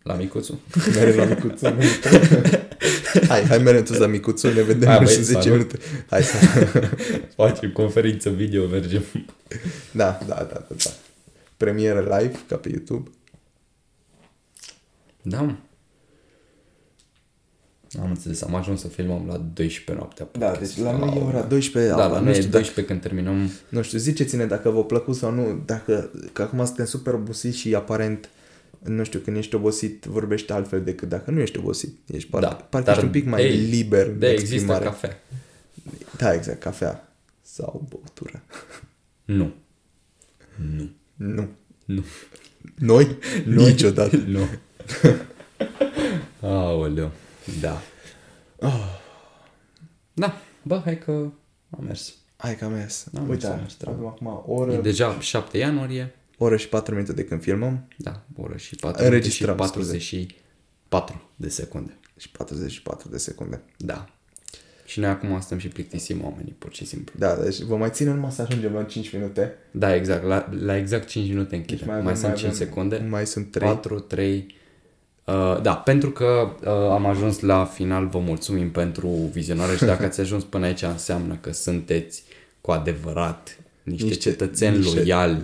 La 0.02 0.14
micuțu. 0.14 0.60
Merem 0.94 1.16
la 1.16 1.24
micuțu. 1.24 1.64
hai, 3.28 3.44
hai 3.44 3.58
merem 3.58 3.82
toți 3.82 4.00
la 4.00 4.06
micuțu, 4.06 4.46
ne 4.52 4.62
vedem 4.62 4.88
Hai, 4.88 4.96
hai, 4.96 5.04
băi, 5.04 5.14
și 5.14 5.22
10 5.22 5.40
salut. 5.40 5.56
minute. 5.56 5.78
Hai 6.10 6.22
să... 6.22 6.36
Facem 7.34 7.70
conferință 7.72 8.30
video, 8.30 8.66
mergem. 8.66 9.02
Da, 9.90 10.18
da, 10.26 10.34
da, 10.34 10.44
da, 10.44 10.74
da. 10.84 10.90
Premieră 11.56 12.00
live, 12.00 12.38
ca 12.48 12.56
pe 12.56 12.68
YouTube. 12.68 13.10
Da, 15.22 15.40
mă. 15.42 15.54
Am 18.00 18.08
înțeles, 18.10 18.42
am 18.42 18.54
ajuns 18.54 18.80
să 18.80 18.88
filmăm 18.88 19.26
la 19.26 19.36
12 19.36 19.92
noaptea. 20.04 20.28
Da, 20.38 20.56
deci 20.56 20.76
la 20.76 20.96
noi 20.96 21.16
e 21.16 21.20
ora 21.22 21.42
12. 21.42 21.92
Da, 21.92 22.04
apa, 22.04 22.12
la 22.12 22.18
nu 22.18 22.24
noi 22.24 22.32
e 22.32 22.36
știu 22.36 22.50
12 22.50 22.84
când 22.92 23.00
terminăm. 23.00 23.50
Nu 23.68 23.82
știu, 23.82 23.98
ziceți-ne 23.98 24.46
dacă 24.46 24.70
v-a 24.70 24.80
plăcut 24.82 25.16
sau 25.16 25.30
nu, 25.30 25.62
dacă, 25.64 26.10
că 26.32 26.42
acum 26.42 26.64
suntem 26.64 26.84
super 26.84 27.14
obosiți 27.14 27.56
și 27.56 27.74
aparent 27.74 28.28
nu 28.82 29.04
știu, 29.04 29.18
când 29.18 29.36
ești 29.36 29.54
obosit, 29.54 30.04
vorbești 30.04 30.52
altfel 30.52 30.82
decât 30.82 31.08
dacă 31.08 31.30
nu 31.30 31.40
ești 31.40 31.58
obosit. 31.58 31.98
Ești 32.06 32.30
par, 32.30 32.42
Da, 32.42 32.48
parcă 32.48 32.86
dar, 32.86 32.94
ești 32.94 33.04
un 33.04 33.12
pic 33.12 33.26
mai 33.26 33.42
ei, 33.42 33.56
liber 33.56 34.10
De 34.10 34.28
există 34.28 34.54
exprimare. 34.54 34.84
cafea. 34.84 35.22
Da, 36.16 36.34
exact, 36.34 36.60
cafea 36.60 37.12
sau 37.42 37.86
băutură. 37.88 38.42
Nu. 39.24 39.52
Nu. 40.76 40.90
Nu. 41.16 41.48
Nu. 41.84 42.04
Noi? 42.74 43.16
Niciodată. 43.46 44.16
Nu. 44.16 44.46
Aoleu. 46.48 47.10
Da. 47.60 47.80
Da. 50.14 50.40
Bă, 50.62 50.80
hai 50.84 50.98
că 50.98 51.10
am 51.70 51.84
mers. 51.84 52.14
Hai 52.36 52.56
că 52.56 52.64
am 52.64 52.72
mers. 52.72 53.06
Am 53.14 53.28
Uite, 53.28 53.46
mers, 53.46 53.54
am 53.54 53.60
mers 53.60 53.74
treaba. 53.74 53.96
avem 53.98 54.08
acum 54.08 54.26
o 54.26 54.42
oră, 54.52 54.72
E 54.72 54.80
deja 54.80 55.20
7 55.20 55.58
ianuarie. 55.58 56.14
oră 56.38 56.56
și 56.56 56.68
4 56.68 56.94
minute 56.94 57.12
de 57.12 57.24
când 57.24 57.42
filmăm 57.42 57.88
Da, 57.98 58.24
o 58.36 58.42
oră 58.42 58.56
și 58.56 58.74
4 58.74 59.02
minute 59.02 59.02
și 59.02 59.06
Înregistrăm, 59.14 59.56
44 59.56 61.22
de 61.36 61.48
secunde. 61.48 61.98
și 62.16 62.30
44 62.30 63.08
de 63.08 63.18
secunde. 63.18 63.62
Da. 63.76 64.08
Și 64.86 65.00
noi 65.00 65.08
acum 65.08 65.40
stăm 65.40 65.58
și 65.58 65.68
plictisim 65.68 66.20
oamenii, 66.24 66.54
pur 66.58 66.74
și 66.74 66.86
simplu. 66.86 67.14
Da, 67.18 67.34
deci 67.42 67.60
vă 67.60 67.76
mai 67.76 67.88
ținem 67.92 68.14
numai 68.14 68.30
să 68.30 68.42
ajungem 68.42 68.72
la 68.72 68.82
5 68.82 69.12
minute. 69.12 69.54
Da, 69.70 69.94
exact. 69.94 70.24
La, 70.26 70.48
la 70.64 70.76
exact 70.76 71.08
5 71.08 71.28
minute 71.28 71.54
închidem. 71.56 71.76
Deci 71.78 71.86
mai, 71.86 71.94
avem- 71.96 72.04
mai 72.04 72.14
sunt 72.16 72.26
mai 72.26 72.36
5 72.36 72.52
avem- 72.52 72.58
secunde. 72.66 73.06
Mai 73.10 73.26
sunt 73.26 73.50
3. 73.50 73.68
4, 73.68 73.98
3... 74.00 74.46
Uh, 75.24 75.58
da, 75.62 75.74
pentru 75.74 76.10
că 76.10 76.50
uh, 76.60 76.68
am 76.68 77.06
ajuns 77.06 77.40
la 77.40 77.64
final, 77.64 78.06
vă 78.06 78.18
mulțumim 78.18 78.70
pentru 78.70 79.08
vizionare 79.08 79.76
și 79.76 79.84
dacă 79.84 80.04
ați 80.06 80.20
ajuns 80.20 80.44
până 80.44 80.66
aici 80.66 80.82
înseamnă 80.82 81.38
că 81.40 81.52
sunteți 81.52 82.22
cu 82.60 82.70
adevărat 82.70 83.58
niște, 83.82 84.04
Niște- 84.04 84.06
niște 84.06 84.30
cetățeni 84.30 84.76
niște- 84.76 84.96
loiali 84.98 85.42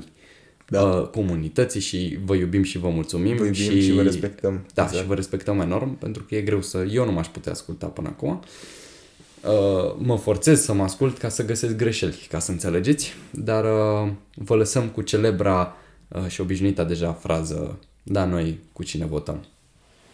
Da. 0.68 0.82
uh, 0.82 1.08
comunității 1.08 1.80
și 1.80 2.18
vă 2.24 2.34
iubim 2.34 2.62
și 2.62 2.78
vă 2.78 2.88
mulțumim. 2.88 3.36
Vă 3.36 3.44
iubim 3.44 3.80
și 3.80 3.92
vă 3.92 4.02
respectăm. 4.02 4.66
Da, 4.74 4.82
Exact. 4.82 5.00
și 5.02 5.06
vă 5.08 5.14
respectăm 5.14 5.60
enorm 5.60 5.98
pentru 5.98 6.22
că 6.22 6.34
e 6.34 6.40
greu 6.40 6.62
să... 6.62 6.86
Eu 6.90 7.04
nu 7.04 7.12
m-aș 7.12 7.26
putea 7.26 7.52
asculta 7.52 7.86
până 7.86 8.08
acum. 8.08 8.40
Uh, 9.46 9.94
mă 9.98 10.16
forțez 10.16 10.60
să 10.60 10.72
mă 10.72 10.82
ascult 10.82 11.18
ca 11.18 11.28
să 11.28 11.44
găsesc 11.44 11.76
greșeli, 11.76 12.26
ca 12.28 12.38
să 12.38 12.50
înțelegeți, 12.50 13.14
dar 13.30 13.64
uh, 13.64 14.10
vă 14.34 14.54
lăsăm 14.54 14.88
cu 14.88 15.02
celebra 15.02 15.76
uh, 16.08 16.26
și 16.26 16.40
obișnuita 16.40 16.84
deja 16.84 17.12
frază, 17.12 17.78
da, 18.02 18.24
noi 18.24 18.60
cu 18.72 18.82
cine 18.82 19.06
votăm. 19.06 19.44